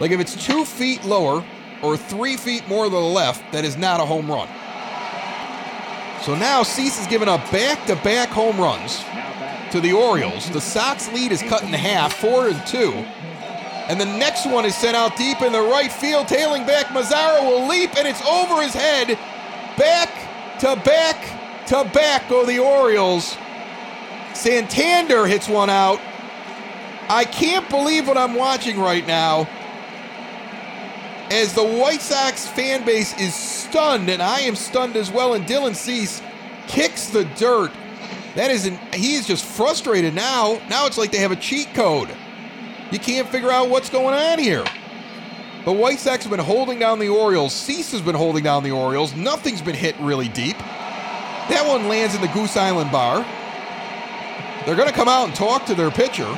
Like 0.00 0.10
if 0.10 0.20
it's 0.20 0.44
two 0.44 0.64
feet 0.64 1.04
lower 1.04 1.44
or 1.82 1.96
three 1.96 2.36
feet 2.36 2.66
more 2.68 2.84
to 2.84 2.90
the 2.90 2.98
left, 2.98 3.52
that 3.52 3.64
is 3.64 3.76
not 3.76 4.00
a 4.00 4.04
home 4.04 4.30
run. 4.30 4.48
So 6.22 6.36
now 6.36 6.62
Cease 6.62 7.00
is 7.00 7.06
giving 7.08 7.28
up 7.28 7.40
back-to-back 7.50 8.28
home 8.28 8.56
runs 8.60 9.02
to 9.72 9.80
the 9.80 9.92
Orioles. 9.92 10.48
The 10.50 10.60
Sox 10.60 11.12
lead 11.12 11.32
is 11.32 11.42
cut 11.42 11.62
in 11.62 11.70
half, 11.70 12.14
four 12.14 12.48
and 12.48 12.66
two. 12.66 12.92
And 13.88 14.00
the 14.00 14.06
next 14.06 14.46
one 14.46 14.64
is 14.64 14.76
sent 14.76 14.96
out 14.96 15.16
deep 15.16 15.42
in 15.42 15.52
the 15.52 15.60
right 15.60 15.90
field, 15.90 16.28
tailing 16.28 16.64
back. 16.64 16.86
Mazara 16.86 17.42
will 17.42 17.66
leap, 17.66 17.96
and 17.96 18.06
it's 18.06 18.24
over 18.24 18.62
his 18.62 18.72
head. 18.72 19.18
Back 19.76 20.60
to 20.60 20.76
back 20.84 21.41
to 21.66 21.84
back 21.92 22.28
go 22.28 22.44
the 22.44 22.58
Orioles. 22.58 23.36
Santander 24.34 25.26
hits 25.26 25.48
one 25.48 25.70
out. 25.70 26.00
I 27.08 27.24
can't 27.24 27.68
believe 27.68 28.08
what 28.08 28.16
I'm 28.16 28.34
watching 28.34 28.78
right 28.78 29.06
now. 29.06 29.48
As 31.30 31.54
the 31.54 31.64
White 31.64 32.00
Sox 32.00 32.46
fan 32.46 32.84
base 32.84 33.18
is 33.18 33.34
stunned, 33.34 34.08
and 34.08 34.22
I 34.22 34.40
am 34.40 34.54
stunned 34.54 34.96
as 34.96 35.10
well, 35.10 35.34
and 35.34 35.46
Dylan 35.46 35.74
Cease 35.74 36.20
kicks 36.68 37.08
the 37.08 37.24
dirt 37.36 37.72
That 38.34 38.50
isn't, 38.50 38.78
he 38.94 39.14
is 39.14 39.26
just 39.26 39.44
frustrated 39.44 40.14
now. 40.14 40.60
Now 40.70 40.86
it's 40.86 40.96
like 40.96 41.12
they 41.12 41.18
have 41.18 41.32
a 41.32 41.36
cheat 41.36 41.74
code. 41.74 42.08
You 42.90 42.98
can't 42.98 43.28
figure 43.28 43.50
out 43.50 43.68
what's 43.68 43.90
going 43.90 44.14
on 44.14 44.38
here. 44.38 44.64
The 45.64 45.72
White 45.72 45.98
Sox 45.98 46.24
have 46.24 46.30
been 46.30 46.40
holding 46.40 46.78
down 46.78 46.98
the 46.98 47.08
Orioles. 47.08 47.52
Cease 47.52 47.92
has 47.92 48.00
been 48.00 48.14
holding 48.14 48.42
down 48.42 48.64
the 48.64 48.70
Orioles. 48.70 49.14
Nothing's 49.14 49.62
been 49.62 49.74
hit 49.76 49.94
really 50.00 50.28
deep. 50.28 50.56
That 51.48 51.64
one 51.66 51.88
lands 51.88 52.14
in 52.14 52.20
the 52.20 52.28
Goose 52.28 52.56
Island 52.56 52.90
bar. 52.92 53.24
They're 54.64 54.76
going 54.76 54.88
to 54.88 54.94
come 54.94 55.08
out 55.08 55.26
and 55.26 55.34
talk 55.34 55.66
to 55.66 55.74
their 55.74 55.90
pitcher. 55.90 56.28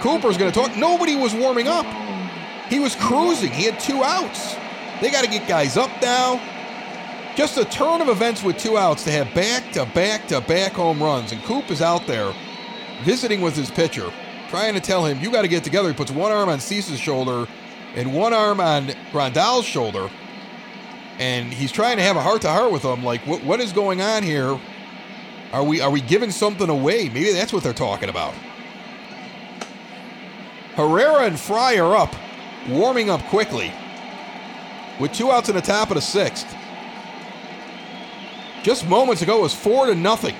Cooper's 0.00 0.36
going 0.36 0.52
to 0.52 0.58
talk. 0.58 0.76
Nobody 0.76 1.16
was 1.16 1.34
warming 1.34 1.66
up. 1.66 1.86
He 2.68 2.78
was 2.78 2.94
cruising. 2.96 3.50
He 3.50 3.64
had 3.64 3.80
two 3.80 4.04
outs. 4.04 4.56
They 5.00 5.10
got 5.10 5.24
to 5.24 5.30
get 5.30 5.48
guys 5.48 5.76
up 5.76 5.90
now. 6.02 6.40
Just 7.36 7.58
a 7.58 7.64
turn 7.64 8.00
of 8.00 8.08
events 8.08 8.42
with 8.42 8.56
two 8.58 8.78
outs 8.78 9.04
to 9.04 9.10
have 9.10 9.32
back 9.34 9.72
to 9.72 9.86
back 9.94 10.26
to 10.28 10.40
back 10.40 10.72
home 10.72 11.02
runs. 11.02 11.32
And 11.32 11.42
Coop 11.44 11.70
is 11.70 11.82
out 11.82 12.06
there 12.06 12.34
visiting 13.02 13.40
with 13.40 13.54
his 13.54 13.70
pitcher, 13.70 14.10
trying 14.48 14.74
to 14.74 14.80
tell 14.80 15.04
him, 15.04 15.20
you 15.20 15.30
got 15.30 15.42
to 15.42 15.48
get 15.48 15.64
together. 15.64 15.88
He 15.88 15.94
puts 15.94 16.10
one 16.10 16.32
arm 16.32 16.48
on 16.48 16.60
Cease's 16.60 16.98
shoulder 16.98 17.46
and 17.94 18.14
one 18.14 18.32
arm 18.32 18.60
on 18.60 18.90
Grandal's 19.12 19.64
shoulder. 19.64 20.10
And 21.18 21.52
he's 21.52 21.72
trying 21.72 21.96
to 21.96 22.02
have 22.02 22.16
a 22.16 22.20
heart 22.20 22.42
to 22.42 22.48
heart 22.48 22.72
with 22.72 22.82
them. 22.82 23.02
like, 23.02 23.26
what, 23.26 23.42
what 23.42 23.60
is 23.60 23.72
going 23.72 24.02
on 24.02 24.22
here? 24.22 24.58
Are 25.52 25.64
we 25.64 25.80
are 25.80 25.90
we 25.90 26.00
giving 26.00 26.30
something 26.30 26.68
away? 26.68 27.08
Maybe 27.08 27.32
that's 27.32 27.52
what 27.52 27.62
they're 27.62 27.72
talking 27.72 28.08
about. 28.08 28.34
Herrera 30.74 31.24
and 31.24 31.40
Fry 31.40 31.78
are 31.78 31.96
up, 31.96 32.14
warming 32.68 33.08
up 33.08 33.22
quickly. 33.24 33.72
With 35.00 35.12
two 35.12 35.30
outs 35.30 35.48
in 35.48 35.54
the 35.54 35.62
top 35.62 35.90
of 35.90 35.94
the 35.94 36.02
sixth. 36.02 36.54
Just 38.62 38.86
moments 38.86 39.22
ago 39.22 39.38
it 39.38 39.42
was 39.42 39.54
four 39.54 39.86
to 39.86 39.94
nothing. 39.94 40.34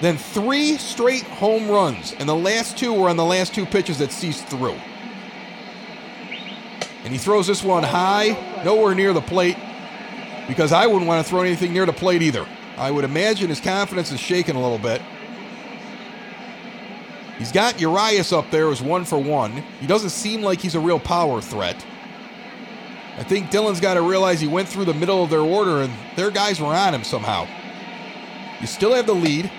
Then 0.00 0.16
three 0.16 0.78
straight 0.78 1.24
home 1.24 1.68
runs, 1.68 2.14
and 2.18 2.28
the 2.28 2.34
last 2.34 2.78
two 2.78 2.92
were 2.92 3.08
on 3.08 3.16
the 3.16 3.24
last 3.24 3.54
two 3.54 3.66
pitches 3.66 3.98
that 3.98 4.12
Cease 4.12 4.42
threw. 4.42 4.76
And 7.04 7.12
he 7.12 7.18
throws 7.18 7.46
this 7.46 7.64
one 7.64 7.82
high, 7.82 8.62
nowhere 8.64 8.94
near 8.94 9.12
the 9.12 9.20
plate, 9.20 9.56
because 10.46 10.72
I 10.72 10.86
wouldn't 10.86 11.06
want 11.06 11.24
to 11.24 11.28
throw 11.28 11.40
anything 11.40 11.72
near 11.72 11.86
the 11.86 11.92
plate 11.92 12.22
either. 12.22 12.46
I 12.76 12.90
would 12.90 13.04
imagine 13.04 13.48
his 13.48 13.60
confidence 13.60 14.12
is 14.12 14.20
shaken 14.20 14.56
a 14.56 14.62
little 14.62 14.78
bit. 14.78 15.02
He's 17.38 17.52
got 17.52 17.80
Urias 17.80 18.32
up 18.32 18.50
there 18.50 18.70
as 18.70 18.80
one 18.80 19.04
for 19.04 19.18
one. 19.18 19.64
He 19.80 19.86
doesn't 19.86 20.10
seem 20.10 20.42
like 20.42 20.60
he's 20.60 20.74
a 20.74 20.80
real 20.80 21.00
power 21.00 21.40
threat. 21.40 21.84
I 23.18 23.24
think 23.24 23.50
Dylan's 23.50 23.80
got 23.80 23.94
to 23.94 24.02
realize 24.02 24.40
he 24.40 24.46
went 24.46 24.68
through 24.68 24.84
the 24.84 24.94
middle 24.94 25.22
of 25.24 25.30
their 25.30 25.40
order 25.40 25.82
and 25.82 25.92
their 26.16 26.30
guys 26.30 26.60
were 26.60 26.68
on 26.68 26.94
him 26.94 27.04
somehow. 27.04 27.46
You 28.60 28.66
still 28.66 28.94
have 28.94 29.06
the 29.06 29.14
lead. 29.14 29.50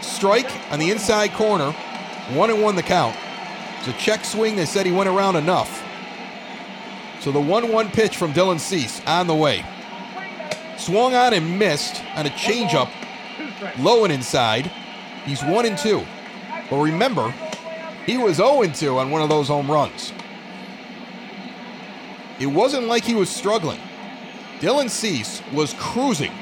Strike 0.00 0.50
on 0.70 0.78
the 0.78 0.90
inside 0.90 1.32
corner. 1.32 1.72
One 2.32 2.50
and 2.50 2.62
one 2.62 2.76
the 2.76 2.82
count. 2.82 3.16
It's 3.78 3.88
a 3.88 3.92
check 3.94 4.24
swing. 4.24 4.54
They 4.54 4.64
said 4.64 4.86
he 4.86 4.92
went 4.92 5.08
around 5.08 5.36
enough. 5.36 5.84
So 7.28 7.32
the 7.32 7.40
1 7.40 7.70
1 7.70 7.90
pitch 7.90 8.16
from 8.16 8.32
Dylan 8.32 8.58
Cease 8.58 9.02
on 9.06 9.26
the 9.26 9.34
way. 9.34 9.62
Swung 10.78 11.14
on 11.14 11.34
and 11.34 11.58
missed 11.58 12.02
on 12.16 12.24
a 12.24 12.30
changeup, 12.30 12.88
low 13.78 14.04
and 14.04 14.10
inside. 14.14 14.70
He's 15.26 15.44
1 15.44 15.66
and 15.66 15.76
2. 15.76 16.02
But 16.70 16.78
remember, 16.78 17.34
he 18.06 18.16
was 18.16 18.36
0 18.36 18.62
and 18.62 18.74
2 18.74 18.98
on 18.98 19.10
one 19.10 19.20
of 19.20 19.28
those 19.28 19.48
home 19.48 19.70
runs. 19.70 20.14
It 22.40 22.46
wasn't 22.46 22.86
like 22.86 23.04
he 23.04 23.14
was 23.14 23.28
struggling. 23.28 23.80
Dylan 24.60 24.88
Cease 24.88 25.42
was 25.52 25.74
cruising 25.74 26.32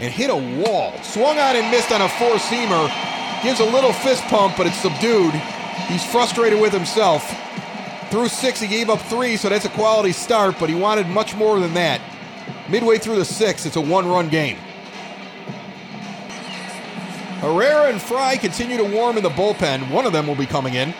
and 0.00 0.12
hit 0.12 0.28
a 0.28 0.34
wall. 0.34 0.92
Swung 1.04 1.38
on 1.38 1.54
and 1.54 1.70
missed 1.70 1.92
on 1.92 2.02
a 2.02 2.08
four 2.08 2.34
seamer. 2.34 2.90
Gives 3.44 3.60
a 3.60 3.64
little 3.64 3.92
fist 3.92 4.24
pump, 4.24 4.56
but 4.56 4.66
it's 4.66 4.78
subdued. 4.78 5.34
He's 5.86 6.04
frustrated 6.04 6.60
with 6.60 6.72
himself. 6.72 7.32
Through 8.10 8.28
six, 8.28 8.60
he 8.60 8.66
gave 8.66 8.90
up 8.90 9.00
three, 9.02 9.36
so 9.36 9.48
that's 9.48 9.64
a 9.64 9.70
quality 9.70 10.12
start, 10.12 10.56
but 10.58 10.68
he 10.68 10.74
wanted 10.74 11.06
much 11.06 11.36
more 11.36 11.60
than 11.60 11.74
that. 11.74 12.00
Midway 12.68 12.98
through 12.98 13.16
the 13.16 13.24
sixth, 13.24 13.66
it's 13.66 13.76
a 13.76 13.80
one 13.80 14.08
run 14.08 14.28
game. 14.28 14.56
Herrera 17.40 17.88
and 17.88 18.02
Fry 18.02 18.36
continue 18.36 18.76
to 18.76 18.84
warm 18.84 19.16
in 19.16 19.22
the 19.22 19.30
bullpen. 19.30 19.90
One 19.90 20.06
of 20.06 20.12
them 20.12 20.26
will 20.26 20.34
be 20.34 20.44
coming 20.44 20.74
in. 20.74 20.92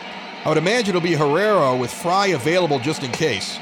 I 0.45 0.49
would 0.49 0.57
imagine 0.57 0.91
it'll 0.91 1.01
be 1.01 1.15
Herrera 1.15 1.77
with 1.77 1.93
Fry 1.93 2.29
available 2.29 2.79
just 2.79 3.03
in 3.03 3.11
case. 3.11 3.59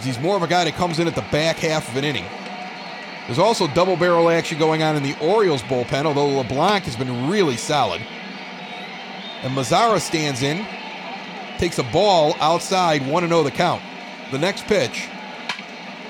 He's 0.00 0.18
more 0.18 0.36
of 0.36 0.42
a 0.42 0.48
guy 0.48 0.64
that 0.64 0.74
comes 0.74 0.98
in 0.98 1.06
at 1.06 1.14
the 1.14 1.24
back 1.30 1.56
half 1.56 1.88
of 1.88 1.96
an 1.96 2.04
inning. 2.04 2.24
There's 3.26 3.38
also 3.38 3.66
double 3.68 3.96
barrel 3.96 4.30
action 4.30 4.58
going 4.58 4.82
on 4.82 4.96
in 4.96 5.02
the 5.02 5.16
Orioles 5.20 5.62
bullpen, 5.62 6.06
although 6.06 6.38
LeBlanc 6.38 6.84
has 6.84 6.96
been 6.96 7.28
really 7.28 7.56
solid. 7.56 8.00
And 9.42 9.56
Mazara 9.56 10.00
stands 10.00 10.42
in, 10.42 10.66
takes 11.58 11.78
a 11.78 11.82
ball 11.84 12.34
outside, 12.40 13.06
1 13.06 13.28
0 13.28 13.42
the 13.42 13.50
count. 13.50 13.82
The 14.30 14.38
next 14.38 14.66
pitch. 14.66 15.08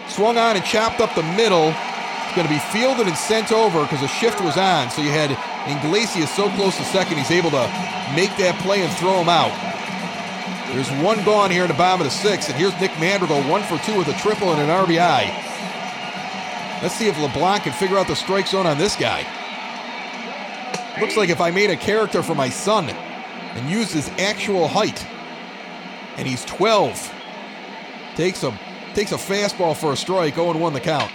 Swung 0.08 0.38
on 0.38 0.56
and 0.56 0.64
chopped 0.64 1.00
up 1.00 1.14
the 1.14 1.22
middle. 1.22 1.74
It's 2.24 2.34
going 2.34 2.46
to 2.46 2.52
be 2.52 2.60
fielded 2.70 3.06
and 3.06 3.16
sent 3.16 3.52
over 3.52 3.82
because 3.82 4.02
a 4.02 4.08
shift 4.08 4.40
was 4.40 4.56
on. 4.56 4.90
So 4.90 5.02
you 5.02 5.10
had 5.10 5.30
Iglesias 5.66 6.30
so 6.30 6.48
close 6.50 6.76
to 6.76 6.84
second, 6.84 7.18
he's 7.18 7.30
able 7.30 7.50
to 7.50 7.66
make 8.14 8.30
that 8.38 8.58
play 8.62 8.82
and 8.82 8.92
throw 8.96 9.20
him 9.20 9.28
out. 9.28 9.52
There's 10.72 10.90
one 11.02 11.24
gone 11.24 11.50
here 11.50 11.62
in 11.62 11.68
the 11.68 11.74
bottom 11.74 12.00
of 12.00 12.12
the 12.12 12.16
sixth, 12.16 12.50
and 12.50 12.58
here's 12.58 12.78
Nick 12.80 12.90
Madrigal, 12.98 13.42
one 13.44 13.62
for 13.62 13.78
two 13.78 13.96
with 13.96 14.08
a 14.08 14.14
triple 14.14 14.52
and 14.52 14.60
an 14.60 14.68
RBI. 14.68 15.46
Let's 16.82 16.94
see 16.94 17.08
if 17.08 17.18
LeBlanc 17.18 17.64
can 17.64 17.72
figure 17.72 17.98
out 17.98 18.06
the 18.06 18.16
strike 18.16 18.46
zone 18.46 18.66
on 18.66 18.76
this 18.76 18.96
guy. 18.96 19.24
Looks 21.00 21.16
like 21.16 21.30
if 21.30 21.40
I 21.40 21.50
made 21.50 21.70
a 21.70 21.76
character 21.76 22.22
for 22.22 22.34
my 22.34 22.48
son 22.48 22.88
and 22.88 23.70
used 23.70 23.92
his 23.92 24.08
actual 24.18 24.68
height, 24.68 25.06
and 26.16 26.26
he's 26.26 26.44
12, 26.44 27.12
takes 28.14 28.42
a 28.42 28.58
takes 28.94 29.12
a 29.12 29.16
fastball 29.16 29.76
for 29.76 29.92
a 29.92 29.96
strike, 29.96 30.34
0-1 30.34 30.72
the 30.72 30.80
count. 30.80 31.12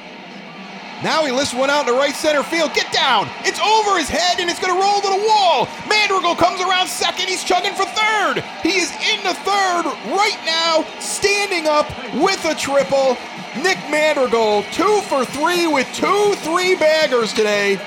Now 1.03 1.25
he 1.25 1.31
lifts 1.31 1.51
one 1.51 1.71
out 1.71 1.87
the 1.87 1.93
right 1.93 2.13
center 2.13 2.43
field. 2.43 2.75
Get 2.75 2.91
down! 2.93 3.27
It's 3.39 3.59
over 3.59 3.97
his 3.97 4.07
head 4.07 4.39
and 4.39 4.49
it's 4.49 4.59
going 4.59 4.73
to 4.73 4.79
roll 4.79 5.01
to 5.01 5.09
the 5.09 5.25
wall. 5.27 5.67
Madrigal 5.89 6.35
comes 6.35 6.61
around 6.61 6.87
second. 6.87 7.27
He's 7.27 7.43
chugging 7.43 7.73
for 7.73 7.85
third. 7.85 8.43
He 8.61 8.77
is 8.77 8.91
in 9.09 9.17
the 9.23 9.33
third 9.33 9.85
right 10.13 10.37
now, 10.45 10.85
standing 10.99 11.65
up 11.65 11.89
with 12.13 12.45
a 12.45 12.53
triple. 12.53 13.17
Nick 13.63 13.79
Madrigal, 13.89 14.63
two 14.71 15.01
for 15.09 15.25
three 15.25 15.65
with 15.65 15.87
two 15.93 16.35
three 16.45 16.75
baggers 16.75 17.33
today. 17.33 17.77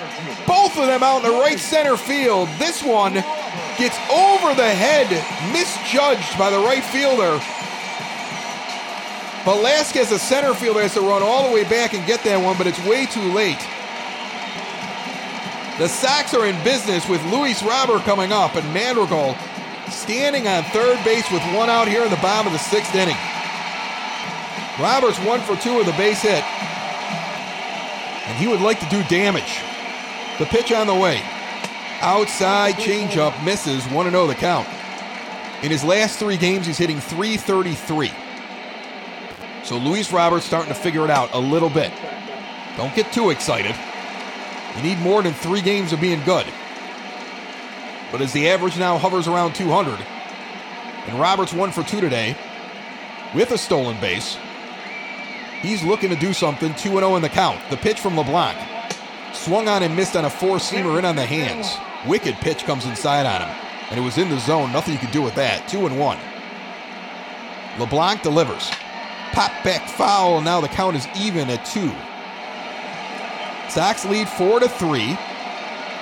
Both 0.47 0.77
of 0.77 0.87
them 0.87 1.03
out 1.03 1.25
in 1.25 1.31
the 1.31 1.39
right 1.39 1.59
center 1.59 1.97
field. 1.97 2.49
This 2.59 2.83
one 2.83 3.15
gets 3.77 3.97
over 4.11 4.55
the 4.55 4.69
head, 4.69 5.09
misjudged 5.53 6.39
by 6.39 6.51
the 6.51 6.59
right 6.59 6.85
fielder. 6.85 7.41
Velazquez, 9.45 10.11
a 10.11 10.19
center 10.19 10.55
fielder, 10.55 10.81
has 10.81 10.95
to 10.95 11.01
run 11.01 11.23
all 11.23 11.49
the 11.49 11.55
way 11.55 11.65
back 11.65 11.93
and 11.93 12.07
get 12.07 12.25
that 12.25 12.43
one, 12.43 12.57
but 12.57 12.67
it's 12.67 12.81
way 12.87 13.05
too 13.05 13.33
late. 13.33 13.61
The 15.79 15.89
Sox 15.89 16.33
are 16.35 16.47
in 16.47 16.57
business 16.65 17.09
with 17.09 17.23
Luis 17.27 17.63
Robert 17.63 18.03
coming 18.03 18.33
up 18.33 18.55
and 18.55 18.65
Madrigal 18.73 19.37
standing 19.91 20.47
on 20.47 20.63
third 20.71 21.03
base 21.05 21.29
with 21.31 21.43
one 21.53 21.69
out 21.69 21.89
here 21.89 22.05
in 22.05 22.11
the 22.11 22.23
bottom 22.23 22.47
of 22.47 22.53
the 22.53 22.63
sixth 22.63 22.95
inning. 22.95 23.17
Roberts 24.81 25.19
one 25.21 25.41
for 25.41 25.57
two 25.57 25.77
with 25.77 25.89
a 25.89 25.97
base 25.99 26.23
hit. 26.23 26.45
And 28.27 28.39
he 28.39 28.47
would 28.47 28.61
like 28.61 28.81
to 28.81 28.89
do 28.89 29.03
damage. 29.05 29.61
The 30.39 30.47
pitch 30.47 30.73
on 30.73 30.87
the 30.87 30.95
way. 30.95 31.21
Outside 32.01 32.75
changeup 32.75 33.45
misses 33.45 33.85
1 33.87 34.11
0 34.11 34.27
the 34.27 34.35
count. 34.35 34.69
In 35.63 35.71
his 35.71 35.83
last 35.83 36.19
three 36.19 36.37
games, 36.37 36.67
he's 36.67 36.77
hitting 36.77 37.01
333. 37.01 38.13
So 39.65 39.79
Luis 39.79 40.13
Roberts 40.13 40.45
starting 40.45 40.69
to 40.69 40.79
figure 40.79 41.05
it 41.05 41.11
out 41.11 41.33
a 41.33 41.39
little 41.39 41.71
bit. 41.71 41.91
Don't 42.77 42.95
get 42.95 43.13
too 43.13 43.31
excited. 43.31 43.75
You 44.77 44.83
need 44.83 44.99
more 44.99 45.23
than 45.23 45.33
three 45.33 45.63
games 45.63 45.93
of 45.93 46.01
being 46.01 46.23
good. 46.25 46.47
But 48.13 48.21
as 48.21 48.33
the 48.33 48.49
average 48.49 48.77
now 48.77 48.99
hovers 48.99 49.27
around 49.27 49.55
200, 49.55 49.99
and 51.07 51.19
Roberts 51.19 51.53
one 51.53 51.73
for 51.73 51.83
two 51.83 52.01
today 52.01 52.37
with 53.35 53.53
a 53.53 53.59
stolen 53.59 53.99
base, 54.01 54.37
he's 55.63 55.83
looking 55.83 56.11
to 56.11 56.17
do 56.17 56.33
something 56.33 56.75
2 56.75 56.91
0 56.91 57.17
in 57.17 57.23
the 57.23 57.29
count. 57.29 57.59
The 57.71 57.77
pitch 57.77 58.01
from 58.01 58.17
LeBlanc. 58.17 58.74
Swung 59.35 59.69
on 59.69 59.83
and 59.83 59.95
missed 59.95 60.17
on 60.17 60.25
a 60.25 60.31
four 60.31 60.57
seamer 60.57 60.99
in 60.99 61.05
on 61.05 61.17
the 61.17 61.27
hands. 61.27 61.77
Wicked 62.09 62.37
pitch 62.37 62.65
comes 62.65 62.87
inside 62.87 63.27
on 63.27 63.47
him. 63.47 63.57
And 63.91 64.01
it 64.01 64.03
was 64.03 64.17
in 64.17 64.31
the 64.31 64.39
zone. 64.39 64.73
Nothing 64.73 64.95
you 64.95 65.01
could 65.01 65.11
do 65.11 65.23
with 65.23 65.35
that. 65.35 65.69
2 65.69 65.87
and 65.87 65.99
1. 65.99 66.19
LeBlanc 67.79 68.23
delivers. 68.23 68.71
Pop 69.33 69.51
back 69.65 69.89
foul, 69.89 70.41
now 70.41 70.61
the 70.61 70.69
count 70.69 70.95
is 70.95 71.09
even 71.17 71.51
at 71.51 71.65
two. 71.65 71.93
Sox 73.69 74.05
lead 74.05 74.29
four 74.29 74.61
to 74.61 74.69
three. 74.69 75.19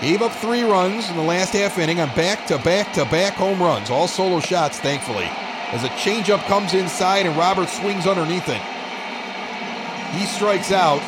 Gave 0.03 0.21
up 0.21 0.33
three 0.33 0.63
runs 0.63 1.09
in 1.09 1.17
the 1.17 1.23
last 1.23 1.55
half 1.55 1.79
inning 1.79 2.01
on 2.01 2.09
back 2.15 2.47
to 2.49 2.59
back 2.59 2.93
to 2.93 3.07
back 3.07 3.33
home 3.35 3.63
runs, 3.63 3.89
all 3.89 4.07
solo 4.07 4.41
shots, 4.41 4.81
thankfully. 4.81 5.25
As 5.73 5.83
a 5.85 5.89
changeup 5.89 6.45
comes 6.45 6.75
inside 6.75 7.25
and 7.25 7.35
Robert 7.39 7.71
swings 7.71 8.07
underneath 8.07 8.49
it. 8.49 8.61
He 10.13 10.27
strikes 10.27 10.73
out, 10.73 11.01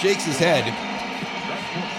shakes 0.00 0.24
his 0.24 0.38
head. 0.38 0.64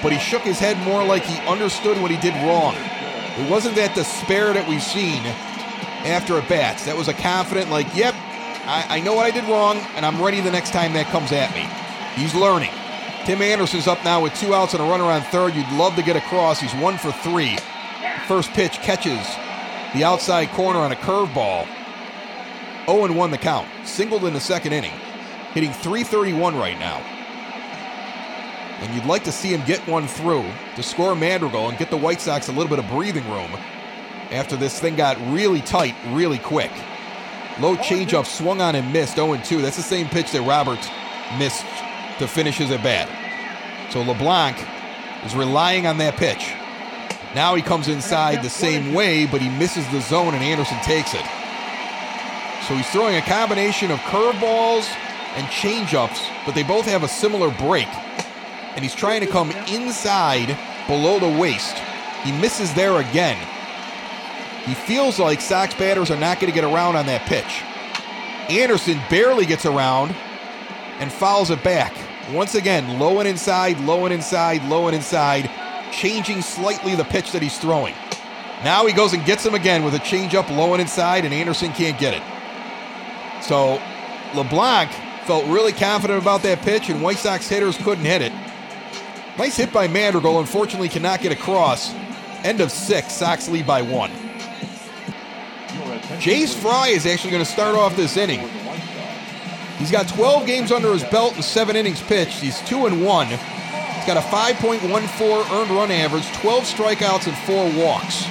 But 0.03 0.11
he 0.11 0.19
shook 0.19 0.41
his 0.41 0.59
head 0.59 0.77
more 0.85 1.03
like 1.03 1.23
he 1.23 1.39
understood 1.47 1.99
what 2.01 2.11
he 2.11 2.17
did 2.17 2.35
wrong. 2.45 2.75
It 2.75 3.49
wasn't 3.49 3.75
that 3.77 3.95
despair 3.95 4.53
that 4.53 4.67
we've 4.67 4.83
seen 4.83 5.23
after 6.05 6.37
at 6.37 6.47
bats. 6.49 6.85
That 6.85 6.97
was 6.97 7.07
a 7.07 7.13
confident, 7.13 7.71
like, 7.71 7.87
yep, 7.95 8.13
I, 8.65 8.97
I 8.97 8.99
know 8.99 9.13
what 9.13 9.25
I 9.25 9.31
did 9.31 9.45
wrong, 9.45 9.77
and 9.95 10.05
I'm 10.05 10.21
ready 10.21 10.41
the 10.41 10.51
next 10.51 10.71
time 10.71 10.93
that 10.93 11.07
comes 11.07 11.31
at 11.31 11.55
me. 11.55 11.65
He's 12.21 12.35
learning. 12.35 12.71
Tim 13.25 13.41
Anderson's 13.41 13.87
up 13.87 14.03
now 14.03 14.21
with 14.21 14.35
two 14.35 14.53
outs 14.53 14.73
and 14.73 14.83
a 14.83 14.85
runner 14.85 15.05
on 15.05 15.21
third. 15.23 15.55
You'd 15.55 15.71
love 15.71 15.95
to 15.95 16.03
get 16.03 16.17
across. 16.17 16.59
He's 16.59 16.75
one 16.75 16.97
for 16.97 17.11
three. 17.11 17.57
First 18.27 18.51
pitch 18.51 18.73
catches 18.79 19.25
the 19.93 20.03
outside 20.03 20.49
corner 20.49 20.79
on 20.79 20.91
a 20.91 20.95
curveball. 20.95 21.65
0 22.85 23.13
1 23.13 23.31
the 23.31 23.37
count. 23.37 23.67
Singled 23.85 24.25
in 24.25 24.33
the 24.33 24.41
second 24.41 24.73
inning. 24.73 24.91
Hitting 25.53 25.71
331 25.71 26.57
right 26.57 26.77
now. 26.77 27.01
And 28.79 28.93
you'd 28.93 29.05
like 29.05 29.23
to 29.25 29.31
see 29.31 29.53
him 29.53 29.63
get 29.65 29.79
one 29.87 30.07
through 30.07 30.45
to 30.75 30.83
score 30.83 31.15
Madrigal 31.15 31.69
and 31.69 31.77
get 31.77 31.89
the 31.89 31.97
White 31.97 32.21
Sox 32.21 32.47
a 32.47 32.51
little 32.51 32.69
bit 32.69 32.79
of 32.79 32.87
breathing 32.89 33.29
room 33.29 33.51
after 34.31 34.55
this 34.55 34.79
thing 34.79 34.95
got 34.95 35.17
really 35.31 35.61
tight 35.61 35.95
really 36.09 36.39
quick. 36.39 36.71
Low 37.59 37.75
changeup 37.75 38.25
swung 38.25 38.61
on 38.61 38.75
and 38.75 38.91
missed 38.91 39.15
0 39.15 39.37
2. 39.37 39.61
That's 39.61 39.77
the 39.77 39.83
same 39.83 40.07
pitch 40.07 40.31
that 40.31 40.41
Roberts 40.41 40.89
missed 41.37 41.65
to 42.19 42.27
finish 42.27 42.57
his 42.57 42.71
at 42.71 42.83
bat. 42.83 43.09
So 43.91 44.01
LeBlanc 44.01 44.57
is 45.23 45.35
relying 45.35 45.85
on 45.85 45.97
that 45.99 46.17
pitch. 46.17 46.53
Now 47.35 47.55
he 47.55 47.61
comes 47.61 47.87
inside 47.87 48.43
the 48.43 48.49
same 48.49 48.93
way, 48.93 49.25
but 49.25 49.41
he 49.41 49.49
misses 49.49 49.87
the 49.91 50.01
zone 50.01 50.33
and 50.33 50.43
Anderson 50.43 50.77
takes 50.79 51.13
it. 51.13 51.25
So 52.67 52.75
he's 52.75 52.89
throwing 52.89 53.17
a 53.17 53.21
combination 53.21 53.91
of 53.91 53.99
curveballs 53.99 54.87
and 55.35 55.45
changeups, 55.47 56.27
but 56.45 56.55
they 56.55 56.63
both 56.63 56.85
have 56.85 57.03
a 57.03 57.07
similar 57.07 57.51
break. 57.51 57.87
And 58.75 58.83
he's 58.83 58.95
trying 58.95 59.21
to 59.21 59.27
come 59.27 59.51
inside 59.67 60.57
below 60.87 61.19
the 61.19 61.39
waist. 61.39 61.77
He 62.23 62.31
misses 62.31 62.73
there 62.73 62.99
again. 62.99 63.37
He 64.65 64.73
feels 64.73 65.19
like 65.19 65.41
Sox 65.41 65.73
batters 65.75 66.09
are 66.09 66.19
not 66.19 66.39
going 66.39 66.51
to 66.51 66.55
get 66.55 66.63
around 66.63 66.95
on 66.95 67.05
that 67.07 67.21
pitch. 67.27 67.63
Anderson 68.49 68.99
barely 69.09 69.45
gets 69.45 69.65
around 69.65 70.15
and 70.99 71.11
fouls 71.11 71.49
it 71.49 71.63
back. 71.63 71.93
Once 72.31 72.55
again, 72.55 72.99
low 72.99 73.19
and 73.19 73.27
inside, 73.27 73.79
low 73.81 74.05
and 74.05 74.13
inside, 74.13 74.63
low 74.69 74.87
and 74.87 74.95
inside, 74.95 75.49
changing 75.91 76.41
slightly 76.41 76.95
the 76.95 77.03
pitch 77.03 77.31
that 77.33 77.41
he's 77.41 77.57
throwing. 77.57 77.93
Now 78.63 78.85
he 78.85 78.93
goes 78.93 79.11
and 79.11 79.25
gets 79.25 79.45
him 79.45 79.53
again 79.53 79.83
with 79.83 79.93
a 79.93 79.99
changeup 79.99 80.49
low 80.55 80.73
and 80.73 80.81
inside, 80.81 81.25
and 81.25 81.33
Anderson 81.33 81.73
can't 81.73 81.99
get 81.99 82.13
it. 82.13 82.23
So 83.43 83.81
LeBlanc 84.33 84.89
felt 85.25 85.45
really 85.47 85.73
confident 85.73 86.21
about 86.21 86.43
that 86.43 86.61
pitch, 86.61 86.89
and 86.89 87.01
White 87.01 87.17
Sox 87.17 87.47
hitters 87.49 87.77
couldn't 87.77 88.05
hit 88.05 88.21
it. 88.21 88.31
Nice 89.37 89.57
hit 89.57 89.73
by 89.73 89.87
Madrigal, 89.87 90.39
unfortunately 90.39 90.89
cannot 90.89 91.21
get 91.21 91.31
across. 91.31 91.93
End 92.43 92.61
of 92.61 92.71
six, 92.71 93.13
Sox 93.13 93.49
lead 93.49 93.65
by 93.65 93.81
one. 93.81 94.11
Jace 96.19 96.53
Fry 96.53 96.89
is 96.89 97.05
actually 97.05 97.31
going 97.31 97.43
to 97.43 97.51
start 97.51 97.75
off 97.75 97.95
this 97.95 98.15
inning. 98.15 98.47
He's 99.79 99.89
got 99.91 100.07
12 100.07 100.45
games 100.45 100.71
under 100.71 100.93
his 100.93 101.03
belt 101.05 101.33
and 101.35 101.43
seven 101.43 101.75
innings 101.75 102.01
pitched. 102.01 102.39
He's 102.39 102.61
two 102.61 102.85
and 102.85 103.03
one. 103.03 103.27
He's 103.27 104.05
got 104.05 104.17
a 104.17 104.21
5.14 104.21 105.51
earned 105.51 105.71
run 105.71 105.89
average, 105.89 106.31
12 106.33 106.63
strikeouts, 106.63 107.27
and 107.27 107.37
four 107.39 107.83
walks. 107.83 108.27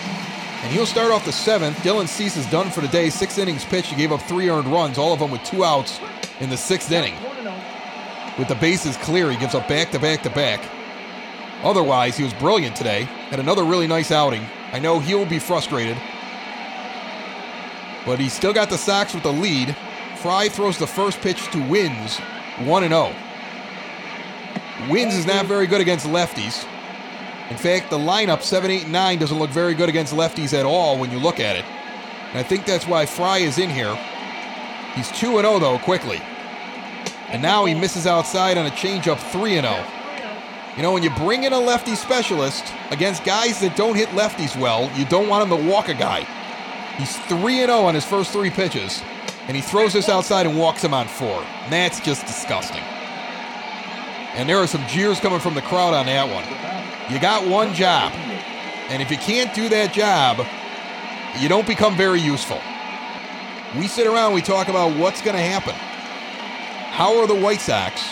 And 0.62 0.72
he'll 0.72 0.86
start 0.86 1.10
off 1.10 1.24
the 1.24 1.32
seventh. 1.32 1.76
Dylan 1.78 2.06
Cease 2.06 2.36
is 2.36 2.46
done 2.46 2.70
for 2.70 2.80
the 2.80 2.88
day. 2.88 3.10
Six 3.10 3.38
innings 3.38 3.64
pitched. 3.64 3.88
He 3.88 3.96
gave 3.96 4.12
up 4.12 4.22
three 4.22 4.48
earned 4.48 4.68
runs, 4.68 4.98
all 4.98 5.12
of 5.12 5.18
them 5.18 5.32
with 5.32 5.42
two 5.42 5.64
outs 5.64 5.98
in 6.38 6.48
the 6.48 6.56
sixth 6.56 6.92
inning. 6.92 7.16
With 8.38 8.46
the 8.46 8.54
bases 8.54 8.96
clear, 8.98 9.30
he 9.30 9.36
gives 9.36 9.56
up 9.56 9.66
back 9.66 9.90
to 9.90 9.98
back 9.98 10.22
to 10.22 10.30
back. 10.30 10.62
Otherwise, 11.62 12.16
he 12.16 12.24
was 12.24 12.34
brilliant 12.34 12.74
today. 12.74 13.02
Had 13.30 13.40
another 13.40 13.64
really 13.64 13.86
nice 13.86 14.10
outing. 14.10 14.44
I 14.72 14.78
know 14.78 14.98
he'll 14.98 15.26
be 15.26 15.38
frustrated. 15.38 15.96
But 18.04 18.18
he 18.18 18.28
still 18.28 18.52
got 18.52 18.68
the 18.68 18.78
Sox 18.78 19.14
with 19.14 19.22
the 19.22 19.32
lead. 19.32 19.76
Fry 20.16 20.48
throws 20.48 20.78
the 20.78 20.86
first 20.86 21.20
pitch 21.20 21.44
to 21.50 21.58
Wynns, 21.58 22.18
1 22.66 22.88
0. 22.88 23.14
Wynns 24.88 25.16
is 25.16 25.26
not 25.26 25.46
very 25.46 25.66
good 25.66 25.80
against 25.80 26.06
lefties. 26.06 26.66
In 27.50 27.56
fact, 27.56 27.90
the 27.90 27.98
lineup 27.98 28.42
7, 28.42 28.70
8, 28.70 28.88
9 28.88 29.18
doesn't 29.18 29.38
look 29.38 29.50
very 29.50 29.74
good 29.74 29.88
against 29.88 30.14
lefties 30.14 30.58
at 30.58 30.64
all 30.64 30.98
when 30.98 31.10
you 31.10 31.18
look 31.18 31.38
at 31.38 31.56
it. 31.56 31.64
And 32.30 32.38
I 32.38 32.42
think 32.42 32.64
that's 32.64 32.86
why 32.86 33.06
Fry 33.06 33.38
is 33.38 33.58
in 33.58 33.70
here. 33.70 33.94
He's 34.94 35.10
2 35.12 35.40
0 35.40 35.58
though, 35.60 35.78
quickly. 35.78 36.20
And 37.28 37.40
now 37.40 37.64
he 37.64 37.74
misses 37.74 38.06
outside 38.06 38.58
on 38.58 38.66
a 38.66 38.70
changeup 38.70 39.18
3 39.30 39.60
0. 39.60 40.01
You 40.76 40.82
know, 40.82 40.92
when 40.92 41.02
you 41.02 41.10
bring 41.10 41.44
in 41.44 41.52
a 41.52 41.58
lefty 41.60 41.94
specialist 41.94 42.64
against 42.90 43.24
guys 43.24 43.60
that 43.60 43.76
don't 43.76 43.94
hit 43.94 44.08
lefties 44.10 44.58
well, 44.58 44.90
you 44.96 45.04
don't 45.04 45.28
want 45.28 45.42
him 45.50 45.58
to 45.58 45.68
walk 45.70 45.88
a 45.88 45.94
guy. 45.94 46.26
He's 46.96 47.18
3 47.26 47.56
0 47.56 47.80
on 47.80 47.94
his 47.94 48.06
first 48.06 48.32
three 48.32 48.48
pitches, 48.48 49.02
and 49.48 49.56
he 49.56 49.62
throws 49.62 49.92
this 49.92 50.08
outside 50.08 50.46
and 50.46 50.58
walks 50.58 50.82
him 50.82 50.94
on 50.94 51.08
four. 51.08 51.44
And 51.64 51.72
that's 51.72 52.00
just 52.00 52.24
disgusting. 52.26 52.80
And 54.34 54.48
there 54.48 54.56
are 54.56 54.66
some 54.66 54.86
jeers 54.86 55.20
coming 55.20 55.40
from 55.40 55.54
the 55.54 55.60
crowd 55.60 55.92
on 55.92 56.06
that 56.06 56.24
one. 56.32 56.44
You 57.12 57.20
got 57.20 57.46
one 57.46 57.74
job, 57.74 58.12
and 58.88 59.02
if 59.02 59.10
you 59.10 59.18
can't 59.18 59.54
do 59.54 59.68
that 59.68 59.92
job, 59.92 60.46
you 61.38 61.50
don't 61.50 61.66
become 61.66 61.98
very 61.98 62.20
useful. 62.20 62.60
We 63.76 63.88
sit 63.88 64.06
around, 64.06 64.32
we 64.32 64.40
talk 64.40 64.68
about 64.68 64.96
what's 64.96 65.20
going 65.20 65.36
to 65.36 65.42
happen. 65.42 65.74
How 65.74 67.20
are 67.20 67.26
the 67.26 67.34
White 67.34 67.60
Sox 67.60 68.02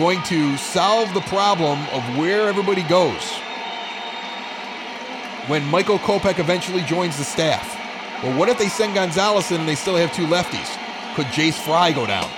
going 0.00 0.22
to 0.22 0.56
solve 0.56 1.12
the 1.12 1.20
problem 1.20 1.78
of 1.92 2.02
where 2.16 2.48
everybody 2.48 2.82
goes 2.84 3.22
when 5.46 5.62
Michael 5.66 5.98
Kopech 5.98 6.38
eventually 6.38 6.80
joins 6.82 7.18
the 7.18 7.24
staff? 7.24 7.76
Well, 8.22 8.38
what 8.38 8.48
if 8.48 8.58
they 8.58 8.68
send 8.68 8.94
Gonzalez 8.94 9.50
in 9.50 9.60
and 9.60 9.68
they 9.68 9.74
still 9.74 9.96
have 9.96 10.10
two 10.14 10.26
lefties? 10.26 10.74
Could 11.14 11.26
Jace 11.26 11.60
Fry 11.62 11.92
go 11.92 12.06
down? 12.06 12.30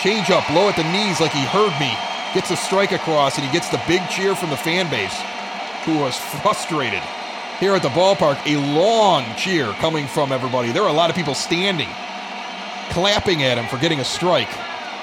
Change 0.00 0.30
up 0.30 0.48
low 0.50 0.68
at 0.68 0.76
the 0.76 0.84
knees 0.92 1.20
like 1.20 1.32
he 1.32 1.44
heard 1.46 1.72
me. 1.80 1.92
Gets 2.32 2.52
a 2.52 2.56
strike 2.56 2.92
across 2.92 3.38
and 3.38 3.44
he 3.44 3.52
gets 3.52 3.68
the 3.70 3.82
big 3.88 4.08
cheer 4.08 4.36
from 4.36 4.50
the 4.50 4.56
fan 4.56 4.88
base, 4.88 5.20
who 5.84 5.98
was 5.98 6.16
frustrated. 6.16 7.02
Here 7.58 7.74
at 7.74 7.82
the 7.82 7.88
ballpark, 7.88 8.38
a 8.46 8.56
long 8.56 9.24
cheer 9.34 9.72
coming 9.74 10.06
from 10.06 10.30
everybody. 10.30 10.70
There 10.70 10.84
are 10.84 10.88
a 10.88 10.92
lot 10.92 11.10
of 11.10 11.16
people 11.16 11.34
standing, 11.34 11.88
clapping 12.90 13.42
at 13.42 13.58
him 13.58 13.66
for 13.66 13.78
getting 13.78 13.98
a 13.98 14.04
strike. 14.04 14.50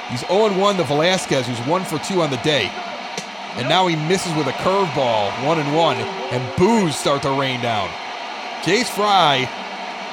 He's 0.10 0.26
0 0.28 0.57
1 0.57 0.78
to 0.78 0.84
Velazquez, 0.84 1.47
who's 1.47 1.60
1 1.60 1.84
for 1.86 1.99
2 1.99 2.22
on 2.22 2.32
the 2.32 2.38
day. 2.38 2.72
And 3.55 3.68
now 3.68 3.88
he 3.88 3.95
misses 3.95 4.34
with 4.36 4.47
a 4.47 4.51
curveball, 4.51 5.45
1 5.45 5.60
and 5.60 5.76
1, 5.76 5.97
and 5.97 6.57
boos 6.57 6.95
start 6.95 7.22
to 7.24 7.32
rain 7.32 7.62
down. 7.62 7.89
Jace 8.62 8.89
Fry 8.89 9.49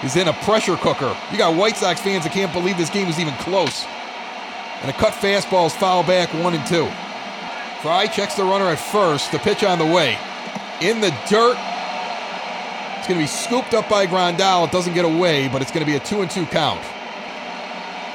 is 0.04 0.16
in 0.16 0.28
a 0.28 0.32
pressure 0.44 0.76
cooker. 0.76 1.16
You 1.32 1.38
got 1.38 1.56
White 1.56 1.76
Sox 1.76 2.00
fans 2.00 2.24
that 2.24 2.32
can't 2.32 2.52
believe 2.52 2.76
this 2.76 2.90
game 2.90 3.06
was 3.06 3.18
even 3.18 3.34
close. 3.34 3.84
And 4.82 4.90
a 4.90 4.94
cut 4.94 5.14
fastball 5.14 5.66
is 5.66 5.74
foul 5.74 6.02
back, 6.02 6.32
1 6.34 6.54
and 6.54 6.66
2. 6.66 6.88
Fry 7.82 8.06
checks 8.06 8.34
the 8.34 8.44
runner 8.44 8.66
at 8.66 8.78
first, 8.78 9.32
the 9.32 9.38
pitch 9.38 9.64
on 9.64 9.78
the 9.78 9.86
way. 9.86 10.18
In 10.80 11.00
the 11.00 11.10
dirt. 11.28 11.56
It's 12.98 13.06
going 13.06 13.20
to 13.20 13.22
be 13.22 13.26
scooped 13.26 13.72
up 13.72 13.88
by 13.88 14.06
Grandal. 14.06 14.66
It 14.66 14.72
doesn't 14.72 14.94
get 14.94 15.04
away, 15.04 15.48
but 15.48 15.62
it's 15.62 15.70
going 15.70 15.84
to 15.84 15.90
be 15.90 15.96
a 15.96 16.00
2 16.00 16.22
and 16.22 16.30
2 16.30 16.46
count. 16.46 16.82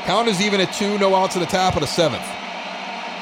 Count 0.06 0.28
is 0.28 0.42
even 0.42 0.60
at 0.60 0.74
2, 0.74 0.98
no 0.98 1.16
outs 1.16 1.34
to 1.34 1.40
the 1.40 1.46
top 1.46 1.76
of 1.76 1.82
the 1.82 1.88
seventh. 1.88 2.26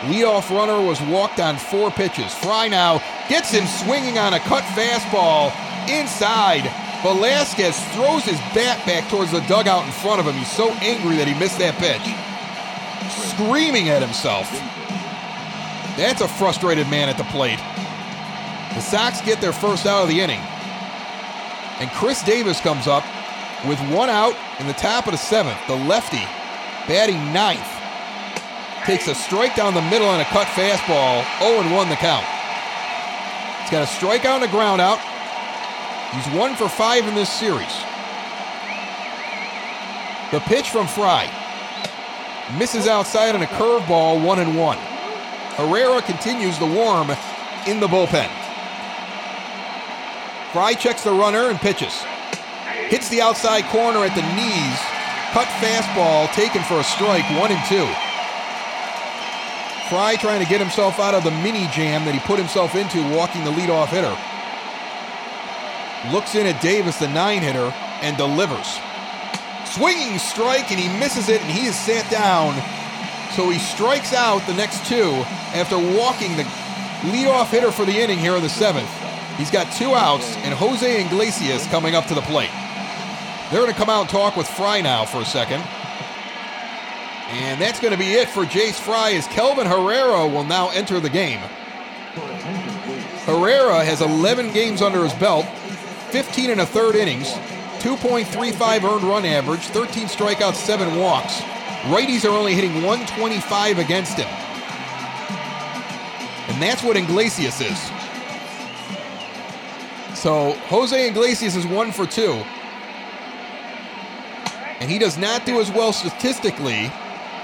Leadoff 0.07 0.49
runner 0.49 0.81
was 0.81 1.01
walked 1.01 1.39
on 1.39 1.57
four 1.57 1.91
pitches. 1.91 2.33
Fry 2.33 2.69
now 2.69 3.03
gets 3.27 3.51
him 3.51 3.67
swinging 3.67 4.17
on 4.17 4.33
a 4.33 4.39
cut 4.39 4.63
fastball 4.63 5.51
inside. 5.89 6.63
Velazquez 7.03 7.77
throws 7.93 8.23
his 8.23 8.39
bat 8.55 8.85
back 8.85 9.09
towards 9.09 9.31
the 9.31 9.41
dugout 9.41 9.85
in 9.85 9.91
front 9.91 10.21
of 10.21 10.25
him. 10.25 10.35
He's 10.35 10.51
so 10.51 10.71
angry 10.79 11.17
that 11.17 11.27
he 11.27 11.37
missed 11.37 11.59
that 11.59 11.75
pitch. 11.75 12.03
Screaming 13.35 13.89
at 13.89 14.01
himself. 14.01 14.49
That's 15.97 16.21
a 16.21 16.27
frustrated 16.27 16.89
man 16.89 17.09
at 17.09 17.17
the 17.17 17.25
plate. 17.25 17.59
The 18.75 18.81
Sox 18.81 19.19
get 19.21 19.41
their 19.41 19.51
first 19.51 19.85
out 19.85 20.03
of 20.03 20.07
the 20.07 20.21
inning. 20.21 20.39
And 21.79 21.89
Chris 21.91 22.23
Davis 22.23 22.61
comes 22.61 22.87
up 22.87 23.03
with 23.67 23.79
one 23.91 24.09
out 24.09 24.35
in 24.59 24.67
the 24.67 24.73
top 24.73 25.07
of 25.07 25.11
the 25.11 25.17
seventh. 25.17 25.59
The 25.67 25.75
lefty, 25.75 26.23
batting 26.89 27.21
ninth, 27.31 27.69
takes 28.83 29.07
a 29.07 29.13
strike 29.13 29.55
down 29.55 29.75
the 29.75 29.81
middle 29.93 30.07
on 30.07 30.19
a 30.19 30.25
cut 30.25 30.47
fastball. 30.47 31.21
0 31.37 31.61
1 31.71 31.89
the 31.89 31.95
count. 31.95 32.25
He's 33.61 33.69
got 33.69 33.83
a 33.83 33.91
strikeout 33.93 34.41
and 34.41 34.45
a 34.45 34.47
ground 34.47 34.81
out. 34.81 34.97
He's 36.15 36.25
one 36.35 36.55
for 36.55 36.67
five 36.67 37.07
in 37.07 37.13
this 37.13 37.29
series. 37.29 37.71
The 40.31 40.39
pitch 40.39 40.71
from 40.71 40.87
Fry 40.87 41.29
misses 42.57 42.87
outside 42.87 43.35
on 43.35 43.43
a 43.43 43.45
curveball, 43.45 44.25
one 44.25 44.39
and 44.39 44.57
one. 44.57 44.79
Herrera 45.57 46.01
continues 46.01 46.57
the 46.57 46.65
warm 46.65 47.11
in 47.67 47.79
the 47.79 47.87
bullpen. 47.87 48.31
Fry 50.51 50.73
checks 50.73 51.03
the 51.03 51.11
runner 51.11 51.51
and 51.51 51.59
pitches. 51.59 51.93
Hits 52.87 53.09
the 53.09 53.21
outside 53.21 53.65
corner 53.65 53.99
at 53.99 54.15
the 54.15 54.25
knees. 54.33 54.98
Cut 55.31 55.47
fastball 55.61 56.31
taken 56.33 56.63
for 56.63 56.79
a 56.79 56.83
strike, 56.83 57.25
one 57.39 57.51
and 57.51 57.63
two. 57.69 57.85
Fry 59.89 60.15
trying 60.15 60.43
to 60.43 60.49
get 60.49 60.59
himself 60.59 60.99
out 60.99 61.13
of 61.13 61.23
the 61.23 61.31
mini 61.31 61.67
jam 61.73 62.05
that 62.05 62.13
he 62.13 62.19
put 62.21 62.39
himself 62.39 62.75
into 62.75 62.97
walking 63.15 63.43
the 63.43 63.51
leadoff 63.51 63.89
hitter. 63.89 64.15
Looks 66.11 66.33
in 66.33 66.47
at 66.47 66.61
Davis, 66.61 66.97
the 66.97 67.07
nine 67.09 67.41
hitter, 67.41 67.73
and 68.01 68.17
delivers. 68.17 68.79
Swinging 69.65 70.17
strike, 70.17 70.71
and 70.71 70.79
he 70.79 70.89
misses 70.97 71.29
it, 71.29 71.41
and 71.41 71.51
he 71.51 71.67
is 71.67 71.77
sat 71.77 72.09
down. 72.09 72.53
So 73.35 73.49
he 73.49 73.59
strikes 73.59 74.13
out 74.13 74.45
the 74.47 74.53
next 74.53 74.85
two 74.87 75.11
after 75.53 75.77
walking 75.77 76.37
the 76.37 76.43
leadoff 77.13 77.49
hitter 77.49 77.71
for 77.71 77.85
the 77.85 77.97
inning 77.97 78.17
here 78.17 78.35
in 78.35 78.41
the 78.41 78.49
seventh. 78.49 78.89
He's 79.37 79.51
got 79.51 79.71
two 79.73 79.93
outs, 79.93 80.35
and 80.37 80.53
Jose 80.53 81.05
Iglesias 81.05 81.67
coming 81.67 81.93
up 81.93 82.05
to 82.07 82.15
the 82.15 82.21
plate. 82.21 82.49
They're 83.51 83.61
going 83.61 83.73
to 83.73 83.77
come 83.77 83.89
out 83.89 84.01
and 84.01 84.09
talk 84.09 84.35
with 84.35 84.47
Fry 84.47 84.81
now 84.81 85.05
for 85.05 85.21
a 85.21 85.25
second. 85.25 85.61
And 87.31 87.59
that's 87.59 87.79
going 87.79 87.93
to 87.93 87.97
be 87.97 88.13
it 88.13 88.29
for 88.29 88.43
Jace 88.43 88.79
Fry 88.79 89.13
as 89.13 89.25
Kelvin 89.27 89.65
Herrera 89.65 90.27
will 90.27 90.43
now 90.43 90.69
enter 90.69 90.99
the 90.99 91.09
game. 91.09 91.39
Herrera 93.25 93.83
has 93.83 94.01
11 94.01 94.53
games 94.53 94.81
under 94.83 95.03
his 95.03 95.13
belt, 95.13 95.45
15 96.11 96.51
and 96.51 96.61
a 96.61 96.65
third 96.65 96.95
innings, 96.95 97.31
2.35 97.79 98.83
earned 98.83 99.03
run 99.03 99.25
average, 99.25 99.61
13 99.61 100.07
strikeouts, 100.07 100.55
7 100.55 100.97
walks. 100.97 101.39
Righties 101.83 102.25
are 102.25 102.35
only 102.35 102.53
hitting 102.53 102.83
125 102.83 103.79
against 103.79 104.17
him. 104.17 104.27
And 106.49 106.61
that's 106.61 106.83
what 106.83 106.97
Iglesias 106.97 107.61
is. 107.61 107.79
So 110.17 110.51
Jose 110.67 111.07
Iglesias 111.07 111.55
is 111.55 111.65
one 111.65 111.91
for 111.91 112.05
two. 112.05 112.43
And 114.79 114.89
he 114.89 114.97
does 114.97 115.17
not 115.17 115.45
do 115.45 115.59
as 115.59 115.71
well 115.71 115.91
statistically 115.91 116.91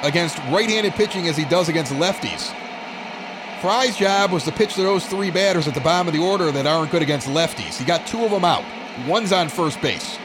against 0.01 0.37
right 0.49 0.69
handed 0.69 0.93
pitching 0.93 1.27
as 1.27 1.35
he 1.35 1.45
does 1.45 1.69
against 1.69 1.91
lefties. 1.93 2.53
Fry's 3.61 3.97
job 3.97 4.31
was 4.31 4.43
to 4.43 4.51
pitch 4.51 4.75
to 4.75 4.83
those 4.83 5.05
three 5.05 5.31
batters 5.31 5.67
at 5.67 5.73
the 5.73 5.81
bottom 5.81 6.07
of 6.07 6.13
the 6.13 6.19
order 6.19 6.51
that 6.51 6.67
aren't 6.67 6.91
good 6.91 7.01
against 7.01 7.27
lefties. 7.27 7.77
He 7.77 7.85
got 7.85 8.05
two 8.05 8.23
of 8.23 8.31
them 8.31 8.45
out, 8.45 8.63
one's 9.07 9.31
on 9.31 9.49
first 9.49 9.81
base. 9.81 10.17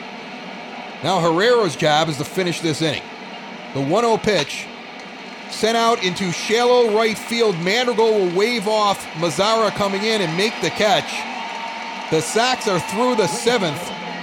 Now 1.02 1.20
Herrera's 1.20 1.76
job 1.76 2.08
is 2.08 2.18
to 2.18 2.24
finish 2.24 2.60
this 2.60 2.82
inning. 2.82 3.02
The 3.72 3.80
1 3.80 4.04
0 4.04 4.16
pitch 4.18 4.66
sent 5.50 5.76
out 5.76 6.04
into 6.04 6.30
shallow 6.32 6.94
right 6.94 7.16
field. 7.16 7.56
Madrigal 7.60 8.12
will 8.12 8.36
wave 8.36 8.68
off 8.68 9.04
Mazara 9.14 9.70
coming 9.70 10.02
in 10.04 10.20
and 10.20 10.36
make 10.36 10.52
the 10.60 10.70
catch. 10.70 11.10
The 12.10 12.20
Sox 12.20 12.66
are 12.68 12.80
through 12.80 13.16
the 13.16 13.28
seventh, 13.28 13.80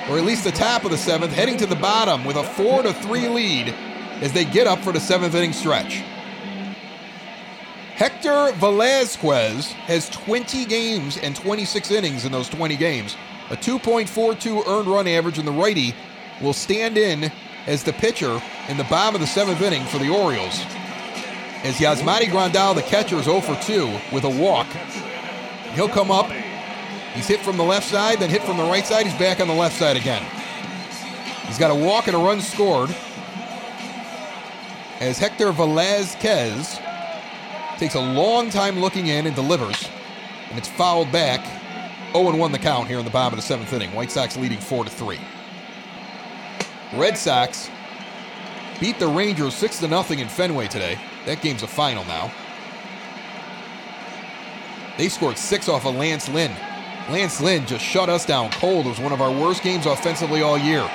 or 0.09 0.17
at 0.17 0.25
least 0.25 0.43
the 0.43 0.51
top 0.51 0.85
of 0.85 0.91
the 0.91 0.97
seventh, 0.97 1.33
heading 1.33 1.57
to 1.57 1.65
the 1.65 1.75
bottom 1.75 2.23
with 2.23 2.37
a 2.37 2.43
4 2.43 2.83
to 2.83 2.93
3 2.93 3.27
lead 3.29 3.75
as 4.21 4.33
they 4.33 4.45
get 4.45 4.67
up 4.67 4.79
for 4.79 4.91
the 4.91 4.99
seventh 4.99 5.35
inning 5.35 5.53
stretch. 5.53 6.03
Hector 7.95 8.51
Velazquez 8.53 9.71
has 9.71 10.07
20 10.09 10.65
games 10.65 11.17
and 11.17 11.35
26 11.35 11.91
innings 11.91 12.25
in 12.25 12.31
those 12.31 12.47
20 12.47 12.75
games. 12.77 13.15
A 13.49 13.55
2.42 13.55 14.67
earned 14.67 14.87
run 14.87 15.07
average, 15.07 15.39
and 15.39 15.47
the 15.47 15.51
righty 15.51 15.95
will 16.41 16.53
stand 16.53 16.97
in 16.97 17.31
as 17.65 17.83
the 17.83 17.93
pitcher 17.93 18.41
in 18.69 18.77
the 18.77 18.83
bottom 18.85 19.15
of 19.15 19.21
the 19.21 19.27
seventh 19.27 19.61
inning 19.61 19.83
for 19.85 19.97
the 19.97 20.09
Orioles. 20.09 20.61
As 21.63 21.77
Yasmani 21.77 22.25
Grandal, 22.25 22.75
the 22.75 22.83
catcher, 22.83 23.15
is 23.15 23.25
0 23.25 23.41
for 23.41 23.55
2 23.63 23.87
with 24.13 24.25
a 24.25 24.29
walk. 24.29 24.67
He'll 25.73 25.89
come 25.89 26.11
up. 26.11 26.29
He's 27.17 27.27
hit 27.27 27.39
from 27.39 27.57
the 27.57 27.63
left 27.63 27.87
side, 27.87 28.19
then 28.19 28.29
hit 28.29 28.43
from 28.43 28.57
the 28.57 28.63
right 28.63 28.85
side. 28.85 29.07
He's 29.07 29.17
back 29.17 29.39
on 29.39 29.47
the 29.47 29.53
left 29.55 29.75
side 29.75 29.97
again. 29.97 30.23
He's 31.47 31.57
got 31.57 31.71
a 31.71 31.75
walk 31.75 32.05
and 32.05 32.15
a 32.15 32.19
run 32.19 32.41
scored. 32.41 32.95
As 34.99 35.17
Hector 35.17 35.51
Velazquez 35.51 36.79
takes 37.79 37.95
a 37.95 37.99
long 37.99 38.51
time 38.51 38.79
looking 38.79 39.07
in 39.07 39.25
and 39.25 39.35
delivers, 39.35 39.89
and 40.51 40.59
it's 40.59 40.67
fouled 40.67 41.11
back. 41.11 41.43
0 42.11 42.35
1 42.35 42.51
the 42.51 42.59
count 42.59 42.87
here 42.87 42.99
in 42.99 43.05
the 43.05 43.09
bottom 43.09 43.33
of 43.33 43.43
the 43.43 43.47
seventh 43.47 43.73
inning. 43.73 43.91
White 43.95 44.11
Sox 44.11 44.37
leading 44.37 44.59
4 44.59 44.85
3. 44.85 45.19
Red 46.93 47.17
Sox 47.17 47.71
beat 48.79 48.99
the 48.99 49.07
Rangers 49.07 49.55
6 49.55 49.79
0 49.79 50.03
in 50.11 50.27
Fenway 50.27 50.67
today. 50.67 50.99
That 51.25 51.41
game's 51.41 51.63
a 51.63 51.67
final 51.67 52.05
now. 52.05 52.31
They 54.99 55.09
scored 55.09 55.39
six 55.39 55.67
off 55.67 55.87
of 55.87 55.95
Lance 55.95 56.29
Lynn. 56.29 56.55
Lance 57.09 57.39
Lynn 57.39 57.65
just 57.65 57.83
shut 57.83 58.09
us 58.09 58.25
down 58.25 58.51
cold. 58.51 58.85
It 58.85 58.89
was 58.89 58.99
one 58.99 59.13
of 59.13 59.21
our 59.21 59.31
worst 59.31 59.63
games 59.63 59.85
offensively 59.85 60.41
all 60.41 60.57
year. 60.57 60.89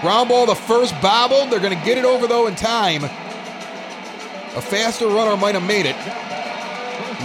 Ground 0.00 0.30
ball, 0.30 0.46
the 0.46 0.54
first 0.54 0.94
bobbled. 1.02 1.50
They're 1.50 1.60
going 1.60 1.76
to 1.76 1.84
get 1.84 1.98
it 1.98 2.04
over, 2.04 2.26
though, 2.26 2.46
in 2.46 2.54
time. 2.54 3.04
A 3.04 4.60
faster 4.62 5.06
runner 5.08 5.36
might 5.36 5.54
have 5.54 5.66
made 5.66 5.84
it. 5.84 5.96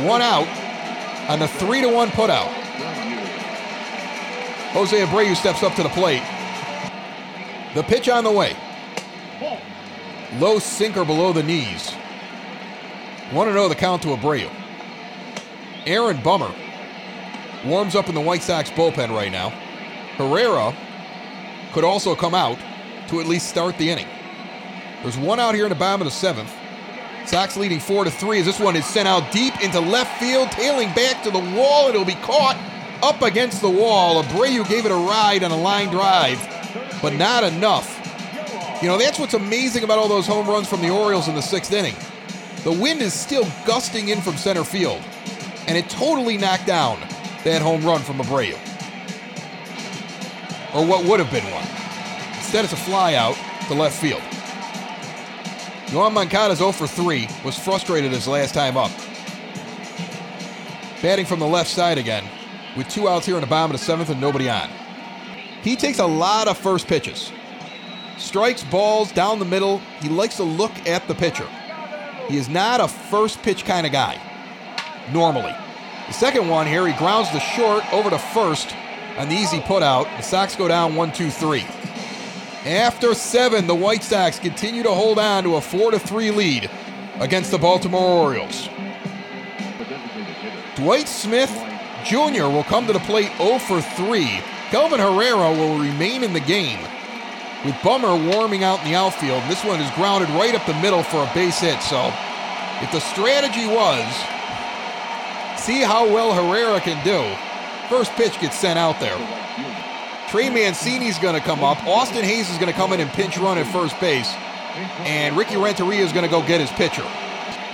One 0.05 0.21
out 0.21 0.47
on 1.29 1.39
the 1.39 1.47
3 1.47 1.81
to 1.81 1.87
1 1.87 2.09
putout. 2.09 2.51
Jose 4.73 5.05
Abreu 5.05 5.35
steps 5.35 5.63
up 5.63 5.75
to 5.75 5.83
the 5.83 5.89
plate. 5.89 6.23
The 7.75 7.83
pitch 7.83 8.09
on 8.09 8.23
the 8.23 8.31
way. 8.31 8.55
Low 10.39 10.59
sinker 10.59 11.05
below 11.05 11.31
the 11.31 11.43
knees. 11.43 11.91
1 13.31 13.51
0 13.51 13.69
the 13.69 13.75
count 13.75 14.01
to 14.01 14.09
Abreu. 14.09 14.49
Aaron 15.85 16.21
Bummer 16.21 16.53
warms 17.65 17.95
up 17.95 18.09
in 18.09 18.15
the 18.15 18.21
White 18.21 18.43
Sox 18.43 18.69
bullpen 18.69 19.09
right 19.09 19.31
now. 19.31 19.49
Herrera 20.17 20.75
could 21.73 21.83
also 21.83 22.15
come 22.15 22.35
out 22.35 22.57
to 23.07 23.19
at 23.19 23.27
least 23.27 23.49
start 23.49 23.77
the 23.77 23.89
inning. 23.89 24.07
There's 25.01 25.17
one 25.17 25.39
out 25.39 25.55
here 25.55 25.65
in 25.65 25.69
the 25.69 25.75
bottom 25.75 26.01
of 26.01 26.05
the 26.05 26.11
seventh. 26.11 26.53
Sox 27.25 27.57
leading 27.57 27.79
four 27.79 28.03
to 28.03 28.11
three 28.11 28.39
as 28.39 28.45
this 28.45 28.59
one 28.59 28.75
is 28.75 28.85
sent 28.85 29.07
out 29.07 29.31
deep 29.31 29.61
into 29.63 29.79
left 29.79 30.19
field, 30.19 30.51
tailing 30.51 30.93
back 30.93 31.23
to 31.23 31.31
the 31.31 31.39
wall. 31.39 31.87
It'll 31.87 32.05
be 32.05 32.15
caught 32.15 32.57
up 33.01 33.21
against 33.21 33.61
the 33.61 33.69
wall. 33.69 34.23
Abreu 34.23 34.67
gave 34.67 34.85
it 34.85 34.91
a 34.91 34.95
ride 34.95 35.43
on 35.43 35.51
a 35.51 35.57
line 35.57 35.89
drive, 35.89 36.39
but 37.01 37.13
not 37.13 37.43
enough. 37.43 37.99
You 38.81 38.89
know, 38.89 38.97
that's 38.97 39.19
what's 39.19 39.33
amazing 39.33 39.83
about 39.83 39.99
all 39.99 40.09
those 40.09 40.27
home 40.27 40.47
runs 40.47 40.67
from 40.67 40.81
the 40.81 40.89
Orioles 40.89 41.27
in 41.27 41.35
the 41.35 41.41
sixth 41.41 41.71
inning. 41.71 41.95
The 42.63 42.71
wind 42.71 43.01
is 43.01 43.13
still 43.13 43.45
gusting 43.65 44.09
in 44.09 44.21
from 44.21 44.35
center 44.35 44.63
field, 44.63 45.01
and 45.67 45.77
it 45.77 45.89
totally 45.89 46.37
knocked 46.37 46.67
down 46.67 46.99
that 47.43 47.61
home 47.61 47.83
run 47.83 48.01
from 48.01 48.17
Abreu. 48.17 48.53
Or 50.73 50.85
what 50.85 51.05
would 51.05 51.19
have 51.19 51.31
been 51.31 51.45
one. 51.51 51.67
Instead, 52.37 52.65
it's 52.65 52.73
a 52.73 52.77
fly 52.77 53.15
out 53.15 53.35
to 53.67 53.73
left 53.73 53.99
field. 53.99 54.21
Yoan 55.87 56.13
Moncada's 56.13 56.57
0 56.57 56.71
for 56.71 56.87
3 56.87 57.27
was 57.45 57.57
frustrated 57.57 58.11
his 58.11 58.27
last 58.27 58.53
time 58.53 58.77
up. 58.77 58.91
Batting 61.01 61.25
from 61.25 61.39
the 61.39 61.47
left 61.47 61.69
side 61.69 61.97
again, 61.97 62.23
with 62.75 62.87
two 62.89 63.07
outs 63.07 63.25
here 63.25 63.35
in 63.35 63.41
the 63.41 63.47
bottom 63.47 63.71
of 63.71 63.79
the 63.79 63.85
seventh 63.85 64.09
and 64.09 64.19
nobody 64.19 64.49
on. 64.49 64.69
He 65.61 65.75
takes 65.75 65.99
a 65.99 66.05
lot 66.05 66.47
of 66.47 66.57
first 66.57 66.87
pitches. 66.87 67.31
Strikes 68.17 68.63
balls 68.63 69.11
down 69.11 69.39
the 69.39 69.45
middle. 69.45 69.79
He 70.01 70.09
likes 70.09 70.37
to 70.37 70.43
look 70.43 70.71
at 70.87 71.07
the 71.07 71.15
pitcher. 71.15 71.47
He 72.27 72.37
is 72.37 72.49
not 72.49 72.79
a 72.79 72.87
first 72.87 73.41
pitch 73.43 73.65
kind 73.65 73.85
of 73.85 73.91
guy, 73.91 74.19
normally. 75.11 75.53
The 76.07 76.13
second 76.13 76.49
one 76.49 76.67
here, 76.67 76.87
he 76.87 76.93
grounds 76.93 77.31
the 77.31 77.39
short 77.39 77.91
over 77.93 78.09
to 78.09 78.19
first 78.19 78.75
on 79.17 79.29
the 79.29 79.35
easy 79.35 79.57
oh. 79.57 79.61
putout. 79.61 80.17
The 80.17 80.23
Sox 80.23 80.55
go 80.55 80.67
down 80.67 80.95
one, 80.95 81.11
two, 81.11 81.29
three. 81.29 81.65
After 82.65 83.13
seven, 83.13 83.67
the 83.67 83.75
White 83.75 84.03
Sox 84.03 84.39
continue 84.39 84.83
to 84.83 84.91
hold 84.91 85.19
on 85.19 85.43
to 85.43 85.55
a 85.55 85.61
4 85.61 85.91
to 85.91 85.99
3 85.99 86.31
lead 86.31 86.69
against 87.19 87.51
the 87.51 87.57
Baltimore 87.57 88.01
Orioles. 88.01 88.69
Dwight 90.75 91.07
Smith 91.07 91.51
Jr. 92.03 92.47
will 92.47 92.63
come 92.63 92.87
to 92.87 92.93
the 92.93 92.99
plate 92.99 93.31
0 93.37 93.59
for 93.59 93.81
3. 93.81 94.41
Kelvin 94.71 94.99
Herrera 94.99 95.51
will 95.51 95.77
remain 95.77 96.23
in 96.23 96.33
the 96.33 96.39
game 96.39 96.79
with 97.65 97.75
Bummer 97.83 98.15
warming 98.31 98.63
out 98.63 98.79
in 98.79 98.91
the 98.91 98.95
outfield. 98.95 99.43
This 99.47 99.63
one 99.63 99.79
is 99.79 99.89
grounded 99.91 100.29
right 100.31 100.55
up 100.55 100.65
the 100.65 100.73
middle 100.75 101.03
for 101.03 101.23
a 101.23 101.31
base 101.33 101.59
hit. 101.59 101.81
So 101.81 102.11
if 102.81 102.91
the 102.91 102.99
strategy 102.99 103.67
was 103.67 104.32
see 105.63 105.81
how 105.81 106.05
well 106.05 106.33
Herrera 106.33 106.81
can 106.81 107.03
do, 107.05 107.23
first 107.87 108.11
pitch 108.13 108.39
gets 108.41 108.59
sent 108.59 108.77
out 108.77 108.99
there. 108.99 109.17
Trey 110.27 110.49
Mancini's 110.49 111.17
going 111.19 111.35
to 111.35 111.41
come 111.41 111.63
up. 111.63 111.81
Austin 111.85 112.23
Hays 112.23 112.49
is 112.49 112.57
going 112.57 112.71
to 112.71 112.73
come 112.73 112.91
in 112.91 112.99
and 112.99 113.09
pinch 113.11 113.37
run 113.37 113.57
at 113.57 113.67
first 113.67 113.97
base. 113.99 114.33
And 115.05 115.37
Ricky 115.37 115.55
Renteria 115.55 116.03
is 116.03 116.11
going 116.11 116.25
to 116.25 116.29
go 116.29 116.45
get 116.45 116.59
his 116.59 116.71
pitcher. 116.71 117.05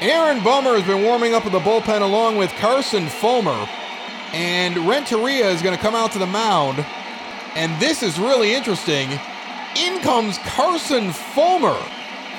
Aaron 0.01 0.43
Bummer 0.43 0.75
has 0.75 0.85
been 0.85 1.03
warming 1.03 1.33
up 1.33 1.45
in 1.45 1.51
the 1.51 1.59
bullpen 1.59 2.01
along 2.01 2.37
with 2.37 2.51
Carson 2.53 3.07
Fulmer. 3.07 3.67
And 4.33 4.77
Renteria 4.87 5.49
is 5.49 5.61
going 5.61 5.75
to 5.75 5.81
come 5.81 5.95
out 5.95 6.11
to 6.11 6.19
the 6.19 6.27
mound. 6.27 6.85
And 7.55 7.81
this 7.81 8.03
is 8.03 8.19
really 8.19 8.53
interesting. 8.53 9.09
In 9.75 9.99
comes 10.01 10.37
Carson 10.39 11.11
Fulmer. 11.11 11.77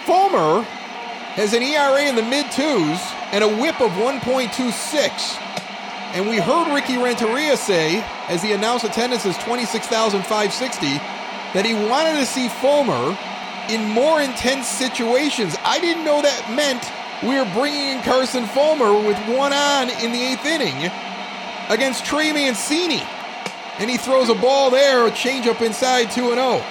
Fulmer 0.04 0.62
has 1.34 1.54
an 1.54 1.62
ERA 1.62 2.02
in 2.02 2.14
the 2.14 2.22
mid 2.22 2.50
twos 2.52 3.00
and 3.32 3.44
a 3.44 3.48
whip 3.48 3.80
of 3.80 3.90
1.26. 3.92 5.50
And 6.14 6.28
we 6.28 6.38
heard 6.38 6.74
Ricky 6.74 6.98
Renteria 6.98 7.56
say, 7.56 8.02
as 8.28 8.42
he 8.42 8.52
announced 8.52 8.84
attendance 8.84 9.24
as 9.24 9.38
26,560, 9.38 10.86
that 11.54 11.64
he 11.64 11.74
wanted 11.74 12.18
to 12.18 12.26
see 12.26 12.48
Fulmer 12.48 13.16
in 13.68 13.88
more 13.88 14.20
intense 14.20 14.66
situations. 14.66 15.56
I 15.64 15.78
didn't 15.78 16.04
know 16.04 16.20
that 16.22 16.50
meant 16.50 16.82
we're 17.22 17.46
bringing 17.54 17.98
in 17.98 18.02
Carson 18.02 18.46
Fulmer 18.46 18.92
with 18.92 19.18
one 19.28 19.52
on 19.52 19.90
in 20.02 20.10
the 20.10 20.20
eighth 20.20 20.44
inning 20.44 20.90
against 21.68 22.04
Trey 22.04 22.32
Mancini. 22.32 23.02
And 23.78 23.88
he 23.88 23.96
throws 23.96 24.28
a 24.28 24.34
ball 24.34 24.70
there, 24.70 25.06
a 25.06 25.10
changeup 25.10 25.62
inside 25.62 26.10
2 26.10 26.34
0. 26.34 26.62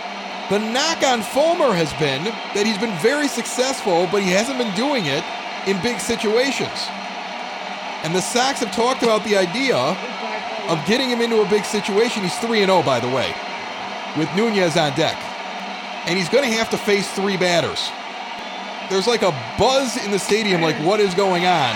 The 0.50 0.60
knock 0.60 1.04
on 1.04 1.22
Fulmer 1.22 1.74
has 1.74 1.94
been 1.94 2.26
that 2.54 2.66
he's 2.66 2.78
been 2.78 2.98
very 3.00 3.28
successful, 3.28 4.10
but 4.12 4.22
he 4.22 4.32
hasn't 4.32 4.58
been 4.58 4.76
doing 4.76 5.06
it 5.06 5.24
in 5.70 5.82
big 5.82 6.00
situations. 6.00 6.88
And 8.04 8.16
the 8.16 8.22
Sox 8.22 8.60
have 8.62 8.72
talked 8.72 9.04
about 9.04 9.24
the 9.24 9.36
idea 9.36 9.76
of 10.70 10.86
getting 10.86 11.10
him 11.10 11.22
into 11.22 11.42
a 11.42 11.50
big 11.50 11.66
situation. 11.66 12.24
He's 12.24 12.38
3 12.40 12.66
0, 12.66 12.84
by 12.84 13.00
the 13.00 13.10
way, 13.10 13.34
with 14.18 14.30
Nunez 14.36 14.78
on 14.78 14.96
deck. 14.96 15.18
And 16.08 16.18
he's 16.18 16.30
going 16.30 16.50
to 16.50 16.56
have 16.56 16.70
to 16.70 16.78
face 16.78 17.12
three 17.12 17.38
batters. 17.38 17.92
There's 18.90 19.06
like 19.06 19.22
a 19.22 19.32
buzz 19.60 20.04
in 20.04 20.12
the 20.12 20.18
stadium, 20.18 20.62
like 20.62 20.78
what 20.78 21.00
is 21.00 21.14
going 21.14 21.46
on, 21.46 21.76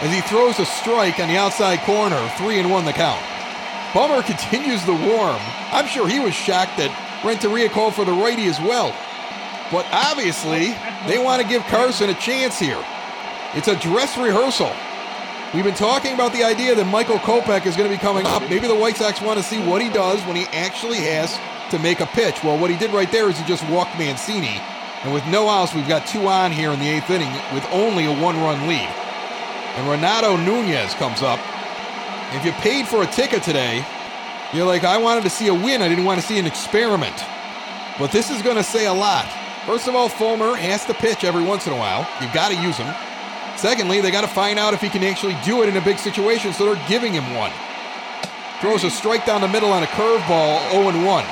as 0.00 0.12
he 0.12 0.20
throws 0.20 0.58
a 0.60 0.66
strike 0.66 1.18
on 1.18 1.28
the 1.28 1.36
outside 1.36 1.80
corner, 1.80 2.20
3 2.36 2.60
and 2.60 2.70
1 2.70 2.84
the 2.84 2.92
count. 2.92 3.22
Bummer 3.94 4.22
continues 4.26 4.84
the 4.84 4.92
warm. 4.92 5.40
I'm 5.72 5.86
sure 5.86 6.06
he 6.06 6.20
was 6.20 6.34
shocked 6.34 6.76
that 6.76 6.92
Renteria 7.24 7.68
called 7.68 7.94
for 7.94 8.04
the 8.04 8.12
righty 8.12 8.46
as 8.46 8.60
well. 8.60 8.94
But 9.72 9.86
obviously, 9.90 10.74
they 11.06 11.18
want 11.18 11.40
to 11.40 11.48
give 11.48 11.62
Carson 11.62 12.10
a 12.10 12.14
chance 12.14 12.58
here. 12.58 12.84
It's 13.54 13.68
a 13.68 13.76
dress 13.76 14.16
rehearsal. 14.16 14.72
We've 15.52 15.64
been 15.64 15.74
talking 15.74 16.14
about 16.14 16.32
the 16.32 16.42
idea 16.42 16.74
that 16.74 16.86
Michael 16.86 17.18
Kopech 17.18 17.66
is 17.66 17.76
going 17.76 17.90
to 17.90 17.94
be 17.94 18.00
coming 18.00 18.24
up. 18.24 18.40
Maybe 18.48 18.66
the 18.66 18.74
White 18.74 18.96
Sox 18.96 19.20
want 19.20 19.38
to 19.38 19.44
see 19.44 19.60
what 19.60 19.82
he 19.82 19.90
does 19.90 20.24
when 20.24 20.36
he 20.36 20.44
actually 20.46 20.96
has 20.96 21.38
to 21.70 21.78
make 21.78 22.00
a 22.00 22.06
pitch. 22.06 22.42
Well, 22.42 22.58
what 22.58 22.70
he 22.70 22.78
did 22.78 22.92
right 22.92 23.12
there 23.12 23.28
is 23.28 23.38
he 23.38 23.44
just 23.44 23.68
walked 23.68 23.98
Mancini. 23.98 24.58
And 25.04 25.12
with 25.12 25.26
no 25.26 25.50
outs, 25.50 25.74
we've 25.74 25.86
got 25.86 26.06
two 26.06 26.26
on 26.28 26.50
here 26.50 26.70
in 26.70 26.78
the 26.80 26.88
eighth 26.88 27.10
inning 27.10 27.32
with 27.52 27.66
only 27.72 28.06
a 28.06 28.12
one 28.12 28.40
run 28.40 28.66
lead. 28.66 28.88
And 29.76 29.90
Renato 29.90 30.38
Nunez 30.38 30.94
comes 30.94 31.20
up. 31.20 31.38
If 32.32 32.46
you 32.46 32.52
paid 32.52 32.88
for 32.88 33.02
a 33.02 33.06
ticket 33.06 33.42
today, 33.42 33.84
you're 34.54 34.66
like, 34.66 34.84
I 34.84 34.96
wanted 34.96 35.24
to 35.24 35.30
see 35.30 35.48
a 35.48 35.54
win. 35.54 35.82
I 35.82 35.90
didn't 35.90 36.06
want 36.06 36.18
to 36.18 36.26
see 36.26 36.38
an 36.38 36.46
experiment. 36.46 37.22
But 37.98 38.12
this 38.12 38.30
is 38.30 38.40
going 38.40 38.56
to 38.56 38.62
say 38.62 38.86
a 38.86 38.94
lot. 38.94 39.28
First 39.66 39.88
of 39.88 39.94
all, 39.94 40.08
Fulmer 40.08 40.54
has 40.54 40.86
to 40.86 40.94
pitch 40.94 41.24
every 41.24 41.42
once 41.42 41.66
in 41.66 41.74
a 41.74 41.76
while. 41.76 42.08
You've 42.22 42.32
got 42.32 42.48
to 42.48 42.56
use 42.56 42.78
him. 42.78 42.88
Secondly, 43.62 44.00
they 44.00 44.10
got 44.10 44.22
to 44.22 44.26
find 44.26 44.58
out 44.58 44.74
if 44.74 44.80
he 44.80 44.88
can 44.88 45.04
actually 45.04 45.36
do 45.44 45.62
it 45.62 45.68
in 45.68 45.76
a 45.76 45.80
big 45.80 45.96
situation, 45.96 46.52
so 46.52 46.66
they're 46.66 46.88
giving 46.88 47.12
him 47.12 47.36
one. 47.36 47.52
Throws 48.60 48.82
a 48.82 48.90
strike 48.90 49.24
down 49.24 49.40
the 49.40 49.46
middle 49.46 49.70
on 49.70 49.84
a 49.84 49.86
curveball, 49.86 50.68
0 50.72 51.06
1. 51.06 51.24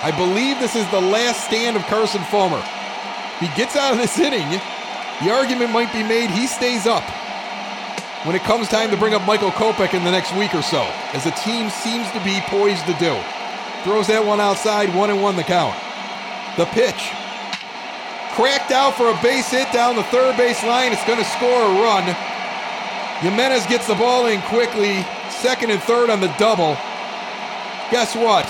I 0.00 0.10
believe 0.16 0.58
this 0.58 0.74
is 0.74 0.90
the 0.90 1.02
last 1.02 1.44
stand 1.44 1.76
of 1.76 1.82
Carson 1.82 2.22
Fulmer. 2.32 2.64
If 3.34 3.40
he 3.40 3.56
gets 3.60 3.76
out 3.76 3.92
of 3.92 3.98
this 3.98 4.18
inning, 4.26 4.48
the 5.20 5.30
argument 5.30 5.70
might 5.70 5.92
be 5.92 6.02
made 6.02 6.30
he 6.30 6.46
stays 6.46 6.86
up 6.86 7.04
when 8.24 8.34
it 8.34 8.42
comes 8.44 8.68
time 8.68 8.90
to 8.90 8.96
bring 8.96 9.12
up 9.12 9.26
Michael 9.26 9.50
Kopech 9.50 9.92
in 9.92 10.02
the 10.02 10.10
next 10.10 10.34
week 10.34 10.54
or 10.54 10.62
so, 10.62 10.80
as 11.12 11.24
the 11.24 11.30
team 11.32 11.68
seems 11.68 12.10
to 12.12 12.24
be 12.24 12.40
poised 12.46 12.86
to 12.86 12.94
do. 12.94 13.14
Throws 13.84 14.06
that 14.06 14.24
one 14.24 14.40
outside, 14.40 14.94
1 14.94 15.10
and 15.10 15.22
1 15.22 15.36
the 15.36 15.44
count. 15.44 15.76
The 16.56 16.64
pitch 16.72 17.12
Cracked 18.36 18.70
out 18.70 18.94
for 18.94 19.08
a 19.08 19.22
base 19.22 19.50
hit 19.50 19.72
down 19.72 19.96
the 19.96 20.02
third 20.04 20.36
base 20.36 20.62
line. 20.62 20.92
It's 20.92 21.04
going 21.06 21.18
to 21.18 21.24
score 21.24 21.48
a 21.48 21.80
run. 21.80 22.04
Jimenez 23.24 23.64
gets 23.64 23.86
the 23.86 23.94
ball 23.94 24.26
in 24.26 24.42
quickly. 24.42 25.00
Second 25.30 25.70
and 25.70 25.82
third 25.82 26.10
on 26.10 26.20
the 26.20 26.28
double. 26.38 26.76
Guess 27.90 28.14
what? 28.14 28.44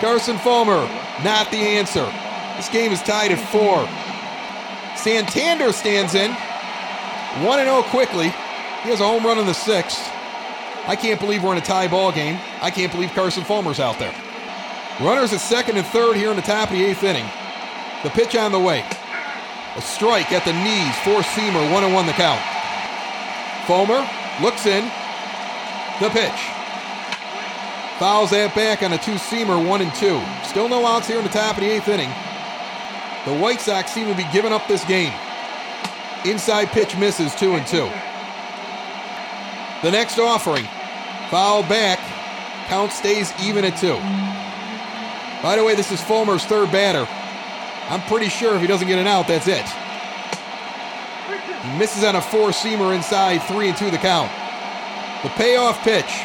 Carson 0.00 0.36
Fulmer, 0.38 0.88
not 1.22 1.48
the 1.52 1.58
answer. 1.58 2.04
This 2.56 2.68
game 2.68 2.90
is 2.90 3.00
tied 3.02 3.30
at 3.30 3.38
four. 3.50 3.86
Santander 4.96 5.72
stands 5.72 6.16
in. 6.16 6.32
1 7.44 7.58
0 7.64 7.82
quickly. 7.84 8.30
He 8.82 8.90
has 8.90 9.00
a 9.00 9.04
home 9.04 9.24
run 9.24 9.38
in 9.38 9.46
the 9.46 9.54
sixth. 9.54 10.10
I 10.88 10.96
can't 10.96 11.20
believe 11.20 11.44
we're 11.44 11.52
in 11.52 11.58
a 11.58 11.60
tie 11.60 11.86
ball 11.86 12.10
game. 12.10 12.40
I 12.60 12.72
can't 12.72 12.90
believe 12.90 13.12
Carson 13.12 13.44
Fulmer's 13.44 13.78
out 13.78 14.00
there. 14.00 14.14
Runners 15.00 15.32
at 15.32 15.40
second 15.40 15.76
and 15.76 15.86
third 15.86 16.16
here 16.16 16.30
in 16.30 16.36
the 16.36 16.42
top 16.42 16.70
of 16.70 16.76
the 16.76 16.84
eighth 16.84 17.04
inning. 17.04 17.26
The 18.02 18.10
pitch 18.10 18.36
on 18.36 18.52
the 18.52 18.60
way. 18.60 18.84
A 19.76 19.82
strike 19.82 20.30
at 20.30 20.44
the 20.44 20.52
knees, 20.52 20.94
four 21.02 21.22
seamer, 21.34 21.72
one 21.72 21.82
and 21.82 21.92
one 21.92 22.06
the 22.06 22.12
count. 22.12 22.40
Fulmer 23.66 24.06
looks 24.40 24.66
in. 24.66 24.84
The 26.00 26.10
pitch. 26.10 26.40
Fouls 27.98 28.30
that 28.30 28.52
back 28.54 28.82
on 28.82 28.92
a 28.92 28.98
two 28.98 29.14
seamer, 29.14 29.58
one 29.58 29.80
and 29.80 29.94
two. 29.94 30.20
Still 30.44 30.68
no 30.68 30.86
outs 30.86 31.06
here 31.06 31.18
in 31.18 31.24
the 31.24 31.30
top 31.30 31.56
of 31.56 31.62
the 31.62 31.70
eighth 31.70 31.88
inning. 31.88 32.10
The 33.26 33.34
White 33.34 33.60
Sox 33.60 33.90
seem 33.90 34.06
to 34.08 34.14
be 34.14 34.26
giving 34.32 34.52
up 34.52 34.66
this 34.68 34.84
game. 34.84 35.12
Inside 36.24 36.66
pitch 36.68 36.96
misses, 36.96 37.34
two 37.34 37.54
and 37.54 37.66
two. 37.66 37.90
The 39.82 39.90
next 39.90 40.18
offering, 40.18 40.66
foul 41.30 41.62
back. 41.64 41.98
Count 42.68 42.92
stays 42.92 43.32
even 43.42 43.64
at 43.64 43.76
two. 43.76 43.98
By 45.42 45.56
the 45.56 45.64
way, 45.64 45.74
this 45.74 45.92
is 45.92 46.00
Fulmer's 46.00 46.44
third 46.44 46.70
batter. 46.70 47.08
I'm 47.88 48.00
pretty 48.02 48.28
sure 48.28 48.54
if 48.54 48.62
he 48.62 48.66
doesn't 48.66 48.88
get 48.88 48.98
an 48.98 49.06
out, 49.06 49.28
that's 49.28 49.46
it. 49.46 49.64
He 51.64 51.78
misses 51.78 52.02
on 52.04 52.16
a 52.16 52.20
four 52.20 52.48
seamer 52.50 52.94
inside, 52.94 53.38
three 53.42 53.68
and 53.68 53.76
two 53.76 53.90
the 53.90 53.98
count. 53.98 54.30
The 55.22 55.28
payoff 55.30 55.82
pitch, 55.82 56.24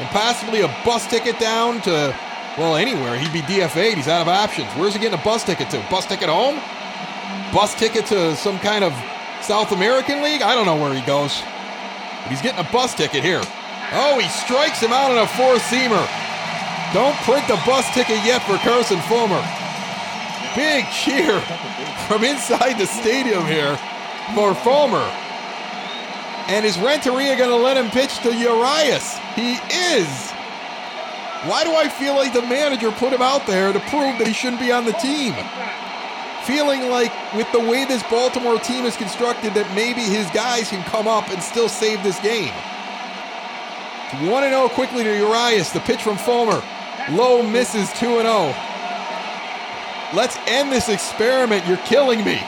and 0.00 0.08
possibly 0.08 0.60
a 0.60 0.68
bus 0.84 1.06
ticket 1.06 1.38
down 1.38 1.80
to, 1.82 2.14
well, 2.56 2.76
anywhere. 2.76 3.18
He'd 3.18 3.32
be 3.32 3.42
DFA'd. 3.42 3.96
He's 3.96 4.08
out 4.08 4.22
of 4.22 4.28
options. 4.28 4.70
Where's 4.72 4.94
he 4.94 5.00
getting 5.00 5.18
a 5.18 5.22
bus 5.22 5.44
ticket 5.44 5.70
to? 5.70 5.86
Bus 5.90 6.06
ticket 6.06 6.28
home? 6.28 6.60
Bus 7.52 7.74
ticket 7.74 8.06
to 8.06 8.36
some 8.36 8.58
kind 8.58 8.84
of 8.84 8.92
South 9.42 9.72
American 9.72 10.22
league? 10.22 10.42
I 10.42 10.54
don't 10.54 10.66
know 10.66 10.76
where 10.76 10.94
he 10.94 11.04
goes. 11.06 11.40
But 12.22 12.30
he's 12.30 12.42
getting 12.42 12.64
a 12.64 12.70
bus 12.72 12.94
ticket 12.94 13.22
here. 13.22 13.42
Oh, 13.92 14.18
he 14.18 14.28
strikes 14.28 14.80
him 14.80 14.92
out 14.92 15.10
on 15.10 15.18
a 15.18 15.26
four 15.26 15.56
seamer. 15.56 16.04
Don't 16.92 17.16
print 17.24 17.46
the 17.48 17.60
bus 17.64 17.88
ticket 17.94 18.24
yet 18.24 18.42
for 18.42 18.56
Carson 18.58 19.00
Fulmer 19.02 19.44
big 20.56 20.88
cheer 20.90 21.38
from 22.08 22.24
inside 22.24 22.78
the 22.78 22.86
stadium 22.86 23.44
here 23.46 23.76
for 24.34 24.54
Fulmer. 24.54 25.06
And 26.48 26.64
is 26.64 26.78
Renteria 26.78 27.36
going 27.36 27.50
to 27.50 27.56
let 27.56 27.76
him 27.76 27.90
pitch 27.90 28.18
to 28.20 28.34
Urias? 28.34 29.18
He 29.34 29.52
is. 29.94 30.30
Why 31.44 31.62
do 31.62 31.74
I 31.74 31.88
feel 31.88 32.14
like 32.14 32.32
the 32.32 32.42
manager 32.42 32.90
put 32.90 33.12
him 33.12 33.22
out 33.22 33.46
there 33.46 33.72
to 33.72 33.80
prove 33.80 34.18
that 34.18 34.26
he 34.26 34.32
shouldn't 34.32 34.60
be 34.60 34.72
on 34.72 34.84
the 34.84 34.92
team? 34.92 35.34
Feeling 36.44 36.88
like 36.90 37.12
with 37.34 37.50
the 37.52 37.60
way 37.60 37.84
this 37.84 38.02
Baltimore 38.04 38.58
team 38.58 38.84
is 38.84 38.96
constructed 38.96 39.54
that 39.54 39.72
maybe 39.74 40.00
his 40.00 40.30
guys 40.30 40.70
can 40.70 40.82
come 40.84 41.06
up 41.06 41.28
and 41.30 41.42
still 41.42 41.68
save 41.68 42.02
this 42.02 42.18
game. 42.20 42.54
1 44.22 44.42
0 44.42 44.68
quickly 44.70 45.04
to 45.04 45.16
Urias. 45.16 45.72
The 45.72 45.80
pitch 45.80 46.02
from 46.02 46.16
Fulmer. 46.16 46.62
Low 47.10 47.42
misses 47.42 47.92
2 47.94 48.22
0. 48.22 48.54
Let's 50.14 50.36
end 50.46 50.70
this 50.70 50.88
experiment. 50.88 51.66
You're 51.66 51.76
killing 51.78 52.24
me. 52.24 52.40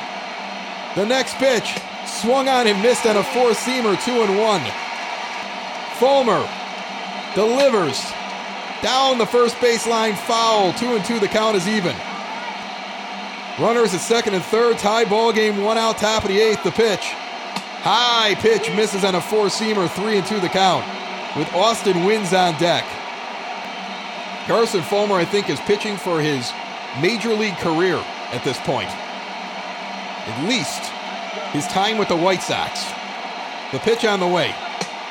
The 0.94 1.04
next 1.04 1.34
pitch 1.36 1.78
swung 2.06 2.48
on 2.48 2.66
and 2.66 2.80
missed 2.82 3.06
on 3.06 3.16
a 3.16 3.22
four 3.22 3.50
seamer, 3.50 4.02
two 4.04 4.22
and 4.22 4.38
one. 4.38 4.62
Fulmer 5.98 6.48
delivers 7.34 8.00
down 8.82 9.18
the 9.18 9.26
first 9.26 9.56
baseline 9.56 10.16
foul, 10.16 10.72
two 10.74 10.94
and 10.94 11.04
two. 11.04 11.18
The 11.18 11.28
count 11.28 11.56
is 11.56 11.66
even. 11.66 11.94
Runners 13.58 13.92
at 13.92 14.00
second 14.00 14.34
and 14.34 14.44
third, 14.44 14.78
tie 14.78 15.04
ball 15.04 15.32
game, 15.32 15.62
one 15.62 15.78
out, 15.78 15.98
top 15.98 16.22
of 16.22 16.28
the 16.28 16.40
eighth. 16.40 16.62
The 16.62 16.70
pitch, 16.70 17.10
high 17.82 18.36
pitch 18.36 18.70
misses 18.76 19.04
on 19.04 19.16
a 19.16 19.20
four 19.20 19.46
seamer, 19.46 19.90
three 19.90 20.16
and 20.16 20.26
two. 20.26 20.38
The 20.38 20.48
count, 20.48 20.86
with 21.36 21.52
Austin 21.52 22.04
Wynns 22.04 22.32
on 22.32 22.58
deck. 22.60 22.84
Carson 24.46 24.82
Fulmer, 24.82 25.16
I 25.16 25.24
think, 25.24 25.50
is 25.50 25.60
pitching 25.60 25.96
for 25.96 26.20
his 26.20 26.52
major 27.00 27.34
league 27.34 27.56
career 27.58 27.96
at 28.32 28.42
this 28.44 28.58
point. 28.60 28.88
At 28.88 30.48
least 30.48 30.92
his 31.52 31.66
time 31.68 31.98
with 31.98 32.08
the 32.08 32.16
White 32.16 32.42
Sox. 32.42 32.84
The 33.72 33.78
pitch 33.78 34.04
on 34.04 34.20
the 34.20 34.26
way. 34.26 34.54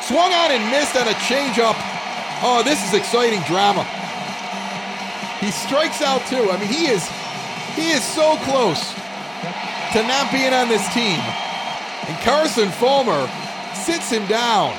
Swung 0.02 0.32
on 0.32 0.52
and 0.52 0.72
missed 0.72 0.96
on 0.96 1.08
a 1.08 1.18
changeup. 1.26 1.76
Oh, 2.42 2.62
this 2.64 2.82
is 2.88 2.94
exciting 2.94 3.42
drama. 3.48 3.84
He 5.40 5.52
strikes 5.52 6.02
out 6.02 6.26
too. 6.28 6.50
I 6.50 6.58
mean, 6.58 6.70
he 6.70 6.88
is 6.88 7.08
he 7.76 7.92
is 7.92 8.04
so 8.04 8.38
close 8.38 8.94
to 9.94 10.02
not 10.04 10.32
being 10.32 10.54
on 10.54 10.68
this 10.70 10.86
team. 10.94 11.20
And 12.08 12.18
Carson 12.22 12.70
Fulmer 12.70 13.30
sits 13.74 14.10
him 14.10 14.26
down. 14.28 14.76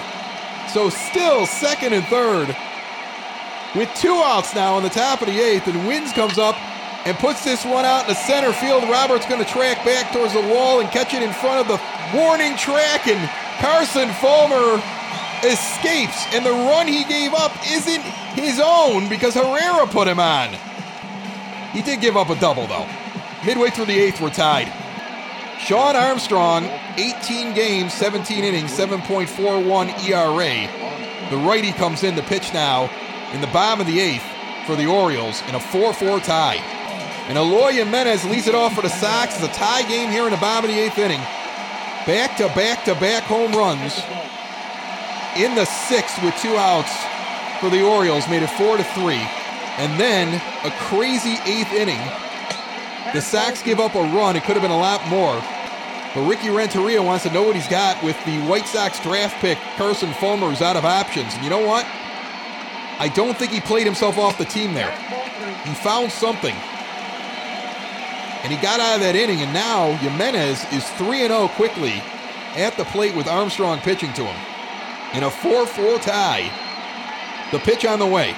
So 0.72 0.90
still 0.90 1.46
second 1.46 1.92
and 1.92 2.04
third. 2.06 2.56
With 3.74 3.92
two 3.94 4.14
outs 4.24 4.54
now 4.54 4.74
on 4.74 4.82
the 4.82 4.88
top 4.88 5.20
of 5.20 5.26
the 5.26 5.38
eighth, 5.38 5.66
and 5.66 5.76
Wynns 5.86 6.12
comes 6.14 6.38
up 6.38 6.56
and 7.08 7.16
puts 7.16 7.42
this 7.42 7.64
one 7.64 7.86
out 7.86 8.02
in 8.02 8.08
the 8.08 8.14
center 8.14 8.52
field. 8.52 8.82
Roberts 8.84 9.24
going 9.24 9.42
to 9.42 9.50
track 9.50 9.82
back 9.82 10.12
towards 10.12 10.34
the 10.34 10.42
wall 10.42 10.80
and 10.80 10.90
catch 10.90 11.14
it 11.14 11.22
in 11.22 11.32
front 11.32 11.58
of 11.58 11.66
the 11.66 11.80
warning 12.14 12.54
track. 12.58 13.08
And 13.08 13.18
Carson 13.64 14.12
Fulmer 14.20 14.76
escapes. 15.42 16.26
And 16.34 16.44
the 16.44 16.50
run 16.50 16.86
he 16.86 17.04
gave 17.04 17.32
up 17.32 17.52
isn't 17.66 18.02
his 18.36 18.60
own 18.62 19.08
because 19.08 19.32
Herrera 19.32 19.86
put 19.86 20.06
him 20.06 20.20
on. 20.20 20.50
He 21.72 21.80
did 21.80 22.02
give 22.02 22.18
up 22.18 22.28
a 22.28 22.38
double, 22.38 22.66
though. 22.66 22.86
Midway 23.46 23.70
through 23.70 23.86
the 23.86 23.98
eighth, 23.98 24.20
we're 24.20 24.28
tied. 24.28 24.70
Shawn 25.58 25.96
Armstrong, 25.96 26.66
18 26.98 27.54
games, 27.54 27.94
17 27.94 28.44
innings, 28.44 28.70
7.41 28.70 30.08
ERA. 30.08 31.30
The 31.30 31.36
righty 31.38 31.72
comes 31.72 32.04
in 32.04 32.16
to 32.16 32.22
pitch 32.22 32.52
now 32.52 32.90
in 33.32 33.40
the 33.40 33.46
bottom 33.48 33.80
of 33.80 33.86
the 33.86 33.98
eighth 33.98 34.24
for 34.66 34.76
the 34.76 34.86
Orioles 34.86 35.40
in 35.48 35.54
a 35.54 35.60
4 35.60 35.94
4 35.94 36.20
tie. 36.20 36.77
And 37.28 37.36
Eloy 37.36 37.72
Jimenez 37.72 38.24
leads 38.24 38.46
it 38.46 38.54
off 38.54 38.74
for 38.74 38.82
the 38.82 38.88
Sox. 38.88 39.34
It's 39.36 39.44
a 39.44 39.48
tie 39.58 39.86
game 39.88 40.10
here 40.10 40.24
in 40.24 40.30
the 40.30 40.38
bottom 40.38 40.68
of 40.68 40.74
the 40.74 40.80
eighth 40.80 40.98
inning. 40.98 41.20
Back 42.06 42.36
to 42.38 42.48
back 42.54 42.84
to 42.86 42.94
back 42.94 43.24
home 43.24 43.52
runs 43.52 44.00
in 45.36 45.54
the 45.54 45.66
sixth 45.66 46.22
with 46.22 46.34
two 46.40 46.56
outs 46.56 46.90
for 47.60 47.70
the 47.70 47.82
Orioles 47.82 48.28
made 48.28 48.42
it 48.42 48.50
4 48.50 48.76
to 48.76 48.84
3. 48.84 49.14
And 49.78 50.00
then 50.00 50.40
a 50.64 50.70
crazy 50.88 51.36
eighth 51.44 51.72
inning. 51.72 52.00
The 53.12 53.20
Sox 53.20 53.62
give 53.62 53.78
up 53.78 53.94
a 53.94 54.02
run. 54.02 54.36
It 54.36 54.44
could 54.44 54.56
have 54.56 54.62
been 54.62 54.70
a 54.70 54.78
lot 54.78 55.06
more. 55.08 55.42
But 56.14 56.28
Ricky 56.28 56.50
Renteria 56.50 57.02
wants 57.02 57.24
to 57.24 57.32
know 57.32 57.42
what 57.42 57.54
he's 57.54 57.68
got 57.68 58.02
with 58.02 58.16
the 58.24 58.40
White 58.42 58.66
Sox 58.66 58.98
draft 59.00 59.36
pick, 59.40 59.58
Carson 59.76 60.12
Fulmer, 60.14 60.48
who's 60.48 60.62
out 60.62 60.76
of 60.76 60.84
options. 60.84 61.34
And 61.34 61.44
you 61.44 61.50
know 61.50 61.66
what? 61.66 61.86
I 62.98 63.10
don't 63.14 63.36
think 63.36 63.52
he 63.52 63.60
played 63.60 63.86
himself 63.86 64.18
off 64.18 64.38
the 64.38 64.44
team 64.44 64.74
there. 64.74 64.90
He 65.64 65.74
found 65.74 66.10
something. 66.10 66.54
And 68.42 68.52
he 68.52 68.58
got 68.60 68.80
out 68.80 68.96
of 68.96 69.00
that 69.00 69.16
inning, 69.16 69.40
and 69.40 69.52
now 69.52 69.92
Jimenez 69.96 70.64
is 70.72 70.88
3 70.92 71.26
0 71.26 71.48
quickly 71.48 72.02
at 72.56 72.76
the 72.76 72.84
plate 72.84 73.14
with 73.14 73.26
Armstrong 73.26 73.80
pitching 73.80 74.12
to 74.14 74.24
him. 74.24 74.36
In 75.14 75.24
a 75.24 75.30
4 75.30 75.66
4 75.66 75.98
tie. 75.98 76.50
The 77.50 77.58
pitch 77.58 77.84
on 77.84 77.98
the 77.98 78.06
way. 78.06 78.34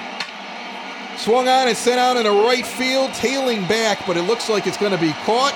Swung 1.17 1.47
on 1.47 1.67
and 1.67 1.77
sent 1.77 1.99
out 1.99 2.17
in 2.17 2.25
a 2.25 2.31
right 2.31 2.65
field, 2.65 3.13
tailing 3.13 3.61
back, 3.67 4.05
but 4.07 4.17
it 4.17 4.23
looks 4.23 4.49
like 4.49 4.65
it's 4.65 4.77
going 4.77 4.93
to 4.93 4.97
be 4.97 5.11
caught 5.25 5.53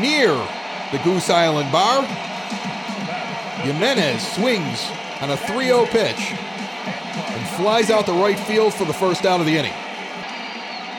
near 0.00 0.34
the 0.92 0.98
Goose 1.04 1.30
Island 1.30 1.70
bar. 1.72 2.02
Jimenez 3.62 4.26
swings 4.34 4.90
on 5.20 5.30
a 5.30 5.36
3 5.36 5.66
0 5.66 5.86
pitch 5.86 6.32
and 6.32 7.48
flies 7.56 7.90
out 7.90 8.06
the 8.06 8.12
right 8.12 8.38
field 8.38 8.74
for 8.74 8.84
the 8.84 8.92
first 8.92 9.24
out 9.24 9.40
of 9.40 9.46
the 9.46 9.56
inning. 9.56 9.72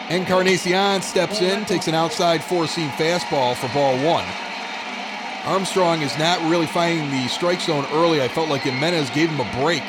Encarnacion 0.10 1.02
steps 1.02 1.42
in, 1.42 1.66
takes 1.66 1.88
an 1.88 1.96
outside 1.96 2.44
four 2.44 2.68
seam 2.68 2.90
fastball 2.90 3.56
for 3.56 3.68
ball 3.74 3.98
one. 4.06 4.26
Armstrong 5.46 6.04
is 6.04 6.16
not 6.20 6.40
really 6.48 6.68
finding 6.68 7.10
the 7.10 7.28
strike 7.28 7.60
zone 7.60 7.86
early. 7.92 8.22
I 8.22 8.28
felt 8.28 8.50
like 8.50 8.62
Jimenez 8.62 9.10
gave 9.10 9.30
him 9.30 9.40
a 9.40 9.62
break 9.62 9.82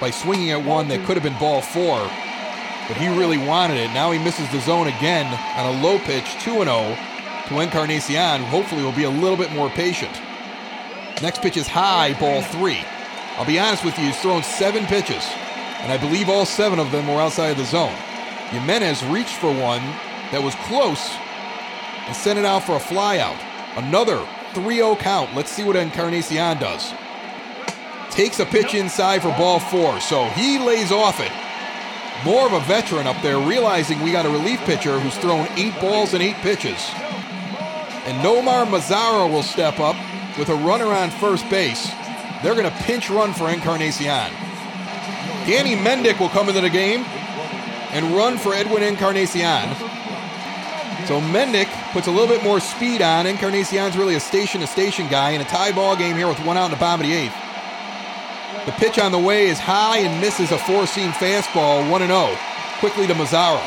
by 0.00 0.10
swinging 0.10 0.50
at 0.50 0.64
one 0.64 0.88
that 0.88 1.04
could 1.06 1.16
have 1.16 1.22
been 1.22 1.38
ball 1.38 1.60
four, 1.60 1.98
but 2.88 2.96
he 2.96 3.06
really 3.16 3.38
wanted 3.38 3.76
it. 3.76 3.92
Now 3.94 4.10
he 4.10 4.18
misses 4.18 4.50
the 4.50 4.60
zone 4.60 4.88
again 4.88 5.26
on 5.56 5.72
a 5.72 5.82
low 5.82 6.00
pitch, 6.00 6.32
2 6.42 6.64
0 6.64 6.98
to 7.46 7.60
Encarnacion, 7.60 8.40
who 8.40 8.46
hopefully 8.46 8.82
will 8.82 8.92
be 8.92 9.04
a 9.04 9.10
little 9.10 9.36
bit 9.36 9.52
more 9.52 9.70
patient. 9.70 10.20
Next 11.22 11.42
pitch 11.42 11.56
is 11.56 11.68
high, 11.68 12.18
ball 12.18 12.42
three. 12.42 12.82
I'll 13.36 13.46
be 13.46 13.60
honest 13.60 13.84
with 13.84 13.96
you, 13.98 14.06
he's 14.06 14.20
thrown 14.20 14.42
seven 14.42 14.84
pitches, 14.86 15.24
and 15.78 15.92
I 15.92 15.96
believe 15.96 16.28
all 16.28 16.44
seven 16.44 16.80
of 16.80 16.90
them 16.90 17.06
were 17.06 17.20
outside 17.20 17.50
of 17.50 17.56
the 17.56 17.64
zone. 17.64 17.96
Jimenez 18.50 19.04
reached 19.04 19.36
for 19.36 19.48
one 19.50 19.80
that 20.32 20.42
was 20.42 20.54
close 20.66 21.14
and 22.06 22.16
sent 22.16 22.38
it 22.38 22.44
out 22.44 22.64
for 22.64 22.76
a 22.76 22.80
flyout. 22.80 23.38
Another 23.76 24.26
3 24.54 24.76
0 24.76 24.96
count. 24.96 25.34
Let's 25.34 25.50
see 25.50 25.62
what 25.62 25.76
Encarnacion 25.76 26.58
does. 26.58 26.92
Takes 28.10 28.40
a 28.40 28.46
pitch 28.46 28.74
inside 28.74 29.22
for 29.22 29.30
ball 29.38 29.60
four, 29.60 30.00
so 30.00 30.24
he 30.30 30.58
lays 30.58 30.90
off 30.90 31.20
it. 31.20 31.30
More 32.24 32.46
of 32.46 32.52
a 32.52 32.60
veteran 32.66 33.06
up 33.06 33.20
there, 33.22 33.38
realizing 33.38 34.02
we 34.02 34.10
got 34.10 34.26
a 34.26 34.30
relief 34.30 34.58
pitcher 34.60 34.98
who's 34.98 35.16
thrown 35.18 35.46
eight 35.56 35.78
balls 35.80 36.12
and 36.12 36.22
eight 36.22 36.34
pitches. 36.36 36.90
And 38.04 38.18
Nomar 38.24 38.66
Mazara 38.66 39.30
will 39.30 39.44
step 39.44 39.78
up 39.78 39.96
with 40.36 40.48
a 40.48 40.54
runner 40.54 40.86
on 40.86 41.10
first 41.10 41.48
base. 41.48 41.88
They're 42.42 42.56
going 42.56 42.70
to 42.70 42.76
pinch 42.82 43.08
run 43.10 43.32
for 43.32 43.48
Encarnacion. 43.48 44.32
Danny 45.46 45.76
Mendick 45.76 46.18
will 46.18 46.28
come 46.28 46.48
into 46.48 46.60
the 46.60 46.68
game 46.68 47.04
and 47.92 48.14
run 48.14 48.38
for 48.38 48.54
Edwin 48.54 48.82
Encarnacion. 48.82 49.74
So 51.06 51.20
Mendick 51.20 51.68
puts 51.92 52.06
a 52.06 52.10
little 52.10 52.28
bit 52.28 52.44
more 52.44 52.60
speed 52.60 53.02
on. 53.02 53.26
Encarnacion's 53.26 53.96
really 53.96 54.14
a 54.14 54.20
station 54.20 54.60
to 54.60 54.66
station 54.66 55.08
guy 55.08 55.30
in 55.30 55.40
a 55.40 55.44
tie 55.44 55.72
ball 55.72 55.96
game 55.96 56.16
here 56.16 56.28
with 56.28 56.38
one 56.44 56.56
out 56.56 56.66
in 56.66 56.70
the 56.70 56.76
bottom 56.76 57.00
of 57.00 57.06
the 57.06 57.12
eighth. 57.12 57.34
The 58.66 58.72
pitch 58.72 58.98
on 58.98 59.10
the 59.10 59.18
way 59.18 59.48
is 59.48 59.58
high 59.58 59.98
and 59.98 60.20
misses 60.20 60.52
a 60.52 60.58
four 60.58 60.86
seam 60.86 61.10
fastball, 61.12 61.90
1 61.90 62.06
0. 62.06 62.36
Quickly 62.78 63.06
to 63.06 63.14
Mazara. 63.14 63.60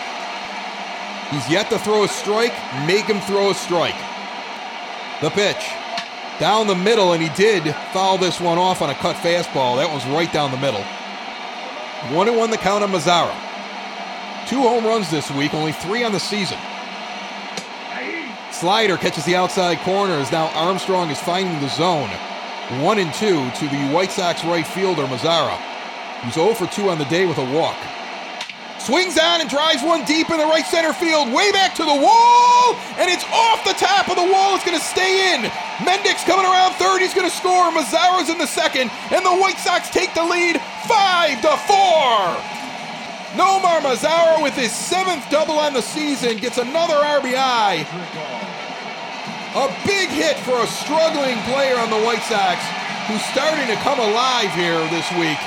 He's 1.32 1.50
yet 1.50 1.70
to 1.72 1.80
throw 1.80 2.04
a 2.04 2.08
strike. 2.08 2.54
Make 2.86 3.06
him 3.06 3.20
throw 3.22 3.50
a 3.50 3.54
strike. 3.56 3.98
The 5.22 5.32
pitch. 5.32 5.66
Down 6.40 6.68
the 6.68 6.76
middle, 6.76 7.14
and 7.14 7.22
he 7.22 7.30
did 7.30 7.76
foul 7.92 8.18
this 8.18 8.40
one 8.40 8.58
off 8.58 8.82
on 8.82 8.90
a 8.90 8.96
cut 8.96 9.16
fastball. 9.16 9.78
That 9.78 9.92
was 9.94 10.06
right 10.08 10.32
down 10.32 10.52
the 10.52 10.58
middle. 10.58 10.84
1 12.14 12.38
1 12.38 12.50
the 12.52 12.58
count 12.58 12.84
on 12.84 12.92
Mazara. 12.92 13.34
Two 14.48 14.62
home 14.62 14.86
runs 14.86 15.10
this 15.10 15.32
week, 15.32 15.54
only 15.54 15.72
three 15.72 16.04
on 16.04 16.12
the 16.12 16.20
season. 16.20 16.58
Slider 18.52 18.98
catches 18.98 19.26
the 19.26 19.36
outside 19.36 19.80
corner 19.80 20.14
as 20.14 20.32
now 20.32 20.48
Armstrong 20.54 21.10
is 21.10 21.20
finding 21.20 21.60
the 21.62 21.70
zone. 21.70 22.10
One 22.82 23.00
and 23.00 23.14
two 23.14 23.50
to 23.52 23.68
the 23.68 23.94
White 23.94 24.12
Sox 24.12 24.44
right 24.44 24.68
fielder, 24.68 25.04
Mazara, 25.04 25.56
who's 26.22 26.34
0 26.34 26.54
for 26.54 26.68
2 26.68 26.90
on 26.90 26.98
the 26.98 27.06
day 27.06 27.26
with 27.26 27.38
a 27.38 27.54
walk. 27.54 27.78
Swings 28.80 29.18
on 29.18 29.40
and 29.40 29.50
drives 29.50 29.82
one 29.82 30.04
deep 30.04 30.30
in 30.30 30.38
the 30.38 30.46
right 30.46 30.66
center 30.66 30.92
field, 30.92 31.32
way 31.32 31.52
back 31.54 31.74
to 31.76 31.84
the 31.84 31.96
wall, 31.96 32.76
and 33.00 33.10
it's 33.10 33.24
off 33.32 33.64
the 33.64 33.76
top 33.80 34.10
of 34.10 34.18
the 34.18 34.28
wall. 34.28 34.56
It's 34.56 34.66
going 34.66 34.78
to 34.78 34.84
stay 34.84 35.36
in. 35.36 35.44
Mendick's 35.88 36.24
coming 36.26 36.46
around 36.46 36.74
third. 36.76 37.00
He's 37.00 37.14
going 37.14 37.30
to 37.30 37.36
score. 37.36 37.72
Mazara's 37.72 38.30
in 38.30 38.38
the 38.38 38.48
second, 38.48 38.92
and 39.12 39.26
the 39.26 39.36
White 39.40 39.58
Sox 39.58 39.90
take 39.90 40.14
the 40.14 40.24
lead, 40.24 40.60
five 40.84 41.40
to 41.48 41.56
four. 41.64 42.63
Nomar 43.34 43.82
Mazara 43.82 44.44
with 44.44 44.54
his 44.54 44.72
seventh 44.72 45.28
double 45.30 45.58
on 45.58 45.74
the 45.74 45.82
season 45.82 46.38
gets 46.38 46.60
another 46.60 46.94
RBI. 46.94 47.82
A 49.56 49.68
big 49.86 50.10
hit 50.10 50.38
for 50.46 50.62
a 50.62 50.68
struggling 50.68 51.38
player 51.50 51.78
on 51.78 51.90
the 51.90 52.02
White 52.06 52.22
Sox 52.30 52.62
who's 53.10 53.26
starting 53.34 53.68
to 53.68 53.76
come 53.82 54.00
alive 54.00 54.54
here 54.54 54.78
this 54.90 55.10
week. 55.18 55.42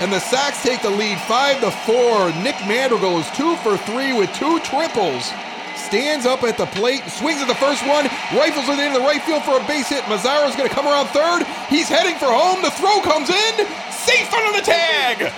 And 0.00 0.12
the 0.12 0.20
Sox 0.20 0.62
take 0.62 0.82
the 0.82 0.90
lead 0.90 1.18
5 1.20 1.60
to 1.60 1.70
4. 1.70 2.32
Nick 2.42 2.56
Madrigal 2.68 3.18
is 3.18 3.30
2 3.32 3.56
for 3.56 3.76
3 3.76 4.12
with 4.12 4.32
two 4.34 4.60
triples. 4.60 5.32
Stands 5.76 6.26
up 6.26 6.42
at 6.44 6.58
the 6.58 6.66
plate, 6.66 7.02
swings 7.08 7.40
at 7.40 7.48
the 7.48 7.54
first 7.54 7.80
one, 7.86 8.04
rifles 8.36 8.68
it 8.68 8.78
into 8.78 9.00
the 9.00 9.04
right 9.04 9.22
field 9.22 9.42
for 9.44 9.56
a 9.56 9.66
base 9.66 9.88
hit. 9.88 10.04
Mazara's 10.04 10.54
going 10.54 10.68
to 10.68 10.74
come 10.74 10.86
around 10.86 11.08
third. 11.08 11.46
He's 11.68 11.88
heading 11.88 12.16
for 12.16 12.28
home. 12.28 12.60
The 12.62 12.70
throw 12.70 13.00
comes 13.00 13.30
in. 13.30 13.66
Safe 13.90 14.32
under 14.32 14.56
the 14.60 14.64
tag. 14.64 15.32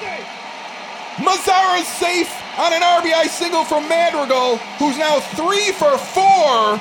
Mazara's 1.20 1.86
safe 1.86 2.32
on 2.58 2.72
an 2.72 2.80
RBI 2.80 3.28
single 3.28 3.64
from 3.64 3.88
Madrigal, 3.88 4.56
who's 4.78 4.96
now 4.96 5.20
3 5.20 5.72
for 5.72 5.98
4. 5.98 6.80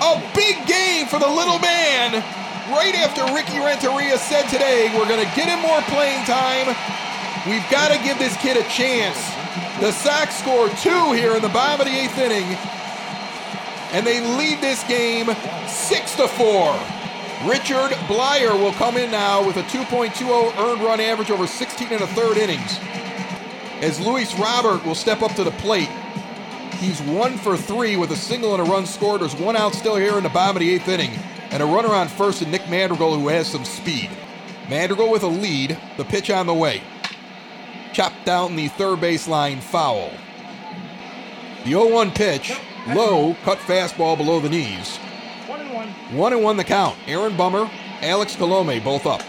A 0.00 0.32
big 0.34 0.66
game 0.66 1.06
for 1.06 1.18
the 1.18 1.28
little 1.28 1.58
man. 1.58 2.22
Right 2.68 2.94
after 2.94 3.24
Ricky 3.32 3.58
Renteria 3.58 4.18
said 4.18 4.48
today, 4.48 4.92
we're 4.94 5.08
going 5.08 5.24
to 5.24 5.34
get 5.34 5.48
him 5.48 5.60
more 5.60 5.80
playing 5.88 6.24
time. 6.24 6.76
We've 7.48 7.64
got 7.70 7.88
to 7.88 7.98
give 8.04 8.18
this 8.18 8.36
kid 8.36 8.58
a 8.58 8.68
chance. 8.68 9.16
The 9.80 9.92
Sox 9.92 10.36
score 10.36 10.68
two 10.68 11.12
here 11.12 11.34
in 11.34 11.40
the 11.40 11.48
bottom 11.48 11.80
of 11.80 11.86
the 11.86 11.98
eighth 11.98 12.18
inning, 12.18 12.44
and 13.92 14.06
they 14.06 14.20
lead 14.36 14.60
this 14.60 14.84
game 14.84 15.30
six 15.66 16.14
to 16.16 16.28
four. 16.28 16.78
Richard 17.46 17.96
Bleier 18.08 18.58
will 18.58 18.72
come 18.72 18.96
in 18.96 19.10
now 19.10 19.46
with 19.46 19.56
a 19.56 19.62
2.20 19.62 20.58
earned 20.58 20.82
run 20.82 21.00
average 21.00 21.30
over 21.30 21.46
16 21.46 21.88
and 21.88 22.02
a 22.02 22.06
third 22.08 22.36
innings. 22.36 22.78
As 23.80 24.00
Luis 24.00 24.34
Robert 24.38 24.84
will 24.84 24.94
step 24.94 25.22
up 25.22 25.32
to 25.34 25.44
the 25.44 25.52
plate, 25.52 25.90
He's 26.78 27.02
one 27.02 27.36
for 27.38 27.56
three 27.56 27.96
with 27.96 28.12
a 28.12 28.16
single 28.16 28.54
and 28.54 28.62
a 28.62 28.70
run 28.70 28.86
scored. 28.86 29.20
There's 29.20 29.34
one 29.34 29.56
out 29.56 29.74
still 29.74 29.96
here 29.96 30.16
in 30.16 30.22
the 30.22 30.28
bottom 30.28 30.56
of 30.56 30.60
the 30.60 30.70
eighth 30.70 30.86
inning. 30.86 31.10
And 31.50 31.60
a 31.60 31.66
runner 31.66 31.88
on 31.88 32.06
first 32.06 32.40
and 32.40 32.52
Nick 32.52 32.68
Madrigal, 32.68 33.18
who 33.18 33.26
has 33.28 33.48
some 33.48 33.64
speed. 33.64 34.08
Madrigal 34.68 35.10
with 35.10 35.24
a 35.24 35.28
lead. 35.28 35.76
The 35.96 36.04
pitch 36.04 36.30
on 36.30 36.46
the 36.46 36.54
way. 36.54 36.82
Chopped 37.92 38.24
down 38.24 38.54
the 38.54 38.68
third 38.68 39.00
baseline 39.00 39.60
foul. 39.60 40.12
The 41.64 41.70
0 41.70 41.92
1 41.92 42.12
pitch, 42.12 42.56
low, 42.88 43.34
cut 43.42 43.58
fastball 43.58 44.16
below 44.16 44.38
the 44.38 44.48
knees. 44.48 44.98
One 45.48 45.60
and 45.60 45.74
one. 45.74 45.88
One 46.16 46.32
and 46.32 46.44
one 46.44 46.56
the 46.56 46.64
count. 46.64 46.96
Aaron 47.08 47.36
Bummer, 47.36 47.68
Alex 48.02 48.36
Colome 48.36 48.84
both 48.84 49.04
up. 49.04 49.22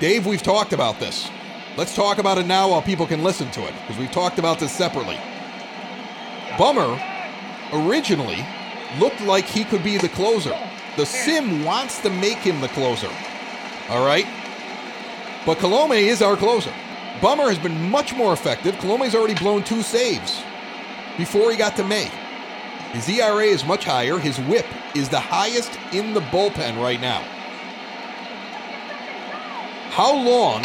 Dave, 0.00 0.26
we've 0.26 0.42
talked 0.42 0.72
about 0.72 0.98
this. 0.98 1.30
Let's 1.78 1.94
talk 1.94 2.18
about 2.18 2.38
it 2.38 2.46
now 2.48 2.70
while 2.70 2.82
people 2.82 3.06
can 3.06 3.22
listen 3.22 3.52
to 3.52 3.64
it, 3.64 3.72
because 3.72 3.96
we've 3.98 4.10
talked 4.10 4.40
about 4.40 4.58
this 4.58 4.72
separately. 4.72 5.16
Bummer 6.58 7.00
originally 7.72 8.44
looked 8.98 9.20
like 9.20 9.44
he 9.44 9.62
could 9.62 9.84
be 9.84 9.96
the 9.96 10.08
closer. 10.08 10.58
The 10.96 11.06
sim 11.06 11.64
wants 11.64 12.00
to 12.00 12.10
make 12.10 12.38
him 12.38 12.60
the 12.60 12.66
closer. 12.66 13.08
All 13.90 14.04
right? 14.04 14.26
But 15.46 15.58
Colome 15.58 16.02
is 16.02 16.20
our 16.20 16.36
closer. 16.36 16.72
Bummer 17.22 17.48
has 17.48 17.60
been 17.60 17.88
much 17.88 18.12
more 18.12 18.32
effective. 18.32 18.74
Colome's 18.78 19.14
already 19.14 19.34
blown 19.34 19.62
two 19.62 19.82
saves 19.82 20.42
before 21.16 21.48
he 21.52 21.56
got 21.56 21.76
to 21.76 21.84
May. 21.84 22.10
His 22.90 23.08
ERA 23.08 23.44
is 23.44 23.64
much 23.64 23.84
higher. 23.84 24.18
His 24.18 24.40
whip 24.40 24.66
is 24.96 25.08
the 25.08 25.20
highest 25.20 25.78
in 25.92 26.12
the 26.12 26.22
bullpen 26.22 26.82
right 26.82 27.00
now. 27.00 27.20
How 29.90 30.12
long 30.12 30.64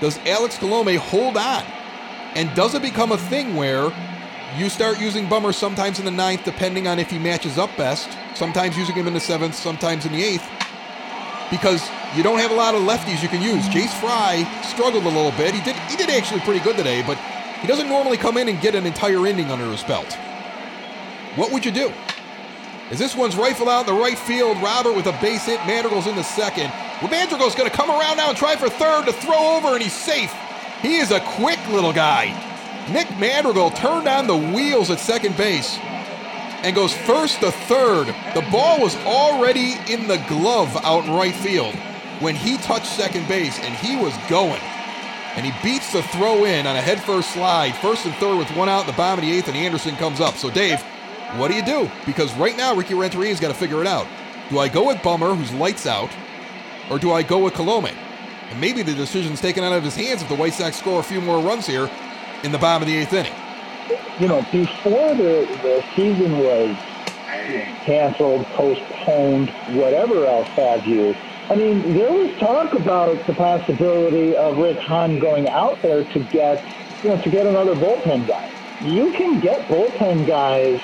does 0.00 0.18
Alex 0.26 0.56
Colome 0.56 0.96
hold 0.96 1.36
on? 1.36 1.64
And 2.34 2.54
does 2.54 2.74
it 2.74 2.82
become 2.82 3.12
a 3.12 3.18
thing 3.18 3.56
where 3.56 3.92
you 4.56 4.68
start 4.68 5.00
using 5.00 5.28
Bummer 5.28 5.52
sometimes 5.52 5.98
in 5.98 6.04
the 6.04 6.10
ninth, 6.10 6.44
depending 6.44 6.86
on 6.86 6.98
if 6.98 7.10
he 7.10 7.18
matches 7.18 7.58
up 7.58 7.74
best, 7.76 8.08
sometimes 8.34 8.76
using 8.76 8.94
him 8.94 9.06
in 9.06 9.14
the 9.14 9.20
seventh, 9.20 9.54
sometimes 9.54 10.06
in 10.06 10.12
the 10.12 10.22
eighth, 10.22 10.46
because 11.50 11.88
you 12.14 12.22
don't 12.22 12.38
have 12.38 12.50
a 12.50 12.54
lot 12.54 12.74
of 12.74 12.82
lefties 12.82 13.22
you 13.22 13.28
can 13.28 13.42
use. 13.42 13.66
Jace 13.68 13.92
Fry 14.00 14.44
struggled 14.62 15.04
a 15.04 15.08
little 15.08 15.32
bit. 15.32 15.54
He 15.54 15.62
did 15.62 15.76
he 15.90 15.96
did 15.96 16.10
actually 16.10 16.40
pretty 16.40 16.60
good 16.60 16.76
today, 16.76 17.02
but 17.06 17.18
he 17.60 17.66
doesn't 17.66 17.88
normally 17.88 18.16
come 18.16 18.36
in 18.36 18.48
and 18.48 18.60
get 18.60 18.74
an 18.74 18.86
entire 18.86 19.26
inning 19.26 19.50
under 19.50 19.70
his 19.70 19.82
belt. 19.82 20.12
What 21.36 21.52
would 21.52 21.64
you 21.64 21.72
do? 21.72 21.92
As 22.90 22.98
this 22.98 23.16
one's 23.16 23.36
rifled 23.36 23.68
out 23.68 23.88
in 23.88 23.94
the 23.94 24.00
right 24.00 24.18
field, 24.18 24.58
Robert 24.62 24.94
with 24.94 25.06
a 25.06 25.18
base 25.20 25.46
hit, 25.46 25.58
Madrigal's 25.66 26.06
in 26.06 26.16
the 26.16 26.22
second. 26.22 26.72
Madrigal's 27.02 27.54
going 27.54 27.70
to 27.70 27.76
come 27.76 27.90
around 27.90 28.16
now 28.16 28.30
and 28.30 28.38
try 28.38 28.56
for 28.56 28.68
third 28.68 29.04
to 29.06 29.12
throw 29.12 29.56
over, 29.56 29.74
and 29.74 29.82
he's 29.82 29.92
safe. 29.92 30.32
He 30.80 30.96
is 30.96 31.10
a 31.10 31.20
quick 31.20 31.58
little 31.68 31.92
guy. 31.92 32.34
Nick 32.90 33.10
Madrigal 33.18 33.70
turned 33.70 34.08
on 34.08 34.26
the 34.26 34.36
wheels 34.36 34.90
at 34.90 34.98
second 34.98 35.36
base 35.36 35.78
and 36.62 36.74
goes 36.74 36.92
first 36.92 37.40
to 37.40 37.50
third. 37.50 38.06
The 38.34 38.46
ball 38.50 38.80
was 38.80 38.96
already 39.04 39.74
in 39.88 40.08
the 40.08 40.24
glove 40.28 40.74
out 40.84 41.04
in 41.04 41.12
right 41.12 41.34
field 41.34 41.74
when 42.20 42.34
he 42.34 42.56
touched 42.58 42.86
second 42.86 43.28
base, 43.28 43.58
and 43.58 43.74
he 43.74 43.96
was 43.96 44.14
going. 44.28 44.60
And 45.36 45.44
he 45.44 45.52
beats 45.62 45.92
the 45.92 46.02
throw 46.02 46.44
in 46.44 46.66
on 46.66 46.76
a 46.76 46.80
headfirst 46.80 47.30
slide, 47.32 47.74
first 47.76 48.06
and 48.06 48.14
third 48.14 48.38
with 48.38 48.50
one 48.56 48.70
out 48.70 48.82
in 48.82 48.86
the 48.86 48.92
bottom 48.94 49.22
of 49.22 49.28
the 49.28 49.36
eighth, 49.36 49.48
and 49.48 49.56
Anderson 49.56 49.96
comes 49.96 50.20
up. 50.20 50.34
So, 50.36 50.50
Dave, 50.50 50.80
what 51.36 51.48
do 51.48 51.54
you 51.54 51.64
do? 51.64 51.90
Because 52.06 52.32
right 52.36 52.56
now, 52.56 52.74
Ricky 52.74 52.94
Renteria's 52.94 53.38
got 53.38 53.48
to 53.48 53.54
figure 53.54 53.82
it 53.82 53.86
out. 53.86 54.06
Do 54.48 54.58
I 54.60 54.68
go 54.68 54.86
with 54.86 55.02
Bummer, 55.02 55.34
who's 55.34 55.52
lights 55.52 55.86
out, 55.86 56.10
or 56.90 56.98
do 56.98 57.12
I 57.12 57.22
go 57.22 57.38
with 57.38 57.54
Colome? 57.54 57.94
And 58.50 58.60
maybe 58.60 58.82
the 58.82 58.94
decision's 58.94 59.40
taken 59.40 59.64
out 59.64 59.72
of 59.72 59.82
his 59.82 59.96
hands 59.96 60.22
if 60.22 60.28
the 60.28 60.36
White 60.36 60.54
Sox 60.54 60.76
score 60.76 61.00
a 61.00 61.02
few 61.02 61.20
more 61.20 61.40
runs 61.40 61.66
here 61.66 61.90
in 62.42 62.52
the 62.52 62.58
bottom 62.58 62.82
of 62.82 62.88
the 62.88 62.96
eighth 62.96 63.12
inning. 63.12 63.32
You 64.18 64.28
know, 64.28 64.42
before 64.52 65.14
the, 65.14 65.46
the 65.62 65.84
season 65.94 66.38
was 66.38 66.76
canceled, 67.84 68.46
postponed, 68.46 69.50
whatever 69.76 70.26
else 70.26 70.48
have 70.48 70.86
you, 70.86 71.14
I 71.48 71.54
mean, 71.54 71.94
there 71.94 72.12
was 72.12 72.36
talk 72.38 72.72
about 72.74 73.24
the 73.26 73.34
possibility 73.34 74.34
of 74.34 74.58
Rick 74.58 74.78
Hahn 74.78 75.20
going 75.20 75.48
out 75.48 75.80
there 75.80 76.02
to 76.02 76.18
get, 76.24 76.64
you 77.04 77.10
know, 77.10 77.22
to 77.22 77.30
get 77.30 77.46
another 77.46 77.76
bullpen 77.76 78.26
guy. 78.26 78.50
You 78.80 79.12
can 79.12 79.38
get 79.38 79.68
bullpen 79.68 80.26
guys 80.26 80.80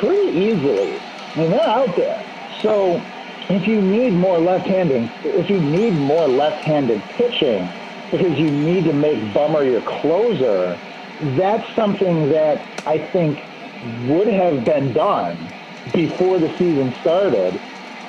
pretty 0.00 0.30
easily. 0.30 0.98
I 0.98 1.36
mean, 1.36 1.50
they're 1.50 1.60
out 1.60 1.94
there. 1.94 2.24
So 2.62 3.02
if 3.48 3.66
you 3.66 3.80
need 3.80 4.12
more 4.12 4.38
left-handed, 4.38 5.10
if 5.24 5.48
you 5.48 5.60
need 5.60 5.94
more 5.94 6.28
left-handed 6.28 7.08
pitching, 7.08 7.74
because 8.10 8.32
you 8.36 8.50
need 8.50 8.84
to 8.84 8.92
make 8.92 9.32
Bummer 9.32 9.64
your 9.64 9.82
closer, 9.82 10.82
that's 11.20 11.64
something 11.74 12.28
that 12.28 12.66
I 12.86 13.08
think 13.12 13.40
would 13.80 14.28
have 14.28 14.64
been 14.64 14.92
done 14.92 15.52
before 15.92 16.38
the 16.38 16.50
season 16.58 16.94
started. 17.00 17.60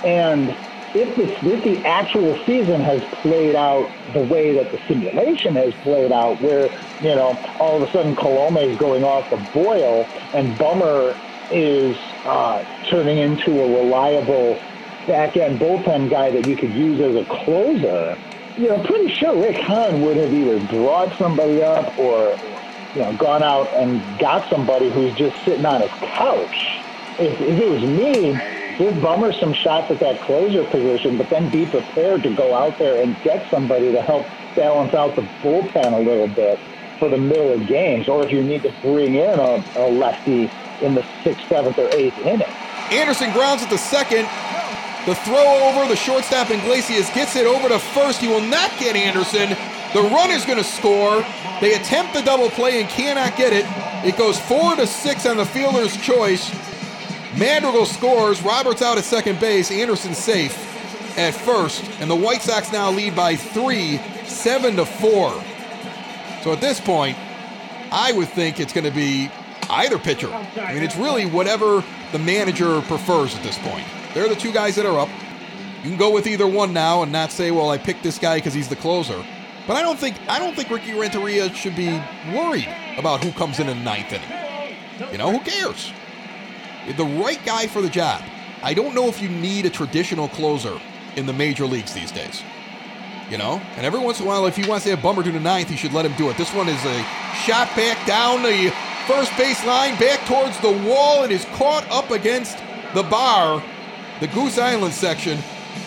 And 0.03 0.51
if 0.93 1.15
the, 1.15 1.49
if 1.49 1.63
the 1.63 1.85
actual 1.85 2.37
season 2.45 2.81
has 2.81 3.01
played 3.21 3.55
out 3.55 3.95
the 4.07 4.21
way 4.21 4.53
that 4.55 4.71
the 4.71 4.79
simulation 4.87 5.55
has 5.55 5.73
played 5.83 6.11
out, 6.11 6.41
where, 6.41 6.71
you 6.99 7.15
know, 7.15 7.41
all 7.59 7.81
of 7.81 7.87
a 7.87 7.91
sudden 7.91 8.15
Colome 8.15 8.69
is 8.69 8.77
going 8.77 9.03
off 9.03 9.29
the 9.29 9.37
boil 9.37 10.09
and 10.33 10.57
Bummer 10.57 11.19
is 11.49 11.95
uh, 12.25 12.63
turning 12.89 13.19
into 13.19 13.59
a 13.61 13.67
reliable 13.67 14.59
back 15.09 15.35
end 15.35 15.59
bullpen 15.59 16.07
guy 16.07 16.29
that 16.29 16.45
you 16.45 16.55
could 16.55 16.71
use 16.71 17.01
as 17.01 17.15
a 17.15 17.25
closer, 17.25 18.15
you 18.57 18.69
know, 18.69 18.81
pretty 18.83 19.11
sure 19.11 19.41
Rick 19.41 19.57
Hahn 19.57 20.01
would 20.01 20.15
have 20.17 20.31
either 20.31 20.59
brought 20.67 21.17
somebody 21.17 21.63
up 21.63 21.97
or, 21.97 22.37
you 22.93 23.01
know, 23.01 23.17
gone 23.17 23.41
out 23.41 23.67
and 23.73 24.01
got 24.19 24.47
somebody 24.51 24.91
who's 24.91 25.11
just 25.15 25.35
sitting 25.43 25.65
on 25.65 25.81
his 25.81 25.89
couch. 25.89 26.79
If, 27.17 27.41
if 27.41 27.59
it 27.59 27.69
was 27.69 27.81
me, 27.81 28.39
give 28.77 29.01
Bummer 29.01 29.33
some 29.33 29.51
shots 29.51 29.89
at 29.89 29.99
that 29.99 30.21
closer 30.21 30.63
position, 30.65 31.17
but 31.17 31.27
then 31.31 31.49
be 31.49 31.65
prepared 31.65 32.21
to 32.23 32.35
go 32.35 32.53
out 32.53 32.77
there 32.77 33.01
and 33.01 33.19
get 33.23 33.49
somebody 33.49 33.91
to 33.91 34.03
help 34.03 34.27
balance 34.55 34.93
out 34.93 35.15
the 35.15 35.23
bullpen 35.41 35.93
a 35.93 35.99
little 35.99 36.27
bit 36.27 36.59
for 36.99 37.09
the 37.09 37.17
middle 37.17 37.53
of 37.53 37.65
games, 37.65 38.07
or 38.07 38.23
if 38.23 38.31
you 38.31 38.43
need 38.43 38.61
to 38.61 38.73
bring 38.83 39.15
in 39.15 39.39
a, 39.39 39.63
a 39.75 39.89
lefty 39.89 40.51
in 40.81 40.93
the 40.93 41.05
sixth, 41.23 41.47
seventh, 41.47 41.79
or 41.79 41.89
eighth 41.95 42.17
inning. 42.19 42.47
Anderson 42.91 43.31
grounds 43.31 43.63
at 43.63 43.69
the 43.71 43.77
second. 43.77 44.27
The 45.05 45.15
throw 45.15 45.69
over, 45.69 45.87
the 45.87 45.95
shortstop 45.95 46.51
Iglesias 46.51 47.09
gets 47.11 47.35
it 47.35 47.45
over 47.45 47.69
to 47.69 47.79
first. 47.79 48.19
He 48.21 48.27
will 48.27 48.41
not 48.41 48.71
get 48.79 48.95
Anderson. 48.95 49.49
The 49.93 50.01
run 50.01 50.29
is 50.29 50.45
going 50.45 50.57
to 50.57 50.63
score. 50.63 51.25
They 51.61 51.73
attempt 51.73 52.13
the 52.13 52.21
double 52.21 52.49
play 52.49 52.81
and 52.81 52.89
cannot 52.89 53.35
get 53.37 53.53
it. 53.53 53.65
It 54.05 54.17
goes 54.17 54.39
four 54.39 54.75
to 54.75 54.85
six 54.85 55.25
on 55.25 55.37
the 55.37 55.45
fielder's 55.45 55.95
choice. 55.97 56.51
Madrigal 57.37 57.85
scores. 57.85 58.41
Roberts 58.43 58.81
out 58.81 58.97
at 58.97 59.03
second 59.03 59.39
base. 59.39 59.71
Anderson 59.71 60.13
safe 60.13 60.65
at 61.17 61.33
first, 61.33 61.83
and 61.99 62.09
the 62.09 62.15
White 62.15 62.41
Sox 62.41 62.71
now 62.71 62.91
lead 62.91 63.15
by 63.15 63.35
three, 63.35 63.97
seven 64.25 64.75
to 64.75 64.85
four. 64.85 65.31
So 66.43 66.53
at 66.53 66.61
this 66.61 66.79
point, 66.79 67.17
I 67.91 68.11
would 68.13 68.29
think 68.29 68.59
it's 68.59 68.73
going 68.73 68.85
to 68.85 68.91
be 68.91 69.29
either 69.69 69.97
pitcher. 69.97 70.31
I 70.31 70.73
mean, 70.73 70.83
it's 70.83 70.95
really 70.95 71.25
whatever 71.25 71.83
the 72.11 72.19
manager 72.19 72.81
prefers 72.81 73.35
at 73.35 73.43
this 73.43 73.57
point. 73.57 73.85
They're 74.13 74.27
the 74.27 74.35
two 74.35 74.51
guys 74.51 74.75
that 74.75 74.85
are 74.85 74.99
up. 74.99 75.09
You 75.83 75.89
can 75.89 75.97
go 75.97 76.11
with 76.11 76.27
either 76.27 76.47
one 76.47 76.73
now 76.73 77.03
and 77.03 77.11
not 77.11 77.31
say, 77.31 77.51
"Well, 77.51 77.69
I 77.69 77.77
picked 77.77 78.03
this 78.03 78.17
guy 78.17 78.35
because 78.37 78.53
he's 78.53 78.67
the 78.67 78.75
closer." 78.75 79.23
But 79.67 79.77
I 79.77 79.81
don't 79.81 79.99
think 79.99 80.15
I 80.27 80.39
don't 80.39 80.55
think 80.55 80.69
Ricky 80.69 80.93
Renteria 80.93 81.53
should 81.53 81.75
be 81.75 82.01
worried 82.33 82.67
about 82.97 83.23
who 83.23 83.31
comes 83.31 83.59
in 83.59 83.69
in 83.69 83.77
the 83.77 83.83
ninth 83.83 84.11
inning. 84.11 85.11
You 85.11 85.17
know, 85.17 85.31
who 85.31 85.39
cares? 85.39 85.93
The 86.97 87.05
right 87.05 87.39
guy 87.45 87.67
for 87.67 87.81
the 87.81 87.89
job. 87.89 88.21
I 88.63 88.73
don't 88.73 88.95
know 88.95 89.07
if 89.07 89.21
you 89.21 89.29
need 89.29 89.65
a 89.65 89.69
traditional 89.69 90.27
closer 90.27 90.79
in 91.15 91.25
the 91.25 91.33
major 91.33 91.65
leagues 91.65 91.93
these 91.93 92.11
days. 92.11 92.41
You 93.29 93.37
know, 93.37 93.61
and 93.77 93.85
every 93.85 93.99
once 93.99 94.19
in 94.19 94.25
a 94.25 94.27
while, 94.27 94.47
if 94.47 94.55
he 94.55 94.67
wants 94.67 94.85
to 94.85 94.89
have 94.89 95.03
Bummer 95.03 95.21
do 95.21 95.31
the 95.31 95.39
ninth, 95.39 95.69
he 95.69 95.77
should 95.77 95.93
let 95.93 96.03
him 96.03 96.13
do 96.17 96.29
it. 96.31 96.37
This 96.37 96.51
one 96.53 96.67
is 96.67 96.83
a 96.83 97.03
shot 97.45 97.69
back 97.75 98.03
down 98.07 98.41
the 98.41 98.73
first 99.05 99.35
base 99.37 99.63
line, 99.65 99.97
back 99.99 100.19
towards 100.25 100.59
the 100.61 100.71
wall. 100.89 101.23
and 101.23 101.31
is 101.31 101.45
caught 101.53 101.87
up 101.91 102.09
against 102.09 102.57
the 102.95 103.03
bar 103.03 103.61
the 104.19 104.27
Goose 104.27 104.57
Island 104.57 104.93
section 104.93 105.39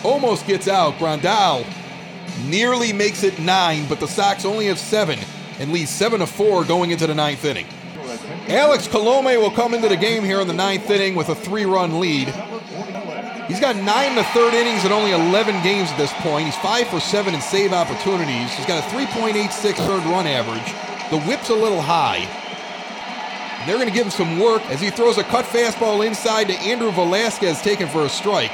almost 0.03 0.47
gets 0.47 0.67
out. 0.67 0.95
Grandal 0.95 1.65
nearly 2.47 2.93
makes 2.93 3.23
it 3.23 3.39
nine, 3.39 3.85
but 3.87 3.99
the 3.99 4.07
Sox 4.07 4.45
only 4.45 4.67
have 4.67 4.79
seven 4.79 5.19
and 5.59 5.71
leads 5.71 5.91
seven 5.91 6.19
to 6.19 6.27
four 6.27 6.63
going 6.63 6.91
into 6.91 7.07
the 7.07 7.15
ninth 7.15 7.45
inning. 7.45 7.67
Alex 8.47 8.87
Colome 8.87 9.39
will 9.39 9.51
come 9.51 9.73
into 9.73 9.87
the 9.87 9.95
game 9.95 10.23
here 10.23 10.41
in 10.41 10.47
the 10.47 10.53
ninth 10.53 10.89
inning 10.89 11.15
with 11.15 11.29
a 11.29 11.35
three-run 11.35 11.99
lead. 11.99 12.27
He's 13.47 13.59
got 13.59 13.75
nine 13.75 14.15
to 14.15 14.23
third 14.23 14.53
innings 14.53 14.83
and 14.83 14.93
only 14.93 15.11
11 15.11 15.63
games 15.63 15.91
at 15.91 15.97
this 15.97 16.13
point. 16.13 16.45
He's 16.45 16.55
five 16.57 16.87
for 16.87 16.99
seven 16.99 17.33
in 17.33 17.41
save 17.41 17.73
opportunities. 17.73 18.53
He's 18.53 18.65
got 18.65 18.83
a 18.83 18.95
3.86 18.95 19.75
third 19.75 20.03
run 20.05 20.27
average. 20.27 20.73
The 21.11 21.19
whip's 21.27 21.49
a 21.49 21.55
little 21.55 21.81
high. 21.81 22.42
They're 23.65 23.77
going 23.77 23.87
to 23.87 23.93
give 23.93 24.05
him 24.05 24.11
some 24.11 24.39
work 24.39 24.61
as 24.69 24.81
he 24.81 24.89
throws 24.89 25.17
a 25.17 25.23
cut 25.23 25.45
fastball 25.45 26.05
inside 26.05 26.47
to 26.47 26.53
Andrew 26.53 26.91
Velazquez, 26.91 27.61
taken 27.61 27.87
for 27.87 28.05
a 28.05 28.09
strike. 28.09 28.51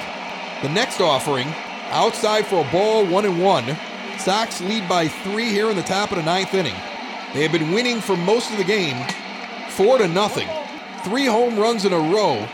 The 0.61 0.69
next 0.69 1.01
offering, 1.01 1.47
outside 1.89 2.45
for 2.45 2.63
a 2.63 2.71
ball, 2.71 3.05
one 3.05 3.25
and 3.25 3.41
one. 3.41 3.77
Sox 4.19 4.61
lead 4.61 4.87
by 4.87 5.07
three 5.07 5.49
here 5.49 5.69
in 5.69 5.75
the 5.75 5.81
top 5.81 6.11
of 6.11 6.17
the 6.17 6.23
ninth 6.23 6.53
inning. 6.53 6.75
They 7.33 7.41
have 7.41 7.51
been 7.51 7.71
winning 7.71 8.01
for 8.01 8.17
most 8.17 8.51
of 8.51 8.57
the 8.57 8.63
game, 8.63 9.03
four 9.69 9.97
to 9.97 10.07
nothing. 10.07 10.47
Three 11.03 11.25
home 11.25 11.57
runs 11.57 11.85
in 11.85 11.93
a 11.93 11.99
row 11.99 12.47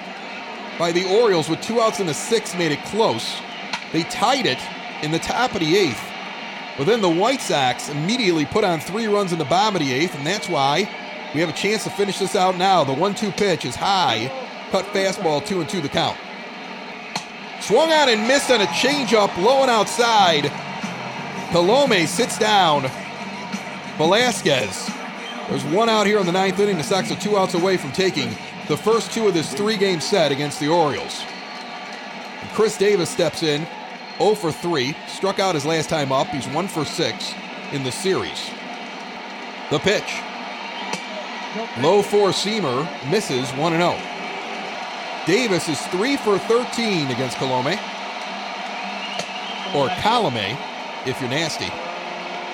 by 0.78 0.92
the 0.92 1.10
Orioles 1.20 1.50
with 1.50 1.62
two 1.62 1.82
outs 1.82 2.00
in 2.00 2.08
the 2.08 2.14
sixth 2.14 2.58
made 2.58 2.72
it 2.72 2.84
close. 2.86 3.36
They 3.92 4.04
tied 4.04 4.46
it 4.46 4.60
in 5.02 5.12
the 5.12 5.20
top 5.20 5.54
of 5.54 5.60
the 5.60 5.76
eighth. 5.76 6.04
But 6.78 6.86
then 6.86 7.02
the 7.02 7.10
White 7.10 7.42
Sox 7.42 7.90
immediately 7.90 8.46
put 8.46 8.64
on 8.64 8.80
three 8.80 9.08
runs 9.08 9.34
in 9.34 9.40
the 9.40 9.46
bottom 9.46 9.76
of 9.76 9.82
the 9.82 9.94
eighth, 9.94 10.16
and 10.16 10.28
that's 10.28 10.48
why 10.48 10.90
we 11.36 11.42
have 11.42 11.50
a 11.50 11.54
chance 11.54 11.84
to 11.84 11.90
finish 11.90 12.18
this 12.18 12.34
out 12.34 12.58
now. 12.58 12.86
The 12.86 12.94
one-two 12.94 13.32
pitch 13.32 13.66
is 13.66 13.76
high. 13.76 14.32
Cut 14.72 14.86
fastball, 14.86 15.46
two 15.46 15.60
and 15.60 15.70
two 15.70 15.82
the 15.82 15.90
count. 15.90 16.18
Swung 17.60 17.92
out 17.92 18.08
and 18.08 18.26
missed 18.26 18.50
on 18.50 18.62
a 18.62 18.66
changeup, 18.68 19.36
low 19.44 19.62
and 19.62 19.70
outside. 19.70 20.46
Colome 21.52 22.08
sits 22.08 22.40
down. 22.40 22.84
Velazquez. 23.98 24.90
There's 25.50 25.64
one 25.66 25.90
out 25.90 26.08
here 26.08 26.20
in 26.20 26.26
the 26.26 26.32
ninth 26.32 26.58
inning. 26.58 26.78
The 26.78 26.84
Sox 26.84 27.12
are 27.12 27.16
two 27.16 27.38
outs 27.38 27.54
away 27.54 27.76
from 27.76 27.92
taking 27.92 28.30
the 28.70 28.78
first 28.78 29.12
two 29.12 29.28
of 29.28 29.34
this 29.34 29.54
three-game 29.54 30.00
set 30.00 30.32
against 30.32 30.62
the 30.62 30.70
Orioles. 30.70 31.22
And 32.42 32.50
Chris 32.52 32.78
Davis 32.78 33.10
steps 33.10 33.44
in, 33.44 33.68
0 34.20 34.36
for 34.36 34.54
3, 34.54 34.96
struck 35.08 35.40
out 35.40 35.54
his 35.54 35.66
last 35.66 35.90
time 35.90 36.14
up. 36.14 36.28
He's 36.28 36.48
1 36.48 36.68
for 36.70 36.86
6 36.86 37.34
in 37.74 37.84
the 37.84 37.92
series. 37.92 38.50
The 39.70 39.80
pitch. 39.80 40.22
Low 41.80 42.02
four 42.02 42.30
seamer 42.30 42.84
misses 43.10 43.50
1 43.52 43.72
0. 43.72 43.98
Davis 45.26 45.70
is 45.70 45.80
3 45.88 46.18
for 46.18 46.38
13 46.38 47.08
against 47.12 47.38
Colome. 47.38 47.80
Or 49.74 49.88
Colome, 50.04 50.58
if 51.06 51.22
you're 51.22 51.30
nasty. 51.30 51.70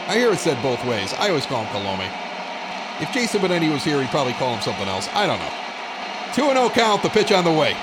I 0.07 0.14
hear 0.15 0.32
it 0.32 0.38
said 0.38 0.61
both 0.61 0.84
ways. 0.86 1.14
I 1.15 1.30
always 1.30 1.48
call 1.48 1.64
him 1.64 1.73
Colome. 1.73 2.11
If 3.02 3.11
Jason 3.11 3.41
Benetti 3.41 3.72
was 3.72 3.84
here, 3.84 3.99
he'd 3.99 4.11
probably 4.11 4.34
call 4.34 4.53
him 4.53 4.61
something 4.61 4.88
else. 4.88 5.10
I 5.14 5.26
don't 5.26 5.40
know. 5.40 5.53
2 6.34 6.53
0 6.53 6.69
count, 6.69 7.02
the 7.02 7.10
pitch 7.10 7.32
on 7.32 7.44
the 7.44 7.52
way. 7.52 7.76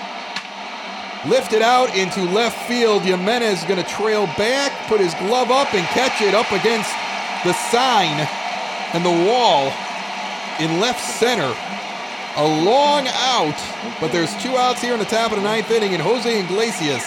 Lifted 1.27 1.63
out 1.63 1.97
into 1.97 2.23
left 2.23 2.69
field. 2.69 3.03
Jimenez 3.03 3.59
is 3.59 3.65
going 3.65 3.83
to 3.83 3.91
trail 3.91 4.27
back, 4.39 4.71
put 4.87 5.01
his 5.01 5.15
glove 5.15 5.51
up, 5.51 5.75
and 5.75 5.85
catch 5.89 6.23
it 6.23 6.33
up 6.33 6.53
against 6.53 6.95
the 7.45 7.53
sign 7.71 8.29
and 8.95 9.05
the 9.05 9.27
wall 9.29 9.73
in 10.59 10.81
left 10.81 11.01
center. 11.01 11.55
A 12.37 12.47
long 12.65 13.09
out, 13.09 13.59
but 14.01 14.13
there's 14.13 14.35
two 14.43 14.57
outs 14.57 14.81
here 14.81 14.93
in 14.93 14.99
the 14.99 15.05
top 15.05 15.33
of 15.33 15.39
the 15.39 15.43
ninth 15.43 15.71
inning, 15.71 15.95
and 15.95 16.03
Jose 16.03 16.41
Iglesias 16.41 17.05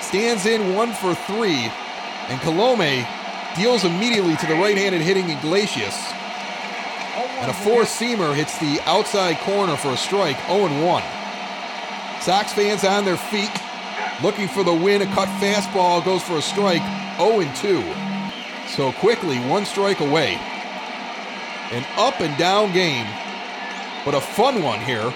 stands 0.00 0.46
in 0.46 0.74
one 0.74 0.92
for 0.92 1.14
three, 1.14 1.70
and 2.28 2.40
Colome 2.40 3.06
deals 3.56 3.84
immediately 3.84 4.36
to 4.36 4.46
the 4.46 4.54
right-handed 4.54 5.00
hitting 5.00 5.30
Iglesias. 5.30 5.96
And 7.40 7.50
a 7.50 7.54
four-seamer 7.54 8.34
hits 8.34 8.58
the 8.58 8.80
outside 8.86 9.38
corner 9.38 9.76
for 9.76 9.90
a 9.90 9.96
strike, 9.96 10.36
0-1. 10.48 11.02
Sox 12.20 12.52
fans 12.52 12.84
on 12.84 13.04
their 13.04 13.16
feet, 13.16 13.50
looking 14.22 14.48
for 14.48 14.62
the 14.62 14.74
win. 14.74 15.02
A 15.02 15.06
cut 15.06 15.28
fastball 15.40 16.04
goes 16.04 16.22
for 16.22 16.38
a 16.38 16.42
strike, 16.42 16.82
0-2. 17.18 17.82
So 18.68 18.92
quickly, 18.92 19.38
one 19.48 19.64
strike 19.64 20.00
away. 20.00 20.38
An 21.70 21.84
up 21.96 22.20
and 22.20 22.36
down 22.36 22.72
game, 22.72 23.06
but 24.04 24.14
a 24.14 24.20
fun 24.20 24.62
one 24.62 24.80
here. 24.80 25.12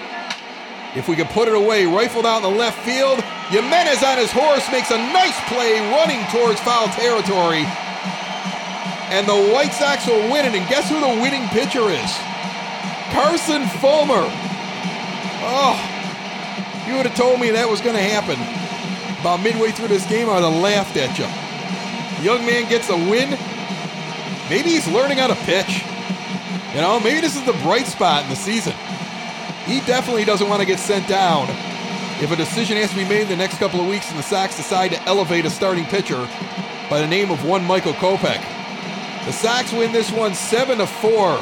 If 0.95 1.09
we 1.09 1.17
could 1.17 1.27
put 1.27 1.49
it 1.49 1.53
away, 1.53 1.85
rifled 1.85 2.25
out 2.25 2.37
in 2.37 2.43
the 2.43 2.57
left 2.57 2.79
field. 2.85 3.19
Jimenez 3.51 4.01
on 4.01 4.17
his 4.17 4.31
horse 4.31 4.63
makes 4.71 4.91
a 4.91 4.97
nice 4.97 5.35
play 5.51 5.83
running 5.91 6.23
towards 6.31 6.61
foul 6.61 6.87
territory. 6.95 7.67
And 9.11 9.27
the 9.27 9.51
White 9.51 9.73
Sox 9.73 10.07
will 10.07 10.31
win 10.31 10.45
it. 10.45 10.55
And 10.55 10.67
guess 10.69 10.87
who 10.87 10.99
the 11.01 11.21
winning 11.21 11.45
pitcher 11.49 11.91
is? 11.91 12.11
Carson 13.11 13.67
Fulmer. 13.83 14.23
Oh, 15.47 15.75
you 16.87 16.95
would 16.95 17.05
have 17.05 17.15
told 17.15 17.41
me 17.41 17.51
that 17.51 17.67
was 17.69 17.81
going 17.81 17.95
to 17.95 18.01
happen 18.01 18.39
about 19.19 19.43
midway 19.43 19.71
through 19.71 19.89
this 19.89 20.07
game. 20.07 20.29
I 20.29 20.39
would 20.39 20.47
have 20.47 20.61
laughed 20.63 20.95
at 20.95 21.19
you. 21.19 21.27
young 22.23 22.45
man 22.45 22.69
gets 22.69 22.89
a 22.89 22.95
win. 22.95 23.37
Maybe 24.49 24.69
he's 24.69 24.87
learning 24.87 25.17
how 25.17 25.27
to 25.27 25.35
pitch. 25.43 25.83
You 26.75 26.81
know, 26.81 26.99
maybe 26.99 27.21
this 27.21 27.37
is 27.37 27.45
the 27.45 27.53
bright 27.63 27.87
spot 27.87 28.25
in 28.25 28.29
the 28.29 28.35
season. 28.35 28.73
He 29.63 29.79
definitely 29.87 30.25
doesn't 30.25 30.49
want 30.49 30.59
to 30.59 30.65
get 30.65 30.77
sent 30.77 31.07
down 31.07 31.47
if 32.21 32.29
a 32.31 32.35
decision 32.35 32.75
has 32.75 32.89
to 32.89 32.97
be 32.97 33.05
made 33.05 33.21
in 33.21 33.29
the 33.29 33.37
next 33.37 33.59
couple 33.59 33.79
of 33.79 33.87
weeks 33.87 34.09
and 34.09 34.19
the 34.19 34.23
Sox 34.23 34.57
decide 34.57 34.91
to 34.91 35.01
elevate 35.03 35.45
a 35.45 35.49
starting 35.49 35.85
pitcher 35.85 36.27
by 36.89 36.99
the 36.99 37.07
name 37.07 37.31
of 37.31 37.45
one 37.45 37.63
Michael 37.63 37.93
Kopech. 37.93 38.43
The 39.23 39.31
Sox 39.31 39.71
win 39.71 39.93
this 39.93 40.11
one 40.11 40.35
7 40.35 40.79
to 40.79 40.85
4. 40.85 41.41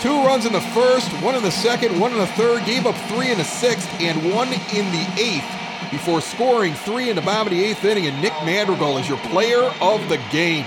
Two 0.00 0.24
runs 0.24 0.46
in 0.46 0.52
the 0.52 0.60
first, 0.60 1.12
one 1.22 1.36
in 1.36 1.44
the 1.44 1.50
second, 1.52 2.00
one 2.00 2.10
in 2.10 2.18
the 2.18 2.26
third, 2.26 2.64
gave 2.66 2.86
up 2.86 2.96
three 3.08 3.30
in 3.30 3.38
the 3.38 3.44
sixth, 3.44 3.88
and 4.00 4.34
one 4.34 4.48
in 4.48 4.90
the 4.90 5.06
eighth 5.16 5.55
before 5.90 6.20
scoring 6.20 6.74
three 6.74 7.10
in 7.10 7.16
the 7.16 7.22
bottom 7.22 7.46
of 7.48 7.52
the 7.52 7.64
eighth 7.64 7.84
inning. 7.84 8.06
And 8.06 8.20
Nick 8.20 8.32
Madrigal 8.44 8.98
is 8.98 9.08
your 9.08 9.18
player 9.18 9.62
of 9.80 10.08
the 10.08 10.20
game. 10.30 10.64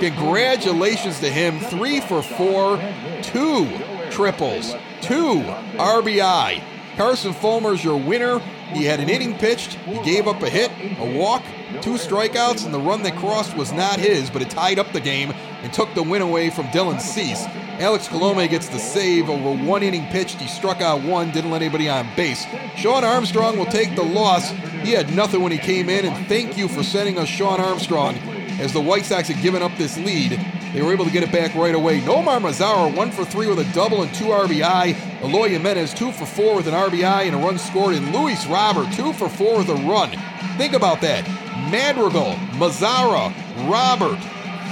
Congratulations 0.00 1.20
to 1.20 1.30
him. 1.30 1.58
Three 1.60 2.00
for 2.00 2.22
four, 2.22 2.78
two 3.22 3.68
triples, 4.10 4.74
two 5.00 5.40
RBI. 5.76 6.62
Carson 6.96 7.32
Fulmer's 7.32 7.82
your 7.82 7.96
winner. 7.96 8.38
He 8.72 8.84
had 8.84 9.00
an 9.00 9.08
inning 9.08 9.36
pitched, 9.36 9.74
he 9.74 10.02
gave 10.02 10.26
up 10.26 10.42
a 10.42 10.48
hit, 10.48 10.70
a 10.98 11.18
walk, 11.18 11.44
two 11.80 11.94
strikeouts, 11.94 12.64
and 12.64 12.74
the 12.74 12.80
run 12.80 13.02
that 13.02 13.16
crossed 13.16 13.56
was 13.56 13.72
not 13.72 14.00
his, 14.00 14.30
but 14.30 14.42
it 14.42 14.50
tied 14.50 14.78
up 14.78 14.92
the 14.92 15.00
game 15.00 15.32
and 15.64 15.72
took 15.72 15.92
the 15.94 16.02
win 16.02 16.22
away 16.22 16.50
from 16.50 16.66
Dylan 16.66 17.00
Cease. 17.00 17.44
Alex 17.80 18.06
Colome 18.06 18.48
gets 18.48 18.68
the 18.68 18.78
save 18.78 19.28
over 19.30 19.64
one 19.64 19.82
inning 19.82 20.06
pitched. 20.08 20.40
He 20.40 20.46
struck 20.46 20.80
out 20.80 21.02
one, 21.02 21.32
didn't 21.32 21.50
let 21.50 21.62
anybody 21.62 21.88
on 21.88 22.06
base. 22.14 22.46
Shawn 22.76 23.02
Armstrong 23.02 23.58
will 23.58 23.66
take 23.66 23.96
the 23.96 24.04
loss. 24.04 24.50
He 24.50 24.92
had 24.92 25.12
nothing 25.16 25.42
when 25.42 25.50
he 25.50 25.58
came 25.58 25.88
in, 25.88 26.04
and 26.04 26.26
thank 26.28 26.56
you 26.58 26.68
for 26.68 26.82
sending 26.82 27.18
us 27.18 27.26
Shawn 27.26 27.60
Armstrong. 27.60 28.16
As 28.60 28.72
the 28.72 28.80
White 28.80 29.04
Sox 29.04 29.26
had 29.26 29.42
given 29.42 29.62
up 29.62 29.72
this 29.76 29.96
lead, 29.98 30.38
they 30.74 30.82
were 30.82 30.92
able 30.92 31.04
to 31.06 31.10
get 31.10 31.22
it 31.22 31.32
back 31.32 31.54
right 31.54 31.74
away. 31.74 32.00
Nomar 32.00 32.40
Mazara, 32.40 32.94
one 32.94 33.10
for 33.10 33.24
three 33.24 33.46
with 33.48 33.58
a 33.58 33.72
double 33.72 34.02
and 34.02 34.14
two 34.14 34.26
RBI. 34.26 35.22
Eloy 35.22 35.48
Jimenez, 35.48 35.94
two 35.94 36.12
for 36.12 36.26
four 36.26 36.56
with 36.56 36.68
an 36.68 36.74
RBI 36.74 37.26
and 37.26 37.34
a 37.34 37.38
run 37.38 37.58
scored. 37.58 37.96
And 37.96 38.14
Luis 38.14 38.46
Robert, 38.46 38.92
two 38.92 39.12
for 39.14 39.28
four 39.28 39.58
with 39.58 39.68
a 39.70 39.74
run. 39.74 40.10
Think 40.56 40.74
about 40.74 41.00
that. 41.00 41.26
Madrigal, 41.70 42.34
Mazara, 42.58 43.32
Robert, 43.68 44.18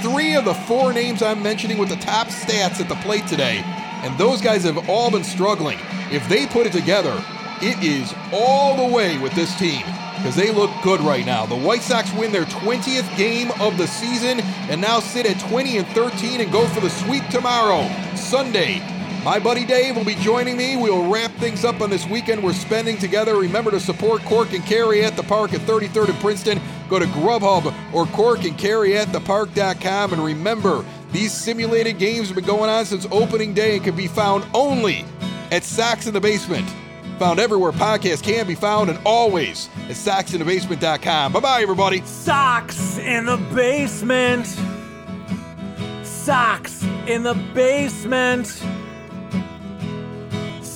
three 0.03 0.35
of 0.35 0.43
the 0.43 0.53
four 0.53 0.91
names 0.91 1.21
I'm 1.21 1.41
mentioning 1.41 1.77
with 1.77 1.87
the 1.87 1.95
top 1.95 2.27
stats 2.27 2.81
at 2.81 2.89
the 2.89 2.95
plate 2.95 3.25
today. 3.25 3.61
And 4.03 4.17
those 4.17 4.41
guys 4.41 4.65
have 4.65 4.89
all 4.89 5.09
been 5.09 5.23
struggling. 5.23 5.79
If 6.11 6.27
they 6.27 6.45
put 6.45 6.67
it 6.67 6.73
together, 6.73 7.23
it 7.61 7.81
is 7.81 8.13
all 8.33 8.75
the 8.75 8.93
way 8.93 9.17
with 9.17 9.33
this 9.33 9.57
team 9.57 9.85
because 10.17 10.35
they 10.35 10.51
look 10.51 10.71
good 10.83 10.99
right 10.99 11.25
now. 11.25 11.45
The 11.45 11.55
White 11.55 11.83
Sox 11.83 12.11
win 12.15 12.33
their 12.33 12.43
20th 12.43 13.15
game 13.15 13.51
of 13.61 13.77
the 13.77 13.87
season 13.87 14.41
and 14.69 14.81
now 14.81 14.99
sit 14.99 15.25
at 15.25 15.39
20 15.49 15.77
and 15.77 15.87
13 15.87 16.41
and 16.41 16.51
go 16.51 16.67
for 16.67 16.81
the 16.81 16.89
sweep 16.89 17.25
tomorrow, 17.29 17.87
Sunday. 18.13 18.81
My 19.23 19.39
buddy 19.39 19.65
Dave 19.65 19.95
will 19.95 20.03
be 20.03 20.15
joining 20.15 20.57
me. 20.57 20.75
We'll 20.75 21.09
wrap 21.09 21.31
things 21.35 21.63
up 21.63 21.79
on 21.79 21.89
this 21.89 22.05
weekend 22.05 22.43
we're 22.43 22.51
spending 22.51 22.97
together. 22.97 23.37
Remember 23.37 23.71
to 23.71 23.79
support 23.79 24.21
Cork 24.23 24.51
and 24.51 24.65
Kerry 24.65 25.05
at 25.05 25.15
the 25.15 25.23
park 25.23 25.53
at 25.53 25.61
33rd 25.61 26.09
and 26.09 26.19
Princeton. 26.19 26.61
Go 26.89 26.99
to 26.99 27.05
Grubhub 27.05 27.73
or 27.93 28.05
Cork 28.07 28.43
and 28.43 28.57
Kerry 28.57 28.97
at 28.97 29.13
the 29.13 29.21
park.com. 29.21 30.11
And 30.11 30.21
remember, 30.21 30.83
these 31.13 31.31
simulated 31.31 31.99
games 31.99 32.27
have 32.27 32.35
been 32.35 32.43
going 32.43 32.69
on 32.69 32.85
since 32.85 33.07
opening 33.11 33.53
day 33.53 33.75
and 33.75 33.83
can 33.85 33.95
be 33.95 34.07
found 34.07 34.45
only 34.53 35.05
at 35.51 35.63
Sox 35.63 36.05
in 36.05 36.13
the 36.13 36.19
Basement. 36.19 36.69
Found 37.19 37.39
everywhere 37.39 37.71
podcasts 37.71 38.21
can 38.21 38.45
be 38.45 38.55
found 38.55 38.89
and 38.89 38.99
always 39.05 39.69
at 39.85 39.95
soxinthebasement.com. 39.95 41.31
Bye 41.31 41.39
bye, 41.39 41.61
everybody. 41.61 42.01
Sox 42.01 42.97
in 42.97 43.25
the 43.25 43.37
basement. 43.55 44.47
Sox 46.03 46.83
in 47.07 47.23
the 47.23 47.35
basement. 47.53 48.61